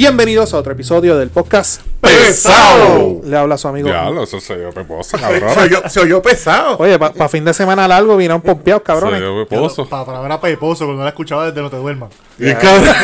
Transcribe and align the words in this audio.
Bienvenidos 0.00 0.54
a 0.54 0.56
otro 0.56 0.72
episodio 0.72 1.18
del 1.18 1.28
podcast 1.28 1.82
¡Pesado! 2.00 3.20
Le 3.22 3.36
habla 3.36 3.58
su 3.58 3.68
amigo. 3.68 3.86
Diablo, 3.90 4.22
eso 4.22 4.40
se 4.40 4.54
oyó 4.54 4.70
peposo, 4.72 5.18
cabrón. 5.18 5.52
Soy 5.52 5.68
yo, 5.68 5.82
soy 5.90 6.08
yo 6.08 6.22
pesado. 6.22 6.78
Oye, 6.78 6.98
para 6.98 7.28
fin 7.28 7.44
de 7.44 7.52
semana 7.52 7.86
largo 7.86 8.16
vinieron 8.16 8.40
pompeados, 8.40 8.80
Se 8.80 8.86
cabrones. 8.86 9.20
oyó 9.20 9.46
peposo. 9.46 9.86
Para 9.86 10.06
palabra 10.06 10.40
peposo, 10.40 10.86
cuando 10.86 11.02
la 11.02 11.10
escuchaba 11.10 11.44
desde 11.44 11.60
no 11.60 11.68
te 11.68 11.76
duermas. 11.76 12.08
Y 12.38 12.50
cabrón, 12.54 12.84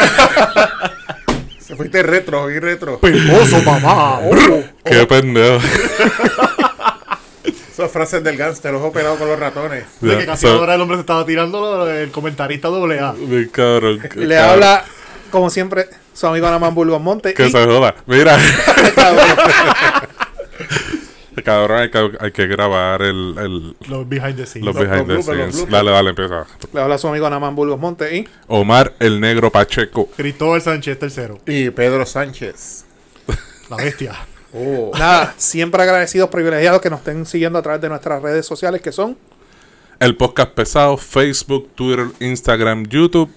Se 1.61 1.77
fuiste 1.77 2.03
retro, 2.03 2.51
y 2.51 2.59
retro. 2.61 2.99
Peposo, 2.99 3.61
mamá. 3.63 4.19
Qué 4.87 5.07
pendejo. 5.07 5.59
Esas 7.45 7.91
frases 7.91 8.25
del 8.25 8.39
gánster, 8.39 8.75
ojo 8.75 8.91
pelado 8.91 9.17
con 9.17 9.29
los 9.29 9.39
ratones. 9.39 9.85
De 10.01 10.17
que 10.17 10.25
casi 10.25 10.47
So- 10.47 10.55
ahora 10.61 10.77
el 10.77 10.81
hombre 10.81 10.97
se 10.97 11.03
estaba 11.03 11.27
tirando 11.27 11.91
el 11.91 12.11
comentarista 12.11 12.69
doble 12.69 13.01
A. 13.01 13.13
Mi 13.13 13.47
cabrón. 13.49 13.97
Le 13.99 14.09
cabrón. 14.09 14.33
habla, 14.33 14.85
como 15.31 15.51
siempre, 15.51 15.91
su 16.17 16.27
amigo 16.27 16.47
Anaman 16.47 16.75
Burgos 16.75 17.01
Monte. 17.01 17.35
Que 17.35 17.47
y- 17.47 17.51
se 17.51 17.65
joda. 17.65 17.95
Mira, 18.07 18.37
cabrón, 18.95 19.37
cabrón, 21.45 21.81
hay 21.81 21.91
que, 21.91 22.11
hay 22.21 22.33
que 22.33 22.47
grabar 22.47 23.03
el, 23.03 23.35
el, 23.39 23.77
Los 23.89 24.09
behind 24.09 24.37
the 24.37 24.47
scenes. 24.47 24.67
los 24.67 24.75
Los- 24.75 24.85
behind 24.89 25.09
los 25.09 25.27
the 25.27 25.33
bloopers, 25.33 25.55
scenes. 25.55 25.71
Dale, 25.71 25.91
dale, 25.91 26.11
empieza. 26.11 26.47
Le 26.73 26.81
habla 26.81 26.99
su 26.99 27.09
amigo 27.09 27.27
Anaman 27.27 27.55
Burgos 27.55 27.79
Monte 27.79 28.17
y 28.17 28.29
Omar 28.49 28.95
el 28.99 29.21
Negro 29.21 29.51
Pacheco. 29.51 30.09
Cristóbal 30.17 30.63
Sánchez 30.63 30.99
tercero. 30.99 31.39
Y 31.47 31.71
Pedro 31.71 32.07
Sánchez. 32.07 32.85
La 33.69 33.77
bestia. 33.77 34.15
Oh. 34.59 34.91
nada, 34.99 35.35
siempre 35.37 35.83
agradecidos, 35.83 36.31
privilegiados 36.31 36.81
que 36.81 36.89
nos 36.89 37.01
estén 37.01 37.27
siguiendo 37.27 37.59
a 37.59 37.63
través 37.63 37.83
de 37.83 37.91
nuestras 37.91 38.23
redes 38.23 38.47
sociales 38.47 38.81
que 38.81 38.91
son 38.91 39.19
El 40.01 40.17
podcast 40.17 40.53
pesado, 40.53 40.97
Facebook, 40.97 41.69
Twitter, 41.75 42.07
Instagram, 42.21 42.87
YouTube 42.87 43.31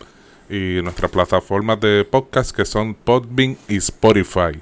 y 0.49 0.81
nuestras 0.81 1.11
plataformas 1.11 1.79
de 1.79 2.05
podcast 2.09 2.55
que 2.55 2.65
son 2.65 2.93
Podbean 2.95 3.57
y 3.67 3.77
Spotify. 3.77 4.59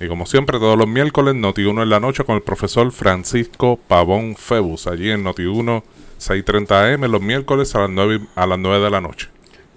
Y 0.00 0.08
como 0.08 0.26
siempre, 0.26 0.58
todos 0.58 0.76
los 0.78 0.86
miércoles, 0.88 1.34
Noti1 1.34 1.82
en 1.82 1.90
la 1.90 2.00
noche 2.00 2.24
con 2.24 2.36
el 2.36 2.42
profesor 2.42 2.90
Francisco 2.92 3.78
Pavón 3.88 4.36
Febus, 4.36 4.86
allí 4.86 5.10
en 5.10 5.24
Noti1 5.24 5.82
6:30 6.18 6.94
am 6.94 7.10
los 7.10 7.20
miércoles 7.20 7.74
a 7.74 7.80
las 7.80 7.90
9, 7.90 8.20
a 8.34 8.46
las 8.46 8.58
9 8.58 8.84
de 8.84 8.90
la 8.90 9.00
noche. 9.00 9.28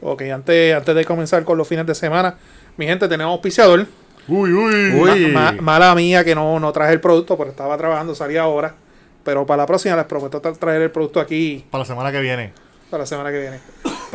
Ok, 0.01 0.21
antes, 0.23 0.75
antes 0.75 0.95
de 0.95 1.05
comenzar 1.05 1.43
con 1.43 1.57
los 1.57 1.67
fines 1.67 1.85
de 1.85 1.95
semana, 1.95 2.35
mi 2.77 2.85
gente, 2.85 3.07
tenemos 3.07 3.31
auspiciador. 3.33 3.85
Uy, 4.27 4.51
uy. 4.53 4.91
Uy. 4.99 5.27
Ma- 5.31 5.51
ma- 5.53 5.61
mala 5.61 5.95
mía 5.95 6.23
que 6.23 6.35
no, 6.35 6.59
no 6.59 6.71
traje 6.71 6.93
el 6.93 6.99
producto, 7.01 7.37
pero 7.37 7.49
estaba 7.49 7.77
trabajando, 7.77 8.13
salía 8.13 8.41
ahora. 8.43 8.75
Pero 9.23 9.45
para 9.45 9.63
la 9.63 9.65
próxima 9.65 9.95
les 9.95 10.05
prometo 10.05 10.41
tra- 10.41 10.57
traer 10.57 10.81
el 10.81 10.91
producto 10.91 11.19
aquí 11.19 11.65
Para 11.71 11.81
la 11.83 11.85
semana 11.85 12.11
que 12.11 12.21
viene. 12.21 12.53
para 12.89 13.03
la 13.03 13.07
semana 13.07 13.31
que 13.31 13.39
viene. 13.39 13.59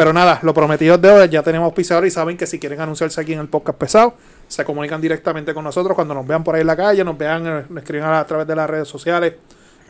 Pero 0.03 0.13
nada, 0.13 0.41
lo 0.43 0.53
prometido 0.53 0.97
es 0.97 1.01
de 1.01 1.11
hoy, 1.13 1.29
ya 1.29 1.45
tenemos 1.45 1.67
auspiciador 1.67 2.05
y 2.05 2.11
saben 2.11 2.37
que 2.37 2.45
si 2.45 2.59
quieren 2.59 2.81
anunciarse 2.81 3.21
aquí 3.21 3.35
en 3.35 3.39
el 3.39 3.47
podcast 3.47 3.79
pesado, 3.79 4.15
se 4.49 4.65
comunican 4.65 5.01
directamente 5.01 5.55
con 5.55 5.63
nosotros 5.63 5.95
cuando 5.95 6.13
nos 6.13 6.27
vean 6.27 6.43
por 6.43 6.57
ahí 6.57 6.63
en 6.63 6.67
la 6.67 6.75
calle, 6.75 7.05
nos 7.05 7.17
vean, 7.17 7.47
eh, 7.47 7.65
nos 7.69 7.79
escriben 7.79 8.07
a, 8.07 8.19
a 8.19 8.27
través 8.27 8.49
de 8.49 8.57
las 8.57 8.69
redes 8.69 8.89
sociales 8.89 9.35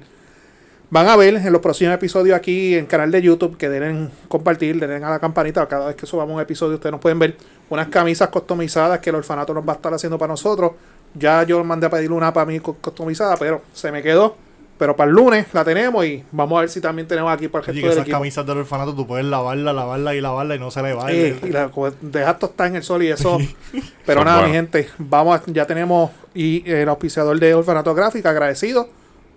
Van 0.89 1.07
a 1.07 1.15
ver 1.15 1.35
en 1.35 1.53
los 1.53 1.61
próximos 1.61 1.93
episodios 1.93 2.35
aquí 2.35 2.73
en 2.73 2.79
el 2.81 2.87
canal 2.87 3.09
de 3.11 3.21
YouTube 3.21 3.55
que 3.57 3.69
deben 3.69 4.11
compartir, 4.27 4.77
den 4.77 5.03
a 5.05 5.09
la 5.09 5.19
campanita. 5.19 5.65
Cada 5.67 5.87
vez 5.87 5.95
que 5.95 6.05
subamos 6.05 6.35
un 6.35 6.41
episodio, 6.41 6.75
ustedes 6.75 6.91
nos 6.91 6.99
pueden 6.99 7.17
ver 7.17 7.37
unas 7.69 7.87
camisas 7.87 8.27
customizadas 8.27 8.99
que 8.99 9.09
el 9.09 9.15
orfanato 9.15 9.53
nos 9.53 9.65
va 9.65 9.71
a 9.73 9.75
estar 9.77 9.93
haciendo 9.93 10.17
para 10.17 10.33
nosotros. 10.33 10.73
Ya 11.13 11.43
yo 11.43 11.63
mandé 11.63 11.87
a 11.87 11.89
pedir 11.89 12.11
una 12.11 12.33
para 12.33 12.45
mí 12.45 12.59
customizada, 12.59 13.37
pero 13.37 13.61
se 13.73 13.89
me 13.89 14.03
quedó. 14.03 14.35
Pero 14.81 14.95
para 14.95 15.11
el 15.11 15.15
lunes 15.15 15.45
la 15.53 15.63
tenemos 15.63 16.03
y 16.07 16.23
vamos 16.31 16.57
a 16.57 16.61
ver 16.61 16.69
si 16.71 16.81
también 16.81 17.07
tenemos 17.07 17.31
aquí 17.31 17.47
para 17.47 17.63
el 17.63 17.69
Oye, 17.69 17.81
resto 17.81 17.81
que 17.81 17.89
del 17.89 17.93
esas 17.99 18.01
equipo. 18.07 18.17
camisas 18.17 18.45
del 18.47 18.57
orfanato 18.57 18.95
tú 18.95 19.05
puedes 19.05 19.23
lavarla, 19.27 19.73
lavarla 19.73 20.15
y 20.15 20.21
lavarla 20.21 20.55
y 20.55 20.59
no 20.59 20.71
se 20.71 20.81
le 20.81 20.93
va. 20.93 21.11
Eh, 21.11 21.39
y 21.43 21.49
la, 21.49 21.69
dejar 22.01 22.39
tostar 22.39 22.65
en 22.65 22.77
el 22.77 22.81
sol 22.83 23.03
y 23.03 23.09
eso. 23.09 23.37
Pero 24.07 24.25
nada, 24.25 24.47
mi 24.47 24.53
gente, 24.53 24.89
vamos 24.97 25.39
a- 25.39 25.43
ya 25.51 25.67
tenemos 25.67 26.09
y 26.33 26.67
el 26.67 26.89
auspiciador 26.89 27.39
de 27.39 27.53
Orfanato 27.53 27.93
Gráfica, 27.93 28.31
agradecido. 28.31 28.89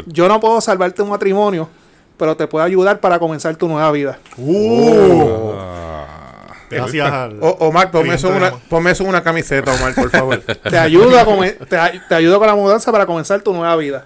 ¿Cuál? 0.03 0.13
Yo 0.13 0.27
no 0.27 0.39
puedo 0.39 0.59
salvarte 0.61 1.01
un 1.01 1.09
matrimonio, 1.09 1.69
pero 2.17 2.35
te 2.35 2.47
puedo 2.47 2.63
ayudar 2.65 2.99
para 2.99 3.19
comenzar 3.19 3.55
tu 3.55 3.67
nueva 3.67 3.91
vida. 3.91 4.19
Uh, 4.37 5.51
Ah, 5.57 6.47
gracias 6.69 7.11
al. 7.11 7.37
O- 7.41 7.57
Omar, 7.67 7.91
ponme 7.91 8.15
eso, 8.15 8.29
en 8.29 8.35
una, 8.37 8.51
ponme 8.69 8.91
eso 8.91 9.03
en 9.03 9.09
una 9.09 9.23
camiseta, 9.23 9.73
Omar, 9.73 9.93
por 9.95 10.09
favor. 10.09 10.39
Te 10.69 10.77
ayudo, 10.77 11.17
a 11.19 11.23
come- 11.25 11.51
te, 11.53 11.77
te 12.09 12.15
ayudo 12.15 12.37
con 12.39 12.47
la 12.47 12.55
mudanza 12.55 12.91
para 12.91 13.05
comenzar 13.05 13.41
tu 13.41 13.53
nueva 13.53 13.75
vida. 13.75 14.05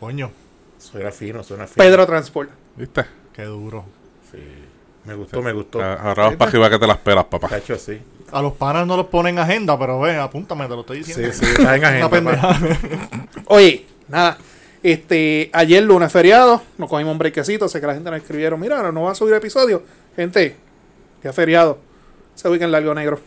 Coño, 0.00 0.30
suena 0.78 1.10
fino, 1.10 1.42
suena 1.42 1.66
fino. 1.66 1.76
Pedro 1.84 2.06
Transport. 2.06 2.50
¿Viste? 2.76 3.04
qué 3.34 3.44
duro. 3.44 3.84
Sí. 4.32 4.38
Me 5.04 5.14
gustó, 5.14 5.40
me 5.42 5.52
gustó. 5.52 5.80
Ah, 5.80 5.94
Ahora 6.02 6.24
vas 6.24 6.36
para 6.36 6.50
arriba 6.50 6.68
que 6.70 6.78
te 6.78 6.86
las 6.86 6.98
pelas, 6.98 7.24
papá. 7.26 7.48
Cacho, 7.48 7.76
sí. 7.78 7.98
A 8.32 8.42
los 8.42 8.52
panas 8.54 8.86
no 8.86 8.96
los 8.96 9.06
ponen 9.06 9.36
en 9.36 9.42
agenda, 9.44 9.78
pero 9.78 10.00
ven, 10.00 10.18
apúntame, 10.18 10.64
te 10.66 10.74
lo 10.74 10.80
estoy 10.80 10.98
diciendo. 10.98 11.32
Sí, 11.32 11.46
sí, 11.46 11.52
está 11.52 11.76
en 11.76 11.84
agenda. 11.84 12.58
Oye, 13.46 13.86
nada. 14.08 14.36
Este, 14.82 15.50
ayer 15.52 15.82
lunes 15.82 16.12
feriado, 16.12 16.62
nos 16.78 16.88
cogimos 16.88 17.12
un 17.12 17.18
brequecito, 17.18 17.68
sé 17.68 17.80
que 17.80 17.86
la 17.86 17.94
gente 17.94 18.10
nos 18.10 18.20
escribieron, 18.20 18.60
mira, 18.60 18.90
no, 18.92 19.02
va 19.02 19.12
a 19.12 19.14
subir 19.14 19.34
episodio. 19.34 19.82
Gente, 20.14 20.56
ya 21.22 21.32
feriado. 21.32 21.78
Se 22.34 22.48
ubica 22.48 22.64
en 22.64 22.72
largo 22.72 22.94
negro. 22.94 23.20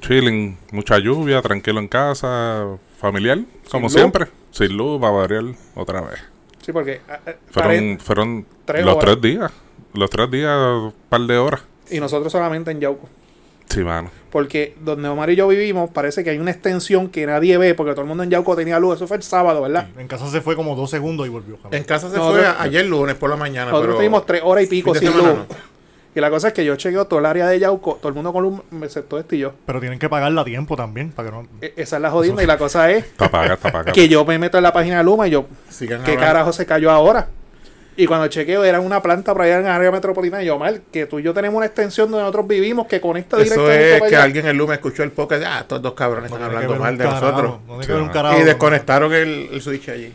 Chilling, 0.00 0.58
mucha 0.72 0.98
lluvia, 0.98 1.40
tranquilo 1.42 1.78
en 1.80 1.88
casa, 1.88 2.66
familiar, 2.98 3.38
como 3.70 3.88
siempre. 3.88 4.26
Sin 4.50 4.76
luz, 4.76 5.02
va 5.02 5.08
a 5.08 5.12
variar 5.12 5.44
otra 5.74 6.00
vez. 6.00 6.18
Sí, 6.64 6.72
porque 6.72 7.00
ah, 7.08 7.20
ah, 7.26 7.32
Fueron, 7.50 7.98
fueron 8.00 8.46
tres 8.64 8.84
los 8.84 8.96
horas. 8.96 9.04
tres 9.20 9.22
días. 9.22 9.52
Los 9.94 10.10
tres 10.10 10.30
días, 10.30 10.56
un 10.56 10.94
par 11.08 11.20
de 11.22 11.38
horas. 11.38 11.62
y 11.90 12.00
nosotros 12.00 12.30
solamente 12.32 12.70
en 12.70 12.80
Yauco. 12.80 13.08
Sí, 13.68 13.80
mano. 13.84 14.10
Porque 14.30 14.74
donde 14.80 15.08
Omar 15.08 15.30
y 15.30 15.36
yo 15.36 15.48
vivimos, 15.48 15.90
parece 15.90 16.22
que 16.24 16.30
hay 16.30 16.38
una 16.38 16.50
extensión 16.50 17.08
que 17.08 17.26
nadie 17.26 17.56
ve, 17.58 17.74
porque 17.74 17.92
todo 17.92 18.02
el 18.02 18.08
mundo 18.08 18.22
en 18.22 18.30
Yauco 18.30 18.54
tenía 18.56 18.78
luz. 18.78 18.96
Eso 18.96 19.06
fue 19.06 19.16
el 19.18 19.22
sábado, 19.22 19.62
¿verdad? 19.62 19.88
En 19.98 20.06
casa 20.08 20.28
se 20.30 20.40
fue 20.40 20.54
como 20.56 20.74
dos 20.76 20.90
segundos 20.90 21.26
y 21.26 21.30
volvió. 21.30 21.58
En 21.70 21.84
casa 21.84 22.10
se 22.10 22.18
fue 22.18 22.46
ayer 22.58 22.84
lunes 22.86 23.14
por 23.16 23.30
la 23.30 23.36
mañana. 23.36 23.70
Nosotros 23.70 23.86
pero 23.94 23.96
tuvimos 23.98 24.26
tres 24.26 24.42
horas 24.44 24.64
y 24.64 24.66
pico 24.66 24.94
sin 24.94 25.08
semana 25.12 25.32
luz. 25.32 25.38
Y 26.14 26.20
la 26.20 26.30
cosa 26.30 26.48
es 26.48 26.54
que 26.54 26.64
yo 26.64 26.74
chequeo 26.74 27.04
todo 27.06 27.20
el 27.20 27.26
área 27.26 27.46
de 27.46 27.60
Yauco, 27.60 27.96
todo 27.96 28.08
el 28.08 28.14
mundo 28.14 28.32
con 28.32 28.42
luz, 28.42 28.60
excepto 28.82 29.18
este 29.18 29.36
y 29.36 29.40
yo. 29.40 29.52
Pero 29.66 29.78
tienen 29.78 29.98
que 29.98 30.08
pagarla 30.08 30.40
a 30.40 30.44
tiempo 30.44 30.74
también, 30.76 31.12
para 31.12 31.28
que 31.30 31.36
no. 31.36 31.46
E- 31.60 31.74
Esa 31.76 31.96
es 31.96 32.02
la 32.02 32.10
jodienda. 32.10 32.42
Y 32.42 32.46
la 32.46 32.58
cosa 32.58 32.90
es 32.90 33.04
Está 33.04 33.30
paga, 33.30 33.54
está 33.54 33.70
paga. 33.70 33.92
que 33.92 34.08
yo 34.08 34.24
me 34.24 34.38
meto 34.38 34.56
en 34.56 34.64
la 34.64 34.72
página 34.72 34.98
de 34.98 35.04
Luma 35.04 35.28
y 35.28 35.30
yo, 35.30 35.46
Sigan 35.68 36.02
¿qué 36.02 36.16
carajo 36.16 36.52
se 36.52 36.66
cayó 36.66 36.90
ahora? 36.90 37.28
Y 37.98 38.06
cuando 38.06 38.28
chequeo 38.28 38.62
era 38.64 38.78
una 38.78 39.02
planta 39.02 39.32
por 39.32 39.42
allá 39.42 39.56
en 39.58 39.66
el 39.66 39.72
área 39.72 39.90
metropolitana. 39.90 40.42
Y 40.42 40.46
yo, 40.46 40.56
mal, 40.58 40.82
que 40.92 41.06
tú 41.06 41.18
y 41.18 41.24
yo 41.24 41.34
tenemos 41.34 41.56
una 41.56 41.66
extensión 41.66 42.08
donde 42.10 42.22
nosotros 42.22 42.46
vivimos 42.46 42.86
que 42.86 43.00
conecta 43.00 43.36
Eso 43.36 43.44
directamente 43.44 43.92
es 43.94 43.98
para 43.98 44.08
que 44.10 44.16
allá. 44.16 44.24
alguien 44.24 44.46
el 44.46 44.56
lunes 44.56 44.74
escuchó 44.76 45.02
el 45.02 45.10
podcast. 45.10 45.42
Ah, 45.44 45.58
estos 45.62 45.82
dos 45.82 45.94
cabrones 45.94 46.30
no 46.30 46.36
están 46.36 46.54
hablando 46.54 46.76
mal 46.76 46.96
de 46.96 47.04
carajo, 47.04 47.26
nosotros. 47.26 47.58
No 47.66 47.82
Sí, 47.82 47.90
no. 47.92 48.12
carajo. 48.12 48.38
Y 48.40 48.44
desconectaron 48.44 49.12
el, 49.12 49.48
el 49.52 49.60
switch 49.60 49.88
allí. 49.88 50.12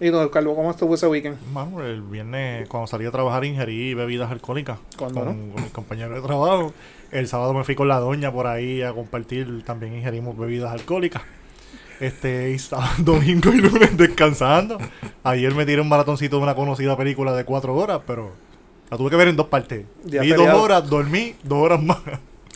Y 0.00 0.08
don 0.10 0.28
Calvo, 0.28 0.54
¿cómo 0.54 0.70
estuvo 0.70 0.94
ese 0.94 1.06
weekend? 1.08 1.36
Mano, 1.52 1.84
el 1.84 2.02
viernes 2.02 2.68
cuando 2.68 2.86
salí 2.86 3.04
a 3.06 3.10
trabajar 3.10 3.44
ingerí 3.44 3.94
bebidas 3.94 4.30
alcohólicas 4.30 4.78
¿Cuándo 4.96 5.24
con, 5.24 5.50
con 5.50 5.62
mis 5.62 5.72
compañeros 5.72 6.14
de 6.14 6.26
trabajo. 6.26 6.72
El 7.10 7.26
sábado 7.28 7.52
me 7.54 7.64
fui 7.64 7.74
con 7.74 7.88
la 7.88 7.98
doña 7.98 8.32
por 8.32 8.46
ahí 8.46 8.82
a 8.82 8.92
compartir, 8.92 9.64
también 9.64 9.94
ingerimos 9.96 10.36
bebidas 10.38 10.72
alcohólicas. 10.72 11.22
Este, 12.00 12.50
y 12.50 12.54
estaba 12.54 12.90
domingo 12.98 13.50
y 13.52 13.58
lunes 13.58 13.96
descansando. 13.96 14.78
Ayer 15.22 15.54
me 15.54 15.64
tiré 15.66 15.80
un 15.80 15.88
maratoncito 15.88 16.36
de 16.36 16.42
una 16.42 16.54
conocida 16.54 16.96
película 16.96 17.32
de 17.34 17.44
cuatro 17.44 17.74
horas, 17.74 18.00
pero 18.06 18.32
la 18.90 18.96
tuve 18.96 19.10
que 19.10 19.16
ver 19.16 19.28
en 19.28 19.36
dos 19.36 19.46
partes. 19.46 19.84
Día 20.04 20.20
Vi 20.22 20.28
dos 20.30 20.38
feriado. 20.38 20.62
horas, 20.62 20.88
dormí 20.88 21.34
dos 21.42 21.62
horas 21.62 21.82
más. 21.82 21.98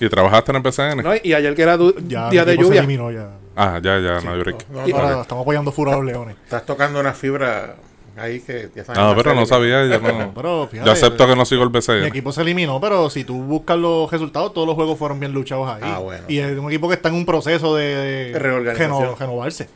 ¿Y 0.00 0.08
trabajaste 0.08 0.52
en 0.52 0.56
el 0.56 0.62
PCN? 0.62 1.02
¿no? 1.02 1.10
Y 1.22 1.32
ayer 1.32 1.54
que 1.54 1.62
era 1.62 1.76
Ya 2.06 2.30
día 2.30 2.44
de 2.44 2.56
lluvia. 2.56 2.78
eliminó 2.80 3.10
ya. 3.10 3.30
Ah, 3.56 3.80
ya, 3.82 3.98
ya, 3.98 4.20
no 4.20 4.38
break. 4.38 4.68
No, 4.68 4.86
no, 4.86 4.96
Ahora 4.96 5.20
estamos 5.22 5.42
apoyando 5.42 5.72
Fura 5.72 5.92
a 5.94 5.96
los 5.96 6.04
Leones. 6.04 6.36
Estás 6.44 6.64
tocando 6.64 7.00
una 7.00 7.12
fibra 7.12 7.74
ahí 8.20 8.40
que 8.40 8.68
ya 8.74 8.84
saben 8.84 9.02
No, 9.02 9.14
que 9.16 9.22
pero 9.22 9.34
no 9.34 9.46
sabía, 9.46 9.86
yo 9.86 10.00
no. 10.00 10.32
Pero 10.34 10.68
fíjate, 10.70 10.86
Yo 10.86 10.92
acepto 10.92 11.26
que 11.26 11.36
no 11.36 11.44
sigo 11.44 11.62
el 11.62 11.70
Mi 11.70 11.78
BCN. 11.78 12.04
equipo 12.04 12.32
se 12.32 12.42
eliminó, 12.42 12.80
pero 12.80 13.08
si 13.10 13.24
tú 13.24 13.34
buscas 13.42 13.76
los 13.78 14.10
resultados, 14.10 14.52
todos 14.52 14.66
los 14.66 14.74
juegos 14.76 14.98
fueron 14.98 15.18
bien 15.20 15.32
luchados 15.32 15.68
ahí. 15.68 15.80
Ah, 15.82 15.98
bueno. 15.98 16.24
Y 16.28 16.38
es 16.38 16.58
un 16.58 16.66
equipo 16.68 16.88
que 16.88 16.94
está 16.94 17.08
en 17.08 17.14
un 17.16 17.26
proceso 17.26 17.74
de, 17.76 18.30
De 18.32 18.38
reorganización. 18.38 18.90
reno- 19.00 19.16
renovarse. 19.18 19.68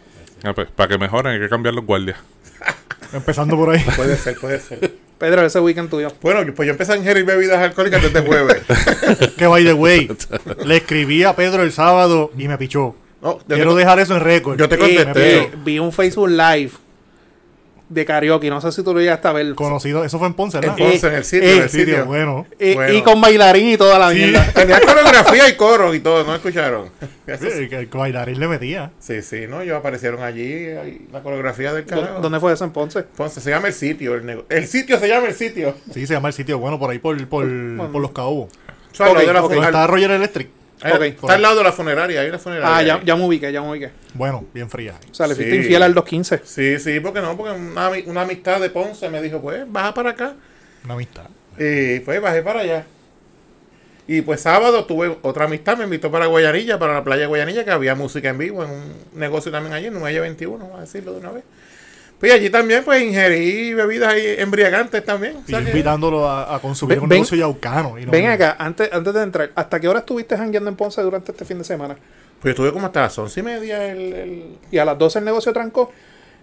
Ah, 0.44 0.52
pues, 0.54 0.68
para 0.74 0.88
que 0.88 0.98
mejoren 0.98 1.34
hay 1.34 1.40
que 1.40 1.48
cambiar 1.48 1.74
los 1.74 1.84
guardias. 1.86 2.16
Empezando 3.12 3.56
por 3.56 3.70
ahí. 3.70 3.84
Puede 3.96 4.16
ser, 4.16 4.36
puede 4.38 4.58
ser. 4.60 4.92
Pedro, 5.18 5.44
ese 5.44 5.60
weekend 5.60 5.88
tuyo. 5.88 6.12
Bueno, 6.20 6.40
pues 6.54 6.66
yo 6.66 6.72
empecé 6.72 6.94
a 6.94 6.96
ingerir 6.96 7.24
bebidas 7.24 7.58
alcohólicas 7.58 8.02
desde 8.02 8.22
jueves. 8.26 8.62
que 9.36 9.46
by 9.46 9.64
the 9.64 9.72
way, 9.74 10.08
le 10.64 10.76
escribí 10.78 11.22
a 11.22 11.36
Pedro 11.36 11.62
el 11.62 11.70
sábado 11.72 12.32
y 12.36 12.48
me 12.48 12.58
pichó. 12.58 12.96
No, 13.20 13.38
Quiero 13.46 13.74
te, 13.74 13.78
dejar 13.80 14.00
eso 14.00 14.16
en 14.16 14.20
récord. 14.20 14.58
yo 14.58 14.68
te 14.68 14.76
contesté. 14.76 15.38
eh, 15.42 15.50
vi 15.64 15.78
un 15.78 15.92
Facebook 15.92 16.28
Live 16.28 16.72
de 17.92 18.04
karaoke. 18.04 18.48
No 18.50 18.60
sé 18.60 18.72
si 18.72 18.82
tú 18.82 18.92
lo 18.94 19.00
llegaste 19.00 19.28
a 19.28 19.32
ver. 19.32 19.54
Conocido, 19.54 20.04
eso 20.04 20.18
fue 20.18 20.26
en 20.28 20.34
Ponce, 20.34 20.56
en 20.58 20.62
¿verdad? 20.62 20.76
Ponce, 20.78 21.06
en 21.08 21.14
el 21.14 21.24
sitio, 21.24 21.48
eh, 21.48 21.56
en 21.56 21.62
el 21.62 21.68
Sitio, 21.70 22.04
bueno. 22.06 22.46
Eh, 22.58 22.74
bueno. 22.74 22.92
Y 22.94 23.02
con 23.02 23.20
bailarín 23.20 23.68
y 23.68 23.76
toda 23.76 23.98
la 23.98 24.10
Sí. 24.10 24.16
mierda. 24.16 24.44
Tenía 24.54 24.80
coreografía 24.80 25.48
y 25.48 25.56
coro 25.56 25.94
y 25.94 26.00
todo, 26.00 26.24
¿no 26.24 26.34
escucharon? 26.34 26.88
El 27.26 27.86
bailarín 27.86 28.38
le 28.40 28.48
metía. 28.48 28.90
Sí, 28.98 29.22
sí, 29.22 29.46
¿no? 29.48 29.60
Ellos 29.60 29.76
aparecieron 29.78 30.22
allí, 30.22 30.66
ahí, 30.66 31.06
la 31.12 31.22
coreografía 31.22 31.72
del 31.72 31.86
¿Dó- 31.86 32.00
carajo. 32.00 32.20
¿Dónde 32.20 32.40
fue 32.40 32.52
eso 32.52 32.64
en 32.64 32.70
Ponce? 32.72 33.02
Ponce, 33.02 33.40
se 33.40 33.50
llama 33.50 33.68
el 33.68 33.74
sitio, 33.74 34.14
el, 34.14 34.24
nego- 34.24 34.44
el 34.48 34.66
sitio 34.66 34.98
se 34.98 35.08
llama 35.08 35.28
el 35.28 35.34
sitio. 35.34 35.74
Sí, 35.92 36.06
se 36.06 36.14
llama 36.14 36.28
el 36.28 36.34
sitio, 36.34 36.58
bueno, 36.58 36.78
por 36.78 36.90
ahí, 36.90 36.98
por, 36.98 37.16
por, 37.28 37.46
por 37.92 38.00
los 38.00 38.10
al- 39.62 39.68
está 39.68 39.86
Roger 39.86 40.10
Electric. 40.10 40.48
Está 40.82 41.34
al 41.34 41.42
lado 41.42 41.56
de 41.58 41.64
la 41.64 41.72
funeraria, 41.72 42.20
hay 42.20 42.28
una 42.28 42.38
funeraria. 42.38 42.76
Ah, 42.76 42.82
ya, 42.82 43.02
ya 43.04 43.16
me 43.16 43.24
ubiqué, 43.24 43.52
ya 43.52 43.62
me 43.62 43.70
ubiqué. 43.70 43.90
Bueno, 44.14 44.44
bien 44.52 44.68
fría. 44.68 44.94
O 45.10 45.14
sea, 45.14 45.26
le 45.26 45.34
Sí. 45.34 45.42
fuiste 45.42 45.56
infiel 45.56 45.82
al 45.82 45.94
215. 45.94 46.40
Sí, 46.44 46.78
sí, 46.78 47.00
porque 47.00 47.20
no, 47.20 47.36
porque 47.36 47.52
una, 47.58 47.90
una 48.06 48.22
amistad 48.22 48.60
de 48.60 48.70
Ponce 48.70 49.08
me 49.08 49.22
dijo, 49.22 49.40
pues, 49.40 49.64
baja 49.70 49.94
para 49.94 50.10
acá. 50.10 50.34
Una 50.84 50.94
amistad. 50.94 51.24
Y 51.58 52.00
pues 52.00 52.20
bajé 52.20 52.42
para 52.42 52.60
allá. 52.60 52.84
Y 54.08 54.22
pues 54.22 54.40
sábado 54.40 54.84
tuve 54.84 55.16
otra 55.22 55.44
amistad, 55.44 55.76
me 55.78 55.84
invitó 55.84 56.10
para 56.10 56.26
Guayanilla, 56.26 56.78
para 56.78 56.94
la 56.94 57.04
playa 57.04 57.22
de 57.22 57.26
Guayanilla, 57.28 57.64
que 57.64 57.70
había 57.70 57.94
música 57.94 58.30
en 58.30 58.38
vivo 58.38 58.64
en 58.64 58.70
un 58.70 58.92
negocio 59.14 59.52
también 59.52 59.72
allí, 59.74 59.86
en 59.86 59.96
un 59.96 60.02
21, 60.02 60.58
vamos 60.58 60.78
a 60.78 60.80
decirlo 60.80 61.12
de 61.12 61.18
una 61.20 61.30
vez. 61.30 61.44
Pues 62.22 62.32
allí 62.34 62.50
también 62.50 62.84
pues 62.84 63.02
ingerí 63.02 63.74
bebidas 63.74 64.14
ahí 64.14 64.36
embriagantes 64.38 65.04
también. 65.04 65.38
o 65.38 65.40
Y 65.40 65.50
sea 65.50 65.58
yo 65.58 65.64
que- 65.64 65.70
invitándolo 65.72 66.28
a, 66.28 66.54
a 66.54 66.60
consumir 66.60 66.94
Ven- 66.98 67.02
un 67.02 67.08
negocio 67.08 67.36
yaucano. 67.36 67.98
Y 67.98 68.06
no- 68.06 68.12
Ven 68.12 68.28
acá, 68.28 68.54
antes, 68.60 68.88
antes 68.92 69.12
de 69.12 69.22
entrar, 69.24 69.50
¿hasta 69.56 69.80
qué 69.80 69.88
hora 69.88 69.98
estuviste 69.98 70.36
jangueando 70.36 70.70
en 70.70 70.76
Ponce 70.76 71.02
durante 71.02 71.32
este 71.32 71.44
fin 71.44 71.58
de 71.58 71.64
semana? 71.64 71.96
pues 72.40 72.44
yo 72.44 72.50
estuve 72.50 72.72
como 72.72 72.86
hasta 72.86 73.00
las 73.02 73.18
once 73.18 73.40
y 73.40 73.42
media 73.42 73.90
el... 73.90 74.12
el- 74.12 74.58
Y 74.70 74.78
a 74.78 74.84
las 74.84 74.96
12 74.96 75.18
el 75.18 75.24
negocio 75.24 75.52
trancó. 75.52 75.90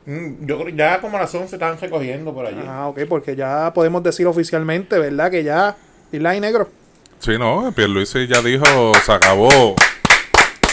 Mm, 0.06 0.46
yo 0.46 0.58
creo 0.60 0.76
ya 0.76 1.00
como 1.00 1.16
a 1.16 1.22
las 1.22 1.34
11 1.34 1.56
estaban 1.56 1.80
recogiendo 1.80 2.34
por 2.34 2.46
allí. 2.46 2.62
Ah, 2.68 2.88
ok, 2.90 3.00
porque 3.08 3.38
ya 3.38 3.72
podemos 3.74 4.04
decir 4.04 4.28
oficialmente, 4.28 5.00
¿verdad? 5.00 5.32
Que 5.32 5.46
ya, 5.46 5.78
Isla 6.12 6.36
y 6.36 6.42
Negro. 6.42 6.70
Sí, 7.20 7.38
no, 7.40 7.72
Pierluisi 7.74 8.28
ya 8.28 8.42
dijo, 8.42 8.66
se 9.06 9.12
acabó. 9.14 9.76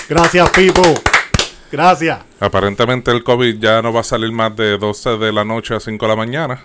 Gracias, 0.08 0.50
Pipo. 0.50 0.82
Gracias. 1.70 2.18
Aparentemente 2.40 3.10
el 3.10 3.22
COVID 3.24 3.58
ya 3.58 3.82
no 3.82 3.92
va 3.92 4.00
a 4.00 4.04
salir 4.04 4.32
más 4.32 4.54
de 4.56 4.78
12 4.78 5.18
de 5.18 5.32
la 5.32 5.44
noche 5.44 5.74
a 5.74 5.80
5 5.80 6.04
de 6.04 6.08
la 6.08 6.16
mañana. 6.16 6.64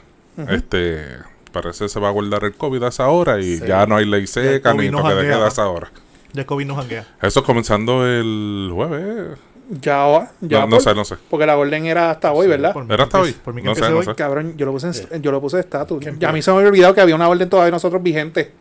Este, 0.50 1.06
parece 1.51 1.86
que 1.86 1.89
se 1.89 2.00
va 2.00 2.09
a 2.09 2.12
guardar 2.12 2.44
el 2.45 2.53
COVID 2.53 2.83
a 2.83 2.88
esa 2.89 3.07
hora 3.09 3.39
y 3.39 3.57
Sí. 3.57 3.63
ya 3.68 3.86
no 3.86 3.98
hay 3.98 4.06
ley 4.06 4.25
seca 4.27 4.74
ni 4.74 4.89
no 4.89 5.01
toque 5.01 5.15
de 5.15 5.21
queda 5.24 5.36
a 5.36 5.39
¿no? 5.39 5.48
esa 5.48 5.68
hora. 5.68 5.92
Ya 6.33 6.42
el 6.42 6.45
COVID 6.48 6.65
nos 6.65 6.77
janguea. 6.77 7.06
Eso 7.21 7.44
comenzando 7.44 8.07
el 8.07 8.69
jueves. 8.74 9.38
Ya, 9.81 9.98
va, 10.06 10.31
ya 10.42 10.59
No, 10.62 10.65
no 10.68 10.69
por- 10.77 10.81
sé, 10.83 10.94
no 10.95 11.06
sé. 11.06 11.15
Porque 11.30 11.45
la 11.45 11.57
orden 11.57 11.86
era 11.86 12.12
hasta 12.12 12.31
hoy, 12.33 12.48
¿verdad? 12.48 12.74
Por 12.74 12.83
mí 12.86 12.94
¿Era 12.94 13.03
hasta 13.06 13.19
hoy? 13.21 13.31
Por 13.31 13.53
mí 13.53 13.62
que 13.62 13.68
No 13.69 13.75
sé, 13.75 13.89
no 13.89 13.98
hoy. 14.00 14.06
sé. 14.06 14.15
Cabrón, 14.15 14.53
yo 14.57 14.65
lo 14.65 14.74
puse 14.74 14.88
en, 15.12 15.21
yo 15.21 15.31
lo 15.31 15.39
puse 15.39 15.57
de 15.57 15.62
estatus. 15.62 16.03
Ya 16.19 16.30
a 16.30 16.31
mí 16.33 16.42
se 16.42 16.51
me 16.51 16.57
había 16.57 16.69
olvidado 16.69 16.94
que 16.94 17.01
había 17.01 17.15
una 17.15 17.30
orden 17.30 17.50
todavía 17.50 17.71
nosotros 17.71 18.01
vigente. 18.03 18.51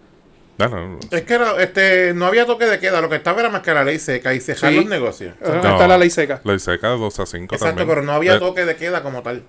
Es 1.10 1.22
que 1.22 1.34
era, 1.34 1.62
este, 1.62 2.12
no 2.12 2.26
había 2.26 2.44
toque 2.44 2.66
de 2.66 2.78
queda, 2.78 3.00
lo 3.00 3.08
que 3.08 3.16
estaba 3.16 3.40
era 3.40 3.48
más 3.48 3.62
que 3.62 3.72
la 3.72 3.82
ley 3.82 3.98
seca 3.98 4.34
y 4.34 4.40
cejar 4.40 4.70
Sí. 4.70 4.76
los 4.76 4.86
negocios. 4.86 5.34
¿Dónde 5.40 5.62
No. 5.66 5.72
está 5.72 5.88
la 5.88 5.96
ley 5.96 6.10
seca? 6.10 6.40
ley 6.44 6.58
seca 6.58 6.90
de 6.90 6.98
12 6.98 7.22
a 7.22 7.26
5 7.26 7.54
Exacto, 7.54 7.66
también. 7.76 7.88
pero 7.88 8.02
no 8.02 8.12
había 8.12 8.34
Eh, 8.34 8.38
toque 8.38 8.64
de 8.66 8.76
queda 8.76 9.02
como 9.02 9.22
tal. 9.22 9.42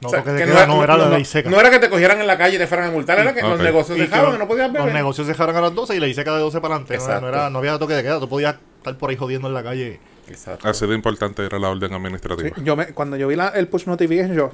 No, 0.00 0.08
O 0.08 0.10
sea, 0.10 0.20
toque 0.20 0.32
de 0.32 0.38
que 0.40 0.44
queda, 0.50 0.66
no, 0.66 0.82
era 0.82 0.96
la 0.96 1.08
ley 1.10 1.24
seca. 1.24 1.48
No 1.50 1.60
era 1.60 1.70
que 1.70 1.78
te 1.78 1.88
cogieran 1.88 2.20
en 2.20 2.26
la 2.26 2.36
calle 2.36 2.56
y 2.56 2.58
te 2.58 2.66
fueran 2.66 2.88
a 2.88 2.90
multar, 2.90 3.18
era 3.20 3.32
que 3.34 3.42
los 3.42 3.60
negocios 3.60 3.96
Y 3.98 4.06
que 4.08 4.16
no 4.38 4.48
podías 4.48 4.72
beber. 4.72 4.86
Los 4.86 4.94
negocios 4.94 5.26
dejaron 5.28 5.54
a 5.56 5.60
las 5.60 5.74
12 5.74 5.94
y 5.94 6.00
la 6.00 6.06
ley 6.06 6.14
seca 6.14 6.32
de 6.34 6.40
12 6.40 6.60
para 6.60 6.76
adelante. 6.76 6.98
No, 7.06 7.20
no, 7.20 7.28
era, 7.28 7.50
no 7.50 7.58
había 7.58 7.78
toque 7.78 7.94
de 7.94 8.02
queda. 8.02 8.18
Tú 8.18 8.28
podías 8.28 8.56
estar 8.78 8.96
por 8.98 9.10
ahí 9.10 9.16
jodiendo 9.16 9.46
en 9.48 9.54
la 9.54 9.62
calle. 9.62 10.00
Exacto. 10.28 10.66
Así 10.68 10.86
de 10.86 10.94
importante 10.94 11.44
era 11.44 11.58
la 11.58 11.68
orden 11.68 11.92
administrativa. 11.92 12.48
Sí, 12.56 12.62
yo 12.64 12.76
me, 12.76 12.86
cuando 12.88 13.16
yo 13.16 13.28
vi 13.28 13.36
la- 13.36 13.48
el 13.48 13.68
push 13.68 13.86
notification, 13.86 14.34
yo, 14.34 14.50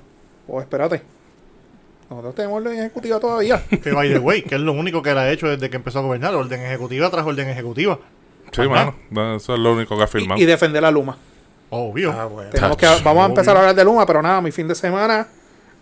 oh, 0.48 0.60
espérate. 0.60 1.02
Nosotros 2.10 2.34
tenemos 2.36 2.60
orden 2.60 2.78
ejecutiva 2.78 3.18
todavía. 3.20 3.62
Que 3.82 3.90
by 3.92 4.08
the 4.12 4.18
way, 4.18 4.42
que 4.42 4.54
es 4.54 4.60
lo 4.60 4.72
único 4.72 5.02
que 5.02 5.10
él 5.10 5.18
ha 5.18 5.30
hecho 5.30 5.48
desde 5.48 5.68
que 5.70 5.76
empezó 5.76 5.98
a 5.98 6.02
gobernar. 6.02 6.34
Orden 6.34 6.60
ejecutiva 6.62 7.10
tras 7.10 7.26
orden 7.26 7.48
ejecutiva. 7.48 7.98
Sí, 8.52 8.60
Ajá. 8.62 8.70
mano. 8.70 8.94
no, 9.10 9.36
Eso 9.36 9.54
es 9.54 9.60
lo 9.60 9.72
único 9.72 9.96
que 9.96 10.04
ha 10.04 10.06
firmado. 10.06 10.40
y, 10.40 10.44
y 10.44 10.46
defender 10.46 10.82
la 10.82 10.90
Luma. 10.90 11.16
Obvio. 11.70 12.12
Ah, 12.12 12.26
bueno. 12.26 12.50
Tenemos 12.50 12.76
que, 12.76 12.86
vamos 12.86 13.04
a 13.06 13.10
obvio. 13.12 13.24
empezar 13.26 13.56
a 13.56 13.60
hablar 13.60 13.74
de 13.74 13.84
Luma, 13.84 14.06
pero 14.06 14.22
nada, 14.22 14.40
mi 14.40 14.52
fin 14.52 14.68
de 14.68 14.74
semana. 14.76 15.26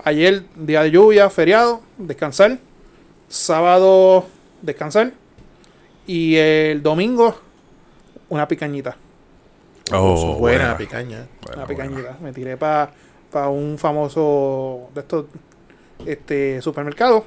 Ayer, 0.03 0.45
día 0.57 0.83
de 0.83 0.91
lluvia, 0.91 1.29
feriado, 1.29 1.83
descansar. 1.99 2.59
Sábado, 3.29 4.27
descansar. 4.63 5.13
Y 6.07 6.37
el 6.37 6.83
domingo, 6.83 7.39
una 8.29 8.47
picañita. 8.49 8.97
Oh, 9.93 10.37
buena, 10.39 10.75
buena. 10.75 10.77
picaña. 10.79 11.27
Buena, 11.43 11.65
una 11.65 11.67
buena. 11.67 11.67
picañita. 11.67 12.17
Me 12.23 12.33
tiré 12.33 12.57
para 12.57 12.91
un 13.51 13.77
famoso 13.79 14.89
de 14.95 15.01
estos 15.01 15.27
este 16.07 16.61
supermercados. 16.63 17.25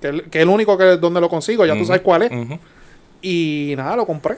Que, 0.00 0.08
es 0.08 0.14
el- 0.14 0.22
que 0.24 0.38
es 0.38 0.42
el 0.42 0.48
único 0.48 0.78
que 0.78 0.84
donde 0.96 1.20
lo 1.20 1.28
consigo, 1.28 1.66
ya 1.66 1.72
tú 1.74 1.80
Ujú, 1.80 1.86
sabes 1.88 2.02
cuál 2.02 2.22
es. 2.22 2.30
Y 3.22 3.74
nada, 3.76 3.96
lo 3.96 4.06
compré. 4.06 4.36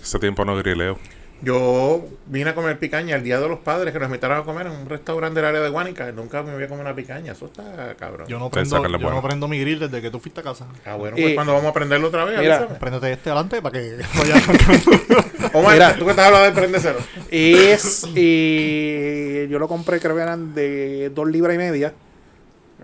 Ese 0.00 0.18
tiempo 0.18 0.44
no 0.44 0.56
grileo. 0.56 0.98
Yo 1.42 2.04
vine 2.26 2.50
a 2.50 2.54
comer 2.54 2.78
picaña 2.78 3.16
el 3.16 3.24
día 3.24 3.40
de 3.40 3.48
los 3.48 3.60
padres 3.60 3.94
que 3.94 3.98
nos 3.98 4.08
invitaron 4.08 4.38
a 4.38 4.42
comer 4.44 4.66
en 4.66 4.72
un 4.74 4.86
restaurante 4.90 5.40
del 5.40 5.46
área 5.48 5.60
de 5.62 5.70
Guánica. 5.70 6.12
Nunca 6.12 6.42
me 6.42 6.50
había 6.52 6.68
comido 6.68 6.84
una 6.84 6.94
picaña. 6.94 7.32
Eso 7.32 7.46
está 7.46 7.94
cabrón. 7.98 8.28
Yo 8.28 8.38
no 8.38 8.50
prendo, 8.50 8.76
yo 8.76 8.82
bueno. 8.98 9.12
no 9.12 9.22
prendo 9.22 9.48
mi 9.48 9.58
grill 9.58 9.78
desde 9.80 10.02
que 10.02 10.10
tú 10.10 10.20
fuiste 10.20 10.40
a 10.40 10.42
casa. 10.44 10.66
Ah, 10.84 10.96
bueno, 10.96 11.16
pues 11.16 11.32
cuando 11.34 11.52
vamos 11.54 11.66
a 11.66 11.70
aprenderlo 11.70 12.08
otra 12.08 12.26
vez, 12.26 12.38
Mira. 12.38 12.68
Préndete 12.78 13.10
este 13.12 13.30
adelante 13.30 13.62
para 13.62 13.72
que 13.80 13.96
vaya. 14.18 14.34
Omar, 15.54 15.72
Mira. 15.72 15.96
tú 15.96 16.04
que 16.04 16.10
estás 16.10 16.26
hablando 16.26 16.46
de 16.46 16.52
prendecero. 16.52 16.98
Es. 17.30 18.06
y 18.14 19.48
yo 19.48 19.58
lo 19.58 19.66
compré, 19.66 19.98
creo 19.98 20.14
que 20.14 20.22
eran 20.22 20.54
de 20.54 21.08
2 21.08 21.28
libras 21.30 21.54
y 21.54 21.58
media. 21.58 21.94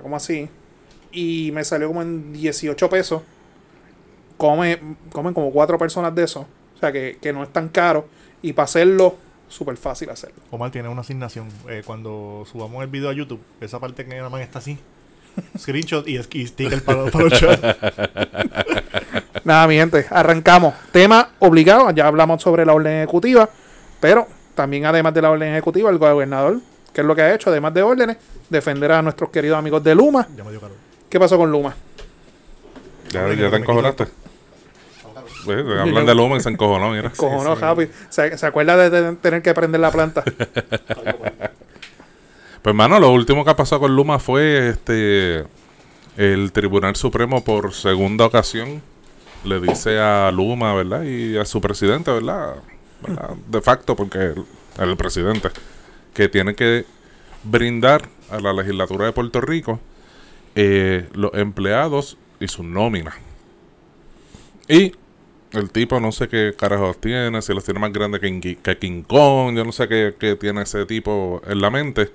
Como 0.03 0.17
así. 0.17 0.49
Y 1.13 1.51
me 1.53 1.65
salió 1.65 1.89
como 1.89 2.03
en 2.03 2.33
18 2.33 2.89
pesos. 2.91 3.23
Come, 4.37 4.79
comen 5.13 5.33
como 5.33 5.51
cuatro 5.51 5.79
personas 5.79 6.15
de 6.15 6.25
eso. 6.25 6.47
O 6.75 6.79
sea 6.79 6.93
que, 6.93 7.19
que 7.21 7.33
no 7.33 7.43
es 7.43 7.53
tan 7.53 7.69
caro. 7.69 8.07
Y 8.43 8.53
para 8.53 8.65
hacerlo, 8.65 9.17
súper 9.49 9.77
fácil 9.77 10.11
hacerlo. 10.11 10.37
Omar 10.51 10.71
tiene 10.71 10.89
una 10.89 11.01
asignación. 11.01 11.49
eh, 11.69 11.83
cuando 11.85 12.45
subamos 12.51 12.83
el 12.83 12.89
video 12.89 13.11
a 13.11 13.13
YouTube, 13.13 13.41
esa 13.61 13.81
parte 13.81 14.05
que 14.05 14.15
nada 14.15 14.29
más 14.29 14.43
está 14.43 14.59
así. 14.59 14.79
Screenshot 15.59 16.07
y, 16.09 16.19
y 16.19 16.47
sticker 16.47 16.83
para, 16.83 17.07
para 17.07 17.25
los. 17.25 17.41
Nada, 19.45 19.67
mi 19.69 19.77
gente, 19.77 20.07
arrancamos. 20.11 20.75
Tema 20.93 21.31
obligado, 21.39 21.91
ya 21.91 22.07
hablamos 22.07 22.43
sobre 22.43 22.67
la 22.67 22.73
orden 22.73 23.03
ejecutiva, 23.03 23.49
pero 24.01 24.27
también 24.55 24.87
además 24.87 25.15
de 25.15 25.23
la 25.23 25.31
orden 25.31 25.53
ejecutiva, 25.53 25.91
el 25.91 25.99
gobernador, 25.99 26.61
¿qué 26.93 27.03
es 27.03 27.07
lo 27.07 27.15
que 27.15 27.23
ha 27.23 27.35
hecho? 27.35 27.51
Además 27.51 27.75
de 27.75 27.83
órdenes, 27.83 28.17
defender 28.49 28.93
a 28.93 29.03
nuestros 29.03 29.31
queridos 29.31 29.59
amigos 29.59 29.83
de 29.85 29.95
Luma. 29.95 30.27
Ya 30.37 30.45
me 30.45 30.51
dio 30.51 30.61
calor. 30.61 30.77
¿Qué 31.09 31.19
pasó 31.19 31.37
con 31.37 31.51
Luma? 31.51 31.75
Ya, 33.11 33.29
ya 33.29 33.37
que 33.37 33.49
te 33.51 33.57
encojonaste. 33.57 34.07
Pues, 35.45 35.59
hablan 35.79 36.07
de 36.07 36.15
Luma 36.15 36.37
y 36.37 36.41
se 36.41 36.49
encojonó, 36.49 36.91
mira. 36.91 37.13
Cojonó, 37.17 37.55
Javi. 37.57 37.89
¿Se, 38.09 38.37
se 38.37 38.47
acuerda 38.47 38.77
de 38.77 38.91
te- 38.91 39.17
tener 39.17 39.43
que 39.43 39.55
prender 39.55 39.81
la 39.81 39.91
planta? 39.91 40.25
Pues, 42.63 42.75
mano, 42.75 42.99
lo 42.99 43.13
último 43.13 43.45
que 43.45 43.55
pasó 43.55 43.79
con 43.79 43.95
Luma 43.95 44.19
fue 44.19 44.71
este 44.71 45.45
el 46.17 46.51
Tribunal 46.53 46.97
Supremo 46.97 47.45
por 47.45 47.73
segunda 47.73 48.25
ocasión 48.27 48.83
le 49.45 49.61
dice 49.61 50.01
a 50.01 50.33
Luma, 50.33 50.75
¿verdad? 50.75 51.03
Y 51.05 51.37
a 51.37 51.45
su 51.45 51.61
presidente, 51.61 52.11
¿verdad? 52.11 52.57
¿Verdad? 53.07 53.31
De 53.47 53.61
facto, 53.61 53.95
porque 53.95 54.19
el, 54.19 54.45
el 54.79 54.97
presidente, 54.97 55.51
que 56.13 56.29
tiene 56.29 56.57
que 56.57 56.85
brindar 57.45 58.09
a 58.31 58.41
la 58.41 58.53
legislatura 58.53 59.07
de 59.07 59.13
Puerto 59.13 59.41
Rico 59.41 59.81
eh, 60.59 61.07
los 61.13 61.35
empleados 61.35 62.17
y 62.41 62.49
sus 62.49 62.65
nóminas. 62.65 63.15
Y 64.69 64.93
el 65.53 65.71
tipo 65.71 66.01
no 66.01 66.13
sé 66.13 66.29
qué 66.29 66.55
carajos 66.57 66.99
tiene, 66.99 67.41
si 67.43 67.53
los 67.53 67.63
tiene 67.63 67.79
más 67.79 67.93
grandes 67.93 68.21
que, 68.21 68.59
que 68.63 68.79
King 68.79 69.03
Kong, 69.03 69.55
yo 69.55 69.65
no 69.65 69.73
sé 69.73 69.87
qué, 69.87 70.15
qué 70.19 70.35
tiene 70.35 70.63
ese 70.63 70.87
tipo 70.87 71.43
en 71.47 71.61
la 71.61 71.71
mente, 71.71 72.11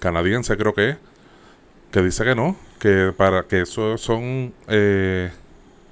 canadiense 0.00 0.56
creo 0.56 0.74
que 0.74 0.90
es, 0.90 0.96
que 1.92 2.02
dice 2.02 2.24
que 2.24 2.34
no, 2.34 2.56
que 2.78 3.12
para 3.16 3.44
que 3.44 3.60
eso 3.62 3.96
son 3.96 4.52
eh, 4.66 5.30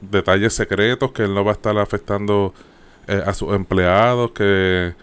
detalles 0.00 0.52
secretos, 0.54 1.12
que 1.12 1.22
él 1.22 1.34
no 1.34 1.44
va 1.44 1.52
a 1.52 1.54
estar 1.54 1.78
afectando 1.78 2.52
eh, 3.06 3.22
a 3.24 3.32
sus 3.32 3.54
empleados, 3.54 4.32
que... 4.32 4.94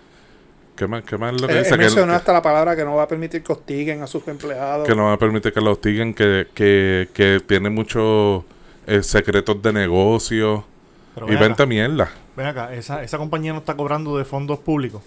¿Qué 0.77 0.87
más, 0.87 1.03
qué 1.03 1.17
más 1.17 1.33
es 1.35 1.41
lo 1.41 1.47
que 1.47 1.53
Él, 1.57 1.63
dice? 1.63 1.73
él 1.73 1.79
Que 1.79 1.85
él- 1.85 1.89
mencionó 1.91 2.11
que- 2.13 2.17
hasta 2.17 2.31
la 2.33 2.41
palabra 2.41 2.75
que 2.75 2.85
no 2.85 2.95
va 2.95 3.03
a 3.03 3.07
permitir 3.07 3.43
que 3.43 3.51
hostiguen 3.51 4.01
a 4.03 4.07
sus 4.07 4.25
empleados. 4.27 4.87
que 4.87 4.95
no 4.95 5.05
va 5.05 5.13
a 5.13 5.17
permitir 5.17 5.51
que 5.51 5.59
lo 5.59 5.71
hostiguen, 5.71 6.13
que, 6.13 6.47
que, 6.53 7.09
que 7.13 7.41
tiene 7.45 7.69
muchos 7.69 8.43
eh, 8.85 9.03
secretos 9.03 9.61
de 9.61 9.73
negocio 9.73 10.63
Pero 11.15 11.25
y 11.27 11.31
ven 11.31 11.39
vente 11.39 11.63
acá, 11.63 11.65
mierda. 11.65 12.09
ven 12.35 12.45
acá, 12.47 12.73
esa, 12.73 13.03
esa 13.03 13.17
compañía 13.17 13.51
no 13.53 13.59
está 13.59 13.75
cobrando 13.75 14.17
de 14.17 14.23
fondos 14.23 14.59
públicos. 14.59 15.01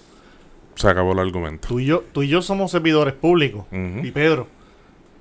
Se 0.75 0.89
acabó 0.89 1.13
el 1.13 1.19
argumento. 1.21 1.69
Tú 1.69 1.79
y 1.79 1.87
yo, 1.87 2.03
tú 2.13 2.23
y 2.23 2.29
yo 2.29 2.43
somos 2.43 2.71
servidores 2.71 3.15
públicos. 3.15 3.65
Y 3.73 4.11
Pedro. 4.13 4.47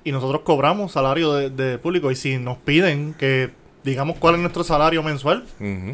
Y 0.04 0.12
nosotros 0.12 0.40
cobramos 0.42 0.92
salario 0.92 1.32
de, 1.34 1.50
de 1.50 1.76
público. 1.78 2.10
Y 2.10 2.16
si 2.16 2.38
nos 2.38 2.56
piden 2.58 3.14
que 3.14 3.50
digamos 3.82 4.18
cuál 4.18 4.34
es 4.34 4.40
nuestro 4.40 4.64
salario 4.64 5.02
mensual, 5.02 5.44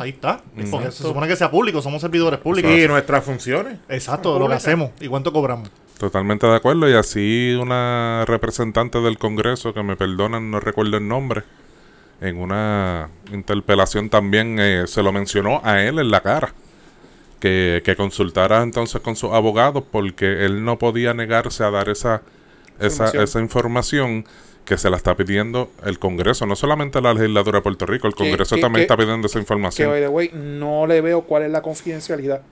ahí 0.00 0.11
está. 0.11 0.40
Porque 0.71 0.90
se 0.90 1.02
supone 1.02 1.28
que 1.28 1.37
sea 1.37 1.50
público, 1.50 1.81
somos 1.83 2.00
servidores 2.00 2.40
públicos. 2.40 2.71
Y 2.71 2.87
nuestras 2.88 3.25
funciones. 3.25 3.78
Exacto, 3.88 4.38
lo 4.38 4.49
que 4.49 4.55
hacemos. 4.55 4.90
¿Y 5.00 5.09
cuánto 5.09 5.33
cobramos? 5.33 5.71
Totalmente 5.99 6.47
de 6.47 6.55
acuerdo. 6.55 6.88
Y 6.90 6.95
así 6.95 7.57
una 7.61 8.25
representante 8.26 9.00
del 9.00 9.19
Congreso, 9.19 9.73
que 9.73 9.83
me 9.83 9.97
perdonan, 9.97 10.50
no 10.50 10.61
recuerdo 10.61 10.97
el 10.97 11.09
nombre, 11.09 11.45
en 12.21 12.38
una 12.38 13.11
interpelación 13.33 14.11
también 14.11 14.59
eh, 14.59 14.85
se 14.87 15.02
lo 15.02 15.12
mencionó 15.12 15.61
a 15.64 15.83
él 15.83 15.99
en 15.99 16.11
la 16.11 16.21
cara. 16.21 16.52
Que, 17.40 17.83
que 17.85 17.97
consultara 17.97 18.62
entonces 18.62 19.02
con 19.02 19.14
sus 19.14 19.31
abogados 19.31 19.85
porque 19.93 20.47
él 20.47 20.64
no 20.64 20.78
podía 20.78 21.12
negarse 21.12 21.64
a 21.64 21.71
dar 21.71 21.90
esa, 21.90 22.23
esa, 22.81 23.05
Información. 23.05 23.23
esa 23.23 23.40
información 23.40 24.25
que 24.66 24.76
se 24.76 24.90
la 24.90 24.99
está 24.99 25.16
pidiendo 25.16 25.70
el 25.85 25.99
Congreso, 25.99 26.44
no 26.44 26.56
solamente 26.56 27.00
la 27.00 27.14
legislatura 27.14 27.58
de 27.58 27.62
Puerto 27.62 27.87
Rico, 27.87 28.06
el 28.08 28.12
Que- 28.14 28.25
Congreso 28.25 28.56
que- 28.56 28.61
también 28.61 28.80
que- 28.80 28.92
está 28.92 28.96
pidiendo 28.99 29.26
esa 29.26 29.35
Que, 29.38 29.40
información. 29.40 29.90
by 29.90 30.00
the 30.02 30.08
way, 30.08 30.30
no 30.35 30.87
le 30.87 31.00
veo 31.00 31.23
cuál 31.23 31.44
es 31.44 31.50
la 31.50 31.62
confidencialidad 31.62 32.42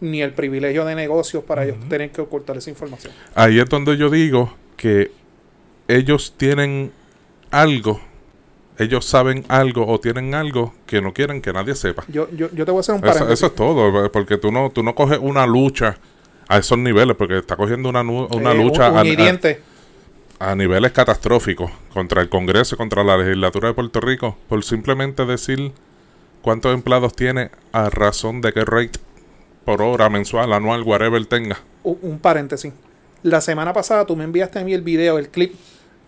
ni 0.00 0.22
el 0.22 0.32
privilegio 0.32 0.84
de 0.86 0.94
negocios 0.94 1.44
para 1.44 1.64
ellos 1.64 1.76
tener 1.88 2.10
que 2.10 2.22
ocultar 2.22 2.56
esa 2.56 2.70
información. 2.70 3.12
Ahí 3.34 3.60
es 3.60 3.66
donde 3.68 3.96
yo 3.98 4.08
digo 4.10 4.54
que 4.78 5.12
ellos 5.86 6.34
tienen 6.38 6.90
algo, 7.50 8.00
ellos 8.78 9.04
saben 9.04 9.44
algo 9.48 9.86
o 9.86 10.00
tienen 10.00 10.34
algo 10.34 10.72
que 10.86 11.02
no 11.02 11.12
quieren 11.12 11.42
que 11.42 11.52
nadie 11.52 11.74
sepa. 11.74 12.04
Yo, 12.08 12.28
yo, 12.34 12.48
yo 12.54 12.64
te 12.64 12.70
voy 12.70 12.78
a 12.78 12.80
hacer 12.80 12.94
un 12.94 13.00
paréntesis. 13.02 13.32
eso 13.34 13.46
es 13.48 13.54
todo, 13.54 14.10
porque 14.10 14.38
tú 14.38 14.50
no, 14.50 14.70
tú 14.70 14.82
no 14.82 14.94
coges 14.94 15.18
una 15.20 15.46
lucha 15.46 15.98
a 16.48 16.56
esos 16.58 16.78
niveles, 16.78 17.14
porque 17.16 17.36
está 17.38 17.54
cogiendo 17.56 17.90
una, 17.90 18.02
nu- 18.02 18.26
una 18.32 18.52
Eh, 18.52 18.54
lucha 18.56 18.90
un- 18.90 18.96
a- 18.96 19.00
un 19.02 19.06
hiriente. 19.06 19.60
a, 19.62 19.69
a 20.40 20.54
niveles 20.54 20.92
catastróficos 20.92 21.70
contra 21.92 22.22
el 22.22 22.28
Congreso 22.30 22.74
y 22.74 22.78
contra 22.78 23.04
la 23.04 23.16
legislatura 23.18 23.68
de 23.68 23.74
Puerto 23.74 24.00
Rico, 24.00 24.36
por 24.48 24.64
simplemente 24.64 25.26
decir 25.26 25.72
cuántos 26.42 26.72
empleados 26.74 27.14
tiene 27.14 27.50
a 27.72 27.90
razón 27.90 28.40
de 28.40 28.52
qué 28.54 28.64
rate 28.64 28.98
por 29.66 29.82
hora, 29.82 30.08
mensual, 30.08 30.52
anual, 30.54 30.82
whatever 30.82 31.24
tenga. 31.26 31.60
un, 31.82 32.18
paréntesis. 32.18 32.72
La 33.22 33.42
semana 33.42 33.74
pasada 33.74 34.06
tú 34.06 34.16
me 34.16 34.24
enviaste 34.24 34.58
a 34.58 34.64
mí 34.64 34.72
el 34.72 34.80
video, 34.80 35.18
el 35.18 35.28
clip 35.28 35.54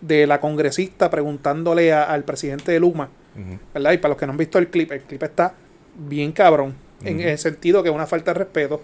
de 0.01 0.25
la 0.25 0.39
congresista 0.39 1.11
preguntándole 1.11 1.93
a- 1.93 2.03
al 2.03 2.23
presidente 2.23 2.71
de 2.71 2.79
Luma. 2.79 3.09
¿verdad? 3.73 3.93
Y 3.93 3.97
para 3.97 4.09
los 4.09 4.17
que 4.17 4.25
no 4.27 4.31
han 4.31 4.37
visto 4.37 4.57
el 4.59 4.67
clip, 4.67 4.91
el 4.91 5.01
clip 5.01 5.21
está 5.23 5.53
bien 5.95 6.31
cabrón, 6.31 6.75
en 7.03 7.19
el 7.21 7.37
sentido 7.37 7.81
que 7.83 7.89
es 7.89 7.95
una 7.95 8.05
falta 8.07 8.31
de 8.33 8.39
respeto, 8.39 8.81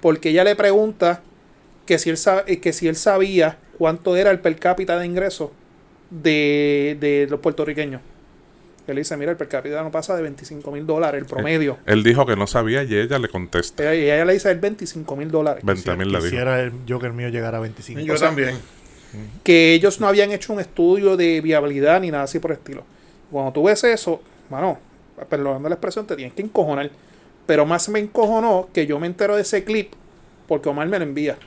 porque 0.00 0.28
ella 0.30 0.44
le 0.44 0.56
pregunta 0.56 1.22
que 1.86 1.98
si 1.98 2.10
él, 2.10 2.16
sa- 2.18 2.44
eh, 2.46 2.60
que 2.60 2.72
si 2.74 2.86
él 2.88 2.96
sabía 2.96 3.58
cuánto 3.80 4.14
era 4.14 4.30
el 4.30 4.40
per 4.40 4.56
cápita 4.58 4.98
de 4.98 5.06
ingresos 5.06 5.48
de, 6.10 6.98
de 7.00 7.26
los 7.30 7.40
puertorriqueños. 7.40 8.02
Él 8.86 8.96
dice, 8.96 9.16
mira, 9.16 9.30
el 9.30 9.38
per 9.38 9.48
cápita 9.48 9.82
no 9.82 9.90
pasa 9.90 10.14
de 10.16 10.20
25 10.22 10.70
mil 10.70 10.84
dólares, 10.86 11.18
el 11.22 11.26
promedio. 11.26 11.78
Él 11.86 12.02
dijo 12.02 12.26
que 12.26 12.36
no 12.36 12.46
sabía 12.46 12.82
y 12.82 12.94
ella 12.94 13.18
le 13.18 13.28
contesta. 13.28 13.82
Ella- 13.84 13.94
Y 13.94 14.04
ella 14.10 14.24
le 14.26 14.34
dice, 14.34 14.50
el 14.50 14.58
25 14.58 15.16
mil 15.16 15.30
dólares. 15.30 15.64
20 15.64 15.96
mil 15.96 16.08
le 16.12 16.18
dijo. 16.18 16.24
Quisiera 16.30 16.60
el 16.60 16.72
Joker 16.86 17.12
mío 17.14 17.28
llegar 17.30 17.54
a 17.54 17.60
25. 17.60 18.00
Yo 18.02 18.14
O 18.14 18.16
sea, 18.18 18.28
también. 18.28 18.58
que 19.42 19.72
ellos 19.72 19.98
no 19.98 20.08
habían 20.08 20.30
hecho 20.32 20.52
un 20.52 20.60
estudio 20.60 21.16
de 21.16 21.40
viabilidad 21.40 22.00
ni 22.02 22.10
nada 22.10 22.24
así 22.24 22.38
por 22.38 22.50
el 22.50 22.58
estilo. 22.58 22.84
Cuando 23.30 23.52
tú 23.52 23.62
ves 23.64 23.82
eso, 23.84 24.20
mano, 24.50 24.78
perdonando 25.30 25.68
la 25.70 25.76
expresión, 25.76 26.06
te 26.06 26.16
tienes 26.16 26.34
que 26.34 26.42
encojonar. 26.42 26.90
Pero 27.46 27.64
más 27.64 27.88
me 27.88 27.98
encojonó 28.00 28.68
que 28.74 28.86
yo 28.86 28.98
me 28.98 29.06
entero 29.06 29.36
de 29.36 29.42
ese 29.42 29.64
clip 29.64 29.92
porque 30.46 30.68
Omar 30.68 30.86
me 30.88 30.98
lo 30.98 31.04
envía. 31.04 31.38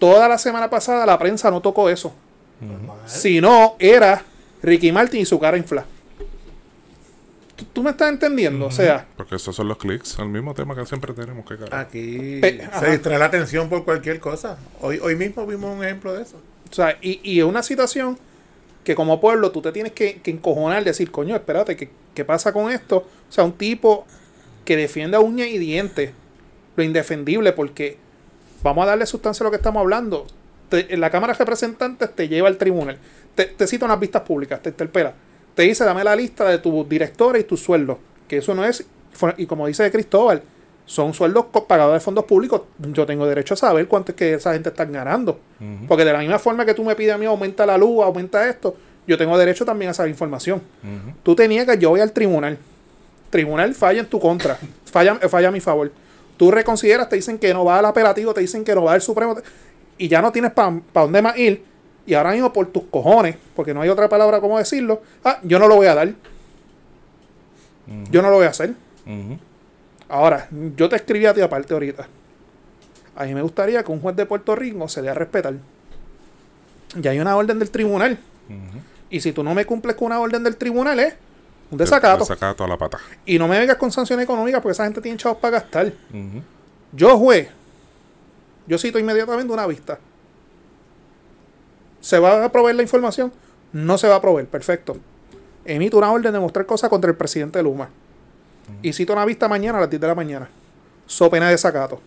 Toda 0.00 0.28
la 0.28 0.36
semana 0.38 0.68
pasada 0.68 1.06
la 1.06 1.16
prensa 1.18 1.48
no 1.50 1.60
tocó 1.60 1.88
eso. 1.88 2.12
Si 3.06 3.40
no, 3.40 3.76
era 3.78 4.22
Ricky 4.62 4.90
Martin 4.90 5.20
y 5.20 5.24
su 5.26 5.38
cara 5.38 5.56
infla. 5.56 5.84
¿Tú, 7.56 7.64
tú 7.72 7.82
me 7.82 7.90
estás 7.90 8.08
entendiendo? 8.10 8.66
O 8.66 8.70
sea, 8.70 9.06
Porque 9.16 9.36
esos 9.36 9.54
son 9.54 9.68
los 9.68 9.76
clics, 9.78 10.18
el 10.18 10.28
mismo 10.28 10.54
tema 10.54 10.74
que 10.74 10.84
siempre 10.86 11.12
tenemos 11.12 11.44
que 11.46 11.56
carajo. 11.56 11.76
Aquí 11.76 12.38
Pe- 12.40 12.62
ajá. 12.64 12.80
se 12.80 12.90
distrae 12.92 13.18
la 13.18 13.26
atención 13.26 13.68
por 13.68 13.84
cualquier 13.84 14.18
cosa. 14.20 14.58
Hoy, 14.80 14.98
hoy 15.02 15.14
mismo 15.16 15.46
vimos 15.46 15.76
un 15.76 15.84
ejemplo 15.84 16.12
de 16.14 16.22
eso. 16.22 16.36
O 16.70 16.74
sea, 16.74 16.96
y, 17.00 17.20
y 17.22 17.38
es 17.40 17.44
una 17.44 17.62
situación 17.62 18.18
que 18.84 18.94
como 18.94 19.20
pueblo 19.20 19.50
tú 19.52 19.60
te 19.60 19.72
tienes 19.72 19.92
que, 19.92 20.20
que 20.22 20.30
encojonar, 20.30 20.82
decir, 20.84 21.10
coño, 21.10 21.34
espérate, 21.36 21.76
¿qué, 21.76 21.90
¿qué 22.14 22.24
pasa 22.24 22.52
con 22.52 22.70
esto? 22.72 22.96
O 22.98 23.32
sea, 23.32 23.44
un 23.44 23.52
tipo 23.52 24.06
que 24.64 24.76
defiende 24.76 25.16
a 25.16 25.20
uña 25.20 25.46
y 25.46 25.58
dientes 25.58 26.12
lo 26.76 26.82
indefendible, 26.82 27.52
porque 27.52 27.98
vamos 28.62 28.84
a 28.84 28.88
darle 28.88 29.06
sustancia 29.06 29.42
a 29.42 29.46
lo 29.46 29.50
que 29.50 29.56
estamos 29.56 29.80
hablando. 29.80 30.26
Te- 30.68 30.92
en 30.94 31.00
la 31.00 31.10
Cámara 31.10 31.32
de 31.32 31.38
Representantes 31.38 32.14
te 32.14 32.28
lleva 32.28 32.48
al 32.48 32.56
tribunal, 32.56 32.98
te, 33.34 33.44
te 33.46 33.66
cita 33.66 33.84
unas 33.86 33.98
vistas 33.98 34.22
públicas, 34.22 34.62
te 34.62 34.68
interpela, 34.70 35.12
te 35.54 35.62
dice, 35.64 35.84
dame 35.84 36.04
la 36.04 36.14
lista 36.14 36.44
de 36.48 36.58
tus 36.58 36.88
directores 36.88 37.42
y 37.42 37.44
tus 37.44 37.60
sueldos, 37.60 37.98
que 38.28 38.36
eso 38.38 38.54
no 38.54 38.64
es, 38.64 38.86
y 39.36 39.46
como 39.46 39.66
dice 39.66 39.90
Cristóbal, 39.90 40.42
son 40.86 41.12
sueldos 41.14 41.46
pagados 41.68 41.92
de 41.94 42.00
fondos 42.00 42.24
públicos. 42.24 42.62
Yo 42.78 43.06
tengo 43.06 43.24
derecho 43.26 43.54
a 43.54 43.56
saber 43.56 43.86
cuánto 43.86 44.10
es 44.10 44.16
que 44.16 44.34
esa 44.34 44.52
gente 44.54 44.70
está 44.70 44.84
ganando. 44.86 45.38
Porque 45.86 46.04
de 46.04 46.12
la 46.12 46.18
misma 46.18 46.38
forma 46.40 46.64
que 46.66 46.74
tú 46.74 46.82
me 46.82 46.96
pides 46.96 47.14
a 47.14 47.18
mí 47.18 47.26
aumenta 47.26 47.64
la 47.64 47.78
luz, 47.78 48.02
aumenta 48.04 48.48
esto, 48.48 48.74
yo 49.06 49.16
tengo 49.16 49.38
derecho 49.38 49.64
también 49.64 49.90
a 49.92 49.94
saber 49.94 50.10
información. 50.10 50.60
Ujú. 50.82 51.14
Tú 51.22 51.36
te 51.36 51.46
niegas, 51.46 51.78
yo 51.78 51.90
voy 51.90 52.00
al 52.00 52.10
tribunal. 52.12 52.58
Tribunal 53.30 53.72
falla 53.74 54.00
en 54.00 54.06
tu 54.06 54.18
contra, 54.18 54.58
falla, 54.84 55.14
falla 55.28 55.48
a 55.48 55.52
mi 55.52 55.60
favor. 55.60 55.92
Tú 56.40 56.50
reconsideras, 56.50 57.06
te 57.06 57.16
dicen 57.16 57.38
que 57.38 57.52
no 57.52 57.66
va 57.66 57.80
al 57.80 57.84
apelativo, 57.84 58.32
te 58.32 58.40
dicen 58.40 58.64
que 58.64 58.74
no 58.74 58.84
va 58.84 58.94
al 58.94 59.02
Supremo, 59.02 59.36
y 59.98 60.08
ya 60.08 60.22
no 60.22 60.32
tienes 60.32 60.52
para 60.52 60.80
dónde 60.94 61.20
más 61.20 61.36
ir. 61.36 61.62
Y 62.06 62.14
ahora 62.14 62.32
mismo 62.32 62.50
por 62.50 62.68
tus 62.68 62.84
cojones, 62.84 63.36
porque 63.54 63.74
no 63.74 63.82
hay 63.82 63.90
otra 63.90 64.08
palabra 64.08 64.40
como 64.40 64.56
decirlo, 64.56 65.02
ah, 65.22 65.38
yo 65.42 65.58
no 65.58 65.68
lo 65.68 65.76
voy 65.76 65.88
a 65.88 65.94
dar. 65.94 66.14
Yo 68.10 68.22
no 68.22 68.30
lo 68.30 68.36
voy 68.36 68.46
a 68.46 68.48
hacer. 68.48 68.72
Ahora, 70.08 70.48
yo 70.76 70.88
te 70.88 70.96
escribí 70.96 71.26
a 71.26 71.34
ti 71.34 71.42
aparte 71.42 71.74
ahorita. 71.74 72.08
A 73.16 73.24
mí 73.26 73.34
me 73.34 73.42
gustaría 73.42 73.82
que 73.82 73.92
un 73.92 74.00
juez 74.00 74.16
de 74.16 74.24
Puerto 74.24 74.56
Rico 74.56 74.88
se 74.88 75.02
dé 75.02 75.10
a 75.10 75.14
respetar. 75.14 75.52
Ya 76.96 77.10
hay 77.10 77.20
una 77.20 77.36
orden 77.36 77.58
del 77.58 77.70
tribunal. 77.70 78.18
Y 79.10 79.20
si 79.20 79.32
tú 79.32 79.44
no 79.44 79.52
me 79.54 79.66
cumples 79.66 79.94
con 79.94 80.06
una 80.06 80.20
orden 80.20 80.42
del 80.42 80.56
tribunal, 80.56 81.00
es 81.00 81.16
un 81.70 81.78
desacato. 81.78 82.20
Desacato 82.20 82.64
a 82.64 82.68
la 82.68 82.76
pata. 82.76 82.98
Y 83.24 83.38
no 83.38 83.46
me 83.46 83.58
vengas 83.58 83.76
con 83.76 83.90
sanciones 83.92 84.24
económicas 84.24 84.60
porque 84.60 84.72
esa 84.72 84.84
gente 84.84 85.00
tiene 85.00 85.16
chavos 85.16 85.38
para 85.38 85.58
gastar. 85.58 85.92
Yo, 86.92 87.16
juez, 87.18 87.48
yo 88.66 88.78
cito 88.78 88.98
inmediatamente 88.98 89.52
una 89.52 89.66
vista. 89.66 89.98
¿Se 92.00 92.18
va 92.18 92.44
a 92.44 92.52
proveer 92.52 92.76
la 92.76 92.82
información? 92.82 93.32
No 93.72 93.98
se 93.98 94.08
va 94.08 94.16
a 94.16 94.20
proveer, 94.20 94.48
perfecto. 94.48 94.96
Emito 95.64 95.98
una 95.98 96.10
orden 96.10 96.32
de 96.32 96.40
mostrar 96.40 96.66
cosas 96.66 96.90
contra 96.90 97.10
el 97.10 97.16
presidente 97.16 97.62
Luma. 97.62 97.88
Y 98.82 98.92
cito 98.92 99.12
una 99.12 99.24
vista 99.24 99.48
mañana 99.48 99.78
a 99.78 99.80
las 99.82 99.90
10 99.90 100.00
de 100.00 100.06
la 100.06 100.14
mañana. 100.14 100.48
So 101.06 101.28
pena 101.30 101.46
de 101.46 101.52
desacato. 101.52 102.00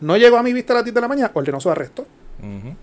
No 0.00 0.16
llegó 0.16 0.36
a 0.36 0.42
mi 0.42 0.52
vista 0.52 0.72
a 0.72 0.76
las 0.76 0.84
10 0.84 0.94
de 0.94 1.00
la 1.00 1.08
mañana, 1.08 1.30
ordenó 1.32 1.60
su 1.60 1.70
arresto. 1.70 2.06
Ujú. 2.38 2.74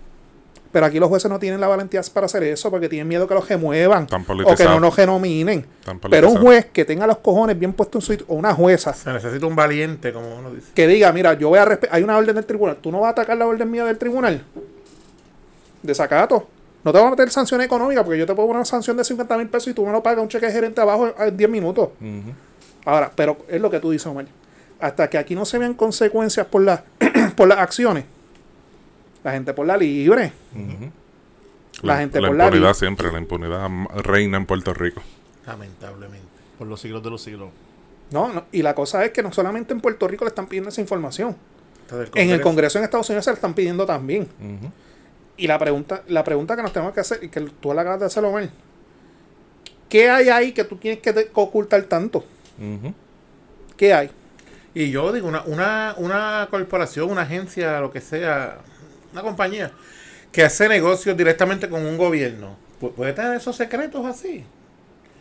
Pero 0.74 0.86
aquí 0.86 0.98
los 0.98 1.08
jueces 1.08 1.30
no 1.30 1.38
tienen 1.38 1.60
la 1.60 1.68
valentía 1.68 2.00
para 2.12 2.26
hacer 2.26 2.42
eso 2.42 2.68
porque 2.68 2.88
tienen 2.88 3.06
miedo 3.06 3.28
que 3.28 3.34
los 3.34 3.48
remuevan 3.48 4.08
o 4.44 4.56
que 4.56 4.64
no 4.64 4.80
nos 4.80 4.92
genominen. 4.96 5.64
Pero 6.10 6.30
un 6.30 6.38
juez 6.38 6.66
que 6.66 6.84
tenga 6.84 7.06
los 7.06 7.18
cojones 7.18 7.56
bien 7.56 7.72
puestos 7.74 8.02
en 8.02 8.06
su 8.06 8.12
sitio, 8.12 8.26
o 8.28 8.34
una 8.34 8.52
jueza 8.52 8.92
Se 8.92 9.12
necesita 9.12 9.46
un 9.46 9.54
valiente, 9.54 10.12
como 10.12 10.34
uno 10.34 10.50
dice. 10.52 10.72
que 10.74 10.88
diga, 10.88 11.12
mira, 11.12 11.34
yo 11.34 11.48
voy 11.48 11.60
a 11.60 11.64
respetar, 11.64 11.94
hay 11.94 12.02
una 12.02 12.16
orden 12.16 12.34
del 12.34 12.44
tribunal, 12.44 12.78
tú 12.82 12.90
no 12.90 12.98
vas 12.98 13.10
a 13.10 13.10
atacar 13.12 13.36
la 13.36 13.46
orden 13.46 13.70
mía 13.70 13.84
del 13.84 13.98
tribunal. 13.98 14.44
Desacato. 15.80 16.48
No 16.82 16.90
te 16.90 16.98
voy 16.98 17.06
a 17.06 17.10
meter 17.12 17.30
sanciones 17.30 17.66
económicas 17.66 18.02
porque 18.02 18.18
yo 18.18 18.26
te 18.26 18.34
puedo 18.34 18.48
poner 18.48 18.58
una 18.58 18.64
sanción 18.64 18.96
de 18.96 19.04
50 19.04 19.38
mil 19.38 19.46
pesos 19.46 19.68
y 19.68 19.74
tú 19.74 19.86
me 19.86 19.92
lo 19.92 20.02
pagas 20.02 20.20
un 20.24 20.28
cheque 20.28 20.46
de 20.46 20.52
gerente 20.52 20.80
abajo 20.80 21.14
en 21.20 21.36
10 21.36 21.50
minutos. 21.50 21.90
Ahora, 22.84 23.12
pero 23.14 23.36
es 23.46 23.60
lo 23.60 23.70
que 23.70 23.78
tú 23.78 23.92
dices, 23.92 24.08
Omar. 24.08 24.26
Hasta 24.80 25.08
que 25.08 25.18
aquí 25.18 25.36
no 25.36 25.44
se 25.44 25.56
vean 25.56 25.74
consecuencias 25.74 26.48
por, 26.48 26.62
la, 26.62 26.82
por 27.36 27.46
las 27.46 27.58
acciones, 27.58 28.06
la 29.24 29.32
gente 29.32 29.52
por 29.54 29.66
la 29.66 29.76
libre. 29.76 30.32
La 31.82 31.98
gente 31.98 32.20
la 32.20 32.28
por 32.28 32.36
la 32.36 32.44
impunidad 32.44 32.74
siempre, 32.74 33.10
la 33.10 33.18
impunidad 33.18 33.68
reina 33.96 34.36
en 34.36 34.46
Puerto 34.46 34.72
Rico. 34.72 35.02
Lamentablemente. 35.46 36.28
Por 36.58 36.68
los 36.68 36.80
siglos 36.80 37.02
de 37.02 37.10
los 37.10 37.20
siglos. 37.20 37.48
No, 38.10 38.32
no, 38.32 38.44
y 38.52 38.62
la 38.62 38.74
cosa 38.74 39.04
es 39.04 39.10
que 39.10 39.22
no 39.22 39.32
solamente 39.32 39.72
en 39.72 39.80
Puerto 39.80 40.06
Rico 40.06 40.24
le 40.24 40.28
están 40.28 40.46
pidiendo 40.46 40.68
esa 40.68 40.80
información. 40.80 41.36
En 42.14 42.30
el 42.30 42.40
Congreso. 42.40 42.78
En 42.78 42.84
Estados 42.84 43.08
Unidos 43.08 43.24
se 43.24 43.30
la 43.30 43.34
están 43.34 43.54
pidiendo 43.54 43.84
también. 43.86 44.28
Y 45.36 45.46
la 45.48 45.58
pregunta, 45.58 46.02
la 46.06 46.22
pregunta 46.22 46.54
que 46.54 46.62
nos 46.62 46.72
tenemos 46.72 46.94
que 46.94 47.00
hacer, 47.00 47.24
y 47.24 47.28
que 47.28 47.40
tú 47.40 47.74
la 47.74 47.80
acabas 47.80 48.00
de 48.00 48.06
hacer, 48.06 48.24
Omar, 48.24 48.48
¿qué 49.88 50.08
hay 50.08 50.28
ahí 50.28 50.52
que 50.52 50.62
tú 50.64 50.76
tienes 50.76 51.00
que 51.00 51.30
ocultar 51.32 51.82
tanto? 51.84 52.24
¿Qué 53.76 53.92
hay? 53.92 54.10
Y 54.74 54.90
yo 54.90 55.12
digo, 55.12 55.28
una, 55.28 55.42
una, 55.44 55.94
una 55.98 56.48
corporación, 56.50 57.10
una 57.10 57.22
agencia, 57.22 57.80
lo 57.80 57.90
que 57.90 58.00
sea, 58.00 58.58
una 59.14 59.22
compañía 59.22 59.70
que 60.30 60.42
hace 60.42 60.68
negocios 60.68 61.16
directamente 61.16 61.68
con 61.68 61.86
un 61.86 61.96
gobierno, 61.96 62.56
pu- 62.80 62.92
¿puede 62.92 63.12
tener 63.12 63.34
esos 63.36 63.54
secretos 63.56 64.04
así? 64.04 64.44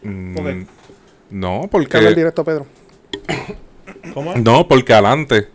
Mm. 0.01 0.65
No, 1.29 1.62
Que 1.69 1.77
hable 1.77 1.83
el 1.83 1.88
porque 1.88 2.15
directo, 2.15 2.43
Pedro. 2.43 2.65
¿Cómo 4.13 4.33
es? 4.33 4.43
no, 4.43 4.67
porque 4.67 4.93
adelante, 4.93 5.47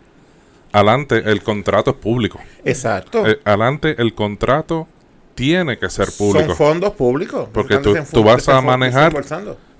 adelante 0.71 1.17
el 1.25 1.43
contrato 1.43 1.91
es 1.91 1.97
público. 1.97 2.39
Exacto. 2.65 3.27
Eh, 3.27 3.39
adelante 3.43 3.95
el 4.01 4.13
contrato 4.13 4.87
tiene 5.35 5.77
que 5.77 5.89
ser 5.89 6.07
público. 6.17 6.47
Son 6.47 6.55
fondos 6.55 6.93
públicos. 6.93 7.49
Porque 7.53 7.77
tú- 7.77 7.93
desenfo- 7.93 8.11
tú 8.13 8.23
vas 8.23 8.47
a 8.49 8.61
manejar-. 8.61 9.13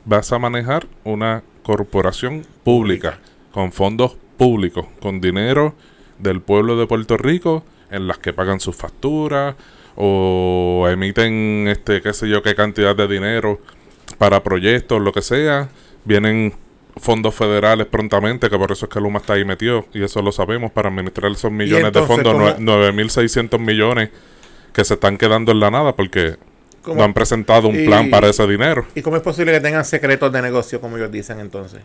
Vas 0.05 0.31
a 0.31 0.39
manejar 0.39 0.87
una 1.03 1.43
corporación 1.63 2.45
pública 2.63 3.19
con 3.51 3.71
fondos 3.71 4.17
públicos, 4.37 4.85
con 5.01 5.19
dinero 5.21 5.75
del 6.17 6.41
pueblo 6.41 6.77
de 6.77 6.87
Puerto 6.87 7.17
Rico 7.17 7.63
en 7.91 8.07
las 8.07 8.17
que 8.19 8.33
pagan 8.33 8.59
sus 8.59 8.75
facturas 8.75 9.55
o 9.95 10.87
emiten 10.89 11.67
este 11.67 12.01
qué 12.01 12.13
sé 12.13 12.29
yo 12.29 12.41
qué 12.41 12.55
cantidad 12.55 12.95
de 12.95 13.07
dinero 13.07 13.59
para 14.17 14.41
proyectos, 14.43 15.01
lo 15.01 15.11
que 15.11 15.21
sea. 15.21 15.69
Vienen 16.05 16.53
fondos 16.97 17.35
federales 17.35 17.85
prontamente, 17.87 18.49
que 18.49 18.57
por 18.57 18.71
eso 18.71 18.85
es 18.85 18.91
que 18.91 18.99
Luma 18.99 19.19
está 19.19 19.33
ahí 19.33 19.45
metido, 19.45 19.85
y 19.93 20.03
eso 20.03 20.21
lo 20.21 20.31
sabemos, 20.31 20.71
para 20.71 20.89
administrar 20.89 21.31
esos 21.31 21.51
millones 21.51 21.85
entonces, 21.87 22.09
de 22.17 22.23
fondos, 22.23 22.33
¿cómo? 22.33 22.45
nue- 22.65 22.93
9.600 22.93 23.59
millones 23.59 24.09
que 24.73 24.83
se 24.83 24.95
están 24.95 25.17
quedando 25.17 25.51
en 25.51 25.59
la 25.59 25.69
nada 25.71 25.95
porque 25.95 26.35
¿Cómo? 26.81 26.95
no 26.97 27.03
han 27.03 27.13
presentado 27.13 27.67
un 27.67 27.79
Y- 27.79 27.85
plan 27.85 28.09
para 28.09 28.27
ese 28.29 28.45
dinero. 28.47 28.85
¿Y 28.95 29.01
cómo 29.01 29.15
es 29.17 29.21
posible 29.21 29.51
que 29.51 29.59
tengan 29.59 29.85
secretos 29.85 30.31
de 30.31 30.41
negocio, 30.41 30.81
como 30.81 30.97
ellos 30.97 31.11
dicen 31.11 31.39
entonces? 31.39 31.81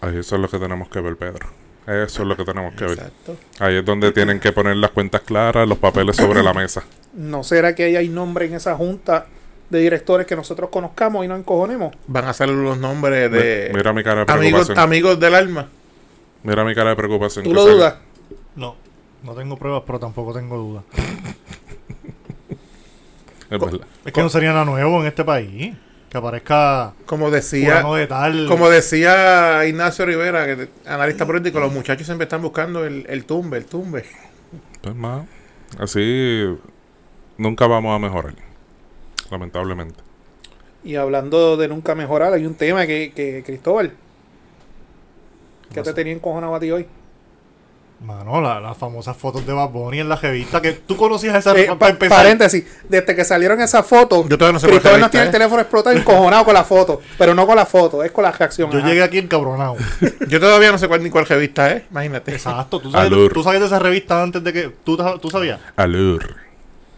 Ahí 0.00 0.16
eso 0.18 0.36
es 0.36 0.42
lo 0.42 0.48
que 0.48 0.58
tenemos 0.58 0.88
que 0.88 1.00
ver, 1.00 1.16
Pedro. 1.16 1.46
Eso 1.86 2.22
es 2.22 2.28
lo 2.28 2.36
que 2.36 2.44
tenemos 2.44 2.74
que 2.74 2.84
ver. 2.84 3.10
Ahí 3.60 3.76
es 3.76 3.84
donde 3.84 4.10
tienen 4.12 4.40
que 4.40 4.50
poner 4.52 4.76
las 4.76 4.90
cuentas 4.90 5.20
claras, 5.22 5.68
los 5.68 5.78
papeles 5.78 6.16
sobre 6.16 6.42
la 6.42 6.52
mesa. 6.52 6.82
¿No 7.14 7.44
será 7.44 7.74
que 7.74 7.84
ahí 7.84 7.96
hay 7.96 8.08
nombre 8.08 8.46
en 8.46 8.54
esa 8.54 8.74
junta 8.74 9.26
de 9.70 9.78
directores 9.80 10.26
que 10.26 10.34
nosotros 10.36 10.68
conozcamos 10.70 11.24
y 11.24 11.28
no 11.28 11.36
encojonemos? 11.36 11.94
Van 12.08 12.24
a 12.24 12.32
salir 12.32 12.54
los 12.56 12.76
nombres 12.78 13.30
de 13.30 13.68
Mi- 13.72 13.76
Mira 13.78 13.92
mi 13.92 14.02
cara 14.02 14.24
de 14.24 14.32
amigos, 14.32 14.66
preocupación. 14.66 14.78
amigos 14.78 15.20
del 15.20 15.34
alma. 15.36 15.68
Mira 16.42 16.64
mi 16.64 16.74
cara 16.74 16.90
de 16.90 16.96
preocupación. 16.96 17.44
¿Tú 17.44 17.54
lo 17.54 17.62
sale. 17.62 17.74
dudas? 17.74 17.94
No, 18.56 18.74
no 19.22 19.34
tengo 19.34 19.56
pruebas, 19.56 19.82
pero 19.86 19.98
tampoco 20.00 20.32
tengo 20.34 20.56
dudas. 20.58 20.82
Es 23.48 23.60
verdad. 23.60 23.86
Es 24.04 24.12
que 24.12 24.20
no 24.22 24.28
sería 24.28 24.52
nada 24.52 24.64
nuevo 24.64 25.00
en 25.00 25.06
este 25.06 25.24
país. 25.24 25.72
Que 26.16 26.20
aparezca 26.20 26.94
Como 27.04 27.30
decía, 27.30 27.80
fulano 27.80 27.94
de 27.94 28.06
tal. 28.06 28.46
como 28.48 28.70
decía 28.70 29.66
Ignacio 29.66 30.06
Rivera, 30.06 30.46
que 30.46 30.68
analista 30.86 31.26
político, 31.26 31.60
los 31.60 31.70
muchachos 31.70 32.06
siempre 32.06 32.24
están 32.24 32.40
buscando 32.40 32.86
el, 32.86 33.04
el 33.10 33.26
tumbe, 33.26 33.58
el 33.58 33.66
tumbe. 33.66 34.02
Pues 34.80 34.94
más. 34.94 35.26
Así 35.78 36.42
nunca 37.36 37.66
vamos 37.66 37.94
a 37.94 37.98
mejorar. 37.98 38.34
Lamentablemente. 39.30 40.00
Y 40.84 40.96
hablando 40.96 41.58
de 41.58 41.68
nunca 41.68 41.94
mejorar, 41.94 42.32
hay 42.32 42.46
un 42.46 42.54
tema 42.54 42.86
que, 42.86 43.12
que 43.14 43.42
Cristóbal, 43.44 43.92
que 45.74 45.82
te 45.82 45.92
tenía 45.92 46.14
encojonado 46.14 46.54
a 46.54 46.60
ti 46.60 46.70
hoy. 46.70 46.86
Mano, 47.98 48.42
la- 48.42 48.60
las 48.60 48.76
famosas 48.76 49.16
fotos 49.16 49.46
de 49.46 49.54
Bad 49.54 49.70
Bunny 49.70 50.00
en 50.00 50.08
la 50.10 50.16
revista. 50.16 50.60
que 50.60 50.72
¿Tú 50.72 50.96
conocías 50.96 51.34
esa 51.34 51.52
Eh, 51.58 51.64
para 51.64 51.78
pa- 51.78 51.88
empezar? 51.88 52.18
paréntesis, 52.18 52.64
desde 52.88 53.16
que 53.16 53.24
salieron 53.24 53.58
esas 53.62 53.86
fotos, 53.86 54.28
Yo 54.28 54.36
todavía 54.36 54.52
no 54.52 54.58
sé 54.60 54.66
cuál 54.66 54.80
Cristóbal 54.80 55.00
nos 55.00 55.06
revista 55.06 55.10
tiene 55.10 55.26
el 55.26 55.32
teléfono 55.32 55.60
explotado 55.62 55.96
encojonado 55.96 56.44
con 56.44 56.52
la 56.54 56.64
foto, 56.64 57.00
pero 57.16 57.34
no 57.34 57.46
con 57.46 57.56
la 57.56 57.64
foto, 57.64 58.04
es 58.04 58.12
con 58.12 58.24
la 58.24 58.32
reacción. 58.32 58.70
Yo 58.70 58.78
ajá. 58.80 58.88
llegué 58.88 59.02
aquí 59.02 59.18
encabronado. 59.18 59.76
Yo 60.28 60.38
todavía 60.38 60.70
no 60.72 60.78
sé 60.78 60.88
cuál 60.88 61.02
ni 61.02 61.08
cuál 61.08 61.24
revista 61.26 61.72
es, 61.72 61.84
imagínate. 61.90 62.32
Exacto. 62.32 62.80
¿Tú 62.80 62.90
sabes, 62.92 63.10
Alur. 63.10 63.32
tú 63.32 63.42
sabías 63.42 63.60
de 63.62 63.66
esa 63.68 63.78
revista 63.78 64.22
antes 64.22 64.44
de 64.44 64.52
que. 64.52 64.72
¿Tú, 64.84 64.98
tú 65.20 65.30
sabías? 65.30 65.58
Alur. 65.76 66.45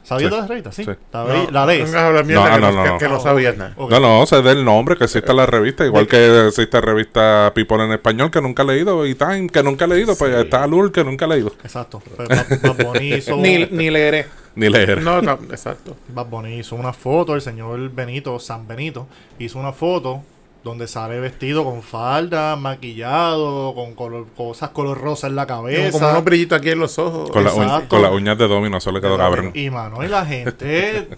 ¿Sabías 0.09 0.33
Sí. 0.35 0.41
de 0.41 0.47
revista? 0.47 0.73
Sí. 0.73 0.85
Sí. 0.85 0.91
La, 1.13 1.23
No, 1.25 1.51
la 1.51 1.61
no 1.61 1.67
lees. 1.67 1.95
hablar 1.95 2.25
mierda 2.25 2.49
No, 2.49 2.55
que, 2.55 2.61
no, 2.61 2.71
no, 2.73 2.77
no, 2.79 2.83
que- 2.85 2.89
no. 2.91 2.99
que 2.99 3.09
no 3.09 3.21
sabías 3.21 3.57
nada. 3.59 3.75
No, 3.77 4.01
no, 4.01 4.27
sé 4.27 4.41
del 4.43 4.65
nombre 4.65 4.97
que 4.97 5.05
existe 5.05 5.35
la 5.35 5.45
revista, 5.47 5.85
igual 5.85 6.07
que 6.07 6.47
existe 6.49 6.81
revista 6.81 7.53
People 7.55 7.85
en 7.85 7.93
español 7.93 8.31
que 8.31 8.41
nunca 8.41 8.63
he 8.63 8.67
leído 8.67 9.05
y 9.07 9.15
Time 9.15 9.49
que 9.49 9.63
nunca 9.63 9.85
he 9.85 9.89
leído, 9.89 10.17
pues 10.17 10.35
está 10.35 10.63
Alur 10.65 10.91
que 10.93 11.05
nunca 11.05 11.27
he 11.27 11.29
leído. 11.29 11.53
Exacto. 11.63 12.03
Pues 12.17 12.29
Bad, 12.29 12.85
Bunny 12.85 13.15
hizo, 13.17 13.37
Ni, 13.37 13.67
ni 13.67 13.91
leeré. 13.91 14.27
Ni 14.55 14.69
leer. 14.69 15.03
No, 15.03 15.21
no, 15.23 15.33
exacto. 15.51 15.95
Bad 16.09 16.27
Bunny 16.27 16.59
hizo 16.59 16.75
una 16.75 16.93
foto, 16.93 17.35
el 17.35 17.43
señor 17.43 17.79
Benito, 17.91 18.39
San 18.41 18.67
Benito, 18.67 19.07
hizo 19.39 19.59
una 19.59 19.73
foto 19.73 20.23
donde 20.65 20.87
sale 20.89 21.21
vestido 21.21 21.65
con 21.65 21.83
falda, 21.83 22.57
maquillado, 22.57 23.75
con 23.75 23.95
color- 23.95 24.27
cosas 24.37 24.71
color 24.71 25.01
rosa 25.01 25.27
en 25.29 25.37
la 25.37 25.47
Como 25.47 25.63
cabeza. 25.65 26.11
unos 26.11 26.25
brillitos 26.25 26.59
aquí 26.59 26.71
en 26.71 26.79
los 26.81 26.99
ojos. 26.99 27.31
Con, 27.31 27.45
la 27.45 27.53
uña- 27.53 27.65
Exacto. 27.65 27.89
con 27.89 28.03
las 28.03 28.13
uñas 28.13 28.37
de 28.39 28.49
Domino, 28.49 28.77
eso 28.79 28.91
le 28.93 29.01
quedó 29.01 29.17
cabrón. 29.17 29.53
Y 29.55 29.71
mano, 29.71 30.03
y 30.05 30.09
la 30.09 30.27
gente 30.27 31.09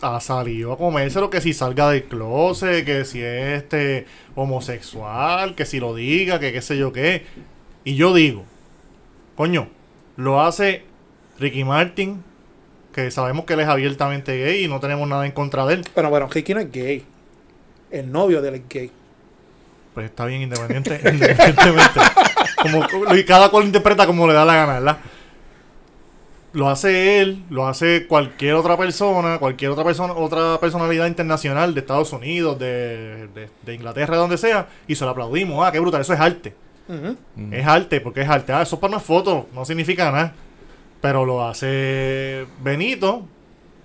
ha 0.00 0.20
salido 0.20 0.72
a 0.72 0.78
comérselo 0.78 1.28
que 1.28 1.40
si 1.40 1.52
salga 1.52 1.90
del 1.90 2.04
closet, 2.04 2.84
que 2.84 3.04
si 3.04 3.20
es 3.20 3.62
este 3.62 4.06
homosexual, 4.34 5.54
que 5.54 5.64
si 5.66 5.80
lo 5.80 5.94
diga, 5.94 6.38
que 6.40 6.52
qué 6.52 6.62
sé 6.62 6.76
yo 6.78 6.92
qué. 6.92 7.24
Y 7.84 7.94
yo 7.96 8.14
digo, 8.14 8.44
coño, 9.36 9.68
lo 10.16 10.40
hace 10.42 10.84
Ricky 11.38 11.64
Martin, 11.64 12.22
que 12.92 13.10
sabemos 13.10 13.44
que 13.44 13.52
él 13.54 13.60
es 13.60 13.68
abiertamente 13.68 14.36
gay 14.44 14.64
y 14.64 14.68
no 14.68 14.80
tenemos 14.80 15.08
nada 15.08 15.24
en 15.26 15.32
contra 15.32 15.66
de 15.66 15.74
él. 15.74 15.84
Pero 15.94 16.10
bueno, 16.10 16.26
Ricky 16.28 16.54
no 16.54 16.60
es 16.60 16.72
gay. 16.72 17.04
El 17.90 18.10
novio 18.12 18.42
de 18.42 18.56
es 18.56 18.68
gay. 18.68 18.90
Pues 19.94 20.06
está 20.06 20.26
bien 20.26 20.42
independiente, 20.42 21.00
independientemente. 21.12 22.00
Como, 22.62 23.14
y 23.14 23.24
cada 23.24 23.50
cual 23.50 23.64
interpreta 23.64 24.06
como 24.06 24.26
le 24.26 24.34
da 24.34 24.44
la 24.44 24.54
gana, 24.54 24.74
¿verdad? 24.74 24.98
Lo 26.52 26.68
hace 26.68 27.20
él, 27.20 27.44
lo 27.50 27.66
hace 27.66 28.06
cualquier 28.06 28.54
otra 28.54 28.76
persona, 28.76 29.38
cualquier 29.38 29.70
otra 29.70 29.84
persona, 29.84 30.14
otra 30.14 30.58
personalidad 30.58 31.06
internacional 31.06 31.74
de 31.74 31.80
Estados 31.80 32.12
Unidos, 32.12 32.58
de, 32.58 33.28
de, 33.34 33.48
de 33.62 33.74
Inglaterra, 33.74 34.14
de 34.14 34.20
donde 34.20 34.38
sea, 34.38 34.66
y 34.86 34.94
se 34.94 35.04
lo 35.04 35.10
aplaudimos. 35.10 35.66
Ah, 35.66 35.70
qué 35.70 35.78
brutal, 35.78 36.00
eso 36.00 36.14
es 36.14 36.20
arte. 36.20 36.54
Ujú. 36.88 37.16
Es 37.52 37.66
arte, 37.66 38.00
porque 38.00 38.22
es 38.22 38.28
arte. 38.28 38.52
Ah, 38.52 38.62
eso 38.62 38.80
para 38.80 38.94
una 38.94 39.00
foto, 39.00 39.46
no 39.54 39.64
significa 39.64 40.10
nada. 40.10 40.32
Pero 41.00 41.24
lo 41.24 41.46
hace 41.46 42.46
Benito, 42.60 43.24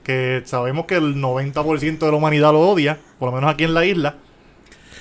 que 0.03 0.41
sabemos 0.45 0.85
que 0.85 0.95
el 0.95 1.15
90% 1.15 1.97
de 1.99 2.11
la 2.11 2.17
humanidad 2.17 2.51
lo 2.51 2.61
odia, 2.61 2.97
por 3.19 3.29
lo 3.29 3.35
menos 3.35 3.51
aquí 3.51 3.63
en 3.63 3.73
la 3.73 3.85
isla. 3.85 4.15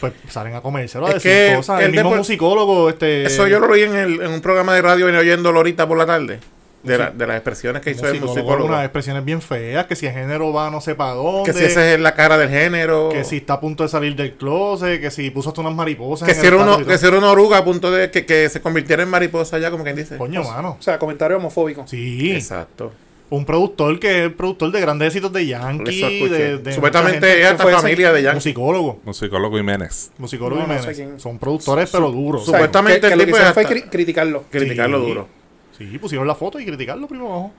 Pues 0.00 0.12
salen 0.28 0.54
a 0.54 0.60
comérselo, 0.60 1.06
a 1.06 1.10
Es 1.10 1.14
decir 1.22 1.30
que 1.50 1.56
cosas. 1.56 1.80
el 1.80 1.86
El 1.86 1.92
mismo 1.92 2.14
musicólogo, 2.16 2.88
este. 2.88 3.24
Eso 3.24 3.46
yo 3.46 3.60
lo 3.60 3.68
oí 3.72 3.82
en, 3.82 3.94
el, 3.94 4.20
en 4.22 4.30
un 4.32 4.40
programa 4.40 4.74
de 4.74 4.82
radio, 4.82 5.06
venía 5.06 5.20
oyéndolo 5.20 5.58
ahorita 5.60 5.86
por 5.86 5.96
la 5.98 6.06
tarde. 6.06 6.40
De, 6.82 6.98
la- 6.98 7.10
de 7.10 7.26
las 7.28 7.36
expresiones 7.36 7.80
que 7.80 7.92
hizo 7.92 8.04
el 8.08 8.20
musicólogo, 8.20 8.64
unas 8.66 8.82
expresiones 8.82 9.24
bien 9.24 9.40
feas, 9.40 9.86
que 9.86 9.94
si 9.94 10.06
el 10.06 10.12
género 10.14 10.52
va 10.52 10.68
no 10.68 10.80
sé 10.80 10.96
para 10.96 11.12
dónde. 11.12 11.52
Que 11.52 11.56
si 11.56 11.64
esa 11.66 11.92
es 11.94 12.00
la 12.00 12.12
cara 12.16 12.36
del 12.36 12.48
género. 12.48 13.10
que 13.10 13.22
si 13.22 13.36
está 13.36 13.52
a 13.52 13.60
punto 13.60 13.84
de 13.84 13.88
salir 13.88 14.16
del 14.16 14.32
closet, 14.32 15.00
que 15.00 15.12
si 15.12 15.30
puso 15.30 15.50
hasta 15.50 15.60
unas 15.60 15.74
mariposas. 15.76 16.26
Que 16.26 16.34
en 16.34 16.40
si 16.40 16.46
el 16.48 16.54
era, 16.54 16.62
uno, 16.64 16.84
que 16.84 16.98
si 16.98 17.06
era 17.06 17.18
una 17.18 17.30
oruga 17.30 17.58
a 17.58 17.64
punto 17.64 17.92
de 17.92 18.10
que, 18.10 18.26
que 18.26 18.48
se 18.48 18.60
convirtiera 18.60 19.04
en 19.04 19.10
mariposa 19.10 19.60
ya, 19.60 19.70
como 19.70 19.84
quien 19.84 19.94
dice. 19.94 20.16
Coño, 20.16 20.42
mano. 20.42 20.76
O 20.80 20.82
sea, 20.82 20.98
comentario 20.98 21.36
homofóbico. 21.36 21.86
Sí. 21.86 22.32
Exacto. 22.32 22.92
Un 23.32 23.44
productor 23.46 23.98
que 23.98 24.10
es 24.18 24.24
el 24.26 24.34
productor 24.34 24.70
de 24.72 24.80
grandes 24.80 25.06
éxitos 25.08 25.32
de 25.32 25.46
Yankee. 25.46 26.28
De, 26.28 26.58
de 26.58 26.72
Supuestamente 26.72 27.18
mucha 27.18 27.28
gente. 27.28 27.40
es 27.42 27.46
hasta 27.50 27.62
fue 27.62 27.72
ese? 27.72 27.80
familia 27.80 28.12
de 28.12 28.22
Yankee. 28.22 28.34
Musicólogo. 28.36 29.00
Musicólogo 29.04 29.56
Jiménez. 29.56 30.12
Musicólogo 30.18 30.60
No, 30.60 30.66
no 30.66 30.78
Jiménez. 30.78 30.96
sé. 30.96 31.18
Son 31.18 31.38
productores, 31.38 31.88
pero 31.90 32.10
duros. 32.10 32.42
O 32.42 32.44
sea, 32.44 32.54
Supuestamente 32.54 33.00
que, 33.00 33.06
que 33.08 33.12
el 33.14 33.18
lo 33.18 33.24
que 33.24 33.32
tipo 33.32 33.38
es 33.44 33.52
fue 33.54 33.64
cri- 33.66 33.88
criticarlo. 33.90 34.44
Criticarlo 34.50 35.00
Sí. 35.00 35.06
duro. 35.08 35.28
Sí, 35.78 35.98
pusieron 35.98 36.26
la 36.26 36.34
foto 36.34 36.60
y 36.60 36.66
criticarlo 36.66 37.06
primero 37.08 37.28
abajo. 37.32 37.52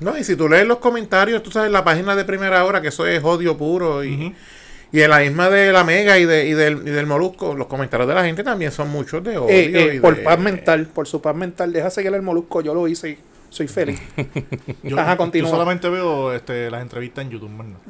No, 0.00 0.16
y 0.16 0.22
si 0.22 0.36
tú 0.36 0.48
lees 0.48 0.66
los 0.68 0.78
comentarios, 0.78 1.42
tú 1.42 1.50
sabes, 1.50 1.72
la 1.72 1.82
página 1.82 2.14
de 2.14 2.24
primera 2.24 2.64
hora, 2.64 2.80
que 2.80 2.86
eso 2.88 3.04
es 3.04 3.22
odio 3.24 3.56
puro. 3.58 4.04
Y, 4.04 4.32
y 4.92 5.00
en 5.00 5.10
la 5.10 5.18
misma 5.18 5.50
de 5.50 5.72
la 5.72 5.82
Mega 5.82 6.16
y, 6.20 6.24
de, 6.26 6.46
y, 6.46 6.52
del, 6.52 6.76
y 6.86 6.90
del 6.90 7.06
Molusco, 7.06 7.56
los 7.56 7.66
comentarios 7.66 8.08
de 8.08 8.14
la 8.14 8.24
gente 8.24 8.44
también 8.44 8.70
son 8.70 8.88
muchos 8.90 9.24
de 9.24 9.36
odio. 9.36 9.48
Eh, 9.48 9.72
eh, 9.74 9.94
y 9.96 10.00
por 10.00 10.14
de- 10.16 10.22
paz 10.22 10.38
mental, 10.38 10.86
por 10.86 11.08
su 11.08 11.20
paz 11.20 11.34
mental, 11.34 11.72
deja 11.72 11.90
seguir 11.90 12.14
el 12.14 12.22
molusco, 12.22 12.60
yo 12.60 12.72
lo 12.72 12.86
hice 12.86 13.10
y 13.10 13.18
soy 13.50 13.66
feliz. 13.68 13.98
Yo, 14.82 14.98
Ajá, 14.98 15.16
continúa. 15.16 15.48
yo 15.48 15.54
solamente 15.54 15.88
veo 15.88 16.32
este, 16.34 16.70
las 16.70 16.82
entrevistas 16.82 17.24
en 17.24 17.30
YouTube, 17.30 17.50
nada. 17.50 17.80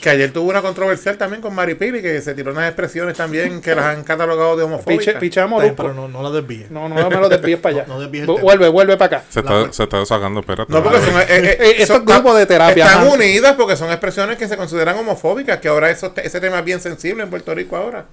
Que 0.00 0.10
ayer 0.10 0.32
tuvo 0.32 0.48
una 0.50 0.62
controversial 0.62 1.18
también 1.18 1.42
con 1.42 1.54
Maripili, 1.54 2.00
que 2.00 2.20
se 2.22 2.34
tiró 2.34 2.52
unas 2.52 2.66
expresiones 2.68 3.16
también 3.16 3.60
que 3.60 3.74
las 3.74 3.84
han 3.86 4.04
catalogado 4.04 4.56
de 4.56 4.62
homofóbicas. 4.64 5.16
piche 5.16 5.40
a 5.40 5.44
Está 5.44 5.56
bien, 5.56 5.74
molusco. 5.74 5.76
Pero 5.82 5.94
no, 5.94 6.08
no 6.08 6.22
la 6.22 6.30
desvíes. 6.30 6.70
No, 6.70 6.88
no, 6.88 6.94
no 6.94 7.10
me 7.10 7.16
lo 7.16 7.28
desvíes 7.28 7.58
para 7.58 7.76
allá. 7.76 7.84
No- 7.88 7.94
no 7.94 8.00
desvíes 8.00 8.22
el 8.22 8.28
Vu- 8.28 8.34
tema. 8.36 8.42
vuelve, 8.44 8.68
vuelve 8.68 8.96
para 8.96 9.18
acá. 9.18 9.26
Se 9.28 9.40
está, 9.40 9.72
se 9.72 9.82
está 9.82 10.06
sacando, 10.06 10.40
espérate. 10.40 10.72
No, 10.72 10.82
porque 10.82 10.98
son, 11.00 11.20
eh, 11.20 11.24
eh, 11.28 11.56
Eh, 11.60 11.74
estos 11.78 11.96
son- 11.98 12.04
grupos 12.06 12.36
de 12.38 12.46
terapia, 12.46 12.84
Están 12.86 13.02
ajá. 13.06 13.12
unidas 13.14 13.54
porque 13.56 13.76
son 13.76 13.90
expresiones 13.90 14.38
que 14.38 14.46
se 14.48 14.56
consideran 14.56 14.96
homofóbicas, 14.96 15.58
que 15.58 15.68
ahora 15.68 15.90
eso, 15.90 16.12
ese 16.16 16.40
tema 16.40 16.58
es 16.60 16.64
bien 16.64 16.80
sensible 16.80 17.22
en 17.22 17.30
Puerto 17.30 17.54
Rico 17.54 17.76
ahora. 17.76 18.06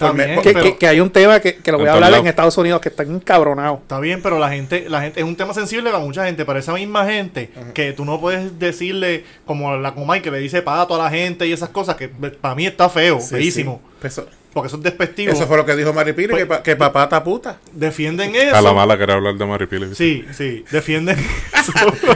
Está 0.00 0.12
bien, 0.12 0.40
Que, 0.40 0.52
pero- 0.52 0.62
que- 0.64 0.76
que 0.76 0.86
hay 0.88 1.00
un 1.00 1.10
tema 1.10 1.40
que, 1.40 1.56
que 1.56 1.72
lo 1.72 1.78
voy 1.78 1.88
a 1.88 1.92
hablar 1.94 2.14
en. 2.14 2.26
Estados 2.26 2.56
Unidos 2.58 2.80
que 2.80 2.88
están 2.88 3.10
encabronados. 3.14 3.80
Está 3.80 3.98
bien, 4.00 4.22
pero 4.22 4.38
la 4.38 4.48
gente, 4.50 4.86
la 4.88 5.02
gente 5.02 5.20
es 5.20 5.26
un 5.26 5.36
tema 5.36 5.52
sensible 5.54 5.90
para 5.90 6.02
mucha 6.02 6.24
gente, 6.24 6.44
pero 6.44 6.58
esa 6.58 6.72
misma 6.74 7.04
gente 7.06 7.50
que 7.74 7.92
tú 7.92 8.04
no 8.04 8.20
puedes 8.20 8.58
decirle 8.58 9.24
como 9.44 9.76
la 9.76 9.94
Comay 9.94 10.22
que 10.22 10.30
le 10.30 10.38
dice 10.38 10.62
pato 10.62 10.94
a 10.94 11.04
la 11.04 11.10
gente 11.10 11.46
y 11.46 11.52
esas 11.52 11.68
cosas 11.70 11.96
que 11.96 12.08
para 12.08 12.54
mí 12.54 12.66
está 12.66 12.88
feo, 12.88 13.20
Sí, 13.20 13.34
feísimo, 13.34 13.82
sí. 14.00 14.06
Eso, 14.06 14.26
porque 14.52 14.68
eso 14.68 14.76
es 14.78 14.82
despectivo. 14.82 15.32
eso 15.32 15.46
fue 15.46 15.56
lo 15.56 15.64
que 15.66 15.76
dijo 15.76 15.92
Maripili, 15.92 16.28
Pues- 16.28 16.42
que, 16.42 16.46
pa- 16.46 16.62
que 16.62 16.76
papá 16.76 17.04
está 17.04 17.22
puta. 17.22 17.58
Defienden 17.72 18.34
eso. 18.34 18.56
A 18.56 18.60
la 18.62 18.72
mala 18.72 18.96
quería 18.98 19.14
hablar 19.16 19.34
de 19.34 19.44
Maripili. 19.46 19.94
Sí, 19.94 20.24
sí, 20.32 20.64
defienden 20.70 21.18
eso. 21.54 21.72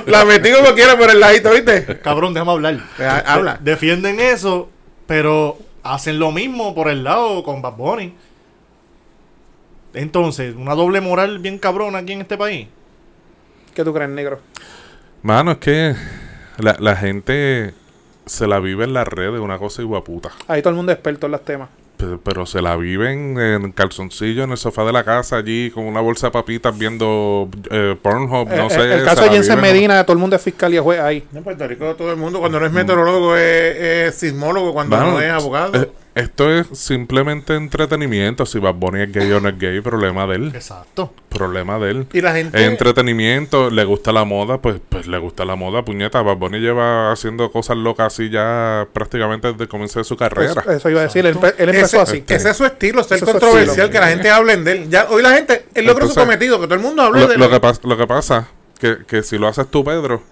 La 0.07 0.25
metí 0.25 0.51
como 0.53 0.75
quiera 0.75 0.97
por 0.99 1.11
el 1.11 1.21
ladito, 1.21 1.51
¿viste? 1.53 1.85
Cabrón, 2.03 2.33
déjame 2.35 2.53
hablar. 2.53 2.79
Ha- 2.99 3.19
habla. 3.35 3.59
De- 3.61 3.73
defienden 3.73 4.19
eso, 4.21 4.69
pero 5.07 5.59
hacen 5.85 6.19
lo 6.19 6.33
mismo 6.33 6.75
por 6.75 6.89
el 6.89 7.05
lado 7.05 7.45
con 7.45 7.63
Bad 7.63 7.77
Bunny. 7.77 8.15
Entonces, 9.93 10.57
una 10.57 10.75
doble 10.75 11.01
moral 11.01 11.39
bien 11.39 11.59
cabrona 11.59 11.99
aquí 11.99 12.13
en 12.13 12.23
este 12.23 12.37
país. 12.37 12.67
¿Qué 13.75 13.85
tú 13.85 13.95
crees, 13.95 14.11
negro? 14.11 14.41
Mano, 15.23 15.53
es 15.53 15.59
que 15.59 15.95
la, 16.59 16.77
la 16.81 16.97
gente 16.97 17.75
se 18.27 18.47
la 18.49 18.59
vive 18.59 18.85
en 18.85 18.95
las 18.95 19.07
redes, 19.07 19.41
una 19.41 19.59
cosa 19.59 19.83
iguaputa. 19.83 20.31
Ahí 20.49 20.63
todo 20.63 20.71
el 20.71 20.77
mundo 20.77 20.91
es 20.91 20.97
experto 20.97 21.27
en 21.27 21.33
los 21.33 21.45
temas. 21.45 21.69
Pero, 21.97 22.21
pero 22.23 22.45
se 22.45 22.61
la 22.61 22.77
viven 22.77 23.39
en 23.39 23.71
calzoncillo 23.73 24.43
en 24.45 24.51
el 24.51 24.57
sofá 24.57 24.85
de 24.85 24.93
la 24.93 25.05
casa 25.05 25.37
allí 25.37 25.71
con 25.71 25.85
una 25.85 26.01
bolsa 26.01 26.27
de 26.27 26.31
papitas 26.33 26.77
viendo 26.77 27.49
eh, 27.71 27.97
Pornhub, 28.03 28.49
no 28.49 28.67
Eh, 28.67 28.71
sé. 28.71 28.81
el, 28.81 28.93
el 28.93 29.05
caso 29.05 29.23
de 29.23 29.31
Jensen 29.31 29.61
Medina, 29.61 30.03
todo 30.05 30.15
el 30.15 30.19
mundo 30.19 30.35
es 30.37 30.43
fiscal 30.43 30.75
y 30.75 30.79
juez 30.79 30.99
ahí. 31.01 31.25
En 31.33 31.45
Puerto 31.45 31.67
Rico 31.69 31.95
todo 31.95 32.11
el 32.11 32.17
mundo, 32.17 32.41
cuando 32.41 32.59
no 32.59 32.67
es 32.67 32.73
meteorólogo, 32.73 33.37
es, 33.37 33.77
es 33.77 34.15
sismólogo, 34.17 34.73
cuando 34.73 34.99
no 34.99 35.21
es 35.21 35.31
abogado. 35.31 35.81
eh, 35.83 35.91
esto 36.15 36.51
es 36.51 36.67
simplemente 36.73 37.55
entretenimiento. 37.57 38.47
Si 38.47 38.59
Bad 38.59 38.75
Bunny 38.75 39.03
es 39.03 39.13
gay 39.13 39.31
o 39.33 39.41
no 39.41 39.49
es 39.49 39.59
gay, 39.59 39.81
problema 39.81 40.27
de 40.27 40.37
él. 40.37 40.53
Exacto. 40.55 41.13
Problema 41.29 41.79
de 41.81 41.91
él. 41.91 42.07
y 42.13 42.21
la 42.21 42.33
gente... 42.33 42.57
Es 42.63 42.69
entretenimiento, 42.71 43.71
le 43.71 43.85
gusta 43.85 44.13
la 44.13 44.25
moda, 44.25 44.59
pues, 44.59 44.77
pues 44.89 45.07
le 45.09 45.19
gusta 45.19 45.45
la 45.45 45.57
moda, 45.57 45.85
puñeta. 45.85 46.23
Bad 46.23 46.37
Bunny 46.37 46.61
lleva 46.61 47.11
haciendo 47.13 47.51
cosas 47.51 47.77
locas 47.77 48.13
así 48.15 48.31
ya 48.31 48.87
prácticamente 48.93 49.49
desde 49.51 49.65
el 49.65 49.69
comienzo 49.69 49.99
de 49.99 50.05
su 50.05 50.17
carrera. 50.17 50.53
Eso, 50.61 50.71
eso 50.71 50.91
iba 50.91 51.01
a 51.01 51.05
decir, 51.05 51.27
él, 51.27 51.35
empe- 51.35 51.55
él 51.59 51.69
empezó 51.71 52.03
ese, 52.03 52.13
así. 52.19 52.25
ese 52.29 52.51
es 52.51 52.57
su 52.57 52.65
estilo, 52.65 53.03
ser 53.03 53.17
es 53.17 53.21
su 53.21 53.27
controversial, 53.27 53.69
estilo. 53.71 53.91
que 53.91 53.99
la 54.01 54.09
gente 54.09 54.31
hable 54.31 54.57
de 54.59 54.73
él. 54.73 54.91
Ya, 54.91 55.07
hoy 55.11 55.23
la 55.23 55.33
gente, 55.33 55.65
él 55.75 55.85
logró 55.87 56.07
su 56.07 56.13
Entonces, 56.13 56.25
cometido, 56.25 56.61
que 56.61 56.67
todo 56.67 56.75
el 56.77 56.81
mundo 56.81 57.03
hable 57.03 57.21
Lo, 57.23 57.27
de 57.27 57.35
él. 57.35 57.41
lo 57.41 57.51
que 57.51 57.59
pasa, 57.61 57.81
lo 57.83 57.97
que 57.97 58.07
pasa 58.07 58.49
que, 58.79 58.99
que 59.07 59.23
si 59.23 59.39
lo 59.39 59.49
haces 59.49 59.67
tú, 59.69 59.83
Pedro, 59.83 60.23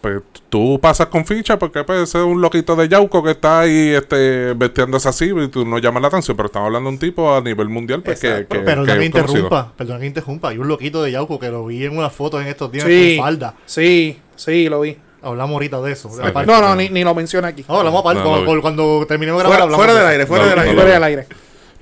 pues 0.00 0.22
tú 0.48 0.78
pasas 0.80 1.08
con 1.08 1.26
ficha 1.26 1.58
porque 1.58 1.84
pues, 1.84 2.00
ese 2.08 2.18
es 2.18 2.24
un 2.24 2.40
loquito 2.40 2.74
de 2.74 2.88
Yauco 2.88 3.22
que 3.22 3.32
está 3.32 3.60
ahí 3.60 3.90
este, 3.90 4.54
vestiéndose 4.54 5.08
así 5.08 5.26
y 5.30 5.48
tú 5.48 5.64
no 5.66 5.78
llamas 5.78 6.00
la 6.02 6.08
atención, 6.08 6.36
pero 6.36 6.46
estamos 6.46 6.66
hablando 6.68 6.88
de 6.88 6.94
un 6.94 6.98
tipo 6.98 7.34
a 7.34 7.40
nivel 7.42 7.68
mundial 7.68 8.02
pues, 8.02 8.18
que, 8.18 8.28
Exacto. 8.28 8.56
que, 8.56 8.60
Perdón 8.62 8.86
que 8.86 8.92
que 8.98 9.04
es 9.06 9.10
conocido. 9.10 9.38
interrumpa, 9.40 9.72
perdón 9.76 10.00
que 10.00 10.06
interrumpa. 10.06 10.48
Hay 10.48 10.58
un 10.58 10.68
loquito 10.68 11.02
de 11.02 11.12
Yauco 11.12 11.38
que 11.38 11.50
lo 11.50 11.66
vi 11.66 11.84
en 11.84 11.96
unas 11.98 12.12
fotos 12.12 12.40
en 12.40 12.48
estos 12.48 12.72
días 12.72 12.84
Sí, 12.86 13.16
con 13.18 13.26
falda. 13.26 13.54
sí, 13.66 14.18
sí, 14.36 14.68
lo 14.68 14.80
vi. 14.80 14.96
Hablamos 15.22 15.52
ahorita 15.52 15.82
de 15.82 15.92
eso. 15.92 16.08
Sí. 16.08 16.20
Aparte- 16.24 16.50
No, 16.50 16.62
no, 16.62 16.74
ni, 16.74 16.88
ni 16.88 17.04
lo 17.04 17.14
menciona 17.14 17.48
aquí. 17.48 17.62
No, 17.68 17.76
hablamos 17.78 18.00
aparte. 18.00 18.20
No, 18.20 18.24
cuando, 18.24 18.40
no, 18.40 18.46
cuando- 18.62 18.62
cuando 18.62 19.06
terminemos 19.06 19.42
de 19.42 19.48
grabar, 19.48 19.58
fuera, 19.58 19.64
hablamos 19.64 19.84
fuera 19.84 19.92
de 19.92 20.00
del 20.00 20.08
aire, 20.12 20.26
fuera 20.26 20.44
No, 20.44 20.48
del 20.48 20.56
no, 20.56 20.62
aire. 20.62 20.74
Fuera 20.76 20.94
del 20.94 21.04
aire. 21.04 21.26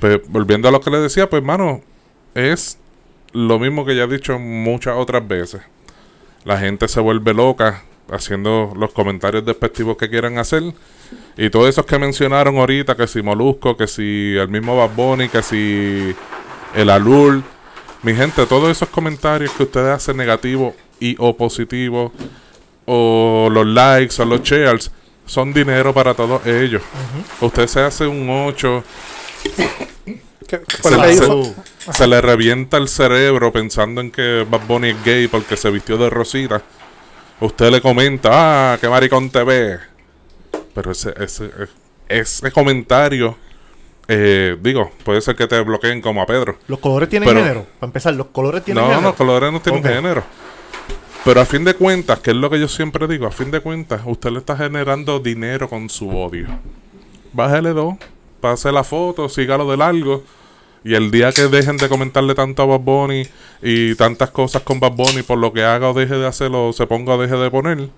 Pues, 0.00 0.20
volviendo 0.28 0.66
a 0.66 0.72
lo 0.72 0.80
que 0.80 0.90
le 0.90 0.98
decía, 0.98 1.30
pues 1.30 1.42
mano, 1.44 1.82
es 2.34 2.78
lo 3.32 3.60
mismo 3.60 3.84
que 3.86 3.94
ya 3.94 4.04
he 4.04 4.06
dicho 4.08 4.38
muchas 4.40 4.96
otras 4.96 5.26
veces. 5.28 5.60
La 6.44 6.58
gente 6.58 6.88
se 6.88 6.98
vuelve 7.00 7.32
loca 7.34 7.84
haciendo 8.10 8.72
los 8.76 8.92
comentarios 8.92 9.44
despectivos 9.44 9.96
que 9.96 10.08
quieran 10.08 10.38
hacer. 10.38 10.62
Y 11.36 11.50
todos 11.50 11.68
esos 11.68 11.86
que 11.86 11.98
mencionaron 11.98 12.56
ahorita, 12.58 12.96
que 12.96 13.06
si 13.06 13.22
Molusco, 13.22 13.76
que 13.76 13.86
si 13.86 14.36
el 14.36 14.48
mismo 14.48 14.76
Bad 14.76 14.90
Bunny, 14.94 15.28
que 15.28 15.42
si 15.42 16.14
el 16.74 16.90
Alur. 16.90 17.42
Mi 18.02 18.14
gente, 18.14 18.46
todos 18.46 18.70
esos 18.70 18.88
comentarios 18.90 19.50
que 19.52 19.64
ustedes 19.64 19.88
hacen 19.88 20.16
negativos 20.16 20.74
y 21.00 21.16
o 21.18 21.36
positivos, 21.36 22.12
o 22.86 23.48
los 23.50 23.66
likes 23.66 24.20
o 24.22 24.24
los 24.24 24.42
shares, 24.42 24.90
son 25.26 25.52
dinero 25.52 25.92
para 25.92 26.14
todos 26.14 26.46
ellos. 26.46 26.82
Usted 27.40 27.66
se 27.66 27.80
hace 27.80 28.06
un 28.06 28.28
8, 28.30 28.84
¿Qué- 30.46 30.60
se, 30.82 30.96
le- 30.96 31.12
hizo? 31.12 31.42
se- 31.78 31.92
se 31.92 32.06
le 32.06 32.20
revienta 32.20 32.76
el 32.78 32.88
cerebro 32.88 33.52
pensando 33.52 34.00
en 34.00 34.10
que 34.10 34.46
Bad 34.48 34.66
Bunny 34.66 34.88
es 34.90 35.04
gay 35.04 35.28
porque 35.28 35.56
se 35.56 35.70
vistió 35.70 35.96
de 35.98 36.08
rosita. 36.08 36.62
Usted 37.40 37.70
le 37.70 37.80
comenta, 37.80 38.72
ah, 38.74 38.78
qué 38.80 38.88
maricón 38.88 39.30
te 39.30 39.42
ve. 39.44 39.78
Pero 40.74 40.90
ese, 40.92 41.14
ese, 41.18 41.50
ese 42.08 42.50
comentario, 42.50 43.36
eh, 44.08 44.56
digo, 44.60 44.90
puede 45.04 45.20
ser 45.20 45.36
que 45.36 45.46
te 45.46 45.60
bloqueen 45.60 46.00
como 46.00 46.20
a 46.22 46.26
Pedro. 46.26 46.58
Los 46.66 46.78
colores 46.80 47.08
tienen 47.08 47.28
Pero- 47.28 47.40
género. 47.40 47.66
Para 47.78 47.88
empezar, 47.88 48.14
los 48.14 48.26
colores 48.28 48.64
tienen 48.64 48.82
No, 48.82 48.88
género. 48.90 49.08
los 49.08 49.16
colores 49.16 49.52
no 49.52 49.60
tienen 49.60 49.84
Ok. 49.84 49.90
género. 49.92 50.22
Pero 51.24 51.40
a 51.40 51.44
fin 51.44 51.64
de 51.64 51.74
cuentas, 51.74 52.20
que 52.20 52.30
es 52.30 52.36
lo 52.36 52.48
que 52.48 52.58
yo 52.58 52.68
siempre 52.68 53.06
digo, 53.06 53.26
a 53.26 53.30
fin 53.30 53.50
de 53.50 53.60
cuentas, 53.60 54.00
usted 54.04 54.30
le 54.30 54.38
está 54.38 54.56
generando 54.56 55.18
dinero 55.20 55.68
con 55.68 55.88
su 55.90 56.08
odio. 56.08 56.48
Bájele 57.32 57.70
dos, 57.70 57.96
pase 58.40 58.72
la 58.72 58.82
foto, 58.84 59.28
sígalo 59.28 59.70
de 59.70 59.76
largo. 59.76 60.24
Y 60.84 60.94
el 60.94 61.10
día 61.10 61.32
que 61.32 61.42
dejen 61.48 61.76
de 61.76 61.88
comentarle 61.88 62.34
tanto 62.34 62.62
a 62.62 62.66
Bad 62.66 62.80
Bunny 62.80 63.26
y 63.62 63.94
tantas 63.96 64.30
cosas 64.30 64.62
con 64.62 64.80
Bad 64.80 64.92
Bunny 64.92 65.22
por 65.22 65.38
lo 65.38 65.52
que 65.52 65.64
haga 65.64 65.90
o 65.90 65.94
deje 65.94 66.14
de 66.14 66.26
hacerlo 66.26 66.72
se 66.72 66.86
ponga 66.86 67.14
o 67.14 67.20
deje 67.20 67.36
de 67.36 67.50
poner, 67.50 67.88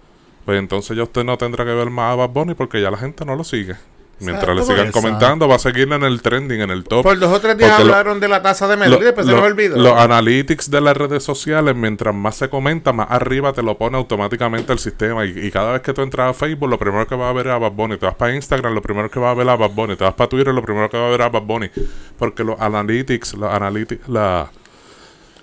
pues 0.45 0.59
entonces 0.59 0.97
ya 0.97 1.03
usted 1.03 1.25
no 1.25 1.37
tendrá 1.39 1.65
que 1.65 1.73
ver 1.73 1.91
más 1.91 2.13
a 2.13 2.17
Bad 2.17 2.31
Bunny 2.31 2.55
porque 2.55 2.81
ya 2.81 2.91
la 2.91 2.97
gente 2.97 3.25
no 3.25 3.37
lo 3.37 3.45
sigue. 3.45 3.77
Mientras 4.21 4.55
le 4.57 4.63
sigan 4.65 4.93
comentando, 4.93 5.49
va 5.49 5.57
a 5.57 5.59
seguir 5.59 5.91
en 5.93 6.03
el 6.03 6.21
trending, 6.23 6.61
en 6.61 6.71
el 6.71 6.85
top. 6.85 7.03
Por 7.03 7.19
dos 7.19 7.33
o 7.33 7.41
tres 7.41 7.57
días 7.57 7.71
Porque 7.71 7.85
lo- 7.85 7.95
hablaron 7.95 8.21
de 8.21 8.29
la 8.29 8.43
tasa 8.43 8.69
de 8.69 8.75
y 8.87 8.91
después 9.01 9.27
se 9.27 9.33
nos 9.33 9.43
olvidó. 9.43 9.77
Los 9.77 9.99
analytics 9.99 10.71
de 10.71 10.81
las 10.81 10.97
redes 10.97 11.23
sociales, 11.23 11.75
mientras 11.75 12.15
más 12.15 12.37
se 12.37 12.49
comenta, 12.49 12.93
más 12.93 13.11
arriba 13.11 13.53
te 13.53 13.63
lo 13.63 13.77
pone 13.79 13.97
automáticamente 13.97 14.73
el 14.73 14.79
sistema. 14.79 15.25
Y, 15.25 15.31
y 15.47 15.51
cada 15.51 15.73
vez 15.73 15.83
que 15.83 15.93
tú 15.93 16.03
entras 16.03 16.31
a 16.31 16.35
Facebook, 16.35 16.69
lo 16.69 16.79
primero 16.79 17.07
que 17.07 17.15
vas 17.15 17.31
a 17.31 17.33
ver 17.33 17.47
es 17.47 17.53
a 17.53 17.59
Bad 17.59 17.73
Bunny. 17.73 17.97
Te 17.97 18.07
vas 18.07 18.15
para 18.15 18.35
Instagram, 18.35 18.75
lo 18.75 18.83
primero 18.83 19.11
que 19.11 19.19
vas 19.19 19.31
a 19.31 19.35
ver 19.35 19.47
es 19.47 19.53
a 19.53 19.57
Bad 19.57 19.71
Bunny. 19.71 19.97
Te 19.97 20.05
vas 20.05 20.15
para 20.15 20.29
Twitter, 20.29 20.53
lo 20.55 20.63
primero 20.63 20.89
que 20.91 20.97
vas 20.97 21.07
a 21.07 21.11
ver 21.11 21.21
es 21.21 21.27
a 21.27 21.31
Bad 21.31 21.43
Bunny. 21.43 21.71
Porque 22.19 22.45
los 22.45 22.61
analytics, 22.61 23.35
los 23.35 23.53
analytics, 23.53 24.09
la- 24.09 24.51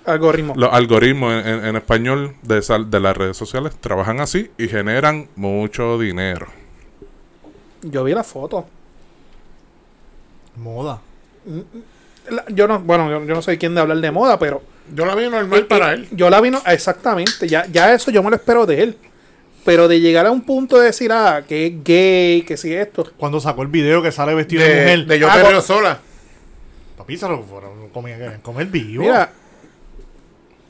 Algoritmo. 0.06 0.54
los 0.56 0.72
algoritmos 0.72 1.34
en, 1.34 1.46
en- 1.46 1.64
en 1.66 1.76
español 1.76 2.34
de, 2.42 2.58
esa- 2.58 2.78
de 2.78 3.00
las 3.00 3.16
redes 3.16 3.36
sociales 3.36 3.76
trabajan 3.78 4.20
así 4.20 4.50
y 4.56 4.68
generan 4.68 5.28
mucho 5.36 5.98
dinero. 5.98 6.46
Yo 7.82 8.04
vi 8.04 8.12
la 8.12 8.24
foto. 8.24 8.66
Moda. 10.56 11.00
La- 12.30 12.44
Yo 12.48 12.66
no, 12.68 12.80
bueno, 12.80 13.08
yo, 13.10 13.24
yo 13.24 13.34
no 13.34 13.42
soy 13.42 13.58
quien 13.58 13.74
de 13.74 13.80
hablar 13.80 13.98
de 13.98 14.10
moda, 14.10 14.38
pero 14.38 14.62
Yo 14.94 15.04
la 15.06 15.14
vi 15.14 15.28
normal 15.28 15.60
Eh, 15.60 15.64
para 15.64 15.92
eh, 15.92 15.94
él. 15.96 16.08
Yo 16.12 16.30
la 16.30 16.40
vino, 16.40 16.60
exactamente, 16.66 17.46
ya, 17.48 17.66
ya 17.66 17.92
eso 17.94 18.10
yo 18.10 18.22
me 18.22 18.30
lo 18.30 18.36
espero 18.36 18.66
de 18.66 18.82
él. 18.82 18.96
Pero 19.64 19.86
de 19.86 20.00
llegar 20.00 20.24
a 20.26 20.30
un 20.30 20.40
punto 20.42 20.78
de 20.78 20.86
decir, 20.86 21.12
ah, 21.12 21.42
que 21.46 21.66
es 21.66 21.84
gay, 21.84 22.42
que 22.42 22.56
si 22.56 22.72
esto. 22.74 23.06
Cuando 23.18 23.38
sacó 23.38 23.62
el 23.62 23.68
video 23.68 24.02
que 24.02 24.10
sale 24.12 24.34
vestido 24.34 24.62
de, 24.62 24.68
De, 24.68 24.80
mujer. 24.82 25.06
de 25.06 25.18
yo 25.18 25.28
Ah, 25.30 25.34
perreo 25.34 25.52
con- 25.58 25.62
sola. 25.62 25.98
Papi, 26.96 27.16
se 27.18 27.28
lo 27.28 27.42
fueron 27.42 27.88
comer, 27.90 28.40
comer 28.40 28.66
vivo. 28.68 29.02
Mira, 29.02 29.30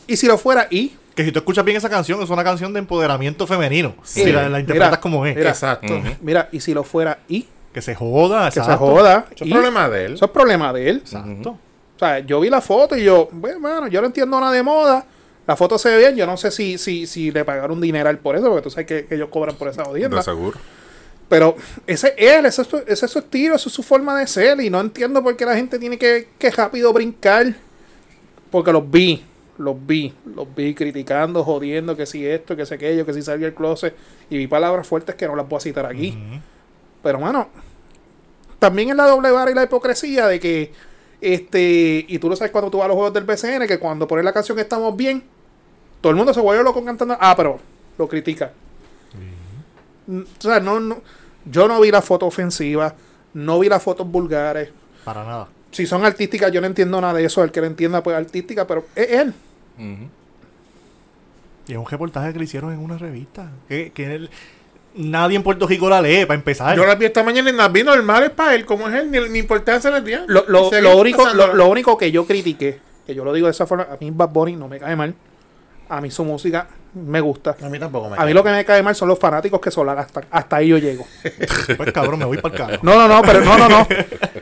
y 0.06 0.16
si 0.16 0.26
lo 0.26 0.36
fuera, 0.36 0.66
y. 0.70 0.94
Que 1.18 1.24
si 1.24 1.32
tú 1.32 1.40
escuchas 1.40 1.64
bien 1.64 1.76
esa 1.76 1.90
canción, 1.90 2.22
es 2.22 2.30
una 2.30 2.44
canción 2.44 2.72
de 2.72 2.78
empoderamiento 2.78 3.44
femenino. 3.44 3.94
Sí. 4.04 4.22
Si 4.22 4.30
la, 4.32 4.42
la 4.42 4.46
Mira, 4.48 4.60
interpretas 4.60 4.98
como 4.98 5.26
es. 5.26 5.34
mira. 5.34 5.50
Exacto. 5.50 6.00
Mira, 6.22 6.48
y 6.52 6.60
si 6.60 6.72
lo 6.72 6.84
fuera, 6.84 7.18
y. 7.28 7.44
Que 7.72 7.82
se 7.82 7.96
joda, 7.96 8.46
Que 8.46 8.52
se 8.52 8.60
exacto. 8.60 8.86
joda. 8.86 9.26
Eso 9.34 9.44
es 9.44 9.50
problema 9.50 9.88
de 9.88 10.04
él. 10.04 10.14
Eso 10.14 10.24
es 10.26 10.30
problema 10.30 10.72
de 10.72 10.90
él. 10.90 10.96
Exacto. 10.98 11.50
O 11.50 11.98
sea, 11.98 12.20
yo 12.20 12.38
vi 12.38 12.48
la 12.50 12.60
foto 12.60 12.96
y 12.96 13.02
yo, 13.02 13.28
bueno, 13.32 13.58
mano, 13.58 13.88
yo 13.88 14.00
no 14.00 14.06
entiendo 14.06 14.38
nada 14.38 14.52
de 14.52 14.62
moda. 14.62 15.04
La 15.44 15.56
foto 15.56 15.76
se 15.76 15.88
ve 15.90 15.98
bien, 15.98 16.14
yo 16.14 16.24
no 16.24 16.36
sé 16.36 16.52
si, 16.52 16.78
si, 16.78 17.06
si 17.08 17.32
le 17.32 17.44
pagaron 17.44 17.80
dineral 17.80 18.18
por 18.18 18.36
eso, 18.36 18.46
porque 18.48 18.62
tú 18.62 18.70
sabes 18.70 18.86
que, 18.86 19.04
que 19.06 19.16
ellos 19.16 19.28
cobran 19.30 19.56
por 19.56 19.66
esa 19.66 19.82
De 19.82 19.88
audiencia. 19.88 20.22
seguro. 20.22 20.56
Pero 21.28 21.56
ese 21.86 22.14
es 22.16 22.36
él, 22.38 22.46
ese 22.46 22.62
es, 22.62 22.68
su, 22.68 22.76
ese 22.86 23.06
es 23.06 23.10
su 23.10 23.18
estilo, 23.18 23.56
esa 23.56 23.68
es 23.68 23.74
su 23.74 23.82
forma 23.82 24.16
de 24.18 24.26
ser. 24.28 24.60
Y 24.60 24.70
no 24.70 24.80
entiendo 24.80 25.20
por 25.22 25.36
qué 25.36 25.44
la 25.44 25.56
gente 25.56 25.78
tiene 25.80 25.98
que, 25.98 26.28
que 26.38 26.50
rápido 26.52 26.92
brincar. 26.92 27.54
Porque 28.50 28.72
los 28.72 28.88
vi, 28.90 29.22
los 29.58 29.86
vi, 29.86 30.14
los 30.34 30.52
vi 30.54 30.74
criticando, 30.74 31.44
jodiendo 31.44 31.96
que 31.96 32.06
si 32.06 32.24
esto, 32.26 32.56
que 32.56 32.64
si 32.64 32.74
aquello, 32.74 33.04
que 33.04 33.12
si 33.12 33.22
salía 33.22 33.48
el 33.48 33.54
closet. 33.54 33.94
Y 34.30 34.38
vi 34.38 34.46
palabras 34.46 34.86
fuertes 34.86 35.14
que 35.16 35.26
no 35.26 35.36
las 35.36 35.48
voy 35.48 35.58
a 35.58 35.60
citar 35.60 35.86
aquí. 35.86 36.16
Pero 37.02 37.18
bueno, 37.18 37.48
también 38.58 38.90
es 38.90 38.96
la 38.96 39.06
doble 39.06 39.30
vara 39.30 39.50
y 39.50 39.54
la 39.54 39.64
hipocresía 39.64 40.26
de 40.26 40.40
que, 40.40 40.72
este, 41.20 42.04
y 42.08 42.18
tú 42.18 42.28
lo 42.28 42.36
sabes 42.36 42.52
cuando 42.52 42.70
tú 42.70 42.78
vas 42.78 42.86
a 42.86 42.88
los 42.88 42.94
juegos 42.94 43.14
del 43.14 43.24
BCN, 43.24 43.66
que 43.66 43.78
cuando 43.78 44.06
pones 44.06 44.24
la 44.24 44.32
canción 44.32 44.58
Estamos 44.58 44.96
Bien, 44.96 45.22
todo 46.00 46.10
el 46.10 46.16
mundo 46.16 46.32
se 46.32 46.40
vuelve 46.40 46.62
loco 46.62 46.84
cantando, 46.84 47.16
ah, 47.20 47.34
pero 47.36 47.58
lo 47.98 48.08
critica. 48.08 48.52
O 50.08 50.40
sea, 50.40 50.60
no, 50.60 50.80
no, 50.80 51.02
yo 51.44 51.68
no 51.68 51.80
vi 51.80 51.90
la 51.90 52.00
foto 52.00 52.26
ofensiva, 52.26 52.94
no 53.34 53.58
vi 53.58 53.68
las 53.68 53.82
fotos 53.82 54.08
vulgares. 54.08 54.70
Para 55.04 55.24
nada. 55.24 55.48
Si 55.70 55.86
son 55.86 56.04
artísticas, 56.04 56.50
yo 56.50 56.60
no 56.60 56.66
entiendo 56.66 57.00
nada 57.00 57.14
de 57.14 57.24
eso, 57.24 57.42
el 57.44 57.52
que 57.52 57.60
lo 57.60 57.66
entienda, 57.66 58.02
pues 58.02 58.16
artística, 58.16 58.66
pero 58.66 58.86
es 58.94 59.10
él. 59.10 59.34
Y 61.66 61.72
es 61.72 61.78
un 61.78 61.86
reportaje 61.86 62.32
que 62.32 62.38
le 62.38 62.44
hicieron 62.44 62.72
en 62.72 62.78
una 62.78 62.96
revista. 62.98 63.50
Que, 63.68 63.92
que 63.92 64.14
él- 64.14 64.30
nadie 64.94 65.36
en 65.36 65.42
Puerto 65.42 65.66
Rico 65.66 65.88
la 65.88 66.00
lee, 66.00 66.24
para 66.24 66.38
empezar. 66.38 66.76
Yo 66.76 66.84
las 66.86 66.98
vi 66.98 67.04
esta 67.06 67.22
mañana 67.22 67.50
y 67.50 67.52
las 67.52 67.70
vi 67.70 67.82
normales 67.82 68.30
para 68.30 68.54
él, 68.54 68.64
como 68.64 68.88
es 68.88 68.94
él, 68.94 69.10
ni, 69.10 69.20
ni 69.28 69.38
importancia 69.38 69.90
les 69.90 70.04
dio. 70.04 70.20
Lo, 70.26 70.44
lo- 70.48 70.70
lo 70.80 70.96
único, 70.96 71.18
lo, 71.18 71.24
pasándola. 71.24 71.54
lo 71.54 71.66
único 71.68 71.96
que 71.98 72.10
yo 72.10 72.26
critiqué, 72.26 72.80
que 73.06 73.14
yo 73.14 73.24
lo 73.24 73.32
digo 73.32 73.46
de 73.46 73.50
esa 73.52 73.66
forma, 73.66 73.84
a 73.90 73.96
mí 74.00 74.10
Bad 74.10 74.30
Bunny 74.30 74.56
no 74.56 74.66
me 74.68 74.78
cae 74.78 74.96
mal. 74.96 75.14
A 75.90 76.02
mí 76.02 76.10
su 76.10 76.22
música 76.22 76.68
me 76.94 77.18
gusta. 77.20 77.56
A 77.62 77.68
mí 77.70 77.78
tampoco 77.78 78.10
me 78.10 78.16
A 78.18 78.24
mí 78.26 78.34
lo 78.34 78.44
que 78.44 78.50
me 78.50 78.62
cae 78.64 78.82
mal 78.82 78.94
son 78.94 79.08
los 79.08 79.18
fanáticos 79.18 79.58
que 79.58 79.70
solo 79.70 79.90
hasta, 79.92 80.22
hasta 80.30 80.56
ahí 80.56 80.68
yo 80.68 80.76
llego. 80.78 81.06
Pues 81.78 81.92
cabrón, 81.92 82.18
me 82.18 82.24
voy 82.26 82.36
para 82.38 82.54
el 82.54 82.60
carro. 82.60 82.78
No, 82.82 82.94
no, 82.94 83.08
no, 83.08 83.22
pero 83.22 83.40
no, 83.42 83.56
no, 83.56 83.68
no. 83.70 83.86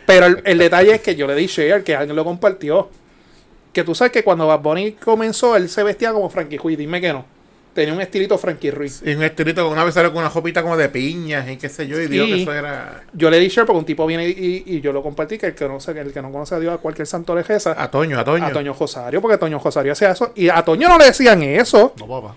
Pero 0.07 0.27
el, 0.27 0.43
el 0.45 0.59
detalle 0.59 0.95
es 0.95 1.01
que 1.03 1.15
yo 1.15 1.27
le 1.27 1.35
di 1.37 1.47
share, 1.47 1.85
que 1.85 1.95
alguien 1.95 2.17
lo 2.17 2.25
compartió. 2.25 2.89
Que 3.77 3.85
tú 3.85 3.95
sabes 3.95 4.11
que 4.11 4.25
cuando 4.25 4.47
Bad 4.47 4.61
Bunny 4.61 4.93
comenzó, 4.93 5.55
él 5.55 5.69
se 5.69 5.83
vestía 5.83 6.11
como 6.11 6.31
Frankie 6.31 6.57
Ruiz. 6.57 6.79
Dime 6.79 6.99
que 6.99 7.13
no. 7.13 7.27
Tenía 7.75 7.93
un 7.93 8.01
estilito 8.01 8.39
Frankie 8.39 8.71
Ruiz. 8.71 9.03
Y 9.05 9.15
un 9.15 9.23
estilito 9.23 9.67
que 9.67 9.71
una 9.71 9.85
vez 9.85 9.93
salió 9.93 10.11
con 10.15 10.21
una 10.23 10.31
jopita 10.31 10.63
como 10.63 10.79
de 10.79 10.89
piñas 10.89 11.47
y 11.47 11.59
qué 11.59 11.69
sé 11.69 11.87
yo, 11.87 12.01
y 12.01 12.07
dijo 12.07 12.25
Sí. 12.25 12.33
que 12.33 12.43
eso 12.43 12.55
era 12.55 13.03
Yo 13.13 13.29
le 13.29 13.39
di 13.39 13.49
share 13.49 13.67
porque 13.67 13.79
un 13.81 13.85
tipo 13.85 14.07
viene 14.07 14.27
y, 14.27 14.63
y 14.65 14.81
yo 14.81 14.95
lo 14.95 15.03
compartí, 15.03 15.37
que 15.37 15.49
el 15.49 15.55
que 15.55 15.69
no, 15.69 15.77
el 15.77 16.11
que 16.11 16.23
no 16.23 16.33
conoce 16.33 16.55
a 16.55 16.59
Dios, 16.59 16.73
a 16.73 16.79
cualquier 16.79 17.07
santo 17.07 17.35
le 17.35 17.43
a 17.43 17.91
Toño, 17.91 18.19
a 18.19 18.25
Toño. 18.25 18.47
A 18.47 18.51
Toño 18.51 18.73
Josario, 18.73 19.21
porque 19.21 19.37
Toño 19.37 19.59
Josario 19.59 19.93
hacía 19.93 20.13
eso. 20.13 20.33
Y 20.35 20.49
a 20.49 20.63
Toño 20.63 20.89
no 20.89 20.97
le 20.97 21.05
decían 21.05 21.43
eso. 21.43 21.93
No, 21.99 22.09
papá. 22.09 22.35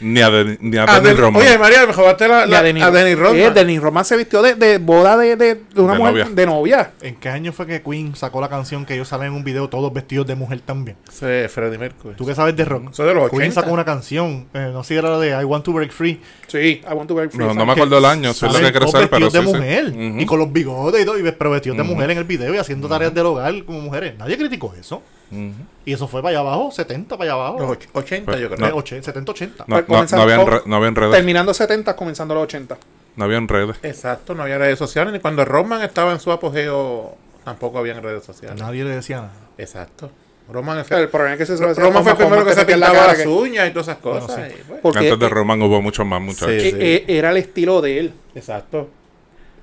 Ni 0.00 0.20
a, 0.20 0.30
de, 0.30 0.58
ni 0.60 0.76
a 0.76 0.82
A 0.84 1.00
Denny 1.00 1.08
Den- 1.08 1.16
Roman. 1.18 1.42
Oye, 1.42 1.56
María, 1.58 1.86
me 1.86 1.92
jodaste 1.92 2.26
la, 2.28 2.46
la- 2.46 2.58
a 2.58 2.62
Denny, 2.62 2.82
a 2.82 2.90
Denny 2.90 3.14
Rodman. 3.14 3.36
Eh, 3.40 3.50
Denny 3.50 3.78
Rodman 3.78 4.04
se 4.04 4.16
vistió 4.16 4.42
de, 4.42 4.54
de 4.54 4.78
boda 4.78 5.16
de, 5.16 5.36
de- 5.36 5.60
una 5.76 5.92
De 5.92 5.98
mujer 5.98 6.12
novia. 6.14 6.28
de 6.30 6.46
novia. 6.46 6.90
¿En 7.00 7.14
qué 7.16 7.28
año 7.28 7.52
fue 7.52 7.66
que 7.66 7.80
Queen 7.82 8.14
sacó 8.16 8.40
la 8.40 8.48
canción 8.48 8.84
que 8.84 8.94
ellos 8.94 9.08
salen 9.08 9.28
en 9.28 9.34
un 9.34 9.44
video 9.44 9.68
todos 9.68 9.92
vestidos 9.92 10.26
de 10.26 10.34
mujer 10.34 10.60
también? 10.60 10.96
Es 11.08 11.52
Freddie 11.52 11.78
Mercury. 11.78 12.16
¿Tú 12.16 12.26
qué 12.26 12.34
sabes 12.34 12.56
de 12.56 12.64
rock? 12.64 12.90
Eso 12.90 13.04
de 13.04 13.14
los 13.14 13.30
Queen 13.30 13.42
80. 13.42 13.60
sacó 13.60 13.72
una 13.72 13.84
canción, 13.84 14.46
eh, 14.52 14.70
no 14.72 14.82
sé 14.82 14.94
si 14.94 14.98
era 14.98 15.10
la 15.10 15.18
de 15.18 15.30
I 15.40 15.44
Want 15.44 15.64
to 15.64 15.72
Break 15.72 15.92
Free. 15.92 16.20
Sí, 16.48 16.82
I 16.88 16.92
want 16.94 17.08
to 17.08 17.14
break 17.14 17.30
free. 17.32 17.44
No, 17.46 17.54
no 17.54 17.66
me 17.66 17.72
acuerdo 17.72 17.98
el 17.98 18.04
año, 18.04 18.30
es 18.30 18.40
lo 18.42 18.48
Salen 18.48 18.66
que 18.66 18.70
quiero 18.72 18.86
todos 18.86 18.92
saber, 18.92 19.10
pero 19.10 19.24
vestidos 19.26 19.32
sí, 19.56 19.58
de 19.62 19.90
sí. 19.90 19.96
mujer 19.96 20.20
y 20.20 20.26
con 20.26 20.38
los 20.38 20.52
bigotes 20.52 21.02
y 21.02 21.04
todo, 21.04 21.18
y 21.18 21.22
pero 21.32 21.50
vestidos 21.50 21.78
de 21.78 21.84
mujer 21.84 22.10
en 22.10 22.18
el 22.18 22.24
video 22.24 22.54
y 22.54 22.58
haciendo 22.58 22.88
tareas 22.88 23.12
del 23.14 23.26
hogar 23.26 23.64
como 23.64 23.80
mujeres. 23.80 24.14
Nadie 24.18 24.36
criticó 24.36 24.72
eso. 24.78 25.02
Ujú. 25.30 25.52
Y 25.84 25.92
eso 25.92 26.06
fue 26.08 26.22
para 26.22 26.30
allá 26.38 26.40
abajo, 26.40 26.70
70 26.70 27.16
para 27.16 27.32
allá 27.32 27.40
abajo. 27.42 27.58
Los 27.60 27.70
och- 27.72 27.86
80, 27.92 28.38
yo 28.38 28.46
Eh, 28.46 28.50
creo. 28.56 28.76
och- 28.76 28.86
70, 28.88 29.32
80. 29.32 29.64
No, 29.66 29.84
Pues 29.84 30.12
no, 30.12 30.16
no 30.18 30.22
habían 30.22 30.46
re- 30.46 30.62
no 30.66 30.76
habían 30.76 30.94
redes. 30.94 31.12
Terminando 31.14 31.52
70, 31.54 31.96
comenzando 31.96 32.34
los 32.34 32.44
80. 32.44 32.76
No 33.16 33.24
habían 33.24 33.46
redes. 33.48 33.76
Exacto, 33.82 34.34
no 34.34 34.42
había 34.42 34.58
redes 34.58 34.78
sociales. 34.78 35.12
Ni 35.12 35.20
cuando 35.20 35.44
Roman 35.44 35.82
estaba 35.82 36.12
en 36.12 36.20
su 36.20 36.32
apogeo, 36.32 37.16
tampoco 37.44 37.78
habían 37.78 38.02
redes 38.02 38.24
sociales. 38.24 38.60
Nadie 38.60 38.84
le 38.84 38.90
decía 38.96 39.16
nada. 39.18 39.32
Exacto. 39.58 40.10
Roman, 40.50 40.78
es- 40.80 40.90
El 40.90 41.08
problema 41.08 41.32
es 41.34 41.38
que 41.38 41.46
se 41.46 41.54
hacer 41.54 41.76
Roman 41.76 42.02
fue 42.02 42.12
el 42.12 42.18
primero 42.18 42.44
que 42.44 42.52
se 42.54 42.66
pintaba 42.66 43.06
las 43.06 43.16
que- 43.16 43.26
uñas 43.28 43.68
y 43.68 43.70
todas 43.70 43.88
esas 43.88 43.98
cosas. 43.98 44.26
Bueno, 44.26 44.44
sí. 44.50 44.56
y, 44.60 44.64
pues, 44.68 44.80
Porque 44.82 44.98
Antes 44.98 45.18
de 45.18 45.26
eh, 45.26 45.28
Roman 45.30 45.62
hubo 45.62 45.80
muchos 45.80 46.04
más 46.04 46.20
muchachos. 46.20 46.50
Sí. 46.62 46.68
eh, 46.68 46.76
eh, 46.78 47.04
era 47.08 47.30
el 47.30 47.38
estilo 47.38 47.80
de 47.80 47.98
él. 47.98 48.14
Exacto. 48.34 48.88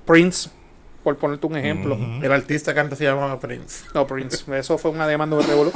Prince, 0.06 0.50
por 1.02 1.16
ponerte 1.16 1.46
un 1.46 1.56
ejemplo. 1.56 1.96
El 2.22 2.32
artista 2.32 2.72
que 2.74 2.80
antes 2.80 2.98
se 2.98 3.04
llamaba 3.04 3.38
Prince. 3.40 3.84
No, 3.94 4.06
Prince. 4.06 4.44
Eso 4.58 4.78
fue 4.78 4.90
una 4.90 5.06
demanda 5.06 5.36
de 5.36 5.42
Revolu. 5.44 5.72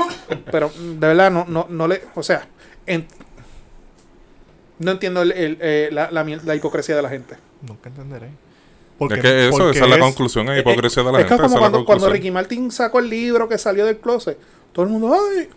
Pero 0.51 0.71
de 0.79 1.07
verdad, 1.09 1.31
no, 1.31 1.45
no, 1.49 1.67
no 1.69 1.89
le. 1.89 2.03
O 2.15 2.23
sea, 2.23 2.47
en- 2.87 3.07
no 4.79 4.91
entiendo 4.93 5.23
el- 5.23 5.33
el, 5.33 5.59
eh, 5.61 5.89
la, 5.93 6.11
la 6.11 6.25
la 6.25 6.55
hipocresía 6.55 6.97
de 6.97 7.03
la 7.03 7.09
gente. 7.09 7.37
Nunca 7.62 7.89
entenderé. 7.89 8.29
Es 8.99 9.21
que 9.21 9.49
eso, 9.49 9.59
porque 9.59 9.77
esa 9.77 9.85
es 9.85 9.91
la 9.91 9.99
conclusión, 9.99 10.49
es 10.49 10.61
hipocresía 10.61 11.03
de 11.03 11.12
la 11.12 11.19
Eh, 11.19 11.23
es 11.23 11.29
gente. 11.29 11.43
como 11.43 11.55
es 11.57 11.61
la 11.62 11.69
cuando, 11.71 11.85
cuando. 11.85 12.09
Ricky 12.09 12.31
Martin 12.31 12.71
sacó 12.71 12.99
el 13.01 13.11
libro 13.11 13.47
que 13.49 13.59
salió 13.59 13.85
del 13.85 13.99
closet, 13.99 14.39
todo 14.73 14.85
el 14.87 14.91
mundo, 14.91 15.12
¡ay! 15.15 15.49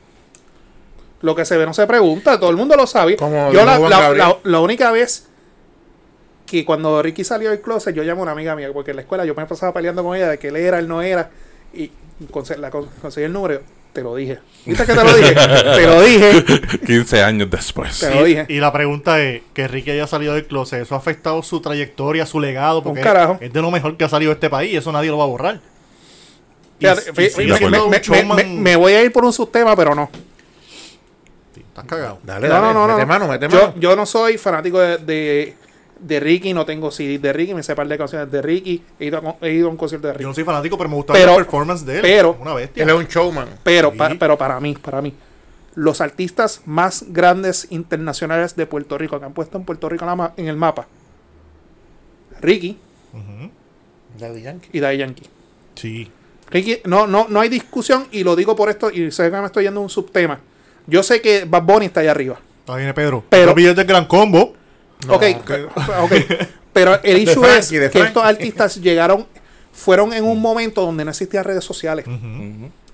Lo 1.21 1.35
que 1.35 1.45
se 1.45 1.55
ve 1.57 1.65
no 1.65 1.73
se 1.73 1.85
pregunta, 1.87 2.37
todo 2.39 2.49
el 2.49 2.57
mundo 2.57 2.75
lo 2.75 2.85
sabe. 2.87 3.15
Como 3.15 3.51
Yo 3.53 3.63
la, 3.65 3.77
la- 3.79 4.09
la- 4.13 4.37
la 4.43 4.59
única 4.59 4.91
vez 4.91 5.28
que 6.49 6.65
cuando 6.65 7.01
Ricky 7.01 7.23
salió 7.23 7.49
del 7.51 7.61
closet, 7.61 7.93
yo 7.95 8.03
llamé 8.03 8.19
a 8.19 8.23
una 8.23 8.31
amiga 8.33 8.55
mía, 8.55 8.69
porque 8.73 8.91
en 8.91 8.97
la 8.97 9.01
escuela 9.03 9.25
yo 9.25 9.35
me 9.35 9.45
pasaba 9.45 9.73
peleando 9.73 10.03
con 10.03 10.15
ella 10.15 10.29
de 10.29 10.37
que 10.39 10.47
él 10.49 10.55
era, 10.55 10.79
él 10.79 10.87
no 10.87 11.01
era, 11.01 11.29
y 11.73 11.91
conse- 12.31 12.57
la 12.57 12.69
con- 12.71 12.87
conseguí 13.01 13.25
el 13.25 13.33
número, 13.33 13.61
te 13.93 14.01
lo 14.01 14.15
dije. 14.15 14.39
¿Viste 14.65 14.85
que 14.85 14.93
te 14.93 15.03
lo 15.03 15.15
dije? 15.15 15.33
te 15.35 15.85
lo 15.87 16.01
dije, 16.01 16.43
15 16.85 17.23
años 17.23 17.49
después. 17.49 17.99
te 17.99 18.13
lo 18.13 18.23
dije. 18.23 18.45
Y 18.49 18.59
la 18.59 18.71
pregunta 18.73 19.21
es, 19.21 19.41
que 19.53 19.67
Ricky 19.67 19.91
haya 19.91 20.07
salido 20.07 20.33
del 20.33 20.45
closet, 20.47 20.81
¿eso 20.81 20.95
ha 20.95 20.97
afectado 20.97 21.41
su 21.43 21.61
trayectoria, 21.61 22.25
su 22.25 22.39
legado? 22.39 22.81
Porque 22.83 23.01
carajo. 23.01 23.37
es 23.41 23.51
de 23.53 23.61
lo 23.61 23.71
mejor 23.71 23.95
que 23.97 24.03
ha 24.05 24.09
salido 24.09 24.29
de 24.29 24.33
este 24.35 24.49
país, 24.49 24.77
eso 24.77 24.91
nadie 24.91 25.09
lo 25.09 25.17
va 25.17 25.23
a 25.25 25.27
borrar. 25.27 25.59
Y- 26.79 26.85
y 26.85 26.87
me- 26.87 28.01
showman- 28.01 28.77
voy 28.77 28.93
a 28.93 29.03
ir 29.03 29.11
por 29.11 29.25
un 29.25 29.33
subtema, 29.33 29.75
pero 29.75 29.93
no. 29.95 30.09
Sí, 31.53 31.61
Estás 31.61 31.85
cagado. 31.85 32.19
Dale, 32.23 32.47
No, 32.47 32.53
dale. 32.55 32.67
no, 32.67 32.73
no, 32.73 32.87
no. 32.87 32.93
mete 32.95 33.05
mano, 33.05 33.27
mete 33.27 33.47
Yo, 33.49 33.59
mano. 33.61 33.73
yo 33.77 33.95
no 33.95 34.05
soy 34.05 34.37
fanático 34.37 34.79
de, 34.79 34.97
de, 34.99 35.55
de 35.99 36.19
Ricky, 36.19 36.53
no 36.53 36.65
tengo 36.65 36.91
CD 36.91 37.19
de 37.19 37.33
Ricky, 37.33 37.53
me 37.53 37.63
sé 37.63 37.75
par 37.75 37.87
de 37.87 37.97
canciones 37.97 38.31
de 38.31 38.41
Ricky, 38.41 38.81
he 38.99 39.05
ido, 39.05 39.17
a, 39.17 39.21
con- 39.21 39.35
he 39.41 39.51
ido 39.51 39.67
a 39.67 39.71
un 39.71 39.77
concierto 39.77 40.07
de 40.07 40.13
Yo 40.13 40.17
Ricky. 40.17 40.27
no 40.27 40.33
soy 40.33 40.43
fanático, 40.43 40.77
pero 40.77 40.89
me 40.89 40.95
gusta 40.95 41.13
Pero- 41.13 41.31
la 41.31 41.37
performance 41.37 41.85
de 41.85 41.95
él. 41.97 42.01
pero- 42.01 42.37
una 42.39 42.53
bestia. 42.53 42.83
Él 42.83 42.89
es 42.89 42.95
un 42.95 43.05
showman. 43.07 43.47
Pero, 43.63 43.91
Sí. 43.91 43.97
pa- 43.97 44.15
pero 44.19 44.37
para 44.37 44.59
mí, 44.59 44.75
para 44.81 45.01
mí, 45.01 45.13
los 45.75 46.01
artistas 46.01 46.61
más 46.65 47.05
grandes 47.09 47.67
internacionales 47.69 48.55
de 48.55 48.65
Puerto 48.65 48.97
Rico 48.97 49.19
que 49.19 49.25
han 49.25 49.33
puesto 49.33 49.57
en 49.57 49.63
Puerto 49.65 49.87
Rico 49.89 50.05
en, 50.37 50.47
el 50.47 50.55
mapa, 50.57 50.87
Ricky 52.41 52.77
Ujú. 53.13 53.49
Daddy 54.19 54.41
Yankee. 54.41 54.69
y 54.73 54.79
Daddy 54.79 54.97
Yankee. 54.97 55.25
Sí. 55.75 56.11
Ricky, 56.49 56.77
no, 56.85 57.05
no, 57.07 57.27
no 57.29 57.39
hay 57.41 57.49
discusión 57.49 58.07
y 58.11 58.23
lo 58.23 58.35
digo 58.35 58.55
por 58.55 58.69
esto 58.69 58.89
y 58.89 59.11
sé 59.11 59.29
que 59.29 59.37
me 59.37 59.45
estoy 59.45 59.65
yendo 59.65 59.79
a 59.79 59.83
un 59.83 59.89
subtema. 59.89 60.39
Yo 60.87 61.03
sé 61.03 61.21
que 61.21 61.45
Bad 61.45 61.63
Bunny 61.63 61.85
está 61.87 61.99
allá 61.99 62.11
arriba. 62.11 62.39
Ahí 62.67 62.77
viene 62.77 62.93
Pedro. 62.93 63.23
Pero- 63.29 63.47
Los 63.47 63.55
billetes 63.55 63.75
del 63.77 63.85
gran 63.85 64.05
combo. 64.05 64.53
Ok, 65.07 65.23
ok. 66.01 66.11
Pero 66.73 66.99
el 67.03 67.17
issue 67.17 67.41
Frankie, 67.41 67.75
es 67.77 67.81
de 67.81 67.89
que 67.89 68.01
estos 68.01 68.23
artistas 68.23 68.75
llegaron, 68.81 69.25
fueron 69.71 70.13
en 70.13 70.23
un 70.23 70.39
momento 70.41 70.81
donde 70.85 71.03
no 71.05 71.11
existían 71.11 71.43
redes 71.43 71.63
sociales. 71.63 72.05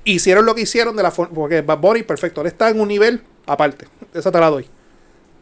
Hicieron 0.04 0.46
lo 0.46 0.54
que 0.54 0.62
hicieron 0.62 0.96
de 0.96 1.04
la 1.04 1.12
forma. 1.12 1.34
Porque 1.34 1.62
Bad 1.62 1.80
Bunny, 1.80 2.04
perfecto, 2.04 2.42
él 2.42 2.48
está 2.48 2.70
en 2.70 2.80
un 2.80 2.88
nivel 2.88 3.22
aparte. 3.48 3.88
Esa 4.14 4.32
te 4.32 4.40
la 4.40 4.50
doy. 4.50 4.68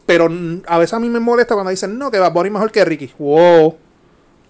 Pero 0.06 0.30
mm, 0.30 0.64
a 0.68 0.78
veces 0.80 0.94
a 0.94 1.00
mí 1.00 1.10
me 1.10 1.20
molesta 1.20 1.54
cuando 1.54 1.70
dicen, 1.70 1.98
no, 1.98 2.10
que 2.12 2.18
Bad 2.20 2.32
Bunny 2.34 2.48
es 2.48 2.54
mejor 2.54 2.72
que 2.72 2.84
Ricky. 2.86 3.12
Wow. 3.18 3.78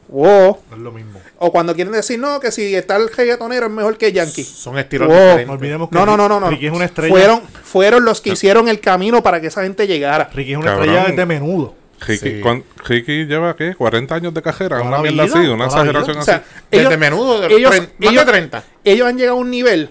Wow. 0.09 0.57
No 0.69 0.75
es 0.75 0.81
lo 0.81 0.91
mismo. 0.91 1.19
O 1.39 1.51
cuando 1.51 1.73
quieren 1.73 1.93
decir, 1.93 2.19
no, 2.19 2.39
que 2.39 2.51
si 2.51 2.75
está 2.75 2.95
el 2.97 3.09
reggaetonero 3.09 3.65
es 3.67 3.71
mejor 3.71 3.97
que 3.97 4.11
Yankee. 4.11 4.43
Son 4.43 4.77
estilos 4.77 5.07
Wow. 5.07 5.15
diferentes. 5.17 5.47
No 5.47 5.53
olvidemos 5.53 5.89
que 5.89 5.95
No, 5.95 6.05
no, 6.05 6.15
no, 6.17 6.29
no. 6.29 6.39
no. 6.39 6.49
Ricky 6.49 6.67
es 6.67 6.73
una 6.73 6.85
estrella. 6.85 7.13
Fueron, 7.13 7.41
fueron 7.63 8.05
los 8.05 8.21
que 8.21 8.31
hicieron 8.31 8.67
el 8.67 8.79
camino 8.79 9.23
para 9.23 9.41
que 9.41 9.47
esa 9.47 9.63
gente 9.63 9.87
llegara. 9.87 10.29
Ricky 10.33 10.51
es 10.53 10.57
una 10.57 10.67
Cabrón. 10.71 10.89
estrella 10.89 11.07
desde 11.09 11.25
menudo. 11.25 11.75
Ricky, 12.07 12.29
Sí. 12.29 12.39
¿cuán- 12.41 12.63
Ricky 12.85 13.25
lleva, 13.25 13.55
¿qué? 13.55 13.75
40 13.75 14.15
años 14.15 14.33
de 14.33 14.41
cajera. 14.41 14.81
Una 14.81 14.99
mierda 14.99 15.23
vida, 15.25 15.39
así, 15.39 15.47
una 15.47 15.65
exageración 15.65 16.17
O 16.17 16.19
así. 16.19 16.25
sea, 16.31 16.43
Desde 16.71 16.97
menudo, 16.97 17.41
de 17.41 17.47
ellos- 17.55 17.71
más 17.71 17.89
ellos- 17.99 18.25
de 18.25 18.31
30. 18.31 18.63
ellos 18.83 19.07
han 19.07 19.17
llegado 19.17 19.37
a 19.37 19.41
un 19.41 19.49
nivel 19.51 19.89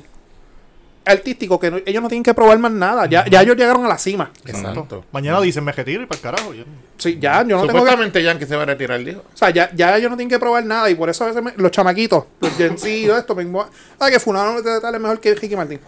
artístico 1.04 1.58
que 1.58 1.70
no- 1.70 1.78
ellos 1.84 2.00
no 2.02 2.08
tienen 2.08 2.22
que 2.22 2.32
probar 2.32 2.58
más 2.60 2.70
nada. 2.70 3.06
Ya, 3.06 3.24
ya 3.26 3.42
ellos 3.42 3.56
llegaron 3.56 3.84
a 3.84 3.88
la 3.88 3.98
cima. 3.98 4.30
Exacto. 4.46 5.04
Mañana 5.10 5.40
dicen, 5.40 5.64
me 5.64 5.72
retiro 5.72 6.02
y 6.02 6.06
para 6.06 6.16
el 6.18 6.22
carajo. 6.22 6.54
Yo- 6.54 6.64
Sí, 6.96 7.18
ya, 7.20 7.42
yo 7.44 7.56
no 7.56 7.66
tengo 7.66 7.84
que 7.84 8.22
Yankee 8.22 8.46
se 8.46 8.54
va 8.54 8.62
a 8.62 8.66
retirar, 8.66 9.02
dijo. 9.02 9.20
O 9.20 9.36
sea, 9.36 9.50
ya, 9.50 9.70
ya 9.74 9.96
ellos 9.96 10.10
no 10.10 10.16
tienen 10.16 10.30
que 10.30 10.38
probar 10.38 10.64
nada 10.64 10.88
y 10.88 10.94
por 10.94 11.10
eso 11.10 11.24
a 11.24 11.28
veces 11.28 11.42
me- 11.42 11.54
los 11.56 11.72
chamaquitos, 11.72 12.24
los 12.40 12.52
Gen 12.56 12.76
esto, 13.18 13.34
me 13.34 13.44
invo- 13.44 13.66
ah, 13.98 14.10
que 14.10 14.20
Fulano 14.20 14.62
de 14.62 14.80
tal 14.80 14.94
es 14.94 15.00
mejor 15.00 15.18
que 15.18 15.34
Ricky 15.34 15.56
Martin. 15.56 15.80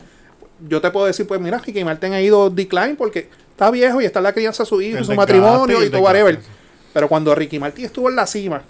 Yo 0.69 0.81
te 0.81 0.91
puedo 0.91 1.07
decir, 1.07 1.27
pues 1.27 1.41
mira, 1.41 1.59
Ricky 1.59 1.85
Martin 1.85 2.13
ha 2.15 2.21
ido 2.21 2.51
decline 2.51 2.97
porque 2.97 3.29
está 3.55 3.71
viejo 3.71 4.01
y 4.01 4.05
está 4.05 4.19
en 4.19 4.25
la 4.25 4.33
crianza 4.33 4.65
de 4.65 4.69
su 4.69 4.83
hijo, 4.83 4.99
El 4.99 5.05
su 5.05 5.15
matrimonio 5.15 5.83
y 5.85 5.89
todo 5.91 6.03
whatever. 6.03 6.39
Pero 6.93 7.09
cuando 7.09 7.35
Ricky 7.35 7.59
Martin 7.59 7.85
estuvo 7.87 8.09
en 8.11 8.17
la 8.17 8.27
cima, 8.27 8.63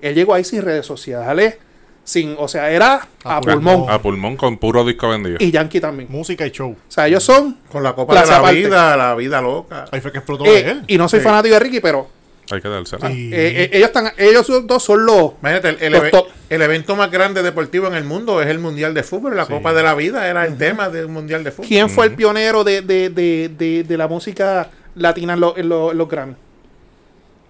él 0.00 0.14
llegó 0.14 0.34
ahí 0.34 0.44
sin 0.44 0.62
redes 0.62 0.84
sociales, 0.86 1.56
sin, 2.04 2.34
o 2.38 2.48
sea, 2.48 2.70
era 2.70 3.06
a, 3.24 3.36
A 3.36 3.40
pulmón. 3.40 3.62
pulmón. 3.74 3.90
A 3.90 4.02
pulmón 4.02 4.36
con 4.36 4.58
puro 4.58 4.84
disco 4.84 5.08
vendido. 5.08 5.36
Y 5.40 5.50
Yankee 5.50 5.80
también. 5.80 6.08
Música 6.10 6.46
y 6.46 6.50
show. 6.50 6.70
O 6.72 6.76
sea, 6.90 7.06
ellos 7.08 7.22
son... 7.22 7.58
Con 7.70 7.82
la 7.82 7.94
copa 7.94 8.20
de 8.20 8.26
la 8.28 8.36
aparte. 8.38 8.56
vida, 8.56 8.96
la 8.96 9.14
vida 9.14 9.40
loca. 9.40 9.84
Ahí 9.92 10.00
fue 10.00 10.10
que 10.12 10.18
explotó 10.18 10.44
eh, 10.46 10.50
de 10.64 10.70
él. 10.70 10.84
y 10.88 10.98
no 10.98 11.08
soy 11.08 11.20
Sí. 11.20 11.24
fanático 11.24 11.54
de 11.54 11.60
Ricky, 11.60 11.80
pero 11.80 12.08
Hay 12.52 12.60
que 12.60 12.68
dársela. 12.68 13.08
Sí. 13.08 13.30
eh, 13.32 13.62
eh, 13.64 13.70
ellos, 13.72 13.86
están, 13.88 14.12
ellos 14.18 14.46
dos 14.66 14.82
son 14.82 15.06
los... 15.06 15.32
Imagínate, 15.40 15.70
el, 15.70 15.76
el 15.80 15.92
Los 15.92 16.02
eve- 16.02 16.10
top. 16.10 16.28
el 16.50 16.62
evento 16.62 16.94
más 16.96 17.10
grande 17.10 17.42
deportivo 17.42 17.86
en 17.86 17.94
el 17.94 18.04
mundo 18.04 18.42
es 18.42 18.48
el 18.48 18.58
Mundial 18.58 18.92
de 18.94 19.02
Fútbol. 19.02 19.36
La 19.36 19.46
Sí. 19.46 19.52
Copa 19.52 19.72
de 19.72 19.82
la 19.82 19.94
Vida 19.94 20.28
era 20.28 20.44
el 20.44 20.58
tema 20.58 20.90
del 20.90 21.08
Mundial 21.08 21.42
de 21.44 21.50
Fútbol. 21.50 21.66
¿Quién 21.68 21.88
fue 21.88 22.06
el 22.06 22.14
pionero 22.14 22.62
de, 22.64 22.82
de, 22.82 23.08
de, 23.10 23.48
de, 23.56 23.84
de 23.84 23.96
la 23.96 24.06
música 24.08 24.68
latina 24.96 25.32
en, 25.32 25.40
lo- 25.40 25.56
en 25.56 25.68
lo- 25.68 25.92
en 25.92 25.98
los 25.98 26.08
Grammy? 26.08 26.34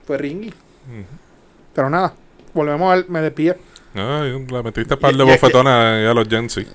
Fue 0.06 0.18
Ringy. 0.18 0.52
Pero 1.74 1.90
nada, 1.90 2.14
volvemos 2.54 2.92
al. 2.92 3.06
Me 3.08 3.20
despide. 3.20 3.56
Ay, 3.94 4.46
la 4.50 4.62
metiste 4.62 4.96
par 4.96 5.12
de 5.12 5.18
que- 5.24 5.30
bofetones 5.32 5.72
a 6.08 6.14
los 6.14 6.28
Gen 6.28 6.48
Z. 6.48 6.68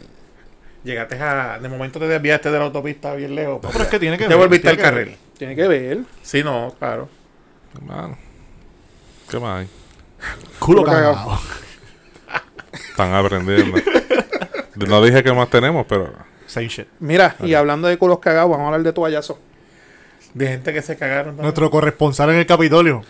Llegaste 0.84 1.16
a. 1.20 1.60
De 1.60 1.68
momento 1.70 2.00
te 2.00 2.08
desviaste 2.08 2.50
de 2.52 2.58
la 2.60 2.66
autopista 2.66 3.14
bien 3.16 3.36
lejos. 3.36 3.62
No, 3.64 3.70
pero 3.70 3.84
es 3.84 3.90
que 3.90 4.00
tiene 4.00 4.18
que 4.18 4.24
Te 4.26 4.30
ver, 4.30 4.38
volviste 4.38 4.70
al 4.70 4.78
carril. 4.78 5.16
Tiene 5.38 5.56
que 5.56 5.68
ver. 5.68 6.00
Sí, 6.22 6.44
no, 6.44 6.74
claro. 6.80 7.10
Hermano. 7.78 8.18
¿Qué 9.30 9.40
más 9.40 9.60
hay? 9.62 9.70
Culo 10.60 10.84
cagado. 10.84 11.40
Están 12.74 13.14
aprendiendo. 13.14 13.78
no 14.76 15.04
dije 15.04 15.24
qué 15.24 15.32
más 15.34 15.50
tenemos, 15.50 15.86
pero. 15.88 16.14
Same 16.48 16.68
shit. 16.70 16.88
Mira, 17.00 17.36
y 17.42 17.54
hablando 17.54 17.88
de 17.88 17.98
culos 17.98 18.20
cagados, 18.20 18.50
vamos 18.52 18.64
a 18.64 18.68
hablar 18.68 18.84
de 18.84 18.94
toallazo. 18.94 19.38
De 20.34 20.48
gente 20.48 20.74
que 20.74 20.82
se 20.82 20.96
cagaron. 20.98 21.26
también. 21.28 21.44
Nuestro 21.44 21.70
corresponsal 21.70 22.30
en 22.30 22.38
el 22.38 22.46
Capitolio. 22.46 23.04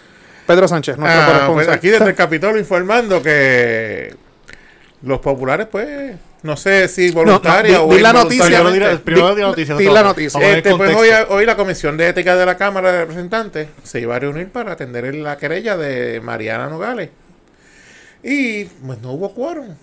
Pedro 0.48 0.68
Sánchez, 0.68 0.98
nuestro 0.98 1.22
Ah, 1.22 1.26
pues 1.26 1.38
corresponsal. 1.38 1.74
aquí 1.74 1.90
desde 1.90 2.10
el 2.10 2.16
Capitolio 2.16 2.58
informando 2.58 3.22
que 3.22 4.16
los 5.04 5.20
populares, 5.20 5.68
pues, 5.70 6.16
no 6.48 6.58
sé 6.58 6.88
si 6.88 7.12
voluntaria 7.12 7.78
di- 7.78 7.84
o 7.86 7.94
di 7.94 8.00
la 8.02 8.14
noticia, 8.14 8.46
primero 9.04 9.36
di- 9.36 9.42
la 9.42 9.48
noticia. 9.48 9.76
di 9.76 9.86
la 9.86 10.02
noticia. 10.04 10.58
Este, 10.58 10.76
pues 10.76 10.96
hoy, 10.96 11.10
hoy 11.30 11.46
la 11.46 11.56
Comisión 11.56 11.98
de 11.98 12.08
Ética 12.08 12.36
de 12.36 12.46
la 12.46 12.58
Cámara 12.58 12.92
de 12.92 13.00
Representantes 13.02 13.68
se 13.84 14.00
iba 14.00 14.16
a 14.16 14.20
reunir 14.20 14.50
para 14.50 14.72
atender 14.72 15.14
la 15.14 15.38
querella 15.38 15.78
de 15.78 16.20
Mariana 16.22 16.68
Nogales. 16.70 17.10
Y 18.24 18.66
pues 18.66 19.00
no 19.02 19.12
hubo 19.12 19.34
quórum. 19.34 19.76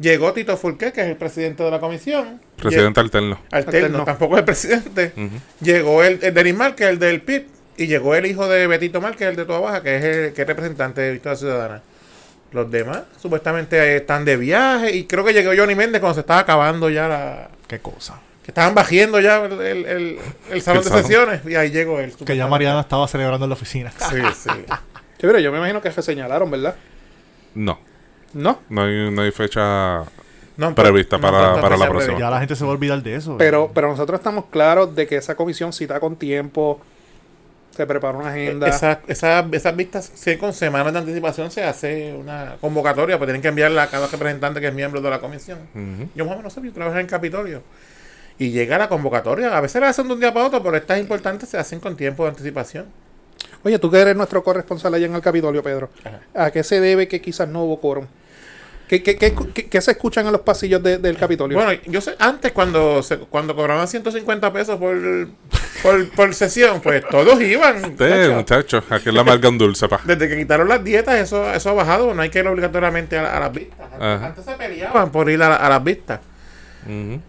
Llegó 0.00 0.32
Tito 0.32 0.56
Fulqué, 0.56 0.92
que 0.92 1.00
es 1.00 1.08
el 1.08 1.16
presidente 1.16 1.62
de 1.64 1.70
la 1.70 1.80
comisión. 1.80 2.40
Presidente 2.56 3.00
alterno. 3.00 3.40
Alterno, 3.50 3.86
Alterno. 3.86 4.04
tampoco 4.04 4.34
es 4.34 4.38
el 4.40 4.44
presidente. 4.44 5.12
Llegó 5.60 6.04
el, 6.04 6.18
el 6.22 6.34
Denis 6.34 6.54
Márquez, 6.54 6.88
el 6.88 6.98
del 6.98 7.20
PIB. 7.22 7.46
Y 7.78 7.86
llegó 7.86 8.14
el 8.16 8.26
hijo 8.26 8.48
de 8.48 8.66
Betito 8.66 9.00
Márquez, 9.00 9.28
el 9.28 9.36
de 9.36 9.44
Toda 9.44 9.60
Baja, 9.60 9.82
que 9.82 9.96
es 9.96 10.04
el 10.04 10.32
que 10.32 10.42
es 10.42 10.48
representante 10.48 11.00
de 11.00 11.12
Victoria 11.12 11.36
Ciudadana. 11.36 11.82
Los 12.52 12.70
demás 12.70 13.02
supuestamente 13.20 13.76
eh, 13.78 13.96
están 13.96 14.24
de 14.24 14.36
viaje. 14.36 14.96
Y 14.96 15.04
creo 15.06 15.24
que 15.24 15.32
llegó 15.32 15.52
Johnny 15.56 15.74
Méndez 15.74 16.00
cuando 16.00 16.14
se 16.14 16.20
estaba 16.20 16.40
acabando 16.40 16.88
ya 16.90 17.06
la... 17.08 17.48
Qué 17.66 17.78
cosa. 17.80 18.20
Que 18.42 18.50
estaban 18.52 18.74
bajiendo 18.74 19.20
ya 19.20 19.44
el, 19.44 19.52
el, 19.60 19.84
el- 19.86 20.18
el 20.50 20.62
salón 20.62 20.82
de 20.82 20.88
salón. 20.88 21.04
sesiones. 21.04 21.40
Y 21.46 21.54
ahí 21.56 21.70
llegó 21.70 22.00
él. 22.00 22.14
Que 22.24 22.36
ya 22.36 22.46
Mariana 22.46 22.80
estaba 22.80 23.06
celebrando 23.06 23.44
en 23.44 23.50
la 23.50 23.54
oficina. 23.54 23.90
Sí, 23.90 24.16
sí. 24.34 24.50
Sí, 25.20 25.26
pero 25.26 25.40
yo 25.40 25.50
me 25.50 25.58
imagino 25.58 25.82
que 25.82 25.90
se 25.90 26.00
señalaron, 26.00 26.48
¿verdad? 26.48 26.76
No, 27.56 27.80
No. 28.34 28.60
no 28.68 28.82
hay, 28.84 29.10
no 29.10 29.22
hay 29.22 29.32
fecha. 29.32 30.04
No, 30.56 30.74
Prevista 30.76 31.16
no, 31.16 31.22
para- 31.22 31.56
no, 31.56 31.60
para 31.60 31.76
la 31.76 31.88
próxima. 31.88 32.18
Ya 32.20 32.30
la 32.30 32.38
gente 32.38 32.54
se 32.54 32.62
va 32.64 32.70
a 32.70 32.74
olvidar 32.74 33.02
de 33.02 33.16
eso. 33.16 33.36
Pero, 33.36 33.68
pero 33.74 33.88
nosotros 33.88 34.20
estamos 34.20 34.44
claros 34.46 34.94
de 34.94 35.08
que 35.08 35.16
esa 35.16 35.34
comisión 35.34 35.72
cita 35.72 35.98
con 35.98 36.14
tiempo, 36.14 36.80
se 37.78 37.86
prepara 37.86 38.18
una 38.18 38.30
agenda. 38.30 38.68
Esa- 38.68 39.00
esa- 39.06 39.46
esas 39.52 39.76
vistas, 39.76 40.10
sí, 40.14 40.36
con 40.36 40.52
semanas 40.52 40.92
de 40.92 40.98
anticipación 40.98 41.50
se 41.50 41.62
hace 41.64 42.12
una 42.12 42.56
convocatoria, 42.60 43.16
pues 43.18 43.26
tienen 43.28 43.40
que 43.40 43.48
enviarla 43.48 43.84
a 43.84 43.86
cada 43.88 44.06
representante 44.08 44.60
que 44.60 44.66
es 44.68 44.74
miembro 44.74 45.00
de 45.00 45.08
la 45.08 45.20
comisión. 45.20 45.58
Yo 46.14 46.24
más 46.26 46.34
o 46.34 46.38
menos 46.38 46.52
sé, 46.52 46.60
yo 46.62 46.72
trabajo 46.72 46.98
en 46.98 47.06
Capitolio. 47.06 47.62
Y 48.38 48.50
llega 48.50 48.78
la 48.78 48.88
convocatoria. 48.88 49.56
A 49.56 49.60
veces 49.60 49.80
la 49.80 49.88
hacen 49.88 50.06
de 50.08 50.14
un 50.14 50.20
día 50.20 50.32
para 50.34 50.46
otro, 50.46 50.62
pero 50.62 50.76
estas 50.76 50.98
importantes 50.98 51.48
se 51.48 51.56
hacen 51.58 51.80
con 51.80 51.96
tiempo 51.96 52.24
de 52.24 52.30
anticipación. 52.30 52.86
Oye, 53.64 53.78
tú 53.78 53.90
que 53.90 53.98
eres 53.98 54.14
nuestro 54.16 54.42
corresponsal 54.44 54.94
allá 54.94 55.06
en 55.06 55.14
el 55.14 55.20
Capitolio, 55.20 55.62
Pedro. 55.62 55.90
Ajá. 56.04 56.20
¿A 56.46 56.50
qué 56.50 56.62
se 56.62 56.80
debe 56.80 57.08
que 57.08 57.20
quizás 57.20 57.48
no 57.48 57.64
hubo 57.64 57.80
quórum? 57.80 58.06
¿Qué, 58.88 59.02
qué, 59.02 59.16
qué, 59.16 59.34
qué- 59.54 59.66
qué 59.68 59.80
se 59.82 59.90
escuchan 59.90 60.24
en 60.26 60.32
los 60.32 60.40
pasillos 60.40 60.82
de- 60.82 60.96
del 60.98 61.16
Capitolio? 61.16 61.58
Bueno, 61.58 61.78
yo 61.86 62.00
sé, 62.00 62.14
antes 62.18 62.52
cuando 62.52 63.02
se, 63.02 63.18
cuando 63.18 63.54
cobraban 63.54 63.86
150 63.86 64.52
pesos 64.52 64.78
por, 64.78 64.96
por, 65.82 66.08
por 66.10 66.34
sesión, 66.34 66.80
pues 66.80 67.04
todos 67.10 67.40
iban. 67.42 67.82
Muchacho. 67.82 68.32
muchachos, 68.34 68.84
aquí 68.90 69.12
la 69.12 69.20
amarga 69.20 69.48
un 69.50 69.58
dulce, 69.58 69.88
pa. 69.88 70.00
Desde 70.04 70.26
que 70.28 70.36
quitaron 70.38 70.68
las 70.68 70.82
dietas, 70.82 71.16
eso, 71.16 71.52
eso 71.52 71.68
ha 71.70 71.72
bajado. 71.74 72.14
No 72.14 72.22
hay 72.22 72.30
que 72.30 72.38
ir 72.38 72.46
obligatoriamente 72.48 73.18
a, 73.18 73.22
la- 73.24 73.36
a 73.36 73.40
las 73.40 73.52
vistas. 73.52 73.78
Antes, 73.92 74.00
Ajá. 74.00 74.26
antes 74.26 74.44
se 74.46 74.52
peleaban 74.54 75.12
por 75.12 75.28
ir 75.28 75.42
a, 75.42 75.50
la- 75.50 75.56
a 75.56 75.68
las 75.68 75.84
vistas. 75.84 76.20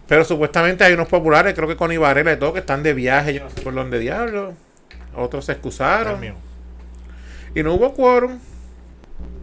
Pero 0.08 0.24
supuestamente 0.24 0.84
hay 0.84 0.94
unos 0.94 1.08
populares, 1.08 1.52
creo 1.54 1.68
que 1.68 1.76
con 1.76 1.92
Ibarela 1.92 2.32
y 2.32 2.38
todo, 2.38 2.54
que 2.54 2.60
están 2.60 2.82
de 2.82 2.94
viaje, 2.94 3.34
yo 3.34 3.44
no 3.44 3.50
sé 3.50 3.60
por 3.60 3.74
dónde 3.74 3.98
diablo. 3.98 4.54
Otros 5.14 5.44
se 5.44 5.52
excusaron. 5.52 6.20
Y 7.54 7.62
no 7.62 7.74
hubo 7.74 7.92
quórum. 7.92 8.38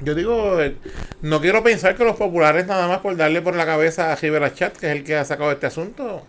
Yo 0.02 0.14
digo, 0.16 0.62
eh, 0.62 0.76
no 1.22 1.42
quiero 1.42 1.64
pensar 1.64 1.96
que 1.96 2.04
los 2.04 2.16
populares 2.16 2.68
nada 2.68 2.88
más 2.88 3.00
por 3.00 3.16
darle 3.16 3.42
por 3.42 3.56
la 3.56 3.66
cabeza 3.66 4.12
a 4.12 4.16
Rivera 4.16 4.54
Chat, 4.54 4.78
que 4.78 4.88
es 4.92 4.96
el 4.96 5.04
que 5.04 5.16
ha 5.16 5.26
sacado 5.26 5.52
este 5.52 5.66
asunto, 5.66 6.24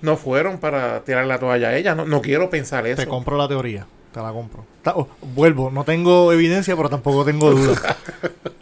no 0.00 0.16
fueron 0.16 0.58
para 0.58 1.00
tirar 1.00 1.26
la 1.26 1.38
toalla 1.38 1.68
a 1.68 1.76
ella. 1.76 1.94
No, 1.94 2.06
no 2.06 2.22
quiero 2.22 2.48
pensar 2.48 2.84
Te 2.84 2.92
eso. 2.92 3.08
compro 3.08 3.36
la 3.36 3.48
teoría. 3.48 3.86
Te 4.12 4.20
la 4.20 4.32
compro. 4.32 4.64
Oh, 4.94 5.08
vuelvo. 5.34 5.70
No 5.70 5.84
tengo 5.84 6.32
evidencia, 6.32 6.74
pero 6.76 6.88
tampoco 6.88 7.24
tengo 7.24 7.50
duda. 7.50 7.96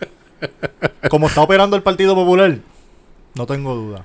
Como 1.08 1.28
está 1.28 1.42
operando 1.42 1.76
el 1.76 1.82
Partido 1.82 2.14
Popular, 2.14 2.58
no 3.34 3.46
tengo 3.46 3.74
duda. 3.74 4.04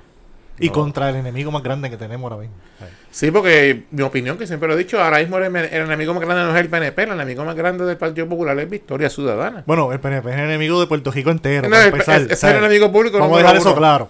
Y 0.60 0.68
contra 0.68 1.08
el 1.08 1.16
enemigo 1.16 1.50
más 1.50 1.62
grande 1.62 1.88
que 1.90 1.96
tenemos 1.96 2.30
ahora 2.30 2.42
mismo. 2.42 2.56
Sí, 3.12 3.30
porque 3.32 3.82
mi 3.90 4.02
opinión, 4.02 4.38
que 4.38 4.46
siempre 4.46 4.68
lo 4.68 4.74
he 4.74 4.78
dicho, 4.78 5.02
ahora 5.02 5.18
mismo 5.18 5.38
el, 5.38 5.56
el 5.56 5.82
enemigo 5.82 6.14
más 6.14 6.22
grande 6.22 6.44
no 6.44 6.54
es 6.56 6.60
el 6.60 6.68
PNP, 6.68 7.02
el 7.02 7.10
enemigo 7.10 7.44
más 7.44 7.56
grande 7.56 7.84
del 7.84 7.96
Partido 7.96 8.28
Popular 8.28 8.56
es 8.60 8.70
Victoria 8.70 9.10
Ciudadana. 9.10 9.64
Bueno, 9.66 9.92
el 9.92 9.98
PNP 9.98 10.28
es 10.30 10.34
el 10.36 10.44
enemigo 10.44 10.80
de 10.80 10.86
Puerto 10.86 11.10
Rico 11.10 11.30
entero. 11.30 11.64
No, 11.68 11.70
para 11.70 11.82
el- 11.86 11.92
empezar, 11.92 12.20
es- 12.22 12.30
es 12.30 12.44
el 12.44 12.56
enemigo 12.58 12.92
público 12.92 13.18
Vamos 13.18 13.36
a 13.38 13.42
dejar 13.42 13.56
eso 13.56 13.74
claro. 13.74 14.08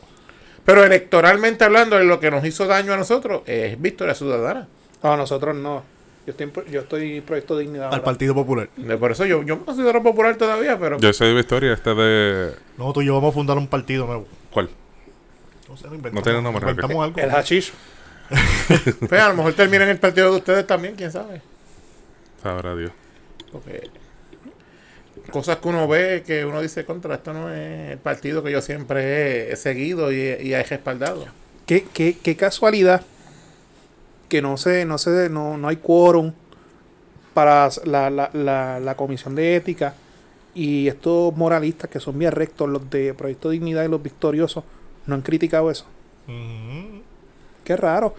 Pero 0.66 0.84
electoralmente 0.84 1.64
hablando, 1.64 1.98
lo 1.98 2.20
que 2.20 2.30
nos 2.30 2.44
hizo 2.44 2.66
daño 2.66 2.92
a 2.92 2.98
nosotros 2.98 3.40
es 3.46 3.80
Victoria 3.80 4.14
Ciudadana. 4.14 4.68
No, 5.02 5.16
nosotros 5.16 5.56
no. 5.56 5.82
Yo 6.26 6.32
estoy, 6.36 6.50
yo 6.70 6.80
estoy 6.80 7.16
en 7.16 7.22
Proyecto 7.22 7.56
Dignidad. 7.56 7.86
Al 7.86 7.92
ahora. 7.94 8.04
Partido 8.04 8.34
Popular. 8.34 8.68
De- 8.76 8.96
Por 8.98 9.12
eso 9.12 9.24
yo, 9.24 9.42
yo 9.42 9.56
me 9.56 9.64
considero 9.64 10.02
popular 10.02 10.36
todavía, 10.36 10.78
pero 10.78 10.98
Yo 10.98 11.10
soy 11.14 11.28
de 11.28 11.34
Victoria, 11.34 11.72
este 11.72 11.94
de. 11.94 12.50
No, 12.76 12.92
tú 12.92 13.00
y 13.00 13.06
yo 13.06 13.14
vamos 13.14 13.30
a 13.30 13.32
fundar 13.34 13.56
un 13.56 13.66
partido 13.66 14.06
nuevo. 14.06 14.28
¿Cuál? 14.52 14.68
No 15.70 15.76
sé, 15.78 15.84
lo 15.88 15.94
inventamos. 15.94 16.14
No 16.14 16.22
tiene 16.22 16.42
nombre, 16.42 16.70
Inventamos 16.70 17.04
algo. 17.06 17.18
El 17.18 17.30
hashish. 17.30 17.72
pues, 19.08 19.20
a 19.20 19.28
lo 19.28 19.34
mejor 19.34 19.54
termina 19.54 19.84
en 19.84 19.90
el 19.90 19.98
partido 19.98 20.30
de 20.30 20.36
ustedes 20.38 20.66
también, 20.66 20.94
quién 20.94 21.10
sabe. 21.10 21.42
Sabrá 22.42 22.74
Dios. 22.76 22.92
Porque 23.52 23.90
cosas 25.30 25.58
que 25.58 25.68
uno 25.68 25.86
ve 25.86 26.22
que 26.26 26.44
uno 26.44 26.60
dice 26.60 26.84
contra 26.84 27.14
esto 27.16 27.32
no 27.32 27.52
es 27.52 27.92
el 27.92 27.98
partido 27.98 28.42
que 28.42 28.50
yo 28.50 28.60
siempre 28.60 29.52
he 29.52 29.56
seguido 29.56 30.12
y, 30.12 30.16
y 30.16 30.54
he 30.54 30.62
respaldado. 30.62 31.26
¿Qué, 31.66 31.86
qué, 31.92 32.16
qué 32.18 32.36
casualidad 32.36 33.02
que 34.28 34.42
no 34.42 34.56
se, 34.56 34.84
no 34.84 34.98
se, 34.98 35.28
no, 35.28 35.58
no 35.58 35.68
hay 35.68 35.76
quórum 35.76 36.32
para 37.34 37.68
la, 37.84 38.10
la, 38.10 38.30
la, 38.32 38.80
la 38.80 38.96
comisión 38.96 39.34
de 39.34 39.56
ética 39.56 39.94
y 40.54 40.88
estos 40.88 41.36
moralistas 41.36 41.90
que 41.90 42.00
son 42.00 42.18
bien 42.18 42.32
rectos, 42.32 42.68
los 42.68 42.90
de 42.90 43.14
Proyecto 43.14 43.50
Dignidad 43.50 43.84
y 43.84 43.88
los 43.88 44.02
victoriosos, 44.02 44.64
no 45.06 45.14
han 45.14 45.22
criticado 45.22 45.70
eso. 45.70 45.84
Ujú. 46.26 47.02
Qué 47.70 47.76
raro. 47.76 48.12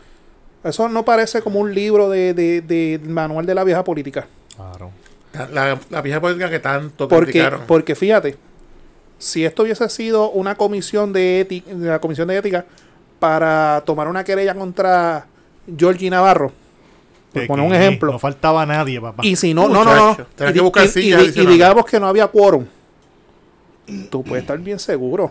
Eso 0.63 0.87
no 0.87 1.03
parece 1.03 1.41
como 1.41 1.59
un 1.59 1.75
libro 1.75 2.09
de, 2.09 2.33
de, 2.33 2.61
de 2.61 3.01
manual 3.05 3.45
de 3.45 3.53
la 3.53 3.65
vieja 3.65 3.83
política. 3.83 4.25
Claro. 4.55 4.91
La, 5.51 5.77
la 5.89 6.01
vieja 6.01 6.21
política 6.21 6.49
que 6.49 6.59
tanto 6.59 7.09
Porque, 7.09 7.31
criticaron. 7.33 7.61
porque 7.67 7.93
fíjate, 7.93 8.37
si 9.19 9.43
esto 9.43 9.63
hubiese 9.63 9.89
sido 9.89 10.29
una 10.31 10.55
comisión 10.55 11.11
de 11.11 11.41
ética, 11.41 11.69
la 11.73 11.99
comisión 11.99 12.29
de 12.29 12.37
ética 12.37 12.63
para 13.19 13.83
tomar 13.85 14.07
una 14.07 14.23
querella 14.23 14.55
contra 14.55 15.25
Georgie 15.77 16.09
Navarro, 16.09 16.53
por 17.33 17.47
poner 17.47 17.65
un 17.65 17.75
ejemplo, 17.75 18.13
No 18.13 18.19
faltaba 18.19 18.65
nadie, 18.65 19.01
papá. 19.01 19.21
y 19.25 19.35
si 19.35 19.53
no, 19.53 19.67
no, 19.67 19.83
no, 19.83 19.93
no, 19.95 20.11
y, 20.13 20.15
que 20.71 21.01
y- 21.01 21.13
y 21.13 21.41
y 21.41 21.45
digamos 21.45 21.83
que 21.85 21.99
no 21.99 22.07
había 22.07 22.27
quórum, 22.27 22.65
tú 24.09 24.23
puedes 24.23 24.43
estar 24.43 24.57
bien 24.59 24.79
seguro 24.79 25.29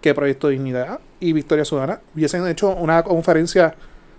que 0.00 0.14
Proyecto 0.14 0.48
Dignidad 0.48 1.00
y 1.20 1.32
Victoria 1.32 1.64
Ciudadana 1.64 2.00
hubiesen 2.14 2.46
hecho 2.46 2.70
una 2.70 3.02
conferencia 3.02 3.74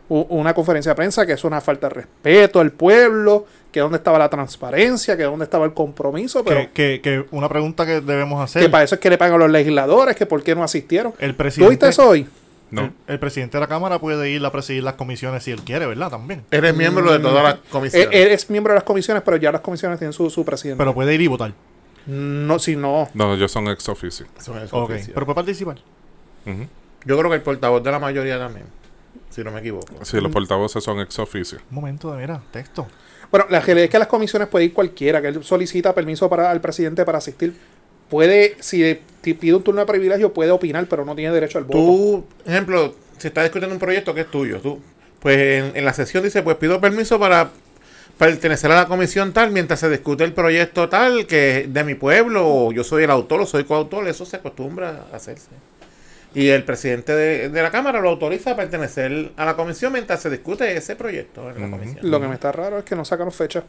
una 0.09 0.53
conferencia 0.53 0.91
de 0.91 0.95
prensa 0.95 1.25
que 1.25 1.33
es 1.33 1.43
una 1.43 1.59
falta 1.59 1.89
de 1.89 1.95
respeto 1.95 2.61
al 2.61 2.71
pueblo, 2.71 3.45
que 3.73 3.81
dónde 3.81 3.97
estaba 3.97 4.17
la 4.17 4.29
transparencia, 4.29 5.17
que 5.17 5.23
dónde 5.23 5.43
estaba 5.43 5.65
el 5.65 5.73
compromiso, 5.73 6.45
pero 6.45 6.61
que, 6.73 7.01
que, 7.01 7.01
que 7.01 7.25
una 7.35 7.49
pregunta 7.49 7.85
que 7.85 7.99
debemos 7.99 8.41
hacer. 8.41 8.63
que 8.63 8.69
para 8.69 8.85
eso 8.85 8.95
es 8.95 9.01
que 9.01 9.09
le 9.09 9.17
pagan 9.17 9.35
a 9.35 9.37
los 9.39 9.51
legisladores, 9.51 10.15
que 10.15 10.25
por 10.25 10.41
qué 10.43 10.55
no 10.55 10.63
asistieron. 10.63 11.13
el 11.19 11.31
¿Tú 11.31 11.37
presidente, 11.37 11.69
viste 11.71 11.89
eso 11.89 12.07
hoy? 12.07 12.25
No. 12.71 12.83
El, 12.83 12.93
el 13.07 13.19
presidente 13.19 13.57
de 13.57 13.61
la 13.61 13.67
Cámara 13.67 13.99
puede 13.99 14.29
ir 14.29 14.45
a 14.45 14.49
presidir 14.51 14.81
las 14.83 14.93
comisiones 14.93 15.43
si 15.43 15.51
él 15.51 15.59
quiere, 15.61 15.85
¿verdad? 15.85 16.09
También. 16.09 16.45
Eres 16.51 16.73
miembro 16.73 17.11
de 17.11 17.19
todas 17.19 17.43
las 17.43 17.53
Él, 17.55 17.59
comisiones. 17.69 18.09
él 18.13 18.27
es 18.29 18.49
miembro 18.49 18.71
de 18.71 18.75
las 18.77 18.83
comisiones, 18.85 19.23
pero 19.23 19.35
ya 19.35 19.51
las 19.51 19.59
comisiones 19.61 19.99
tienen 19.99 20.13
su, 20.13 20.29
su 20.29 20.45
presidente. 20.45 20.77
Pero 20.77 20.93
puede 20.93 21.13
ir 21.15 21.19
y 21.21 21.27
votar. 21.27 21.51
No, 22.07 22.57
si 22.59 22.75
no. 22.75 23.09
No, 23.13 23.33
ellos 23.33 23.51
son 23.51 23.67
ex 23.67 23.87
officio. 23.89 24.25
Son 24.39 24.57
esos 24.57 24.73
Ok. 24.73 24.89
oficios. 24.91 25.11
Pero 25.13 25.25
puede 25.25 25.35
participar. 25.35 25.77
Yo 27.05 27.17
creo 27.17 27.29
que 27.29 27.35
el 27.35 27.41
portavoz 27.41 27.83
de 27.83 27.91
la 27.91 27.99
mayoría 27.99 28.37
también, 28.39 28.65
si 29.29 29.43
no 29.43 29.51
me 29.51 29.59
equivoco. 29.59 29.93
Sí, 30.03 30.19
los 30.21 30.31
portavoces 30.31 30.83
son 30.83 30.99
ex 31.01 31.19
officio. 31.19 31.59
Un 31.69 31.75
momento 31.75 32.11
de, 32.13 32.19
mira, 32.21 32.41
texto. 32.51 32.87
Bueno, 33.29 33.45
la 33.49 33.59
realidad 33.59 33.85
es 33.85 33.89
que 33.89 33.99
las 33.99 34.07
comisiones 34.07 34.47
puede 34.47 34.65
ir 34.65 34.73
cualquiera, 34.73 35.21
que 35.21 35.27
él 35.27 35.43
solicita 35.43 35.93
permiso 35.93 36.29
para 36.29 36.49
al 36.49 36.61
presidente 36.61 37.03
para 37.03 37.17
asistir. 37.17 37.53
Puede, 38.09 38.55
si 38.61 39.01
pide 39.21 39.53
un 39.53 39.63
turno 39.63 39.81
de 39.81 39.85
privilegio, 39.87 40.31
puede 40.33 40.51
opinar, 40.51 40.87
pero 40.87 41.03
no 41.03 41.13
tiene 41.13 41.33
derecho 41.33 41.57
al 41.57 41.65
voto. 41.65 41.77
Tú, 41.77 42.25
ejemplo, 42.45 42.95
si 43.17 43.27
estás 43.27 43.43
discutiendo 43.43 43.73
un 43.75 43.79
proyecto 43.79 44.13
que 44.13 44.21
es 44.21 44.31
tuyo, 44.31 44.61
tú, 44.61 44.79
pues 45.19 45.37
en, 45.37 45.75
en 45.75 45.83
la 45.83 45.91
sesión 45.93 46.23
dice, 46.23 46.41
pues 46.41 46.55
pido 46.55 46.79
permiso 46.79 47.19
para 47.19 47.49
pertenecer 48.17 48.71
a 48.71 48.75
la 48.75 48.85
comisión 48.87 49.31
tal 49.33 49.51
mientras 49.51 49.79
se 49.79 49.89
discute 49.89 50.23
el 50.23 50.33
proyecto 50.33 50.89
tal 50.89 51.27
que 51.27 51.59
es 51.61 51.73
de 51.73 51.83
mi 51.83 51.95
pueblo 51.95 52.43
o 52.47 52.71
yo 52.71 52.83
soy 52.83 53.03
el 53.03 53.11
autor 53.11 53.41
o 53.41 53.45
soy 53.45 53.63
coautor, 53.63 54.07
eso 54.07 54.25
se 54.25 54.37
acostumbra 54.37 55.05
a 55.11 55.15
hacerse. 55.15 55.49
Y 56.33 56.49
el 56.49 56.63
presidente 56.63 57.13
de, 57.15 57.49
de 57.49 57.61
la 57.63 57.71
Cámara 57.71 57.99
lo 58.01 58.09
autoriza 58.09 58.51
a 58.51 58.55
pertenecer 58.55 59.31
a 59.37 59.45
la 59.45 59.55
comisión 59.55 59.93
mientras 59.93 60.21
se 60.21 60.29
discute 60.29 60.75
ese 60.75 60.95
proyecto 60.95 61.49
en 61.49 61.59
la 61.61 61.67
Ujú. 61.67 61.77
comisión. 61.77 62.11
Lo 62.11 62.19
que 62.19 62.27
me 62.27 62.33
está 62.33 62.51
raro 62.51 62.79
es 62.79 62.85
que 62.85 62.95
no 62.95 63.05
sacaron 63.05 63.31
fecha. 63.31 63.63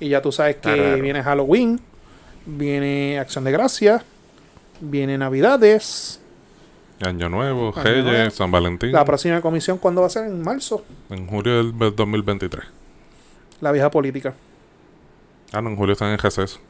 Y 0.00 0.10
ya 0.10 0.22
tú 0.22 0.30
sabes 0.30 0.56
que 0.56 1.00
viene 1.00 1.22
Halloween, 1.22 1.80
viene 2.46 3.18
Acción 3.18 3.42
de 3.44 3.50
Gracia, 3.52 4.04
viene 4.80 5.18
Navidades. 5.18 6.20
Año 7.00 7.28
Nuevo, 7.28 7.72
Año 7.74 7.82
Reyes, 7.84 8.04
Nuevo. 8.04 8.30
San 8.30 8.50
Valentín. 8.50 8.92
La 8.92 9.04
próxima 9.04 9.40
comisión, 9.40 9.78
¿cuándo 9.78 10.00
va 10.02 10.08
a 10.08 10.10
ser? 10.10 10.26
En 10.26 10.40
marzo. 10.42 10.84
En 11.10 11.26
julio 11.26 11.64
del 11.64 11.96
2023. 11.96 12.64
La 13.60 13.72
vieja 13.72 13.90
política. 13.90 14.34
Ah, 15.52 15.60
no, 15.60 15.70
en 15.70 15.76
julio 15.76 15.92
están 15.92 16.10
en 16.10 16.18
receso. 16.18 16.60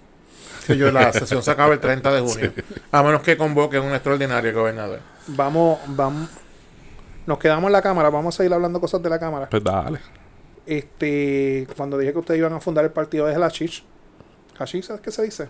Que 0.66 0.76
yo, 0.76 0.91
la 0.91 1.12
sesión 1.14 1.43
se 1.43 1.51
acaba 1.51 1.74
el 1.74 1.80
30 1.80 2.12
de 2.12 2.20
junio. 2.20 2.53
A 2.93 3.03
menos 3.03 3.22
que 3.22 3.36
convoquen 3.36 3.82
un 3.82 3.93
extraordinario 3.93 4.53
gobernador. 4.55 5.01
Vamos, 5.28 5.78
vamos. 5.86 6.28
Nos 7.26 7.39
quedamos 7.39 7.68
en 7.68 7.72
la 7.72 7.82
cámara, 7.82 8.09
vamos 8.09 8.34
a 8.34 8.36
seguir 8.39 8.55
hablando 8.55 8.80
cosas 8.80 9.03
de 9.03 9.11
la 9.11 9.18
cámara. 9.18 9.49
Pues 9.51 9.62
dale. 9.62 9.99
Este, 10.64 11.66
cuando 11.76 11.99
dije 11.99 12.12
que 12.12 12.18
ustedes 12.18 12.39
iban 12.39 12.53
a 12.53 12.61
fundar 12.61 12.84
el 12.84 12.91
partido 12.91 13.26
de 13.26 13.34
Hashish. 13.34 13.84
Hashish, 14.59 14.84
¿sabes 14.84 15.03
qué 15.03 15.11
se 15.11 15.22
dice? 15.22 15.49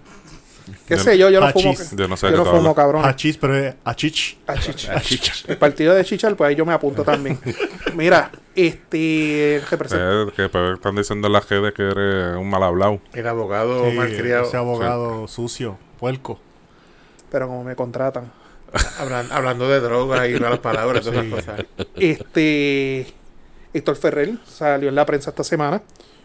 ¿Qué 0.87 0.97
Yo- 0.97 1.03
sé 1.03 1.19
yo? 1.19 1.31
Yo 1.31 1.41
no 1.41 1.51
fumo. 1.51 1.71
Hachís. 1.73 1.97
Yo 1.97 2.09
no 2.09 2.17
sé 2.17 2.31
Yo 2.31 2.37
no 2.39 2.45
fumo, 2.45 2.75
cabrón. 2.75 3.05
Achis, 3.05 3.37
pero 3.37 3.57
es 3.57 3.75
achich. 3.85 4.39
Hachich. 4.47 5.45
El 5.49 5.57
partido 5.59 5.95
de 5.95 6.05
Chichal, 6.05 6.37
pues 6.37 6.49
ahí 6.49 6.55
yo 6.57 6.65
me 6.67 6.73
apunto 6.73 7.05
también. 7.05 7.39
Mira, 7.95 8.31
este. 8.55 9.57
Eh, 9.57 9.63
que 10.37 10.49
pues, 10.49 10.75
están 10.75 10.97
diciendo 10.97 11.27
en 11.27 11.33
las 11.33 11.49
redes 11.49 11.73
que 11.75 11.83
eres 11.83 12.37
un 12.37 12.49
mal 12.49 12.63
hablado. 12.63 13.01
El 13.13 13.27
abogado 13.27 13.91
Sí, 13.91 13.97
malcriado. 13.97 14.45
ese 14.47 14.57
abogado 14.57 15.29
sucio, 15.29 15.79
puerco. 15.99 16.41
Pero 17.31 17.47
como 17.49 17.65
me 17.65 17.77
contratan. 17.77 18.31
hablan- 18.99 19.31
hablando 19.31 19.69
de 19.69 19.81
drogas 19.81 20.29
y 20.29 20.39
malas 20.41 20.59
palabras, 20.59 21.05
todas 21.05 21.21
Sí. 21.25 21.33
esas 21.33 21.45
cosas. 21.45 21.67
Este. 21.97 23.07
Héctor 23.75 23.97
Ferrer 23.97 24.33
salió 24.47 24.89
en 24.89 24.95
la 24.95 25.05
prensa 25.07 25.31
esta 25.31 25.45
semana. 25.45 25.83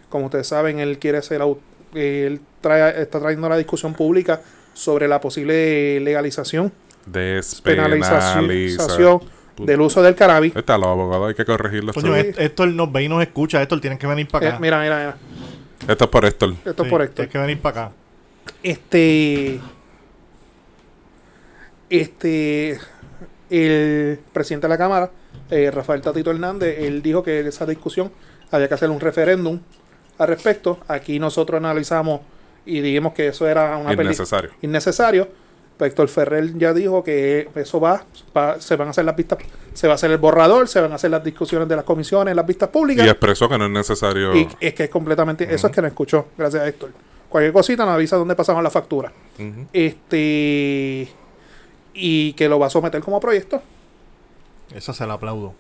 Como 0.09 0.25
ustedes 0.25 0.47
saben, 0.47 0.79
él 0.79 0.97
quiere 0.99 1.21
ser. 1.21 1.41
au- 1.41 1.59
Él 1.93 2.41
trae, 2.61 3.01
está 3.01 3.19
trayendo 3.19 3.47
la 3.49 3.57
discusión 3.57 3.93
pública 3.93 4.41
sobre 4.73 5.07
la 5.07 5.19
posible 5.21 5.99
legalización, 5.99 6.71
Despenalización. 7.05 8.47
penalización 8.47 9.19
del 9.57 9.81
uso 9.81 10.01
del 10.01 10.15
cannabis. 10.15 10.55
Está, 10.55 10.77
los 10.77 10.87
abogados 10.87 11.29
hay 11.29 11.35
que 11.35 11.45
corregirlo. 11.45 11.93
Coño, 11.93 12.15
esto, 12.15 12.41
Héctor 12.41 12.69
nos 12.69 12.91
ve 12.91 13.03
y 13.03 13.09
nos 13.09 13.21
escucha. 13.21 13.61
Héctor, 13.61 13.79
tienes 13.81 13.99
que 13.99 14.07
venir 14.07 14.27
para 14.27 14.45
Eh, 14.45 14.49
acá. 14.49 14.59
mira, 14.59 14.81
mira, 14.81 14.97
mira. 14.97 15.17
esto 15.91 16.03
es 16.05 16.09
por 16.09 16.25
Héctor. 16.25 16.55
Esto 16.65 16.83
es 16.83 16.89
por 16.89 17.01
Héctor. 17.01 17.15
Tienes 17.15 17.31
que 17.31 17.37
venir 17.37 17.59
para 17.61 17.85
acá. 17.85 17.95
Este. 18.63 19.59
Este. 21.89 22.79
El 23.49 24.19
presidente 24.31 24.65
de 24.65 24.69
la 24.69 24.77
Cámara, 24.77 25.11
eh, 25.51 25.69
Rafael 25.69 26.01
Tatito 26.01 26.31
Hernández, 26.31 26.79
él 26.79 27.03
dijo 27.03 27.21
que 27.21 27.41
esa 27.41 27.65
discusión 27.67 28.11
había 28.49 28.67
que 28.67 28.73
hacer 28.73 28.89
un 28.89 28.99
referéndum 28.99 29.59
al 30.18 30.28
respecto. 30.28 30.80
Aquí 30.88 31.20
nosotros 31.20 31.57
analizamos 31.57 32.22
y 32.66 32.80
dijimos 32.82 33.14
que 33.14 33.28
eso 33.28 33.47
era 33.47 33.76
una 33.78 33.93
Innecesario. 33.93 34.51
innecesario. 34.61 35.28
Pero 35.78 35.88
Héctor 35.89 36.07
Ferrer 36.07 36.55
ya 36.57 36.72
dijo 36.72 37.03
que 37.03 37.49
eso 37.55 37.80
va, 37.80 38.05
va- 38.38 38.61
se 38.61 38.76
van 38.76 38.89
a 38.89 38.91
hacer 38.91 39.05
las 39.05 39.16
vistas, 39.16 39.39
se 39.74 39.88
va 39.88 39.93
a 39.93 39.95
hacer 39.95 40.11
el 40.11 40.20
borrador, 40.20 40.68
se 40.68 40.80
van 40.80 40.91
a 40.91 40.95
hacer 40.95 41.09
las 41.09 41.24
discusiones 41.24 41.68
de 41.68 41.76
las 41.76 41.84
comisiones, 41.84 42.36
las 42.36 42.45
vistas 42.45 42.70
públicas. 42.70 43.03
Y 43.03 43.09
expresó 43.09 43.49
que 43.49 43.57
no 43.57 43.66
es 43.66 43.72
necesario. 43.72 44.36
Y 44.36 44.47
es 44.59 44.74
que 44.76 44.84
es 44.84 44.89
completamente. 44.91 45.51
Eso 45.51 45.66
es 45.68 45.74
que 45.74 45.82
no 45.82 45.88
escuchó. 45.88 46.28
Gracias 46.38 46.61
a 46.61 46.68
Héctor. 46.68 46.91
Cualquier 47.28 47.51
cosita 47.53 47.86
nos 47.86 47.95
avisa 47.95 48.16
dónde 48.18 48.36
pasamos 48.36 48.61
la 48.61 48.70
factura. 48.70 49.11
Este. 49.74 51.07
Y 51.95 52.34
que 52.34 52.47
lo 52.49 52.59
va 52.59 52.68
a 52.68 52.70
someter 52.70 53.01
como 53.01 53.20
proyecto. 53.20 53.61
Eso 54.74 54.93
se 54.93 55.05
lo 55.05 55.14
aplaudo. 55.14 55.53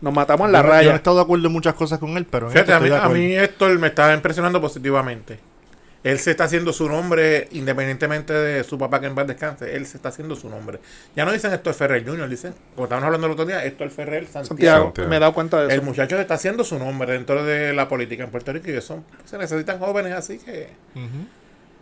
Nos 0.00 0.14
matamos 0.14 0.46
en 0.46 0.52
la 0.52 0.58
Yo 0.60 0.62
no- 0.64 0.68
Yo 0.68 0.72
no 0.74 0.80
he 0.80 0.84
raya. 0.84 0.94
estado 0.96 1.16
de 1.16 1.22
acuerdo 1.22 1.46
en 1.48 1.52
muchas 1.52 1.74
cosas 1.74 1.98
con 1.98 2.16
él, 2.16 2.24
pero 2.24 2.46
en 2.46 2.52
Fíjate, 2.52 2.72
esto 2.72 2.84
a 2.84 2.88
mí, 2.88 2.90
a 3.04 3.08
mí 3.08 3.34
Héctor 3.36 3.78
me 3.78 3.88
está 3.88 4.12
impresionando 4.14 4.60
positivamente. 4.60 5.40
Él 6.04 6.20
se 6.20 6.30
está 6.30 6.44
haciendo 6.44 6.72
su 6.72 6.88
nombre 6.88 7.48
independientemente 7.50 8.32
de 8.32 8.62
su 8.62 8.78
papá 8.78 9.00
que 9.00 9.06
en 9.06 9.16
paz 9.16 9.26
descanse. 9.26 9.74
Él 9.74 9.84
se 9.84 9.96
está 9.96 10.10
haciendo 10.10 10.36
su 10.36 10.48
nombre. 10.48 10.78
Ya 11.16 11.24
no 11.24 11.32
dicen 11.32 11.52
Héctor 11.52 11.74
Ferrer 11.74 12.06
Jr., 12.06 12.28
dicen, 12.28 12.54
como 12.76 12.84
estábamos 12.84 13.06
hablando 13.06 13.26
el 13.26 13.32
otro 13.32 13.44
día, 13.44 13.64
Héctor 13.64 13.90
Ferrer 13.90 14.22
Santiago. 14.26 14.46
Santiago, 14.46 14.84
Santiago. 14.86 15.08
me 15.10 15.16
he 15.16 15.18
dado 15.18 15.32
cuenta 15.34 15.58
de 15.58 15.64
El 15.64 15.70
eso. 15.72 15.82
muchacho 15.82 16.14
se 16.14 16.22
está 16.22 16.34
haciendo 16.34 16.62
su 16.62 16.78
nombre 16.78 17.12
dentro 17.12 17.44
de 17.44 17.72
la 17.72 17.88
política 17.88 18.22
en 18.22 18.30
Puerto 18.30 18.52
Rico 18.52 18.70
y 18.70 18.74
eso 18.74 19.02
se 19.24 19.36
necesitan 19.38 19.80
jóvenes 19.80 20.12
así 20.14 20.38
que 20.38 20.68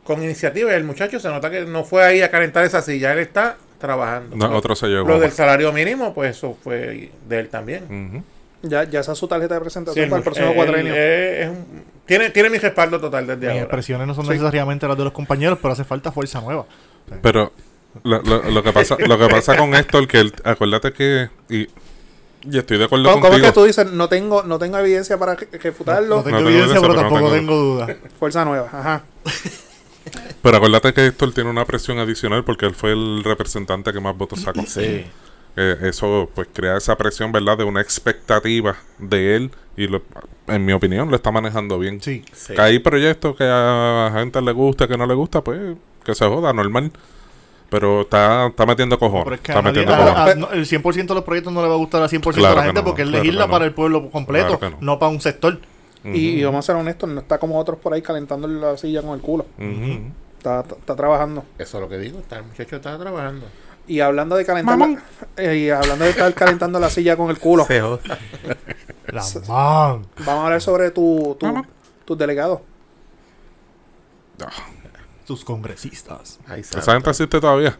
con 0.03 0.23
iniciativa. 0.23 0.75
El 0.75 0.85
muchacho 0.85 1.21
se 1.21 1.29
nota 1.29 1.51
que 1.51 1.67
no 1.67 1.85
fue 1.85 2.03
ahí 2.03 2.23
a 2.23 2.31
calentar 2.31 2.65
esa 2.65 2.81
silla, 2.81 3.13
él 3.13 3.19
está 3.19 3.57
trabajando. 3.87 4.37
No, 4.37 4.49
Lo- 4.49 4.57
otro 4.59 4.75
se 4.77 4.87
llevó. 4.89 5.09
Lo 5.09 5.19
del 5.21 5.33
salario 5.33 5.73
mínimo, 5.73 6.13
pues 6.15 6.37
eso 6.37 6.57
fue 6.63 7.11
de 7.29 7.39
él 7.39 7.49
también. 7.49 8.25
Ya, 8.63 8.85
ya 8.85 9.01
esa 9.01 9.13
es 9.13 9.19
su 9.19 9.29
tarjeta 9.29 9.55
de 9.55 9.61
presentación 9.61 10.09
para 10.09 10.19
el 10.19 10.25
próximo 10.25 10.55
cuatrenio. 10.55 10.93
tiene, 12.07 12.31
tiene 12.31 12.51
mi 12.51 12.59
respaldo 12.59 12.99
total 13.01 13.27
desde 13.27 13.41
Mis 13.41 13.49
ahora. 13.51 13.61
expresiones 13.63 14.07
no 14.07 14.15
son 14.15 14.25
Sí. 14.25 14.31
necesariamente 14.31 14.89
las 14.89 14.97
de 14.99 15.05
los 15.05 15.13
compañeros, 15.13 15.59
pero 15.61 15.73
hace 15.73 15.85
falta 15.85 16.11
fuerza 16.13 16.41
nueva. 16.41 16.65
Pero 17.23 17.53
lo, 18.03 18.23
lo- 18.23 18.43
lo 18.51 18.63
que 18.63 18.73
pasa 18.73 18.97
lo 18.99 19.19
que 19.19 19.29
pasa 19.29 19.57
con 19.57 19.75
Héctor, 19.75 20.07
que 20.09 20.21
él- 20.21 20.35
acuérdate 20.45 20.93
que. 20.93 21.29
Y, 21.49 21.69
y 22.49 22.59
estoy 22.59 22.79
de 22.79 22.85
acuerdo 22.85 23.05
¿Cómo, 23.11 23.21
cómo 23.21 23.35
es 23.35 23.41
contigo. 23.43 23.47
que 23.49 23.53
tú 23.55 23.65
dices? 23.67 23.93
No 23.93 24.09
tengo, 24.09 24.43
no 24.45 24.59
tengo 24.59 24.79
evidencia 24.79 25.19
para 25.19 25.35
re- 25.35 25.49
refutarlo. 25.53 26.17
No 26.17 26.23
tengo 26.23 26.39
No 26.39 26.45
tengo 26.47 26.51
evidencia, 26.51 26.81
pero 26.81 26.95
tampoco 26.95 27.21
tengo- 27.21 27.35
tengo 27.35 27.55
duda. 27.57 27.97
Fuerza 28.19 28.45
nueva. 28.45 28.69
Ajá. 28.73 29.03
Pero 30.43 30.57
acuérdate 30.59 30.93
que 30.95 31.07
Héctor 31.07 31.33
tiene 31.33 31.51
una 31.51 31.65
presión 31.65 31.99
adicional 31.99 32.45
porque 32.45 32.67
él 32.67 32.75
fue 32.75 32.93
el 32.93 33.23
representante 33.25 33.93
que 33.93 34.01
más 34.01 34.17
votos 34.17 34.41
sacó. 34.41 34.63
Sí. 34.67 35.05
Eh, 35.59 35.77
eso 35.83 36.31
pues 36.35 36.49
crea 36.53 36.77
esa 36.77 36.97
presión, 36.97 37.33
¿verdad? 37.33 37.57
De 37.59 37.65
una 37.65 37.81
expectativa 37.81 38.77
de 38.99 39.37
él 39.37 39.51
y 39.77 39.87
lo- 39.89 40.03
en 40.49 40.65
mi 40.65 40.73
opinión 40.73 41.09
lo 41.11 41.17
está 41.17 41.33
manejando 41.33 41.79
bien. 41.79 42.01
Sí. 42.03 42.23
sí. 42.33 42.55
Que 42.55 42.61
hay 42.61 42.79
proyectos 42.79 43.37
que 43.37 43.45
a 43.49 44.11
gente 44.15 44.41
le 44.43 44.53
gusta, 44.53 44.87
que 44.87 44.97
no 44.99 45.07
le 45.07 45.15
gusta, 45.15 45.43
pues 45.43 45.61
que 46.05 46.15
se 46.15 46.27
joda, 46.27 46.53
normal. 46.53 46.93
Pero 47.69 48.03
está, 48.03 48.47
está 48.47 48.65
metiendo 48.65 48.97
cojones. 48.99 49.25
Pero 49.25 49.35
es 49.37 49.41
que 49.41 49.51
está 49.53 49.59
a 49.59 49.63
nadie- 49.63 49.81
metiendo 49.81 49.95
a- 49.95 50.15
cojones. 50.15 50.35
a- 50.35 50.39
no, 50.39 50.51
el 50.53 50.67
100% 50.67 51.15
de 51.15 51.15
los 51.15 51.25
proyectos 51.25 51.53
no 51.53 51.63
le 51.63 51.69
va 51.69 51.75
a 51.75 51.79
gustar 51.79 52.03
al 52.03 52.09
100% 52.09 52.37
de 52.37 52.41
Claro 52.43 52.57
la 52.61 52.65
gente 52.67 52.81
no, 52.81 52.85
porque 52.85 53.03
él 53.03 53.09
claro 53.09 53.25
legisla 53.25 53.47
no. 53.47 53.51
para 53.51 53.65
el 53.65 53.73
pueblo 53.73 54.11
completo, 54.11 54.59
Claro 54.59 54.77
que 54.79 54.85
no. 54.85 54.93
no. 54.93 54.99
para 55.01 55.11
un 55.11 55.21
sector. 55.21 55.59
Y, 56.15 56.41
y 56.41 56.45
vamos 56.45 56.65
a 56.65 56.67
ser 56.67 56.77
honestos, 56.77 57.09
no 57.09 57.21
está 57.21 57.39
como 57.39 57.59
otros 57.59 57.79
por 57.79 57.93
ahí 57.95 58.03
calentando 58.03 58.47
la 58.49 58.77
silla 58.77 59.03
con 59.03 59.13
el 59.15 59.21
culo. 59.21 59.47
Está, 60.39 60.61
está, 60.61 60.75
está 60.77 60.95
trabajando. 60.97 61.45
Eso 61.59 61.79
es 61.79 61.83
lo 61.83 61.89
que 61.89 61.99
digo. 61.99 62.19
Está, 62.21 62.39
el 62.39 62.45
muchacho 62.45 62.77
está 62.77 62.99
trabajando. 62.99 63.47
Y 63.89 64.01
hablando 64.01 64.35
de 64.37 64.45
calentar 64.45 64.77
la, 64.79 65.01
eh, 65.37 65.57
y 65.57 65.71
hablando 65.71 66.05
de 66.05 66.11
estar 66.11 66.33
calentando 66.35 66.79
la 66.81 66.91
silla 66.91 67.17
con 67.17 67.31
el 67.31 67.39
culo, 67.39 67.65
Se 67.67 67.81
joda. 67.81 68.01
La 69.07 69.23
man. 69.49 70.07
vamos 70.19 70.29
a 70.29 70.45
hablar 70.45 70.61
sobre 70.61 70.91
tu, 70.91 71.37
tu- 71.39 71.65
tus 72.05 72.19
delegados. 72.19 72.61
Ah, 74.45 74.51
Sus 75.25 75.45
congresistas. 75.45 76.39
Esa 76.57 76.93
gente 76.93 77.11
existe 77.11 77.41
todavía. 77.41 77.79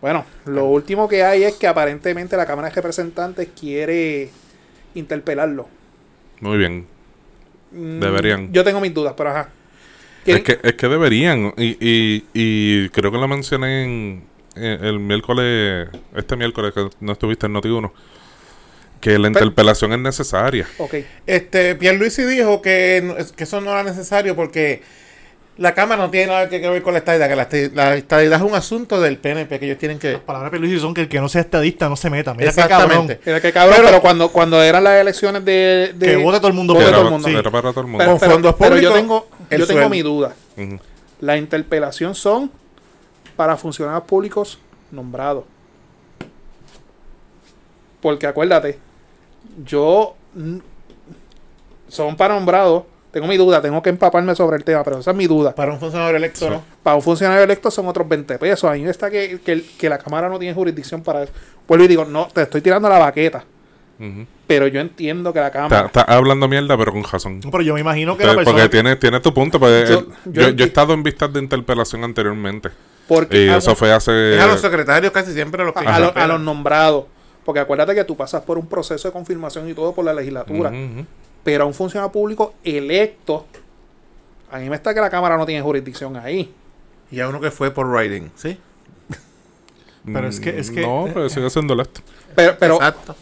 Bueno, 0.00 0.24
lo 0.46 0.64
último 0.66 1.08
que 1.08 1.22
hay 1.24 1.44
es 1.44 1.54
que 1.54 1.68
aparentemente 1.68 2.36
la 2.36 2.44
Cámara 2.44 2.68
de 2.68 2.74
Representantes 2.74 3.48
quiere 3.58 4.30
interpelarlo. 4.94 5.68
Muy 6.42 6.58
bien. 6.58 6.86
Mm, 7.70 8.00
Deberían. 8.00 8.52
Yo 8.52 8.64
tengo 8.64 8.80
mis 8.80 8.92
dudas, 8.92 9.14
pero 9.16 9.30
ajá. 9.30 9.48
Es 10.26 10.42
que, 10.42 10.58
es 10.60 10.74
que 10.74 10.88
deberían. 10.88 11.54
Y, 11.56 11.76
y, 11.80 12.24
y 12.34 12.88
creo 12.88 13.12
que 13.12 13.18
lo 13.18 13.28
mencioné 13.28 13.84
en, 13.84 14.24
en 14.56 14.84
el 14.84 14.98
miércoles, 14.98 15.88
este 16.16 16.36
miércoles 16.36 16.74
que 16.74 16.88
no 16.98 17.12
estuviste 17.12 17.46
en 17.46 17.54
Noti1, 17.54 17.92
que 19.00 19.20
la 19.20 19.28
interpelación 19.28 19.92
es 19.92 20.00
necesaria. 20.00 20.66
Ok. 20.78 20.94
Este, 21.26 21.76
Pierluisi 21.76 22.24
dijo 22.24 22.60
que, 22.60 23.24
que 23.36 23.44
eso 23.44 23.60
no 23.60 23.70
era 23.70 23.84
necesario 23.84 24.34
porque 24.34 24.82
la 25.58 25.74
Cámara 25.74 26.02
no 26.02 26.10
tiene 26.10 26.28
nada 26.28 26.48
que 26.48 26.58
ver 26.58 26.82
con 26.82 26.94
la 26.94 27.00
estadidad, 27.00 27.28
que 27.28 27.70
la, 27.74 27.94
estadidad 27.94 28.38
es 28.38 28.42
un 28.42 28.54
asunto 28.54 29.00
del 29.00 29.18
PNP, 29.18 29.58
que 29.58 29.66
ellos 29.66 29.78
tienen 29.78 29.98
que... 29.98 30.12
Las 30.12 30.20
palabras 30.22 30.50
de 30.50 30.78
son 30.78 30.94
que 30.94 31.02
el 31.02 31.08
que 31.08 31.20
no 31.20 31.28
sea 31.28 31.42
estadista 31.42 31.88
no 31.90 31.96
se 31.96 32.08
meta. 32.08 32.32
Mira 32.32 32.52
qué 32.52 32.60
Exactamente. 32.60 33.16
cabrón. 33.16 33.20
Mira 33.26 33.40
que 33.40 33.52
cabrón, 33.52 33.76
pero, 33.84 34.00
cuando, 34.00 34.28
cuando 34.30 34.62
eran 34.62 34.82
las 34.82 35.00
elecciones 35.00 35.44
de. 35.44 35.92
de- 35.94 36.06
Que 36.06 36.16
vote 36.16 36.38
todo 36.38 36.48
el 36.48 36.54
mundo 36.54 36.72
vote 36.74 36.90
todo 36.90 37.02
el 37.02 37.10
mundo. 37.10 37.28
sí. 37.28 37.34
para 37.34 37.70
todo 37.70 37.80
el 37.80 37.86
mundo. 37.86 37.98
Pero, 37.98 38.10
Con 38.12 38.20
pero- 38.20 38.32
fondos 38.32 38.54
pero 38.58 38.76
yo 38.78 38.90
públicos, 38.92 39.24
tengo, 39.48 39.58
yo 39.58 39.66
tengo 39.66 39.88
mi 39.90 40.00
duda. 40.02 40.34
La 41.20 41.36
interpelación 41.36 42.14
son 42.14 42.50
para 43.36 43.56
funcionarios 43.56 44.04
públicos 44.04 44.58
nombrados. 44.90 45.44
Porque 48.00 48.26
acuérdate, 48.26 48.78
yo 49.64 50.16
son 51.88 52.16
para 52.16 52.34
nombrados. 52.34 52.84
Tengo 53.12 53.26
mi 53.26 53.36
duda, 53.36 53.60
tengo 53.60 53.82
que 53.82 53.90
empaparme 53.90 54.34
sobre 54.34 54.56
el 54.56 54.64
tema, 54.64 54.82
pero 54.82 54.98
esa 54.98 55.10
es 55.10 55.16
mi 55.16 55.26
duda. 55.26 55.54
Para 55.54 55.72
un 55.72 55.78
funcionario 55.78 56.16
electo, 56.16 56.48
¿no? 56.48 56.62
Para 56.82 56.96
un 56.96 57.02
funcionario 57.02 57.44
electo 57.44 57.70
son 57.70 57.86
otros 57.86 58.08
20 58.08 58.38
pesos. 58.38 58.64
Ahí 58.70 58.84
está 58.84 59.10
que, 59.10 59.38
que, 59.44 59.62
que 59.78 59.88
la 59.90 59.98
Cámara 59.98 60.28
no 60.30 60.38
tiene 60.38 60.54
jurisdicción 60.54 61.02
para 61.02 61.24
eso. 61.24 61.32
Vuelvo 61.68 61.84
y 61.84 61.88
digo, 61.88 62.04
no, 62.06 62.28
te 62.32 62.42
estoy 62.42 62.60
tirando 62.62 62.88
la 62.88 62.98
baqueta. 62.98 63.44
Pero 64.48 64.66
yo 64.66 64.80
entiendo 64.80 65.32
que 65.32 65.38
la 65.38 65.46
Está, 65.46 65.58
Cámara. 65.60 65.86
está 65.86 66.02
hablando 66.02 66.48
mierda, 66.48 66.76
pero 66.76 66.90
con 66.92 67.04
razón. 67.04 67.38
No, 67.44 67.50
Pero 67.52 67.62
yo 67.62 67.74
me 67.74 67.80
imagino 67.80 68.16
que 68.16 68.22
Pero- 68.24 68.32
la 68.32 68.36
persona... 68.38 68.56
porque 68.56 68.68
tiene, 68.68 68.96
tiene 68.96 69.20
tu 69.20 69.32
punto. 69.32 69.60
Pues, 69.60 69.88
Yo- 69.88 69.98
el- 70.00 70.06
yo 70.06 70.12
yo, 70.24 70.42
yo, 70.42 70.48
enti- 70.48 70.60
he 70.62 70.64
estado 70.64 70.92
en 70.94 71.02
vistas 71.04 71.32
de 71.32 71.38
interpelación 71.40 72.02
anteriormente. 72.02 72.70
Porque 73.06 73.44
Y 73.44 73.48
eso 73.48 73.76
fue 73.76 73.92
hace. 73.92 74.36
Es 74.36 74.40
a 74.42 74.46
los 74.48 74.60
secretarios 74.60 75.12
casi 75.12 75.32
siempre 75.32 75.64
los 75.64 75.72
que... 75.72 75.86
a, 75.86 75.94
a 75.96 76.00
los- 76.00 76.16
a 76.16 76.26
los 76.26 76.40
nombrados. 76.40 77.04
Porque 77.44 77.60
acuérdate 77.60 77.94
que 77.94 78.04
tú 78.04 78.16
pasas 78.16 78.42
por 78.42 78.58
un 78.58 78.66
proceso 78.66 79.06
de 79.08 79.12
confirmación 79.12 79.68
y 79.68 79.74
todo 79.74 79.92
por 79.94 80.04
la 80.04 80.12
legislatura. 80.14 80.70
Ujú. 80.70 81.06
Pero 81.44 81.64
a 81.64 81.66
un 81.66 81.74
funcionario 81.74 82.12
público 82.12 82.54
electo, 82.62 83.46
a 84.50 84.58
mí 84.58 84.68
me 84.68 84.76
está 84.76 84.94
que 84.94 85.00
la 85.00 85.10
Cámara 85.10 85.36
no 85.36 85.44
tiene 85.46 85.62
jurisdicción 85.62 86.16
ahí. 86.16 86.52
Y 87.10 87.20
a 87.20 87.28
uno 87.28 87.40
que 87.40 87.50
fue 87.50 87.70
por 87.70 87.86
writing, 87.88 88.30
¿sí? 88.36 88.56
Pero 90.04 90.28
es 90.28 90.40
que- 90.40 90.58
es 90.58 90.70
que- 90.70 90.80
No, 90.82 91.04
pero 91.12 91.28
sigue 91.28 91.48
siendo 91.50 91.74
electo. 91.74 92.00
Pero, 92.34 92.56
pero 92.58 92.74
Exacto. 92.76 93.14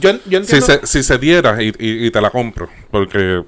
yo, 0.00 0.12
yo 0.12 0.18
Si 0.44 0.56
entiendo. 0.56 0.66
se, 0.66 0.86
si 0.86 1.02
se 1.02 1.18
diera 1.18 1.60
y, 1.62 1.68
y- 1.78 2.06
y 2.06 2.10
te 2.10 2.20
la 2.20 2.30
compro, 2.30 2.68
porque 2.90 3.42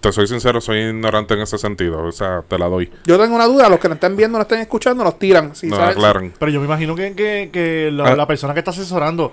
te 0.00 0.12
soy 0.12 0.26
sincero, 0.26 0.60
soy 0.60 0.78
ignorante 0.80 1.34
en 1.34 1.40
ese 1.40 1.58
sentido. 1.58 2.02
O 2.04 2.12
sea, 2.12 2.42
te 2.46 2.58
la 2.58 2.66
doy. 2.66 2.90
Yo 3.04 3.18
tengo 3.18 3.34
una 3.34 3.46
duda, 3.46 3.68
los 3.68 3.78
que 3.80 3.88
nos 3.88 3.96
estén 3.96 4.16
viendo, 4.16 4.36
nos 4.38 4.44
estén 4.46 4.60
escuchando, 4.60 5.02
nos 5.04 5.18
tiran. 5.18 5.54
Si 5.56 5.66
no 5.68 5.76
aclaran. 5.76 6.32
Pero 6.38 6.50
yo 6.52 6.60
me 6.60 6.66
imagino 6.66 6.94
que, 6.94 7.14
que, 7.14 7.50
que 7.52 7.90
la, 7.92 8.08
Ah. 8.12 8.16
la 8.16 8.26
persona 8.26 8.52
que 8.52 8.60
está 8.60 8.70
asesorando 8.72 9.32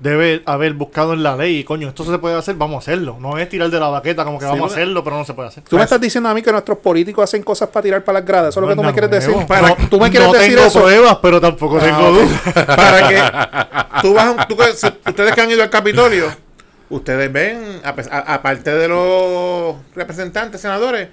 debe 0.00 0.42
haber 0.46 0.74
buscado 0.74 1.12
en 1.12 1.22
la 1.22 1.36
ley, 1.36 1.64
coño, 1.64 1.88
esto 1.88 2.04
se 2.04 2.18
puede 2.18 2.36
hacer, 2.36 2.54
vamos 2.56 2.76
a 2.76 2.78
hacerlo. 2.78 3.16
No 3.20 3.38
es 3.38 3.48
tirar 3.48 3.70
de 3.70 3.80
la 3.80 3.88
baqueta 3.88 4.24
como 4.24 4.38
que 4.38 4.44
Sí, 4.44 4.50
vamos 4.50 4.70
a 4.70 4.74
hacerlo, 4.74 5.02
pero 5.04 5.16
no 5.16 5.24
se 5.24 5.34
puede 5.34 5.48
hacer. 5.48 5.64
Tú 5.64 5.76
me 5.76 5.82
estás 5.82 6.00
diciendo 6.00 6.28
a 6.28 6.34
mí 6.34 6.42
que 6.42 6.52
nuestros 6.52 6.78
políticos 6.78 7.24
hacen 7.24 7.42
cosas 7.42 7.68
para 7.70 7.82
tirar 7.82 8.04
para 8.04 8.20
las 8.20 8.26
gradas. 8.28 8.48
Eso 8.50 8.60
es 8.60 8.62
lo 8.62 8.68
que 8.68 8.76
tú 8.76 8.82
me 8.82 8.92
quieres 8.92 9.10
decir. 9.10 9.36
No, 9.36 9.46
Para- 9.46 9.68
no, 9.68 9.76
tú 9.88 10.00
me 10.00 10.10
quieres 10.10 10.28
no 10.28 10.34
decir 10.34 10.54
tengo 10.54 10.66
eso. 10.68 10.80
pruebas, 10.82 11.18
pero 11.22 11.40
tampoco 11.40 11.78
tengo 11.78 12.08
ok. 12.08 12.14
dudas. 12.14 12.66
Para 12.66 13.08
que 13.08 14.02
tú 14.02 14.14
vas 14.14 14.48
tú 14.48 14.56
ustedes 15.08 15.34
que 15.34 15.40
han 15.40 15.50
ido 15.50 15.62
al 15.62 15.70
Capitolio, 15.70 16.26
ustedes 16.90 17.32
ven, 17.32 17.80
aparte 17.84 18.70
de 18.74 18.88
los 18.88 19.76
representantes, 19.94 20.60
senadores, 20.60 21.08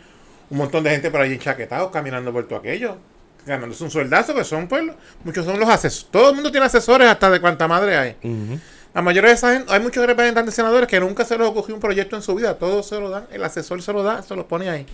un 0.49 0.57
montón 0.57 0.83
de 0.83 0.91
gente 0.91 1.09
por 1.09 1.21
allí 1.21 1.33
enchaquetados 1.35 1.89
caminando 1.91 2.31
por 2.31 2.47
todo 2.47 2.59
aquello, 2.59 2.97
ganándose 3.45 3.83
un 3.83 3.91
sueldazo, 3.91 4.33
que 4.33 4.43
son 4.43 4.67
pues, 4.67 4.83
muchos 5.23 5.45
son 5.45 5.59
los 5.59 5.69
asesores. 5.69 6.11
Todo 6.11 6.29
el 6.29 6.35
mundo 6.35 6.51
tiene 6.51 6.65
asesores 6.65 7.07
hasta 7.07 7.29
de 7.29 7.39
cuánta 7.41 7.67
madre 7.67 7.97
hay. 7.97 8.15
La 8.93 9.01
mayoría 9.01 9.29
de 9.29 9.35
esa 9.35 9.53
gente, 9.53 9.73
hay 9.73 9.79
muchos 9.79 10.05
representantes 10.05 10.53
senadores 10.53 10.87
que 10.87 10.99
nunca 10.99 11.25
se 11.25 11.37
les 11.37 11.47
ocurrió 11.47 11.75
un 11.75 11.81
proyecto 11.81 12.15
en 12.15 12.21
su 12.21 12.35
vida, 12.35 12.55
todos 12.55 12.87
se 12.87 12.99
lo 12.99 13.09
dan, 13.09 13.25
el 13.31 13.43
asesor 13.43 13.81
se 13.81 13.91
lo 13.91 14.03
da, 14.03 14.21
se 14.21 14.35
lo 14.35 14.47
pone 14.47 14.69
ahí. 14.69 14.85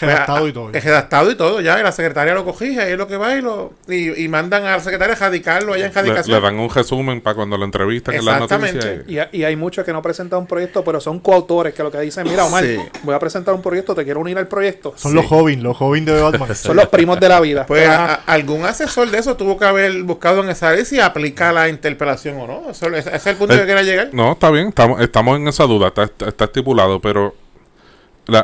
Redactado 0.00 0.48
y 0.48 0.52
todo. 0.52 0.70
Es 0.72 0.84
redactado 0.84 1.30
y 1.30 1.34
todo, 1.34 1.60
ya, 1.60 1.78
y 1.78 1.82
la 1.82 1.92
secretaria 1.92 2.32
lo 2.34 2.44
cogía, 2.44 2.88
y 2.88 2.92
es 2.92 2.98
lo 2.98 3.06
que 3.06 3.16
va 3.16 3.34
y 3.36 3.42
lo 3.42 3.72
y, 3.88 4.24
y 4.24 4.28
mandan 4.28 4.64
a 4.64 4.70
la 4.76 4.80
secretaria 4.80 5.14
a 5.14 5.18
radicarlo 5.18 5.74
allá 5.74 5.86
en 5.86 5.90
Le, 5.92 5.94
radicación. 6.00 6.34
le 6.36 6.40
dan 6.42 6.58
un 6.58 6.70
resumen 6.70 7.20
para 7.20 7.34
cuando 7.36 7.56
lo 7.58 7.64
entrevistan 7.64 8.14
en 8.14 8.24
las 8.24 8.34
Exactamente. 8.42 8.96
noticias. 8.96 9.28
Y, 9.32 9.38
y 9.38 9.44
hay 9.44 9.56
muchos 9.56 9.84
que 9.84 9.92
no 9.92 10.00
presentan 10.00 10.38
un 10.40 10.46
proyecto, 10.46 10.82
pero 10.84 11.00
son 11.00 11.20
coautores 11.20 11.74
que 11.74 11.82
lo 11.82 11.90
que 11.90 12.00
dicen, 12.00 12.24
mira, 12.24 12.44
Omar, 12.46 12.64
Sí. 12.64 12.78
voy 13.02 13.14
a 13.14 13.18
presentar 13.18 13.54
un 13.54 13.62
proyecto, 13.62 13.94
te 13.94 14.04
quiero 14.04 14.20
unir 14.20 14.38
al 14.38 14.46
proyecto. 14.48 14.94
Son 14.96 15.14
los 15.14 15.26
jóvenes, 15.26 15.62
los 15.62 15.76
jóvenes 15.76 16.14
de 16.14 16.20
Batman. 16.22 16.54
Son 16.54 16.76
los 16.76 16.88
primos 16.88 17.20
de 17.20 17.28
la 17.28 17.40
vida. 17.40 17.66
Pues 17.66 17.88
a- 17.88 18.14
algún 18.26 18.64
asesor 18.64 19.10
de 19.10 19.18
eso 19.18 19.36
tuvo 19.36 19.58
que 19.58 19.64
haber 19.66 20.02
buscado 20.04 20.42
en 20.42 20.48
esa 20.50 20.72
ley 20.72 20.84
si 20.84 21.00
aplica 21.00 21.52
la 21.52 21.68
interpelación 21.68 22.38
o 22.40 22.46
no. 22.46 22.70
Eso- 22.70 22.86
ese 22.94 23.14
es 23.14 23.26
el 23.26 23.36
punto 23.36 23.54
Eh, 23.54 23.58
que 23.60 23.66
quería 23.66 23.82
llegar. 23.82 24.08
No, 24.12 24.32
está 24.32 24.50
bien, 24.50 24.68
estamos, 24.68 25.00
estamos 25.00 25.36
en 25.38 25.48
esa 25.48 25.64
duda, 25.64 25.88
está- 25.88 26.10
está 26.26 26.44
estipulado, 26.44 27.00
pero 27.00 27.34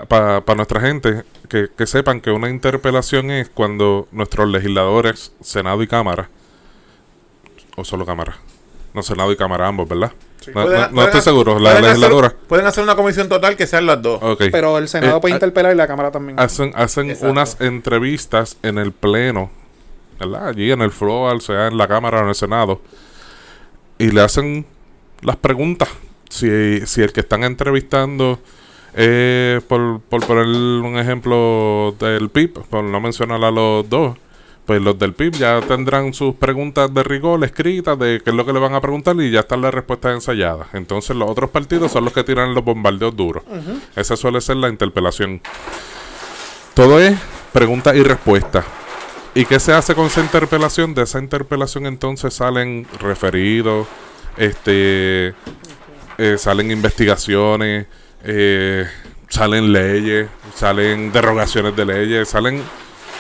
para 0.08 0.54
nuestra 0.56 0.80
gente, 0.80 1.22
que, 1.48 1.68
que 1.76 1.86
sepan 1.86 2.20
que 2.20 2.30
una 2.30 2.48
interpelación 2.50 3.30
es 3.30 3.48
cuando 3.50 4.08
nuestros 4.10 4.48
legisladores, 4.48 5.32
Senado 5.40 5.82
y 5.82 5.86
Cámara, 5.86 6.28
o 7.76 7.84
solo 7.84 8.04
Cámara, 8.06 8.36
no 8.94 9.02
Senado 9.02 9.30
y 9.32 9.36
Cámara 9.36 9.66
ambos, 9.68 9.88
¿verdad? 9.88 10.12
No, 10.48 10.52
Pueden- 10.52 10.70
no- 10.80 10.86
no 10.86 10.92
pueden 10.92 11.06
estoy 11.08 11.20
seguro, 11.22 11.52
la 11.54 11.70
pueden 11.70 11.76
hacer- 11.76 11.84
legisladora. 11.88 12.34
pueden 12.48 12.66
hacer 12.66 12.84
una 12.84 12.94
comisión 12.96 13.28
total 13.28 13.56
que 13.56 13.66
sean 13.66 13.84
las 13.86 14.00
dos. 14.00 14.20
Ok. 14.22 14.44
pero 14.52 14.78
el 14.78 14.88
Senado 14.88 15.16
Eh, 15.16 15.20
puede 15.20 15.34
ah, 15.34 15.36
interpelar 15.36 15.72
y 15.72 15.76
la 15.76 15.86
Cámara 15.86 16.10
también. 16.10 16.38
hacen 16.38 16.72
hacen 16.74 17.10
Exacto. 17.10 17.30
unas 17.32 17.60
entrevistas 17.60 18.56
en 18.62 18.78
el 18.78 18.92
pleno, 18.92 19.50
¿verdad? 20.20 20.48
Allí 20.48 20.70
en 20.70 20.82
el 20.82 20.90
floor, 20.92 21.40
sea 21.42 21.66
en 21.66 21.76
la 21.76 21.88
Cámara 21.88 22.18
o 22.20 22.22
en 22.22 22.28
el 22.28 22.34
Senado, 22.36 22.80
y 23.98 24.10
le 24.10 24.20
hacen 24.20 24.66
las 25.22 25.36
preguntas. 25.36 25.88
Si, 26.28 26.84
si 26.86 27.02
el 27.02 27.12
que 27.12 27.20
están 27.20 27.44
entrevistando, 27.44 28.38
eh, 28.96 29.60
por, 29.68 30.00
por 30.00 30.26
poner 30.26 30.46
un 30.46 30.98
ejemplo 30.98 31.94
del 32.00 32.30
PIB, 32.30 32.64
por 32.68 32.82
no 32.82 32.98
mencionar 32.98 33.44
a 33.44 33.50
los 33.50 33.88
dos, 33.88 34.16
pues 34.64 34.82
los 34.82 34.98
del 34.98 35.12
PIB 35.12 35.34
ya 35.34 35.60
tendrán 35.60 36.12
sus 36.12 36.34
preguntas 36.34 36.92
de 36.92 37.02
rigor 37.04 37.44
escritas 37.44 37.98
de 37.98 38.20
qué 38.24 38.30
es 38.30 38.36
lo 38.36 38.44
que 38.44 38.52
le 38.52 38.58
van 38.58 38.74
a 38.74 38.80
preguntar 38.80 39.14
y 39.20 39.30
ya 39.30 39.40
están 39.40 39.60
las 39.60 39.72
respuestas 39.72 40.14
ensayadas. 40.14 40.68
Entonces 40.72 41.14
los 41.14 41.30
otros 41.30 41.50
partidos 41.50 41.92
son 41.92 42.04
los 42.04 42.12
que 42.12 42.24
tiran 42.24 42.54
los 42.54 42.64
bombardeos 42.64 43.14
duros. 43.14 43.44
Esa 43.94 44.16
suele 44.16 44.40
ser 44.40 44.56
la 44.56 44.68
interpelación. 44.68 45.40
Todo 46.74 46.98
es 46.98 47.16
pregunta 47.52 47.94
y 47.94 48.02
respuesta. 48.02 48.64
¿Y 49.34 49.44
qué 49.44 49.60
se 49.60 49.72
hace 49.72 49.94
con 49.94 50.06
esa 50.06 50.20
interpelación? 50.20 50.94
De 50.94 51.02
esa 51.02 51.20
interpelación 51.20 51.86
entonces 51.86 52.34
salen 52.34 52.86
referidos, 52.98 53.86
este, 54.36 55.34
eh, 56.18 56.36
salen 56.38 56.70
investigaciones, 56.70 57.86
eh, 58.24 58.86
salen 59.28 59.72
leyes, 59.72 60.28
salen 60.54 61.12
derogaciones 61.12 61.74
de 61.76 61.84
leyes, 61.84 62.28
salen, 62.28 62.62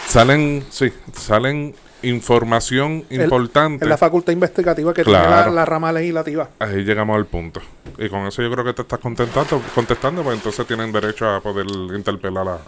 salen, 0.06 0.64
sí, 0.70 0.92
salen 1.12 1.74
información 2.02 3.04
El- 3.10 3.22
importante. 3.22 3.84
Es 3.84 3.88
la 3.88 3.96
facultad 3.96 4.32
investigativa 4.32 4.92
que 4.94 5.02
tiene 5.04 5.18
Claro. 5.18 5.46
la, 5.50 5.54
la 5.56 5.64
rama 5.64 5.92
legislativa. 5.92 6.48
Ahí 6.58 6.84
llegamos 6.84 7.16
al 7.16 7.26
punto. 7.26 7.60
Y 7.98 8.08
con 8.08 8.26
eso 8.26 8.42
yo 8.42 8.50
creo 8.50 8.64
que 8.64 8.72
te 8.74 8.82
estás 8.82 8.98
contentando, 9.00 9.60
contestando, 9.74 10.22
pues 10.22 10.36
entonces 10.36 10.66
tienen 10.66 10.92
derecho 10.92 11.28
a 11.28 11.40
poder 11.40 11.66
interpelar 11.94 12.46
a... 12.48 12.58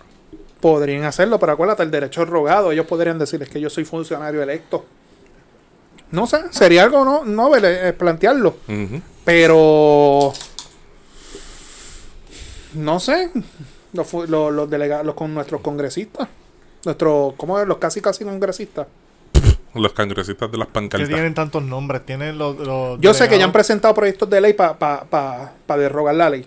Podrían 0.61 1.05
hacerlo, 1.05 1.39
pero 1.39 1.53
acuérdate, 1.53 1.85
el 1.85 1.91
derecho 1.91 2.22
al 2.22 2.26
rogado, 2.26 2.72
ellos 2.72 2.87
podrían 2.87 3.18
decirles 3.18 3.49
que 3.49 3.61
yo 3.61 3.70
soy 3.70 3.85
funcionario 3.85 4.43
electo. 4.43 4.87
No 6.11 6.26
sé, 6.26 6.39
sería 6.51 6.83
algo 6.85 7.05
no, 7.05 7.24
novel 7.24 7.64
eh, 7.66 7.93
plantearlo. 7.93 8.57
Pero 9.24 10.33
no 12.74 13.00
sé. 13.00 13.30
Los, 13.92 14.06
fu- 14.06 14.26
los, 14.26 14.52
los 14.52 14.68
delegados, 14.68 15.06
los 15.06 15.14
con 15.14 15.32
nuestros 15.34 15.60
congresistas. 15.60 16.28
Nuestros, 16.84 17.34
¿cómo 17.36 17.58
es? 17.58 17.66
Los 17.66 17.78
casi 17.78 18.00
casi 18.00 18.24
congresistas. 18.24 18.86
Los 19.74 19.92
congresistas 19.92 20.50
de 20.50 20.58
las 20.58 20.68
que 20.68 20.72
pancartas. 20.74 21.08
tienen 21.08 21.34
tantos 21.34 21.62
nombres, 21.62 22.04
tienen 22.04 22.38
los... 22.38 22.56
los 22.58 23.00
Yo 23.00 23.14
sé 23.14 23.28
que 23.28 23.38
ya 23.38 23.44
han 23.44 23.52
presentado 23.52 23.94
proyectos 23.94 24.28
de 24.30 24.40
ley 24.40 24.52
para 24.54 24.78
pa, 24.78 25.04
pa, 25.04 25.52
pa 25.66 25.76
derrogar 25.76 26.14
la 26.14 26.30
ley. 26.30 26.46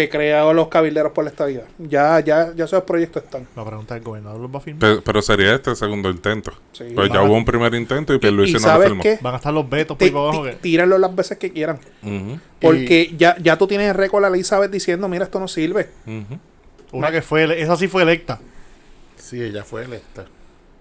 Que 0.00 0.08
crearon 0.08 0.56
los 0.56 0.68
cabilderos 0.68 1.12
por 1.12 1.24
la 1.24 1.30
estadía. 1.30 1.64
Ya, 1.78 2.20
ya, 2.20 2.52
ya 2.54 2.64
esos 2.64 2.82
proyectos 2.84 3.22
están. 3.24 3.46
La 3.54 3.64
pregunta 3.64 3.94
del 3.94 4.02
gobernador 4.02 4.40
los 4.40 4.50
va 4.52 4.58
a 4.58 4.60
firmar. 4.60 4.96
Pe- 4.96 5.02
Pero, 5.02 5.20
sería 5.22 5.54
este 5.54 5.70
el 5.70 5.76
segundo 5.76 6.08
intento. 6.10 6.52
Sí. 6.72 6.84
pues 6.94 7.10
ya 7.12 7.18
a- 7.18 7.22
hubo 7.24 7.34
un 7.34 7.44
primer 7.44 7.74
intento 7.74 8.12
y 8.12 8.16
Y 8.16 8.18
Pierluisi 8.18 8.54
no 8.54 8.58
lo 8.60 8.64
sabes 8.64 8.86
firmó. 8.88 9.02
qué? 9.02 9.18
Van 9.20 9.34
a 9.34 9.36
estar 9.36 9.52
los 9.52 9.68
vetos 9.68 9.96
por 9.98 10.08
abajo. 10.08 10.44
tírenlo 10.60 10.96
las 10.98 11.14
veces 11.14 11.36
que 11.38 11.50
quieran. 11.52 11.78
Porque 12.60 13.14
ya, 13.16 13.36
ya 13.42 13.56
tú 13.58 13.66
tienes 13.66 13.88
el 13.88 13.94
récord 13.94 14.24
a 14.24 14.30
la 14.30 14.36
Elizabeth 14.36 14.70
diciendo, 14.70 15.08
mira, 15.08 15.24
esto 15.24 15.38
no 15.40 15.48
sirve. 15.48 15.88
Una 16.92 17.10
que 17.10 17.22
fue, 17.22 17.60
esa 17.60 17.76
sí 17.76 17.88
fue 17.88 18.02
electa. 18.02 18.40
Sí, 19.16 19.40
ella 19.42 19.62
fue 19.64 19.84
electa. 19.84 20.24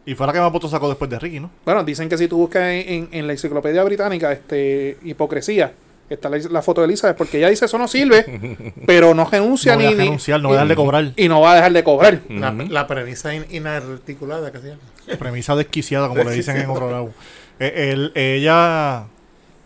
Y 0.06 0.16
fue 0.16 0.26
la 0.26 0.34
que 0.34 0.40
más 0.40 0.52
votos 0.52 0.72
sacó 0.72 0.88
después 0.90 1.10
de 1.10 1.20
Ricky, 1.20 1.40
¿no? 1.40 1.52
Bueno, 1.66 1.84
dicen 1.84 2.10
que 2.10 2.18
si 2.18 2.28
tú 2.28 2.38
buscas 2.38 2.64
en, 2.64 2.90
en- 2.90 3.10
en 3.12 3.28
la 3.28 3.34
enciclopedia 3.34 3.84
británica, 3.84 4.32
este, 4.32 4.98
hipocresía, 5.04 5.74
está 6.16 6.30
la, 6.30 6.38
la 6.50 6.62
foto 6.62 6.82
de 6.82 6.86
Elizabeth, 6.88 7.18
porque 7.18 7.38
ella 7.38 7.50
dice 7.50 7.66
eso 7.66 7.78
no 7.78 7.88
sirve, 7.88 8.74
pero 8.86 9.14
no 9.14 9.26
renuncia 9.30 9.74
No 9.76 9.82
ni, 9.82 9.88
ni- 9.88 9.94
renunciar, 9.96 10.42
no 10.42 10.50
voy 10.50 10.58
a 10.58 10.62
dejar 10.62 10.68
de 10.70 10.76
cobrar. 10.76 11.12
y 11.16 11.28
no 11.30 11.42
va 11.42 11.52
a 11.54 11.56
dejar 11.56 11.74
de 11.74 11.84
cobrar. 11.84 12.20
La, 12.30 12.88
premisa 12.88 13.34
in- 13.34 13.46
inarticulada 13.50 14.52
que 14.52 14.60
se 14.60 14.68
llama. 14.70 14.82
Premisa 15.20 15.56
desquiciada, 15.56 16.08
como 16.08 16.24
le 16.24 16.32
dicen 16.32 16.58
en 16.58 16.70
otro 16.70 16.90
lado. 16.92 17.10
Eh, 17.62 17.92
él- 17.92 18.14
ella 18.16 19.04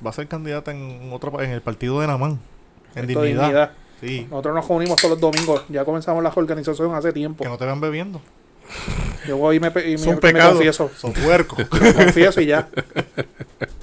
va 0.04 0.10
a 0.10 0.14
ser 0.14 0.28
candidata 0.28 0.72
en 0.72 1.12
otro 1.14 1.40
en 1.44 1.52
el 1.52 1.62
partido 1.62 2.00
de 2.02 2.08
Namán. 2.08 2.40
En 2.96 3.08
Esto 3.08 3.22
dignidad. 3.22 3.44
dignidad. 3.44 3.72
Sí. 4.02 4.26
Nosotros 4.32 4.56
nos 4.56 4.68
reunimos 4.68 5.00
todos 5.00 5.12
los 5.12 5.20
domingos, 5.22 5.64
ya 5.70 5.86
comenzamos 5.86 6.24
la 6.24 6.34
organización 6.36 6.96
hace 6.96 7.14
tiempo. 7.14 7.44
Que 7.44 7.50
no 7.52 7.58
te 7.60 7.66
vean 7.66 7.80
bebiendo. 7.80 8.20
Yo 9.28 9.38
voy 9.38 9.58
y 9.58 9.60
me, 9.60 9.72
y 9.86 9.94
Es 9.94 10.02
me, 10.02 10.08
un 10.10 10.16
me 10.16 10.22
pecado. 10.22 10.54
confieso. 10.54 10.90
Son 10.98 11.14
puercos. 11.14 11.64
Confieso 11.70 12.42
y 12.42 12.48
ya. 12.48 12.68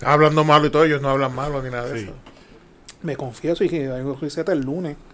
Hablando 0.02 0.42
malo 0.44 0.66
y 0.66 0.70
todo, 0.70 0.84
ellos 0.84 1.00
no 1.00 1.08
hablan 1.10 1.34
malo 1.34 1.62
ni 1.62 1.70
nada 1.70 1.86
de 1.88 1.98
Sí. 2.00 2.04
eso. 2.06 2.14
Me 3.02 3.16
confieso 3.16 3.64
y 3.64 3.68
que 3.68 3.90
hay 3.90 4.02
un 4.02 4.20
receta 4.20 4.52
el 4.52 4.60
lunes. 4.60 4.96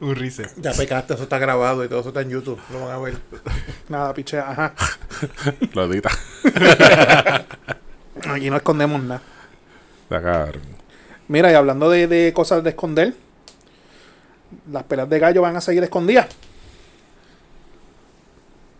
Un 0.00 0.14
rice. 0.14 0.48
Ya 0.58 0.72
pecaste, 0.72 1.14
eso 1.14 1.24
está 1.24 1.38
grabado 1.38 1.84
y 1.84 1.88
todo 1.88 2.00
eso 2.00 2.08
está 2.10 2.22
en 2.22 2.30
YouTube. 2.30 2.60
Lo 2.72 2.86
van 2.86 2.90
a 2.94 2.98
ver. 2.98 3.18
Nada, 3.88 4.14
piche, 4.14 4.38
ajá. 4.38 4.72
Lo 5.74 5.84
edita. 5.92 6.10
Aquí 8.30 8.48
no 8.48 8.56
escondemos 8.56 9.02
nada. 9.02 9.20
Mira, 11.26 11.50
y 11.50 11.54
hablando 11.54 11.90
de, 11.90 12.06
de 12.06 12.32
cosas 12.32 12.62
de 12.62 12.70
esconder, 12.70 13.14
las 14.70 14.84
pelas 14.84 15.10
de 15.10 15.18
gallo 15.18 15.42
van 15.42 15.56
a 15.56 15.60
seguir 15.60 15.82
escondidas. 15.82 16.28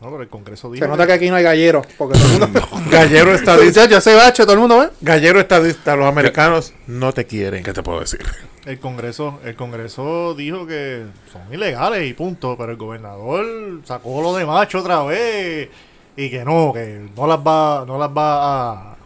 No, 0.00 0.10
pero 0.10 0.22
el 0.22 0.28
Congreso 0.28 0.68
Se 0.68 0.74
dijo. 0.74 0.86
nota 0.86 1.06
que 1.06 1.12
aquí 1.12 1.28
no 1.28 1.36
hay 1.36 1.42
galleros. 1.42 1.86
Porque 1.96 2.18
todo 2.18 2.34
el 2.34 2.40
mundo. 2.40 2.68
Gallero 2.90 3.34
estadista. 3.34 3.86
ya 3.86 4.00
se 4.00 4.14
bache, 4.14 4.44
todo 4.44 4.52
el 4.52 4.60
mundo 4.60 4.78
ve. 4.78 4.90
Gallero 5.00 5.40
estadista. 5.40 5.96
Los 5.96 6.06
americanos 6.06 6.72
no 6.86 7.12
te 7.12 7.26
quieren. 7.26 7.64
¿Qué 7.64 7.72
te 7.72 7.82
puedo 7.82 8.00
decir? 8.00 8.20
El 8.64 8.78
Congreso, 8.78 9.40
el 9.44 9.56
Congreso 9.56 10.34
dijo 10.34 10.66
que 10.66 11.04
son 11.32 11.42
ilegales 11.52 12.08
y 12.08 12.12
punto, 12.12 12.56
pero 12.56 12.72
el 12.72 12.76
gobernador 12.78 13.80
sacó 13.84 14.22
lo 14.22 14.36
de 14.36 14.44
macho 14.44 14.80
otra 14.80 15.02
vez 15.02 15.68
y 16.16 16.30
que 16.30 16.44
no, 16.44 16.72
que 16.72 17.08
no 17.16 17.26
las 17.26 17.38
va, 17.38 17.84
no 17.86 17.98
las 17.98 18.10
va 18.10 18.92
a 18.92 18.96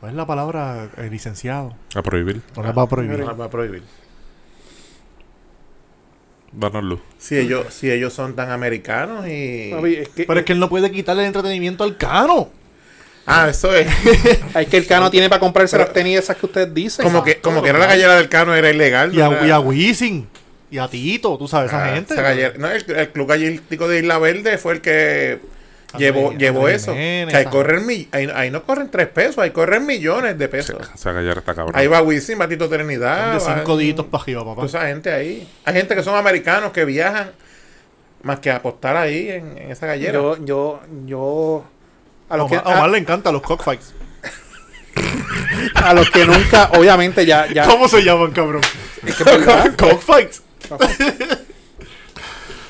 ¿Cuál 0.00 0.12
es 0.12 0.16
la 0.16 0.26
palabra 0.26 0.88
eh, 0.96 1.08
licenciado? 1.10 1.74
A 1.94 2.02
prohibir. 2.02 2.40
No 2.56 2.62
las 2.62 2.76
va 2.76 2.82
a 2.82 2.86
prohibir. 2.86 3.18
No 3.18 3.26
las 3.26 3.40
va 3.40 3.46
a 3.46 3.50
prohibir. 3.50 3.82
Danos 6.52 6.82
luz. 6.84 7.00
Si 7.18 7.36
ellos, 7.36 7.66
si 7.72 7.90
ellos 7.90 8.12
son 8.12 8.34
tan 8.34 8.50
americanos 8.50 9.26
y... 9.28 9.70
Papi, 9.72 9.94
es 9.96 10.08
que- 10.08 10.24
Pero 10.24 10.40
es 10.40 10.46
que 10.46 10.52
él 10.54 10.58
no 10.58 10.68
puede 10.68 10.90
quitarle 10.90 11.22
el 11.22 11.28
entretenimiento 11.28 11.84
al 11.84 11.96
cano. 11.96 12.48
Ah, 13.26 13.48
eso 13.50 13.74
es. 13.76 13.86
Hay 14.54 14.64
que 14.66 14.78
el 14.78 14.86
cano 14.86 15.10
tiene 15.10 15.28
para 15.28 15.40
comprarse 15.40 15.76
las 15.76 15.92
tenis 15.92 16.18
esas 16.18 16.36
que 16.36 16.46
ustedes 16.46 16.72
dicen. 16.72 17.04
Como 17.04 17.22
que, 17.22 17.38
como 17.40 17.62
que 17.62 17.68
era 17.68 17.78
la 17.78 17.86
gallera 17.86 18.16
del 18.16 18.28
cano, 18.30 18.54
era 18.54 18.70
ilegal. 18.70 19.14
Y 19.14 19.20
a, 19.20 19.26
no 19.28 19.32
era- 19.36 19.46
y 19.46 19.50
a 19.50 19.60
Wisin. 19.60 20.26
Y 20.70 20.78
a 20.78 20.88
Tito, 20.88 21.36
tú 21.38 21.46
sabes, 21.48 21.68
esa 21.70 21.84
Ah, 21.84 21.94
gente. 21.94 22.14
esa 22.14 22.22
gallera- 22.22 22.54
no, 22.56 22.70
el, 22.70 22.84
el 22.90 23.08
club 23.10 23.28
gallístico 23.28 23.86
de 23.88 23.98
Isla 23.98 24.18
Verde 24.18 24.56
fue 24.58 24.72
el 24.74 24.80
que 24.80 25.38
André 25.92 26.36
llevó 26.38 26.68
eso. 26.68 26.92
Jiménez, 26.92 27.32
que 27.32 27.36
ahí, 27.38 27.44
corren 27.46 27.86
mi- 27.86 28.08
ahí, 28.12 28.28
ahí 28.34 28.50
no 28.50 28.62
corren 28.62 28.90
tres 28.90 29.08
pesos, 29.08 29.38
ahí 29.38 29.50
corren 29.50 29.86
millones 29.86 30.36
de 30.38 30.48
pesos. 30.48 30.76
esa 30.94 31.12
gallera 31.12 31.38
está 31.40 31.54
cabrón. 31.54 31.74
Ahí 31.74 31.86
va 31.86 32.02
Wisin, 32.02 32.38
va 32.40 32.46
Tito 32.48 32.68
Trinidad. 32.68 33.32
de 33.34 33.40
cinco 33.40 33.76
deditos 33.76 34.04
para 34.06 34.22
arriba, 34.22 34.40
papá. 34.44 34.54
toda 34.56 34.66
esa 34.66 34.86
gente 34.86 35.10
ahí. 35.12 35.48
Hay 35.64 35.74
gente 35.74 35.94
que 35.94 36.02
son 36.02 36.14
americanos 36.16 36.72
que 36.72 36.84
viajan 36.84 37.30
más 38.22 38.40
que 38.40 38.50
apostar 38.50 38.96
ahí 38.96 39.30
en, 39.30 39.56
en 39.56 39.70
esa 39.70 39.86
gallera. 39.86 40.12
yo, 40.12 40.36
yo, 40.44 40.80
yo. 41.06 41.64
A 42.28 42.36
los, 42.36 42.50
que, 42.50 42.58
Omar, 42.58 42.72
a 42.74 42.76
Omar 42.78 42.90
le 42.90 42.98
encantan 42.98 43.32
los 43.32 43.40
cockfights. 43.42 43.94
a 45.74 45.94
los 45.94 46.10
que 46.10 46.26
nunca, 46.26 46.70
obviamente, 46.76 47.24
ya. 47.24 47.46
ya 47.46 47.64
¿Cómo 47.64 47.88
se 47.88 48.02
llaman, 48.04 48.32
cabrón? 48.32 48.60
es 49.06 49.14
que 49.16 49.24
cockfights. 49.78 50.42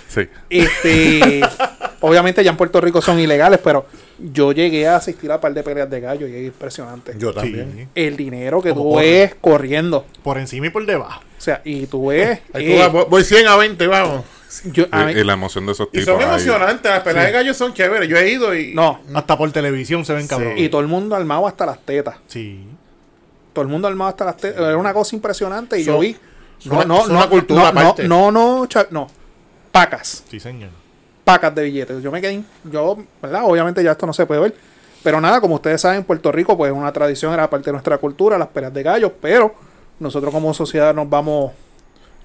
Sí. 0.08 0.22
Este, 0.50 1.40
obviamente 2.00 2.42
ya 2.42 2.50
en 2.50 2.56
Puerto 2.56 2.80
Rico 2.80 3.00
son 3.02 3.18
ilegales, 3.20 3.60
pero 3.62 3.86
yo 4.18 4.52
llegué 4.52 4.88
a 4.88 4.96
asistir 4.96 5.30
a 5.30 5.36
un 5.36 5.40
par 5.40 5.52
de 5.54 5.62
peleas 5.62 5.88
de 5.90 6.00
gallo 6.00 6.26
y 6.26 6.34
es 6.34 6.46
impresionante. 6.46 7.14
Yo 7.18 7.32
Sí. 7.40 7.86
El 7.94 8.16
dinero 8.16 8.60
que 8.62 8.70
Como 8.70 8.92
tú 8.92 8.96
ves 8.98 9.34
corriendo. 9.40 10.06
Por 10.22 10.38
encima 10.38 10.66
y 10.66 10.70
por 10.70 10.84
debajo. 10.86 11.20
O 11.20 11.40
sea, 11.40 11.60
y 11.64 11.86
tú 11.86 12.06
ves. 12.08 12.40
Ahí 12.52 12.72
eh, 12.72 12.74
tú 12.76 12.78
vas, 12.82 12.92
voy- 12.92 13.04
voy 13.10 13.24
100 13.24 13.46
a 13.46 13.56
20, 13.56 13.86
vamos. 13.86 14.24
yo- 14.64 14.86
mí- 14.90 15.12
Y, 15.14 15.18
y 15.18 15.24
la 15.24 15.34
emoción 15.34 15.66
de 15.66 15.72
esos 15.72 15.88
Y 15.92 15.98
tipos. 16.00 16.06
son 16.06 16.20
ahí. 16.22 16.26
emocionantes, 16.28 16.90
las 16.90 17.02
peleas 17.02 17.26
de 17.26 17.32
gallos 17.32 17.56
son 17.56 17.74
chéveres. 17.74 18.08
Yo 18.08 18.16
he 18.16 18.30
ido 18.30 18.54
y. 18.56 18.74
no, 18.74 19.00
Hasta 19.14 19.36
por 19.36 19.50
televisión 19.52 20.04
se 20.04 20.14
ven 20.14 20.22
Sí. 20.22 20.28
cabrón. 20.28 20.54
y 20.56 20.68
todo 20.70 20.80
el 20.80 20.86
mundo 20.88 21.14
armado 21.14 21.46
hasta 21.46 21.66
las 21.66 21.78
tetas. 21.84 22.16
Sí. 22.26 22.64
Todo 23.52 23.62
el 23.62 23.68
mundo 23.68 23.86
armado 23.88 24.08
hasta 24.10 24.24
las 24.24 24.36
tetas. 24.38 24.58
Era 24.62 24.76
una 24.78 24.92
cosa 24.94 25.14
impresionante 25.14 25.78
y 25.78 25.84
yo 25.84 25.92
Son- 25.92 26.00
vi. 26.00 26.16
son 26.58 26.76
una- 26.78 26.96
son 27.02 27.10
una 27.16 27.28
cultura 27.28 27.60
no, 27.62 27.66
aparte. 27.68 28.08
No, 28.08 28.30
no, 28.32 28.66
no. 28.90 29.08
Pacas. 29.72 30.24
Sí, 30.30 30.40
señor. 30.40 30.70
pacas 31.24 31.54
de 31.54 31.62
billetes. 31.64 32.02
Yo 32.02 32.10
me 32.10 32.20
quedé, 32.22 32.42
yo, 32.64 32.96
¿verdad? 33.20 33.42
Obviamente 33.44 33.82
ya 33.84 33.92
esto 33.92 34.06
no 34.06 34.12
se 34.14 34.24
puede 34.26 34.40
ver. 34.40 34.54
Pero 35.02 35.20
nada, 35.20 35.40
como 35.40 35.56
ustedes 35.56 35.80
saben, 35.80 36.02
Puerto 36.04 36.32
Rico, 36.32 36.56
pues 36.56 36.72
una 36.72 36.92
tradición, 36.92 37.32
era 37.34 37.48
parte 37.50 37.66
de 37.66 37.72
nuestra 37.72 37.98
cultura, 37.98 38.36
las 38.38 38.48
peleas 38.48 38.72
de 38.74 38.82
gallos, 38.82 39.12
pero 39.20 39.54
nosotros 40.00 40.32
como 40.32 40.52
sociedad 40.54 40.94
nos 40.94 41.08
vamos 41.08 41.52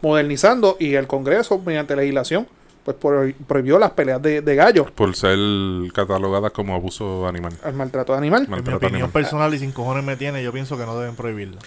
modernizando 0.01 0.77
y 0.79 0.95
el 0.95 1.07
Congreso, 1.07 1.59
mediante 1.59 1.95
legislación, 1.95 2.47
pues 2.83 2.97
pro- 2.97 3.31
prohibió 3.47 3.79
las 3.79 3.91
peleas 3.91 4.21
de, 4.21 4.41
de 4.41 4.55
gallos, 4.55 4.91
Por 4.91 5.15
ser 5.15 5.37
catalogadas 5.93 6.51
como 6.51 6.73
abuso 6.75 7.27
animal. 7.27 7.53
al 7.63 7.73
maltrato 7.73 8.11
de 8.13 8.17
animal. 8.17 8.43
En 8.43 8.49
mi 8.49 8.55
Maltrato 8.55 8.77
opinión 8.77 8.95
animal. 9.03 9.11
personal 9.11 9.53
y 9.53 9.59
sin 9.59 9.71
cojones 9.71 10.03
me 10.03 10.15
tiene, 10.17 10.43
yo 10.43 10.51
pienso 10.51 10.77
que 10.77 10.85
no 10.85 10.97
deben 10.99 11.15
prohibirla. 11.15 11.59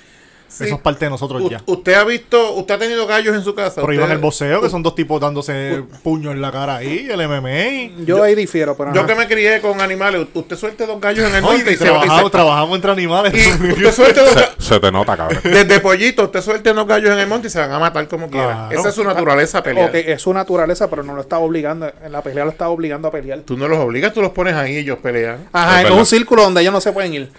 Sí. 0.48 0.64
Eso 0.64 0.76
es 0.76 0.80
parte 0.80 1.04
de 1.06 1.10
nosotros 1.10 1.42
U- 1.42 1.50
ya. 1.50 1.60
Usted 1.66 1.94
ha 1.94 2.04
visto, 2.04 2.52
usted 2.54 2.74
ha 2.74 2.78
tenido 2.78 3.06
gallos 3.06 3.34
en 3.34 3.42
su 3.42 3.54
casa. 3.54 3.82
Prohíban 3.82 4.10
el 4.10 4.18
boxeo, 4.18 4.60
que 4.60 4.70
son 4.70 4.82
dos 4.82 4.94
tipos 4.94 5.20
dándose 5.20 5.82
puño 6.02 6.30
en 6.32 6.40
la 6.40 6.50
cara 6.52 6.76
ahí, 6.76 7.08
el 7.10 7.20
MMA. 7.28 8.04
Yo, 8.04 8.22
ahí 8.22 8.34
difiero, 8.34 8.76
pero 8.76 8.92
Yo 8.94 9.00
ajá. 9.00 9.08
que 9.08 9.14
me 9.16 9.26
crié 9.26 9.60
con 9.60 9.80
animales, 9.80 10.26
usted 10.32 10.56
suelte 10.56 10.86
dos 10.86 11.00
gallos 11.00 11.28
en 11.28 11.34
el 11.36 11.42
monte 11.42 11.70
y 11.70 11.74
y 11.74 11.76
se 11.76 11.84
va. 11.90 11.96
y 11.96 12.00
trabajamos, 12.00 12.24
se- 12.24 12.30
trabajamos 12.30 12.76
entre 12.76 12.90
animales. 12.92 13.34
Y 13.34 13.72
usted 13.72 13.92
suelte 13.92 14.20
dos 14.20 14.30
Se, 14.58 14.62
se 14.74 14.80
te 14.80 14.92
nota, 14.92 15.16
cabrón. 15.16 15.40
Desde 15.44 15.80
pollito, 15.80 16.24
usted 16.24 16.40
suelte 16.40 16.72
dos 16.72 16.86
gallos 16.86 17.10
en 17.10 17.18
el 17.18 17.26
monte 17.26 17.48
y 17.48 17.50
se 17.50 17.58
van 17.58 17.72
a 17.72 17.78
matar 17.78 18.06
como 18.08 18.30
quiera. 18.30 18.68
Esa 18.70 18.88
es 18.90 18.94
su 18.94 19.04
naturaleza 19.04 19.62
pelear. 19.62 19.88
Ok, 19.90 19.94
es 19.96 20.22
su 20.22 20.32
naturaleza, 20.32 20.88
pero 20.88 21.02
no 21.02 21.14
lo 21.14 21.20
está 21.22 21.38
obligando, 21.38 21.90
en 22.04 22.12
la 22.12 22.22
pelea 22.22 22.44
lo 22.44 22.50
está 22.50 22.68
obligando 22.68 23.08
a 23.08 23.10
pelear. 23.10 23.40
Tú 23.40 23.56
no 23.56 23.68
los 23.68 23.78
obligas, 23.78 24.12
tú 24.12 24.22
los 24.22 24.30
pones 24.30 24.54
ahí 24.54 24.74
y 24.74 24.78
ellos 24.78 24.98
pelean. 25.02 25.48
Ajá, 25.52 25.72
Es 25.72 25.76
en 25.78 25.82
verdad. 25.84 25.98
un 25.98 26.06
círculo 26.06 26.42
donde 26.42 26.60
ellos 26.60 26.72
no 26.72 26.80
se 26.80 26.92
pueden 26.92 27.12
ir. 27.14 27.30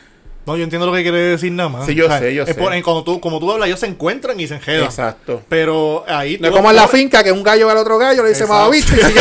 No, 0.47 0.55
yo 0.57 0.63
entiendo 0.63 0.87
lo 0.87 0.93
que 0.93 1.03
quiere 1.03 1.17
decir 1.17 1.51
nada 1.51 1.67
más. 1.69 1.85
Sí, 1.85 1.93
yo 1.93 2.09
sé, 2.17 2.33
yo 2.33 2.43
es 2.43 2.49
sé. 2.49 2.55
por- 2.55 2.73
en 2.73 2.81
cuando 2.81 3.03
tú, 3.03 3.19
como 3.19 3.39
tú 3.39 3.51
hablas, 3.51 3.67
ellos 3.67 3.81
se 3.81 3.85
encuentran 3.85 4.39
y 4.39 4.47
se 4.47 4.55
enjedan. 4.55 4.85
Exacto. 4.85 5.41
Pero 5.49 6.05
ahí 6.07 6.37
No 6.39 6.47
es 6.47 6.53
como 6.53 6.69
en 6.69 6.75
la 6.77 6.87
finca 6.87 7.21
que 7.23 7.31
un 7.33 7.43
gallo 7.43 7.65
ve 7.67 7.73
al 7.73 7.77
otro 7.79 7.97
gallo, 7.97 8.23
le 8.23 8.29
dice 8.29 8.43
Exacto. 8.43 8.59
mamabicho 8.63 8.93
y 8.95 8.99
sigue, 9.03 9.19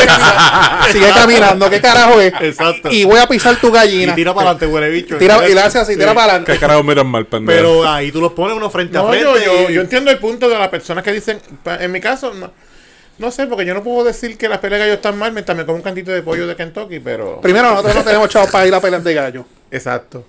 sigue 0.92 1.10
caminando. 1.12 1.68
¿Qué 1.68 1.80
carajo 1.80 2.20
es? 2.20 2.32
Exacto. 2.40 2.90
Y 2.92 3.04
voy 3.04 3.18
a 3.18 3.26
pisar 3.26 3.56
tu 3.60 3.68
Y 3.68 3.72
gallina. 3.72 4.14
tira 4.14 4.32
para 4.32 4.50
adelante, 4.50 4.66
huele 4.72 4.88
bicho. 4.90 5.18
Tira- 5.18 5.48
y 5.48 5.52
le 5.54 5.60
hace 5.60 5.78
así, 5.80 5.92
Sí. 5.94 5.98
tira 5.98 6.14
para 6.14 6.26
¿Qué 6.26 6.30
adelante. 6.36 6.58
carajo 6.60 6.82
miran 6.84 7.06
mal, 7.08 7.26
pendejo? 7.26 7.56
Pero 7.58 7.88
ahí 7.88 8.12
tú 8.12 8.20
los 8.20 8.32
pones 8.32 8.56
uno 8.56 8.70
frente 8.70 8.96
a 8.96 9.02
No, 9.02 9.08
frente. 9.08 9.24
yo, 9.24 9.36
yo, 9.38 9.68
y- 9.70 9.74
yo 9.74 9.80
entiendo 9.80 10.10
el 10.12 10.18
punto 10.18 10.48
de 10.48 10.56
las 10.56 10.68
personas 10.68 11.02
que 11.02 11.12
dicen, 11.12 11.40
en 11.64 11.90
mi 11.90 12.00
caso, 12.00 12.32
no, 12.34 12.52
no 13.18 13.30
sé, 13.32 13.46
porque 13.48 13.64
yo 13.64 13.74
no 13.74 13.82
puedo 13.82 14.04
decir 14.04 14.38
que 14.38 14.48
las 14.48 14.58
peleas 14.58 14.78
de 14.80 14.86
gallos 14.86 14.96
están 14.98 15.18
mal 15.18 15.32
mientras 15.32 15.58
me 15.58 15.64
como 15.66 15.74
un 15.76 15.82
cantito 15.82 16.12
de 16.12 16.22
pollo 16.22 16.46
de 16.46 16.54
Kentucky, 16.54 17.00
pero... 17.00 17.40
Primero, 17.40 17.70
nosotros 17.70 17.96
no 17.96 18.02
tenemos 18.04 18.28
chavos 18.28 18.48
para 18.50 18.64
ir 18.66 18.74
a 18.74 18.80
pelear 18.80 19.02
de 19.02 19.12
gallo. 19.14 19.44
Exacto. 19.72 20.24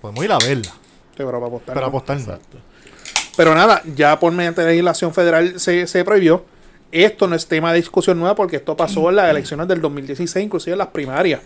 Podemos 0.00 0.24
ir 0.24 0.32
a 0.32 0.38
verla. 0.38 0.64
Sí, 0.70 1.16
pero 1.16 1.32
para 1.32 1.46
apostar, 1.46 1.74
Para 1.74 1.80
¿no? 1.86 1.88
apostar. 1.88 2.18
Exacto. 2.18 2.58
Pero 3.36 3.54
nada, 3.54 3.82
ya 3.94 4.18
por 4.18 4.32
mediante 4.32 4.64
legislación 4.64 5.12
federal 5.14 5.58
se, 5.60 5.86
se 5.86 6.04
prohibió. 6.04 6.44
Esto 6.92 7.28
no 7.28 7.36
es 7.36 7.46
tema 7.46 7.70
de 7.72 7.76
discusión 7.78 8.18
nueva 8.18 8.34
porque 8.34 8.56
esto 8.56 8.76
pasó 8.76 9.08
en 9.10 9.16
las 9.16 9.30
elecciones 9.30 9.68
del 9.68 9.80
2016, 9.80 10.44
inclusive 10.44 10.72
en 10.72 10.78
las 10.78 10.88
primarias. 10.88 11.40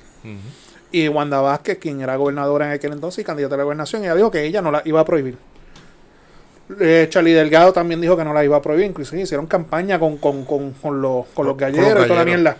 Y 0.90 1.08
Wanda 1.08 1.40
Vázquez, 1.40 1.78
quien 1.78 2.00
era 2.00 2.16
gobernadora 2.16 2.66
en 2.66 2.72
aquel 2.72 2.92
entonces 2.92 3.18
y 3.20 3.24
candidata 3.24 3.54
a 3.56 3.58
la 3.58 3.64
gobernación, 3.64 4.02
ella 4.04 4.14
dijo 4.14 4.30
que 4.30 4.44
ella 4.44 4.62
no 4.62 4.70
la 4.70 4.80
iba 4.86 5.00
a 5.00 5.04
prohibir. 5.04 5.36
Eh, 6.80 7.06
Charlie 7.10 7.32
Delgado 7.34 7.72
también 7.74 8.00
dijo 8.00 8.16
que 8.16 8.24
no 8.24 8.32
la 8.32 8.42
iba 8.44 8.56
a 8.56 8.62
prohibir. 8.62 8.86
Inclusive 8.86 9.20
hicieron 9.22 9.46
campaña 9.46 9.98
con, 9.98 10.16
con, 10.16 10.44
con, 10.46 10.72
con 10.72 11.02
los, 11.02 11.26
con 11.26 11.26
los 11.26 11.26
Con- 11.26 11.34
con 11.34 11.46
los 11.46 11.56
galleros 11.58 11.88
y 11.90 11.92
toda 11.92 12.08
la 12.08 12.24
galleros. 12.24 12.26
mierda. 12.26 12.56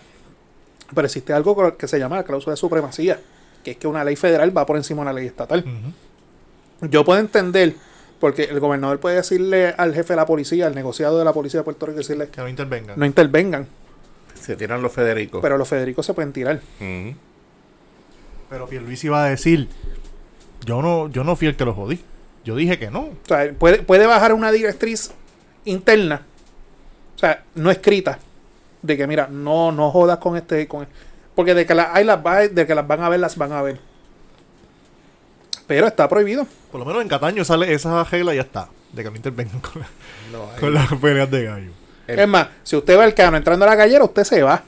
Pero 0.94 1.06
existe 1.06 1.32
algo 1.32 1.76
que 1.76 1.88
se 1.88 1.98
llama 1.98 2.16
la 2.16 2.24
cláusula 2.24 2.52
de 2.52 2.56
supremacía, 2.58 3.18
que 3.64 3.72
es 3.72 3.76
que 3.78 3.88
una 3.88 4.04
ley 4.04 4.14
federal 4.16 4.56
va 4.56 4.64
por 4.66 4.76
encima 4.76 4.98
de 4.98 5.02
una 5.02 5.12
ley 5.12 5.26
estatal. 5.26 5.64
Yo 6.82 7.04
puedo 7.04 7.18
entender, 7.18 7.74
porque 8.20 8.44
el 8.44 8.60
gobernador 8.60 9.00
puede 9.00 9.16
decirle 9.16 9.74
al 9.76 9.94
jefe 9.94 10.12
de 10.12 10.16
la 10.16 10.26
policía, 10.26 10.66
al 10.66 10.74
negociado 10.74 11.18
de 11.18 11.24
la 11.24 11.32
policía 11.32 11.60
de 11.60 11.64
Puerto 11.64 11.86
Rico, 11.86 11.98
decirle 11.98 12.28
Que 12.28 12.40
no 12.40 12.48
intervengan. 12.48 12.98
no 12.98 13.06
intervengan, 13.06 13.66
Se 14.40 14.54
tiran 14.56 14.82
los 14.82 14.92
Federicos. 14.92 15.40
pero 15.42 15.56
los 15.58 15.66
Federicos 15.68 16.04
se 16.06 16.14
pueden 16.14 16.32
tirar. 16.32 16.60
Ujú. 16.80 17.16
Pero 18.50 18.68
Pierluisi 18.68 19.06
iba 19.08 19.24
a 19.24 19.28
decir, 19.30 19.68
yo 20.64 20.82
no, 20.82 21.08
yo 21.08 21.24
no 21.24 21.34
fui 21.36 21.48
el 21.48 21.56
que 21.56 21.64
lo 21.64 21.74
jodí. 21.74 22.00
Yo 22.44 22.54
dije 22.56 22.78
que 22.78 22.90
no. 22.90 23.00
O 23.00 23.12
sea, 23.26 23.50
puede, 23.58 23.82
puede 23.82 24.06
bajar 24.06 24.34
una 24.34 24.52
directriz 24.52 25.10
interna, 25.64 26.20
o 27.16 27.18
sea, 27.18 27.42
no 27.54 27.70
escrita, 27.70 28.18
de 28.82 28.96
que 28.98 29.06
mira, 29.06 29.28
no, 29.30 29.72
no 29.72 29.90
jodas 29.90 30.18
con 30.18 30.36
este, 30.36 30.68
con 30.68 30.86
porque 31.34 31.54
de 31.54 31.66
que 31.66 31.74
las 31.74 31.88
hay 31.92 32.04
las 32.04 32.24
va- 32.24 32.48
de 32.48 32.66
que 32.66 32.74
las 32.74 32.86
van 32.86 33.02
a 33.02 33.08
ver, 33.08 33.20
las 33.20 33.36
van 33.36 33.52
a 33.52 33.62
ver. 33.62 33.80
Pero 35.66 35.86
está 35.86 36.08
prohibido. 36.08 36.46
Por 36.70 36.80
lo 36.80 36.86
menos 36.86 37.02
en 37.02 37.08
Cataño 37.08 37.44
sale 37.44 37.72
esa 37.72 38.04
regla 38.04 38.32
y 38.34 38.36
ya 38.36 38.42
está. 38.42 38.68
De 38.92 39.02
que 39.02 39.10
no 39.10 39.16
intervengan 39.16 39.60
con, 39.60 39.80
la- 39.82 39.88
No, 40.32 40.50
ahí- 40.52 40.60
con 40.60 40.74
las 40.74 40.92
peleas 40.94 41.30
de 41.30 41.44
gallo. 41.44 41.70
El- 42.06 42.18
Es 42.20 42.28
más, 42.28 42.48
si 42.62 42.76
usted 42.76 42.98
va 42.98 43.04
al 43.04 43.14
cano 43.14 43.36
entrando 43.36 43.64
a 43.64 43.68
la 43.68 43.74
gallera, 43.74 44.04
usted 44.04 44.24
se 44.24 44.42
va. 44.42 44.62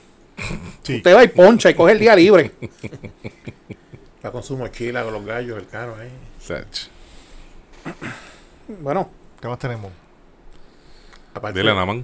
Sí. 0.83 0.97
Usted 0.97 1.15
va 1.15 1.23
y 1.25 1.29
poncha 1.29 1.71
y 1.71 1.75
coge 1.75 1.93
el 1.93 1.99
día 1.99 2.15
libre. 2.17 2.53
Va 4.25 4.33
con 4.33 4.43
su 4.43 4.57
mochila, 4.57 5.05
con 5.05 5.13
los 5.13 5.25
gallos, 5.25 5.57
el 5.57 5.67
caro 5.69 5.95
ahí. 6.01 6.11
Sech. 6.41 6.67
Bueno, 8.81 9.09
¿Qué 9.41 9.47
más 9.49 9.59
tenemos? 9.59 9.93
Aparte, 11.33 11.61
Dile 11.61 11.73
nada 11.73 11.87
más. 11.87 11.97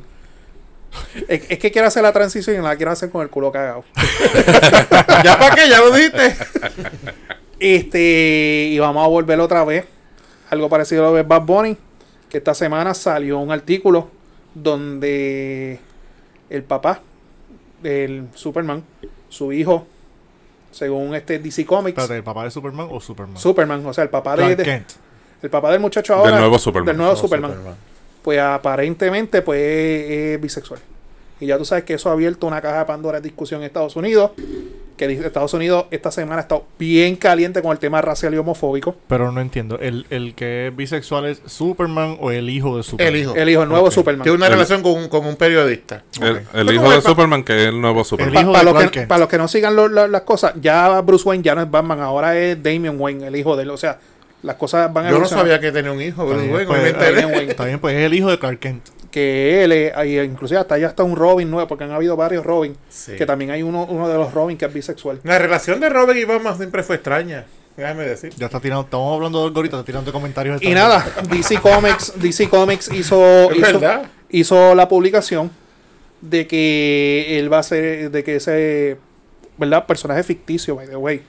Es, 1.28 1.50
es 1.50 1.58
que 1.58 1.70
quiero 1.70 1.88
hacer 1.88 2.02
la 2.02 2.12
transición 2.12 2.56
y 2.56 2.60
la 2.62 2.76
quiero 2.76 2.92
hacer 2.92 3.10
con 3.10 3.22
el 3.22 3.28
culo 3.30 3.50
cagado. 3.52 3.84
¿Ya 5.24 5.38
para 5.38 5.54
qué? 5.54 5.68
¿Ya 5.68 5.80
lo 5.80 5.90
dijiste? 5.92 6.36
Este, 7.58 8.68
y 8.70 8.78
vamos 8.78 9.04
a 9.04 9.08
volver 9.08 9.38
otra 9.40 9.64
vez. 9.64 9.86
Algo 10.50 10.68
parecido 10.68 11.06
a 11.06 11.10
lo 11.10 11.16
de 11.16 11.22
Bad 11.22 11.42
Bunny. 11.42 11.76
Que 12.28 12.38
esta 12.38 12.54
semana 12.54 12.94
salió 12.94 13.38
un 13.38 13.52
artículo 13.52 14.10
donde 14.54 15.78
el 16.50 16.62
papá 16.64 17.00
del 17.82 18.28
Superman, 18.34 18.82
su 19.28 19.52
hijo, 19.52 19.86
según 20.70 21.14
este 21.14 21.38
DC 21.38 21.66
Comics, 21.66 21.90
Espérate, 21.98 22.16
¿el 22.16 22.22
papá 22.24 22.44
de 22.44 22.50
Superman 22.50 22.88
o 22.90 23.00
Superman? 23.00 23.36
Superman, 23.36 23.84
o 23.86 23.92
sea, 23.92 24.04
el 24.04 24.10
papá 24.10 24.32
de, 24.32 24.36
Clark 24.44 24.56
de- 24.56 24.64
Kent. 24.64 24.88
el 25.42 25.50
papá 25.50 25.70
del 25.72 25.80
muchacho 25.80 26.14
ahora, 26.14 26.30
Del 26.30 26.40
nuevo 26.40 26.58
Superman. 26.58 26.86
del 26.86 26.96
nuevo 26.96 27.12
No, 27.12 27.18
Superman, 27.18 27.54
pues 28.22 28.38
aparentemente 28.38 29.42
pues 29.42 29.60
es 29.60 30.40
bisexual. 30.40 30.80
Y 31.40 31.46
ya 31.46 31.58
tú 31.58 31.64
sabes 31.64 31.82
que 31.84 31.94
eso 31.94 32.08
ha 32.08 32.12
abierto 32.12 32.46
una 32.46 32.60
caja 32.60 32.80
de 32.80 32.84
Pandora 32.84 33.20
de 33.20 33.24
discusión 33.28 33.60
en 33.62 33.66
Estados 33.66 33.96
Unidos. 33.96 34.30
Que 34.96 35.08
dice- 35.08 35.26
Estados 35.26 35.52
Unidos 35.54 35.86
esta 35.90 36.12
semana 36.12 36.36
ha 36.36 36.40
estado 36.42 36.64
bien 36.78 37.16
caliente 37.16 37.60
con 37.62 37.72
el 37.72 37.78
tema 37.78 38.00
racial 38.00 38.32
y 38.34 38.36
homofóbico. 38.36 38.94
Pero 39.08 39.32
no 39.32 39.40
entiendo. 39.40 39.76
¿El, 39.80 40.06
¿El 40.10 40.34
que 40.36 40.68
es 40.68 40.76
bisexual 40.76 41.24
es 41.26 41.42
Superman 41.46 42.16
o 42.20 42.30
el 42.30 42.48
hijo 42.48 42.76
de 42.76 42.84
Superman? 42.84 43.12
El 43.14 43.20
hijo. 43.20 43.34
El 43.34 43.48
hijo, 43.48 43.62
el 43.64 43.68
nuevo. 43.70 43.90
Superman. 43.90 44.22
Tiene 44.22 44.36
una 44.36 44.46
El- 44.46 44.52
relación 44.52 44.82
con, 44.82 44.92
un- 44.92 45.08
con 45.08 45.26
un 45.26 45.34
periodista. 45.34 46.04
El, 46.20 46.72
hijo 46.72 46.88
de 46.90 46.96
pa- 46.96 47.00
Superman, 47.00 47.42
que 47.42 47.62
es 47.62 47.68
el 47.70 47.80
nuevo 47.80 48.04
Superman. 48.04 48.36
El 48.36 48.42
hijo 48.42 48.52
para, 48.52 48.64
de 48.66 48.72
los 48.72 48.82
que, 48.84 48.90
Kent. 48.90 49.08
para 49.08 49.18
los 49.20 49.28
que 49.28 49.38
no 49.38 49.48
sigan 49.48 49.74
lo- 49.74 49.88
lo- 49.88 50.06
las 50.06 50.22
cosas, 50.22 50.52
ya 50.60 51.00
Bruce 51.00 51.28
Wayne 51.28 51.42
ya 51.42 51.56
no 51.56 51.62
es 51.62 51.70
Batman, 51.70 52.00
ahora 52.00 52.38
es 52.38 52.62
Damian 52.62 53.00
Wayne, 53.00 53.26
el 53.26 53.34
hijo 53.34 53.56
de 53.56 53.64
él. 53.64 53.70
O 53.70 53.76
sea, 53.76 53.98
las 54.42 54.56
cosas 54.56 54.92
van 54.92 55.06
a 55.06 55.10
Yo 55.10 55.18
no 55.18 55.26
sabía 55.26 55.60
que 55.60 55.70
tenía 55.72 55.92
un 55.92 56.00
hijo, 56.00 56.22
Está 56.22 56.34
pero 56.34 56.38
bien, 56.38 56.50
bueno, 56.52 56.68
pues. 56.68 57.46
Está 57.48 57.64
bien, 57.64 57.78
pues 57.78 57.96
es 57.96 58.02
el 58.04 58.14
hijo 58.14 58.30
de 58.30 58.38
Clark 58.38 58.58
Kent. 58.58 58.88
Que 59.10 59.62
él, 59.64 59.72
es- 59.72 59.92
inclusive 60.24 60.58
hasta 60.58 60.78
ya 60.78 60.88
está 60.88 61.02
un 61.02 61.16
Robin 61.16 61.50
nuevo, 61.50 61.68
porque 61.68 61.84
han 61.84 61.92
habido 61.92 62.16
varios 62.16 62.44
Robin. 62.44 62.76
Sí. 62.88 63.12
Que 63.16 63.26
también 63.26 63.50
hay 63.50 63.62
uno, 63.62 63.84
uno 63.84 64.08
de 64.08 64.14
los 64.14 64.32
Robin 64.32 64.56
que 64.56 64.64
es 64.64 64.72
bisexual. 64.72 65.20
La 65.22 65.38
relación 65.38 65.80
de 65.80 65.88
Robin 65.90 66.16
y 66.16 66.24
Batman 66.24 66.56
siempre 66.56 66.82
fue 66.82 66.96
extraña. 66.96 67.44
Déjame 67.76 68.04
decir. 68.04 68.32
Ya 68.36 68.46
está 68.46 68.60
tirando, 68.60 68.82
estamos 68.84 69.14
hablando 69.14 69.38
de 69.40 69.44
algo 69.46 69.58
ahorita, 69.58 69.76
está 69.76 69.86
tirando 69.86 70.12
comentarios. 70.12 70.62
Y 70.62 70.70
nada, 70.74 71.06
DC 71.30 71.58
Comics, 71.60 72.12
DC 72.20 72.48
Comics 72.48 72.90
hizo, 72.92 73.50
Es 73.50 73.56
hizo, 73.58 73.80
verdad. 73.80 74.02
hizo 74.30 74.74
la 74.74 74.88
publicación 74.88 75.50
de 76.20 76.46
que 76.46 77.38
él 77.38 77.52
va 77.52 77.58
a 77.60 77.62
ser, 77.62 78.10
de 78.10 78.24
que 78.24 78.36
ese, 78.36 78.96
¿verdad? 79.70 79.86
Personaje 79.86 80.22
ficticio, 80.22 80.76
by 80.76 80.86
the 80.88 80.96
way, 80.96 81.22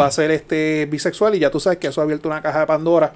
va 0.00 0.06
a 0.06 0.10
ser 0.10 0.30
este 0.30 0.86
bisexual 0.90 1.34
y 1.34 1.38
ya 1.38 1.50
tú 1.50 1.60
sabes 1.60 1.78
que 1.78 1.86
eso 1.88 2.00
ha 2.00 2.04
abierto 2.04 2.28
una 2.28 2.42
caja 2.42 2.60
de 2.60 2.66
Pandora 2.66 3.12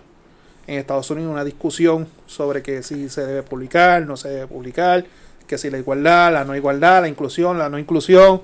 en 0.66 0.78
Estados 0.78 1.10
Unidos, 1.10 1.30
una 1.32 1.44
discusión 1.44 2.08
sobre 2.26 2.62
que 2.62 2.82
si 2.82 3.08
se 3.08 3.24
debe 3.26 3.42
publicar, 3.42 4.04
no 4.06 4.16
se 4.16 4.28
debe 4.28 4.46
publicar, 4.46 5.04
que 5.46 5.58
si 5.58 5.70
la 5.70 5.78
igualdad, 5.78 6.32
la 6.32 6.44
no 6.44 6.54
igualdad, 6.56 7.02
la 7.02 7.08
inclusión, 7.08 7.58
la 7.58 7.68
no 7.68 7.78
inclusión. 7.78 8.42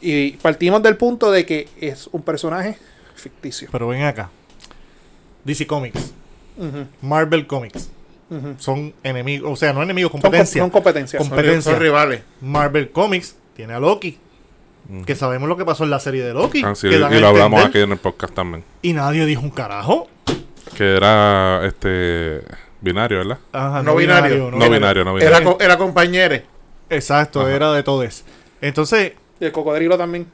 Y 0.00 0.32
partimos 0.38 0.82
del 0.82 0.96
punto 0.96 1.30
de 1.30 1.44
que 1.44 1.68
es 1.80 2.08
un 2.12 2.22
personaje 2.22 2.78
ficticio. 3.14 3.68
Pero 3.70 3.88
ven 3.88 4.02
acá. 4.04 4.30
DC 5.44 5.66
Comics, 5.66 6.12
Marvel 7.02 7.46
Comics, 7.46 7.90
son 8.58 8.94
enemigos, 9.02 9.50
o 9.52 9.56
sea, 9.56 9.72
no 9.74 9.82
enemigos, 9.82 10.10
competencia. 10.12 10.62
son 10.62 10.70
competencias. 10.70 11.18
Com- 11.20 11.28
Son, 11.28 11.36
Competencia. 11.36 11.72
son 11.72 11.80
rivales. 11.80 12.22
Marvel 12.40 12.90
Comics 12.90 13.36
tiene 13.54 13.74
a 13.74 13.80
Loki, 13.80 14.18
que 15.06 15.14
sabemos 15.14 15.48
lo 15.48 15.56
que 15.56 15.64
pasó 15.64 15.84
en 15.84 15.90
la 15.90 16.00
serie 16.00 16.22
de 16.24 16.34
Loki. 16.34 16.62
Ah, 16.64 16.74
sí, 16.74 16.88
que 16.88 16.98
dan 16.98 17.14
y 17.14 17.20
lo 17.20 17.28
hablamos 17.28 17.64
aquí 17.64 17.78
en 17.80 17.92
el 17.92 17.98
podcast 17.98 18.34
también. 18.34 18.64
Y 18.82 18.92
nadie 18.92 19.24
dijo 19.26 19.40
un 19.42 19.50
carajo. 19.50 20.08
Que 20.76 20.96
era 20.96 21.64
este 21.66 22.42
binario, 22.80 23.18
¿verdad? 23.18 23.38
Ajá, 23.52 23.82
No 23.82 23.94
binario. 23.96 24.50
No 24.50 24.70
binario, 24.70 25.04
no 25.04 25.14
binario. 25.14 25.36
Era, 25.36 25.44
co- 25.44 25.58
era 25.60 25.76
compañero. 25.78 26.36
Exacto, 26.90 27.40
Ajá. 27.42 27.54
era 27.54 27.72
de 27.72 27.82
todos. 27.82 28.24
Entonces, 28.60 29.12
Y 29.40 29.44
el 29.46 29.52
cocodrilo 29.52 29.96
también. 29.98 30.26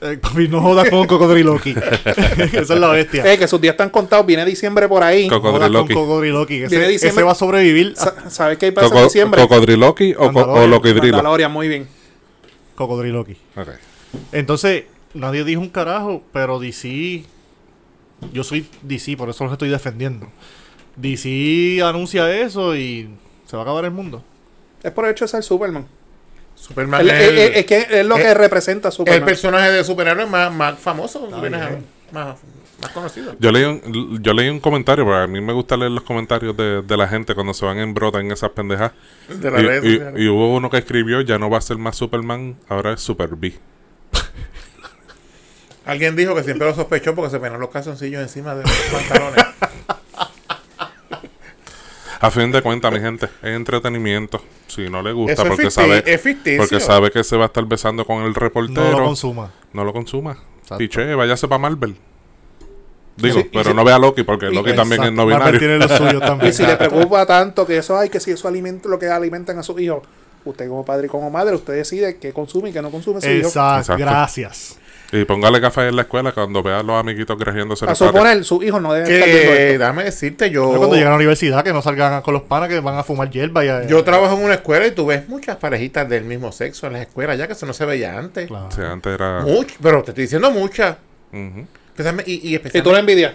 eh, 0.00 0.18
no 0.50 0.60
jodas 0.60 0.90
con 0.90 1.06
Cocodriloqui. 1.06 1.70
Esa 2.52 2.74
es 2.74 2.80
la 2.80 2.88
bestia. 2.88 3.30
Eh, 3.32 3.38
que 3.38 3.46
sus 3.48 3.60
días 3.60 3.72
están 3.74 3.90
contados. 3.90 4.24
Viene 4.26 4.44
diciembre 4.44 4.88
por 4.88 5.02
ahí. 5.02 5.28
Cocodriloqui. 5.28 5.94
Cocodriloqui. 5.94 6.62
Ese, 6.62 6.78
diciembre. 6.88 7.08
ese 7.08 7.22
va 7.22 7.32
a 7.32 7.34
sobrevivir. 7.36 7.94
Sa- 7.96 8.30
¿Sabes 8.30 8.58
qué 8.58 8.66
hay 8.66 8.72
para 8.72 8.88
Coco- 8.88 9.04
diciembre? 9.04 9.40
¿Cocodriloqui 9.40 10.14
o, 10.18 10.32
co- 10.32 10.40
o. 10.44 10.66
Loquidrilo? 10.66 11.48
Muy 11.48 11.68
bien. 11.68 11.88
Cocodriloqui. 12.74 13.36
Ok. 13.56 13.68
Entonces, 14.32 14.84
nadie 15.14 15.44
dijo 15.44 15.60
un 15.60 15.68
carajo, 15.68 16.22
pero 16.32 16.58
DC. 16.58 17.24
Yo 18.32 18.44
soy 18.44 18.66
DC, 18.82 19.16
por 19.16 19.28
eso 19.28 19.44
los 19.44 19.52
estoy 19.52 19.68
defendiendo. 19.68 20.28
DC 20.96 21.82
anuncia 21.82 22.30
eso 22.40 22.76
y 22.76 23.08
se 23.46 23.56
va 23.56 23.62
a 23.62 23.64
acabar 23.64 23.84
el 23.84 23.90
mundo. 23.90 24.22
Es 24.82 24.92
por 24.92 25.04
el 25.04 25.12
hecho 25.12 25.24
de 25.24 25.28
ser 25.28 25.42
Superman. 25.42 25.86
Superman 26.54 27.00
El- 27.02 27.10
es 27.10 27.14
el- 27.28 27.28
el, 27.30 27.38
el- 27.38 27.54
es 27.54 27.66
que 27.66 27.86
es 27.90 28.06
lo 28.06 28.16
que 28.16 28.32
representa 28.34 28.88
a 28.88 28.90
el 28.90 28.94
Superman. 28.94 29.24
personaje 29.24 29.70
de 29.72 29.84
superhéroe 29.84 30.26
más, 30.26 30.52
más 30.54 30.78
famoso, 30.78 31.28
más, 31.30 32.36
más 32.80 32.90
conocido. 32.92 33.34
Yo 33.40 33.50
leí, 33.50 33.64
un, 33.64 34.22
yo 34.22 34.32
leí 34.32 34.48
un 34.48 34.60
comentario, 34.60 35.04
porque 35.04 35.18
a 35.22 35.26
mí 35.26 35.40
me 35.40 35.52
gusta 35.52 35.76
leer 35.76 35.90
los 35.90 36.04
comentarios 36.04 36.56
de, 36.56 36.82
de 36.82 36.96
la 36.96 37.08
gente 37.08 37.34
cuando 37.34 37.52
se 37.54 37.64
van 37.64 37.78
en 37.78 37.92
brota 37.92 38.20
en 38.20 38.30
esas 38.30 38.50
pendejas. 38.50 38.92
De 39.28 39.50
las 39.50 39.60
Y, 39.62 39.64
sociales. 39.96 40.22
y 40.22 40.28
hubo 40.28 40.54
uno 40.54 40.70
que 40.70 40.78
escribió, 40.78 41.20
ya 41.22 41.38
no 41.38 41.50
va 41.50 41.58
a 41.58 41.60
ser 41.62 41.76
más 41.78 41.96
Superman, 41.96 42.56
ahora 42.68 42.92
es 42.92 43.00
Super 43.00 43.30
B. 43.34 43.52
Alguien 45.86 46.16
dijo 46.16 46.34
que 46.34 46.42
siempre 46.42 46.66
lo 46.68 46.74
sospechó 46.74 47.14
porque 47.14 47.30
se 47.30 47.38
ponían 47.38 47.60
los 47.60 47.68
calzoncillos 47.70 48.22
encima 48.22 48.54
de 48.54 48.62
los 48.62 48.70
pantalones. 48.92 49.44
A 52.20 52.30
fin 52.30 52.50
de 52.52 52.62
cuentas, 52.62 52.90
mi 52.90 53.00
gente, 53.00 53.26
es 53.42 53.50
entretenimiento. 53.54 54.40
Si 54.66 54.88
no 54.88 55.02
le 55.02 55.12
gusta, 55.12 55.34
Eso 55.34 55.44
porque 55.46 55.70
sabe, 55.70 56.02
es 56.06 56.20
ficticio. 56.20 56.58
porque 56.62 56.80
sabe 56.80 57.10
que 57.10 57.22
se 57.22 57.36
va 57.36 57.44
a 57.44 57.46
estar 57.46 57.64
besando 57.66 58.06
con 58.06 58.22
el 58.22 58.32
No 58.32 58.38
reportero, 58.40 58.90
lo 58.98 59.04
consuma. 59.04 59.50
no 59.74 59.84
lo 59.84 59.92
consuma. 59.92 60.32
Exacto. 60.62 60.78
Piche, 60.78 61.14
váyase 61.14 61.46
para 61.48 61.58
Marvel. 61.58 61.96
Digo, 63.16 63.40
Sí, 63.40 63.50
pero 63.52 63.70
si- 63.70 63.74
no 63.76 63.84
vea 63.84 63.96
a 63.96 63.98
Loki, 63.98 64.22
porque 64.22 64.46
y- 64.46 64.54
Loki 64.54 64.74
también 64.74 65.02
es 65.02 65.08
Exacto. 65.10 65.12
no 65.12 65.26
Marvel 65.26 65.58
binario. 65.58 65.60
tiene 65.60 65.78
lo 65.78 65.88
suyo 65.88 66.18
también. 66.26 66.50
Y 66.50 66.54
si 66.54 66.64
le 66.66 66.76
preocupa 66.76 67.26
tanto 67.26 67.66
que 67.66 67.76
eso 67.76 67.96
hay, 67.98 68.08
que 68.08 68.20
si 68.20 68.30
eso 68.30 68.48
alimenta 68.48 68.88
lo 68.88 68.98
que 68.98 69.06
alimentan 69.08 69.58
a 69.58 69.62
sus 69.62 69.78
hijos, 69.80 70.02
usted 70.46 70.66
como 70.68 70.84
padre 70.84 71.06
y 71.06 71.10
como 71.10 71.30
madre, 71.30 71.54
usted 71.54 71.74
decide 71.74 72.16
qué 72.16 72.32
consume 72.32 72.70
y 72.70 72.72
qué 72.72 72.80
no 72.80 72.90
consume 72.90 73.20
su 73.20 73.28
hijo. 73.28 73.48
Exacto, 73.48 73.80
Exacto. 73.80 74.00
gracias. 74.02 74.78
Y 75.12 75.24
póngale 75.24 75.60
café 75.60 75.88
en 75.88 75.96
la 75.96 76.02
escuela 76.02 76.32
cuando 76.32 76.62
vea 76.62 76.80
a 76.80 76.82
los 76.82 76.98
amiguitos 76.98 77.36
creciéndose 77.38 77.84
A 77.88 77.94
suponer, 77.94 78.42
sus 78.44 78.64
hijos 78.64 78.82
no 78.82 78.92
deben 78.92 79.12
estar 79.12 79.28
viendo 79.28 79.52
esto. 79.52 79.78
dame 79.78 80.04
decirte, 80.04 80.50
yo, 80.50 80.66
Pero 80.68 80.78
Cuando 80.78 80.96
llegan 80.96 81.08
a 81.08 81.10
la 81.12 81.16
universidad, 81.16 81.62
que 81.62 81.72
no 81.72 81.82
salgan 81.82 82.20
con 82.22 82.34
los 82.34 82.42
panas 82.42 82.68
que 82.68 82.80
van 82.80 82.96
a 82.98 83.04
fumar 83.04 83.30
hierba. 83.30 83.64
Y 83.64 83.68
a- 83.68 83.86
yo 83.86 84.02
trabajo 84.02 84.36
en 84.36 84.42
una 84.44 84.54
escuela 84.54 84.86
y 84.86 84.90
tú 84.90 85.06
ves 85.06 85.28
muchas 85.28 85.56
parejitas 85.56 86.08
del 86.08 86.24
mismo 86.24 86.50
sexo 86.50 86.86
en 86.88 86.94
las 86.94 87.02
escuelas, 87.02 87.38
ya 87.38 87.46
que 87.46 87.52
eso 87.52 87.64
no 87.66 87.72
se 87.72 87.84
veía 87.84 88.18
antes. 88.18 88.48
Claro. 88.48 88.68
Sí, 88.74 88.80
antes 88.80 89.14
era... 89.14 89.42
Much- 89.42 89.76
pero 89.80 90.02
te 90.02 90.10
estoy 90.10 90.22
diciendo 90.24 90.50
muchas. 90.50 90.96
Especialmente- 91.32 92.30
Y, 92.30 92.54
y 92.54 92.60
Y 92.72 92.80
tú 92.82 92.90
la 92.92 92.98
envidias. 92.98 93.34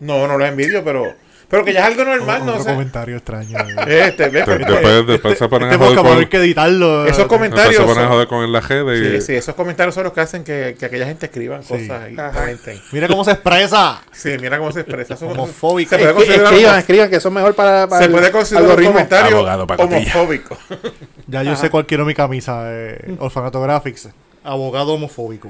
no, 0.00 0.26
no 0.26 0.36
lo 0.36 0.44
envidio, 0.44 0.84
pero, 0.84 1.14
pero 1.48 1.64
que 1.64 1.72
ya 1.72 1.80
es 1.80 1.86
algo 1.86 2.04
normal, 2.04 2.42
O- 2.42 2.44
no 2.46 2.62
sé. 2.62 2.70
comentario 2.72 3.16
extraño. 3.16 3.58
Este, 3.86 4.28
ves, 4.28 4.46
De- 4.46 4.56
después, 4.58 5.06
después 5.06 5.38
se 5.38 5.48
ponen 5.48 5.70
Este 5.70 5.82
a 5.82 5.86
joder 5.86 5.98
a 5.98 6.00
haber 6.00 6.14
con... 6.22 6.26
que 6.30 6.36
editarlo. 6.38 7.06
Esos 7.06 7.26
comentarios. 7.26 7.76
se 7.76 7.82
ponen 7.82 8.04
a 8.04 8.08
joder 8.08 8.26
con 8.28 8.44
el 8.44 8.54
ajede 8.56 8.98
y... 8.98 9.20
Sí, 9.20 9.26
sí, 9.26 9.34
esos 9.34 9.54
comentarios 9.54 9.94
son 9.94 10.04
los 10.04 10.12
que 10.12 10.20
hacen 10.20 10.44
que, 10.44 10.76
que 10.78 10.86
aquella 10.86 11.06
gente 11.06 11.26
escriban 11.26 11.62
Sí. 11.62 11.68
cosas 11.68 12.10
y 12.10 12.16
comenten. 12.16 12.80
Mira 12.92 13.08
cómo 13.08 13.24
se 13.24 13.32
expresa. 13.32 14.02
Sí, 14.12 14.36
mira 14.40 14.58
cómo 14.58 14.72
se 14.72 14.80
expresa. 14.80 15.16
Son- 15.16 15.30
Homofóbico. 15.30 15.90
Se 15.96 15.98
puede 16.12 16.34
escriban, 16.34 16.78
escriban, 16.78 17.10
que 17.10 17.16
eso 17.16 17.28
es 17.28 17.34
mejor 17.34 17.54
para, 17.54 17.86
para 17.88 18.02
se 18.02 18.08
puede 18.10 18.30
considerar 18.30 18.78
un 18.78 18.84
comentario 18.86 19.36
Abogado 19.36 19.66
homofóbico. 19.78 20.56
Ya 21.26 21.42
yo 21.42 21.56
sé 21.56 21.70
cuál 21.70 21.86
quiero 21.86 22.04
mi 22.04 22.14
camisa. 22.14 22.64
Eh, 22.66 23.16
Orfanato 23.18 23.60
Graphics. 23.62 24.08
Abogado 24.42 24.92
homofóbico. 24.94 25.48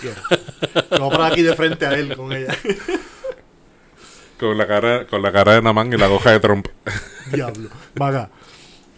Quiero. 0.00 0.20
Vamos 0.90 1.10
para 1.16 1.26
aquí 1.26 1.42
de 1.42 1.54
frente 1.56 1.84
a 1.84 1.92
él 1.94 2.14
con 2.16 2.32
ella. 2.32 2.54
Con 4.40 4.56
la 4.58 4.66
cara, 4.66 5.06
con 5.06 5.20
la 5.22 5.30
cara 5.32 5.52
de 5.54 5.62
Naman 5.62 5.92
y 5.92 5.96
la 5.98 6.06
goja 6.08 6.30
de 6.32 6.40
Trump. 6.40 6.66
Diablo. 7.32 7.68
Vaga. 7.94 8.30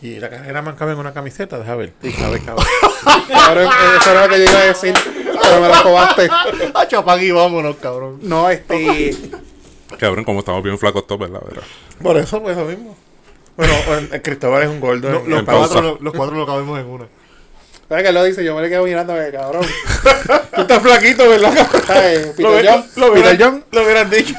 Y 0.00 0.18
la 0.18 0.30
carrera 0.30 0.62
man 0.62 0.74
cabe 0.74 0.92
en 0.92 0.98
una 0.98 1.12
camiseta, 1.12 1.58
deja 1.60 1.76
ver. 1.76 1.92
Sí, 2.02 2.12
cabe, 2.12 2.40
cabe. 2.44 2.60
Cabrón, 3.28 3.70
eso 4.00 4.10
era 4.10 4.26
lo 4.26 4.32
que 4.34 4.38
yo 4.44 4.50
iba 4.50 4.58
a 4.58 4.64
decir, 4.64 4.94
pero 5.40 5.60
me 5.60 5.68
lo 5.68 5.82
cobaste. 5.82 6.28
Ah, 6.74 6.86
chapagui, 6.88 7.30
vámonos, 7.30 7.76
cabrón. 7.76 8.18
No, 8.22 8.50
este. 8.50 9.16
Cabrón, 9.98 10.24
como 10.24 10.40
estamos 10.40 10.62
bien 10.64 10.76
flacos 10.76 11.06
todos, 11.06 11.20
¿verdad? 11.20 11.40
¿verdad? 11.46 11.62
Por 12.02 12.16
eso, 12.16 12.42
pues 12.42 12.56
lo 12.56 12.64
mismo. 12.64 12.96
Bueno, 13.56 13.74
el 14.10 14.22
Cristóbal 14.22 14.62
es 14.64 14.68
un 14.70 14.80
gordo. 14.80 15.08
En- 15.08 15.30
los, 15.30 15.38
en 15.40 15.44
cuatro, 15.44 15.80
lo- 15.82 15.98
los 16.00 16.14
cuatro 16.14 16.34
lo 16.36 16.46
cabemos 16.46 16.80
en 16.80 16.86
una. 16.86 17.04
¿Sabes 17.88 18.04
qué 18.04 18.12
lo 18.12 18.24
dice? 18.24 18.44
Yo 18.44 18.56
me 18.56 18.62
le 18.62 18.70
quedo 18.70 18.84
mirando, 18.84 19.14
que 19.14 19.30
cabrón. 19.30 19.64
Tú 20.56 20.60
estás 20.62 20.82
flaquito, 20.82 21.28
¿verdad? 21.28 21.68
¿Sabes? 21.86 22.38
Lo, 22.38 22.50
John. 22.64 22.84
lo, 22.96 23.12
Peter 23.12 23.36
John. 23.40 23.64
lo 23.70 23.82
hubieran 23.84 24.10
dicho. 24.10 24.34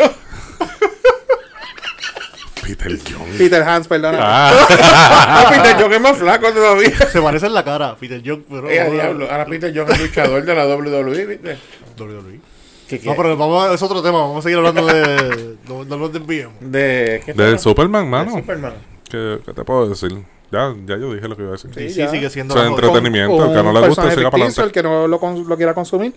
Peter 2.63 2.97
John. 3.09 3.27
Peter 3.37 3.61
Hans, 3.63 3.87
perdona. 3.87 4.17
Ah, 4.21 5.47
Peter 5.49 5.75
John 5.79 5.93
es 5.93 6.01
más 6.01 6.17
flaco 6.17 6.51
todavía. 6.51 6.91
Se 7.11 7.21
parece 7.21 7.45
en 7.47 7.53
la 7.53 7.63
cara, 7.63 7.95
Peter 7.97 8.21
John, 8.25 8.43
pero. 8.49 8.69
Eh, 8.69 8.89
diablo. 8.91 9.27
Ahora 9.29 9.45
Peter 9.45 9.71
John 9.75 9.91
es 9.91 9.99
luchador 10.01 10.43
de 10.43 10.55
la 10.55 10.65
WWE, 10.67 11.25
¿viste? 11.25 11.57
WWE. 11.99 12.39
¿Qué 12.87 12.97
No, 12.97 13.01
quiere? 13.01 13.17
pero 13.17 13.37
vamos 13.37 13.65
a, 13.69 13.73
es 13.73 13.81
otro 13.81 14.01
tema. 14.01 14.19
Vamos 14.19 14.39
a 14.39 14.41
seguir 14.41 14.57
hablando 14.57 14.85
de. 14.85 15.55
No, 15.67 15.83
no 15.85 15.97
nos 15.97 16.13
desviemos. 16.13 16.55
De, 16.59 17.21
¿qué 17.25 17.33
de 17.33 17.45
tema? 17.45 17.57
Superman, 17.57 18.05
De 18.05 18.09
mano. 18.11 18.31
Superman. 18.31 18.73
¿Qué, 19.09 19.39
qué 19.45 19.53
te 19.53 19.63
puedo 19.63 19.87
decir? 19.89 20.11
Ya, 20.51 20.71
ya 20.85 20.97
yo 20.97 21.13
dije 21.13 21.27
lo 21.27 21.35
que 21.35 21.41
iba 21.41 21.49
a 21.51 21.53
decir. 21.53 21.71
Sí, 21.73 21.89
Sí, 21.89 21.99
ya. 21.99 22.09
sigue 22.09 22.29
siendo 22.29 22.53
joda. 22.53 22.67
entretenimiento. 22.67 23.45
El 23.45 23.55
que 23.57 23.63
no 23.63 23.73
le 23.73 23.87
gusta, 23.87 24.11
siga 24.11 24.29
para 24.29 24.43
adelante. 24.43 24.61
El 24.61 24.71
que 24.71 24.83
no 24.83 25.07
lo 25.07 25.57
quiera 25.57 25.73
consumir, 25.73 26.13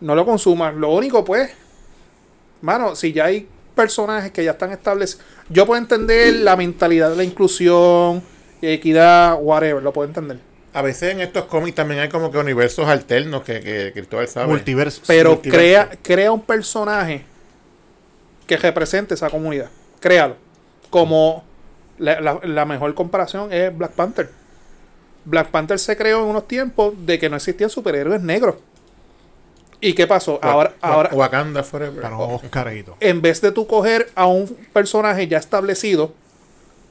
no 0.00 0.14
lo 0.14 0.24
consuma. 0.24 0.72
Lo 0.72 0.90
único, 0.90 1.22
pues, 1.24 1.50
mano, 2.62 2.96
si 2.96 3.12
ya 3.12 3.26
hay 3.26 3.46
personajes 3.74 4.30
que 4.32 4.44
ya 4.44 4.52
están 4.52 4.72
establecidos, 4.72 5.24
yo 5.48 5.66
puedo 5.66 5.80
entender 5.80 6.34
la 6.36 6.56
mentalidad 6.56 7.10
de 7.10 7.16
la 7.16 7.24
inclusión, 7.24 8.22
equidad, 8.62 9.36
whatever, 9.40 9.82
lo 9.82 9.92
puedo 9.92 10.08
entender. 10.08 10.38
A 10.72 10.82
veces 10.82 11.12
en 11.12 11.20
estos 11.20 11.44
cómics 11.44 11.76
también 11.76 12.00
hay 12.00 12.08
como 12.08 12.30
que 12.32 12.38
universos 12.38 12.88
alternos 12.88 13.42
que, 13.44 13.60
que 13.60 13.92
Cristóbal 13.92 14.26
sabe. 14.26 14.48
Multiverso. 14.48 15.02
Pero 15.06 15.30
multiverso. 15.32 15.58
crea, 15.60 15.90
crea 16.02 16.32
un 16.32 16.40
personaje 16.40 17.24
que 18.46 18.56
represente 18.56 19.14
esa 19.14 19.30
comunidad. 19.30 19.70
Créalo. 20.00 20.36
Como 20.90 21.44
la, 21.98 22.20
la- 22.20 22.40
la 22.42 22.64
mejor 22.64 22.92
comparación 22.94 23.52
es 23.52 23.76
Black 23.76 23.92
Panther. 23.92 24.28
Black 25.24 25.48
Panther 25.50 25.78
se 25.78 25.96
creó 25.96 26.22
en 26.24 26.30
unos 26.30 26.46
tiempos 26.48 26.94
de 27.06 27.18
que 27.18 27.30
no 27.30 27.36
existían 27.36 27.70
superhéroes 27.70 28.20
negros. 28.20 28.56
¿Y 29.86 29.92
qué 29.94 30.06
pasó? 30.06 30.34
Wa- 30.42 30.50
Ahora, 30.50 30.74
Wa- 30.82 30.88
ahora 30.88 31.10
Wakanda 31.12 31.62
Forever. 31.62 32.00
Ganó 32.02 32.20
Oscarito. 32.36 32.96
en 33.00 33.20
vez 33.22 33.40
de 33.40 33.52
tú 33.52 33.66
coger 33.66 34.10
a 34.14 34.26
un 34.26 34.46
personaje 34.72 35.26
ya 35.28 35.38
establecido 35.38 36.12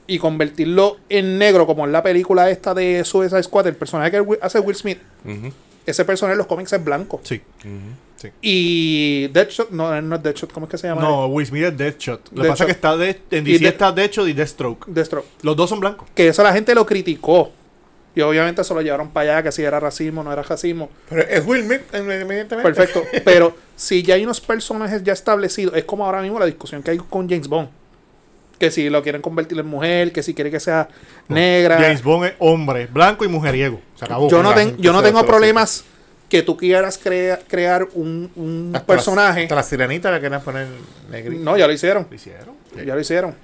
y 0.05 0.19
convertirlo 0.19 0.97
en 1.09 1.37
negro, 1.37 1.65
como 1.65 1.85
en 1.85 1.91
la 1.91 2.03
película 2.03 2.49
esta 2.49 2.73
de 2.73 3.03
Suicide 3.05 3.41
Squad, 3.43 3.67
el 3.67 3.75
personaje 3.75 4.11
que 4.11 4.23
hace 4.41 4.59
Will 4.59 4.75
Smith, 4.75 4.99
ese 5.85 6.05
personaje 6.05 6.33
en 6.33 6.37
los 6.39 6.47
cómics 6.47 6.73
es 6.73 6.83
blanco. 6.83 7.19
Sí. 7.23 7.41
ujú. 7.59 8.31
Y 8.41 9.27
Deadshot, 9.29 9.71
no, 9.71 10.01
no 10.01 10.15
es 10.15 10.23
Deadshot, 10.23 10.53
¿cómo 10.53 10.65
es 10.65 10.69
que 10.71 10.77
se 10.77 10.87
llama? 10.87 11.01
No, 11.01 11.27
Will 11.27 11.45
Smith 11.45 11.63
es 11.63 11.77
Deadshot. 11.77 12.29
Lo 12.31 12.43
que 12.43 12.49
pasa 12.49 12.63
es 12.63 12.67
que 12.67 12.71
está 12.71 12.95
de, 12.95 13.19
en 13.31 13.43
DC 13.43 13.59
de- 13.59 13.67
está 13.69 13.91
Deadshot 13.91 14.27
y 14.29 14.33
Deathstroke. 14.33 14.85
Deathstroke. 14.87 15.25
Los 15.41 15.55
dos 15.57 15.69
son 15.69 15.79
blancos. 15.81 16.07
Que 16.15 16.29
eso 16.29 16.41
la 16.43 16.53
gente 16.53 16.73
lo 16.73 16.85
criticó. 16.85 17.51
Y 18.15 18.21
obviamente 18.21 18.63
se 18.63 18.73
lo 18.73 18.81
llevaron 18.81 19.09
para 19.09 19.31
allá, 19.37 19.43
que 19.43 19.51
si 19.51 19.63
era 19.63 19.79
racismo, 19.79 20.23
no 20.23 20.31
era 20.31 20.43
racismo. 20.43 20.89
Pero 21.09 21.23
es 21.23 21.43
Will 21.45 21.63
Smith, 21.63 21.81
evidentemente. 21.93 22.55
Perfecto. 22.57 23.03
Pero 23.25 23.55
si 23.75 24.03
ya 24.03 24.15
hay 24.15 24.23
unos 24.23 24.39
personajes 24.39 25.03
ya 25.03 25.13
establecidos, 25.13 25.75
es 25.75 25.83
como 25.85 26.05
ahora 26.05 26.21
mismo 26.21 26.37
la 26.39 26.45
discusión 26.45 26.83
que 26.83 26.91
hay 26.91 26.97
con 26.97 27.27
James 27.27 27.47
Bond. 27.47 27.69
Que 28.59 28.69
si 28.69 28.87
lo 28.89 29.01
quieren 29.01 29.21
convertir 29.21 29.57
en 29.59 29.65
mujer, 29.65 30.11
que 30.11 30.21
si 30.21 30.33
quiere 30.35 30.51
que 30.51 30.59
sea 30.59 30.87
negra. 31.27 31.77
James 31.79 32.03
Bond 32.03 32.25
es 32.25 32.33
hombre, 32.39 32.85
blanco 32.85 33.25
y 33.25 33.27
mujeriego. 33.27 33.81
Se 33.97 34.05
acabó. 34.05 34.29
Yo 34.29 34.43
no, 34.43 34.53
ten- 34.53 34.77
yo 34.77 34.93
no 34.93 35.01
tengo 35.01 35.25
problemas 35.25 35.83
que 36.29 36.43
tú 36.43 36.55
quieras 36.55 36.99
crea- 36.99 37.39
crear 37.47 37.87
un, 37.95 38.31
un 38.35 38.71
Hasta 38.75 38.85
personaje. 38.85 39.39
La, 39.39 39.43
hasta 39.45 39.55
la 39.55 39.63
sirenita 39.63 40.11
la 40.11 40.21
querían 40.21 40.41
poner 40.41 40.67
negrita. 41.09 41.43
No, 41.43 41.57
ya 41.57 41.65
lo 41.65 41.73
hicieron. 41.73 42.05
Lo 42.09 42.15
hicieron. 42.15 42.55
Ya 42.85 42.93
lo 42.93 43.01
hicieron. 43.01 43.35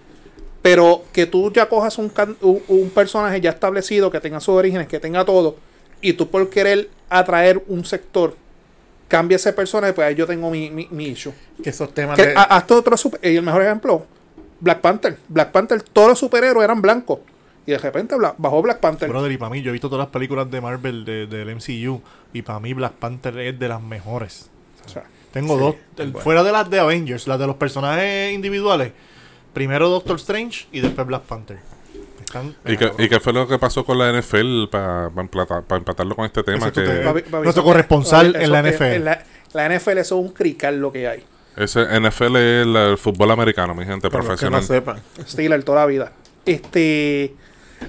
Pero 0.61 1.03
que 1.13 1.25
tú 1.25 1.51
ya 1.53 1.69
cojas 1.69 1.97
un, 1.97 2.09
can- 2.09 2.35
un, 2.41 2.61
un 2.67 2.89
personaje 2.89 3.39
ya 3.39 3.51
establecido, 3.51 4.11
que 4.11 4.19
tenga 4.19 4.39
sus 4.39 4.55
orígenes, 4.55 4.87
que 4.87 4.99
tenga 4.99 5.23
todo, 5.23 5.55
y 6.01 6.13
tú 6.13 6.29
por 6.29 6.49
querer 6.49 6.89
atraer 7.09 7.63
un 7.67 7.85
sector, 7.85 8.35
cambia 9.07 9.37
ese 9.37 9.53
personaje, 9.53 9.93
pues 9.93 10.07
ahí 10.07 10.15
yo 10.15 10.27
tengo 10.27 10.49
mi, 10.51 10.69
mi, 10.69 10.87
mi 10.91 11.05
issue. 11.05 11.33
Que 11.63 11.69
esos 11.69 11.93
temas 11.93 12.15
Que, 12.17 12.27
de. 12.27 12.33
ha- 12.35 12.43
hazte 12.43 12.73
otro 12.73 12.97
super- 12.97 13.19
y 13.31 13.35
el 13.37 13.41
mejor 13.43 13.61
ejemplo, 13.61 14.05
Black 14.59 14.81
Panther. 14.81 15.17
Black 15.29 15.51
Panther, 15.51 15.81
todos 15.81 16.09
los 16.09 16.19
superhéroes 16.19 16.63
eran 16.65 16.81
blancos. 16.81 17.19
Y 17.65 17.71
de 17.71 17.77
repente 17.77 18.15
bajó 18.37 18.61
Black 18.61 18.79
Panther. 18.79 19.07
Brother, 19.09 19.31
y 19.31 19.37
para 19.37 19.51
mí, 19.51 19.61
yo 19.61 19.69
he 19.69 19.71
visto 19.71 19.89
todas 19.89 20.03
las 20.05 20.11
películas 20.11 20.49
de 20.51 20.59
Marvel 20.59 21.05
de- 21.05 21.27
del 21.27 21.49
MCU. 21.55 22.01
Y 22.33 22.41
para 22.41 22.59
mí, 22.59 22.73
Black 22.73 22.93
Panther 22.93 23.37
es 23.39 23.59
de 23.59 23.67
las 23.67 23.81
mejores. 23.81 24.49
O 24.85 24.89
sea, 24.89 25.03
Tengo 25.31 25.53
Sí, 25.55 25.59
dos. 25.61 25.75
es 25.75 25.99
el- 25.99 26.11
bueno. 26.11 26.23
Fuera 26.23 26.43
de 26.43 26.51
las 26.51 26.67
de 26.71 26.79
Avengers, 26.79 27.27
las 27.27 27.37
de 27.37 27.45
los 27.45 27.55
personajes 27.57 28.33
individuales. 28.33 28.91
Primero 29.59 29.89
Doctor 29.89 30.15
Strange 30.15 30.67
y 30.71 30.79
después 30.79 31.05
Black 31.05 31.23
Panther. 31.23 31.57
Están. 32.23 32.55
¿Y 32.65 32.77
qué, 32.77 32.91
¿Y 32.97 33.09
qué 33.09 33.19
fue 33.19 33.33
lo 33.33 33.45
que 33.45 33.59
pasó 33.59 33.83
con 33.83 33.97
la 33.97 34.09
NFL 34.13 34.67
para 34.69 35.09
empatarlo 35.77 36.15
con 36.15 36.25
este 36.25 36.43
tema? 36.43 36.71
Que 36.71 36.81
te- 36.81 37.03
papi- 37.03 37.23
papi, 37.23 37.43
Nuestro 37.43 37.63
corresponsal 37.63 38.31
papi, 38.31 38.45
en 38.45 38.51
la 38.53 38.61
NFL. 38.63 38.83
en 38.83 39.05
la, 39.05 39.23
la 39.51 39.67
NFL 39.69 39.97
eso 39.97 40.17
es 40.19 40.25
un 40.25 40.31
crical 40.31 40.79
lo 40.79 40.91
que 40.93 41.07
hay. 41.09 41.23
ese 41.57 41.81
NFL 41.99 42.35
es 42.37 42.65
el, 42.67 42.75
el 42.75 42.97
fútbol 42.97 43.31
americano, 43.31 43.75
mi 43.75 43.83
gente, 43.83 44.09
para 44.09 44.23
los 44.23 44.39
que 44.39 44.45
no 44.45 44.51
profesional. 44.59 44.63
sepan. 44.63 45.27
Steelers 45.27 45.65
toda 45.65 45.79
la 45.81 45.85
vida. 45.87 46.11
Este, 46.45 47.35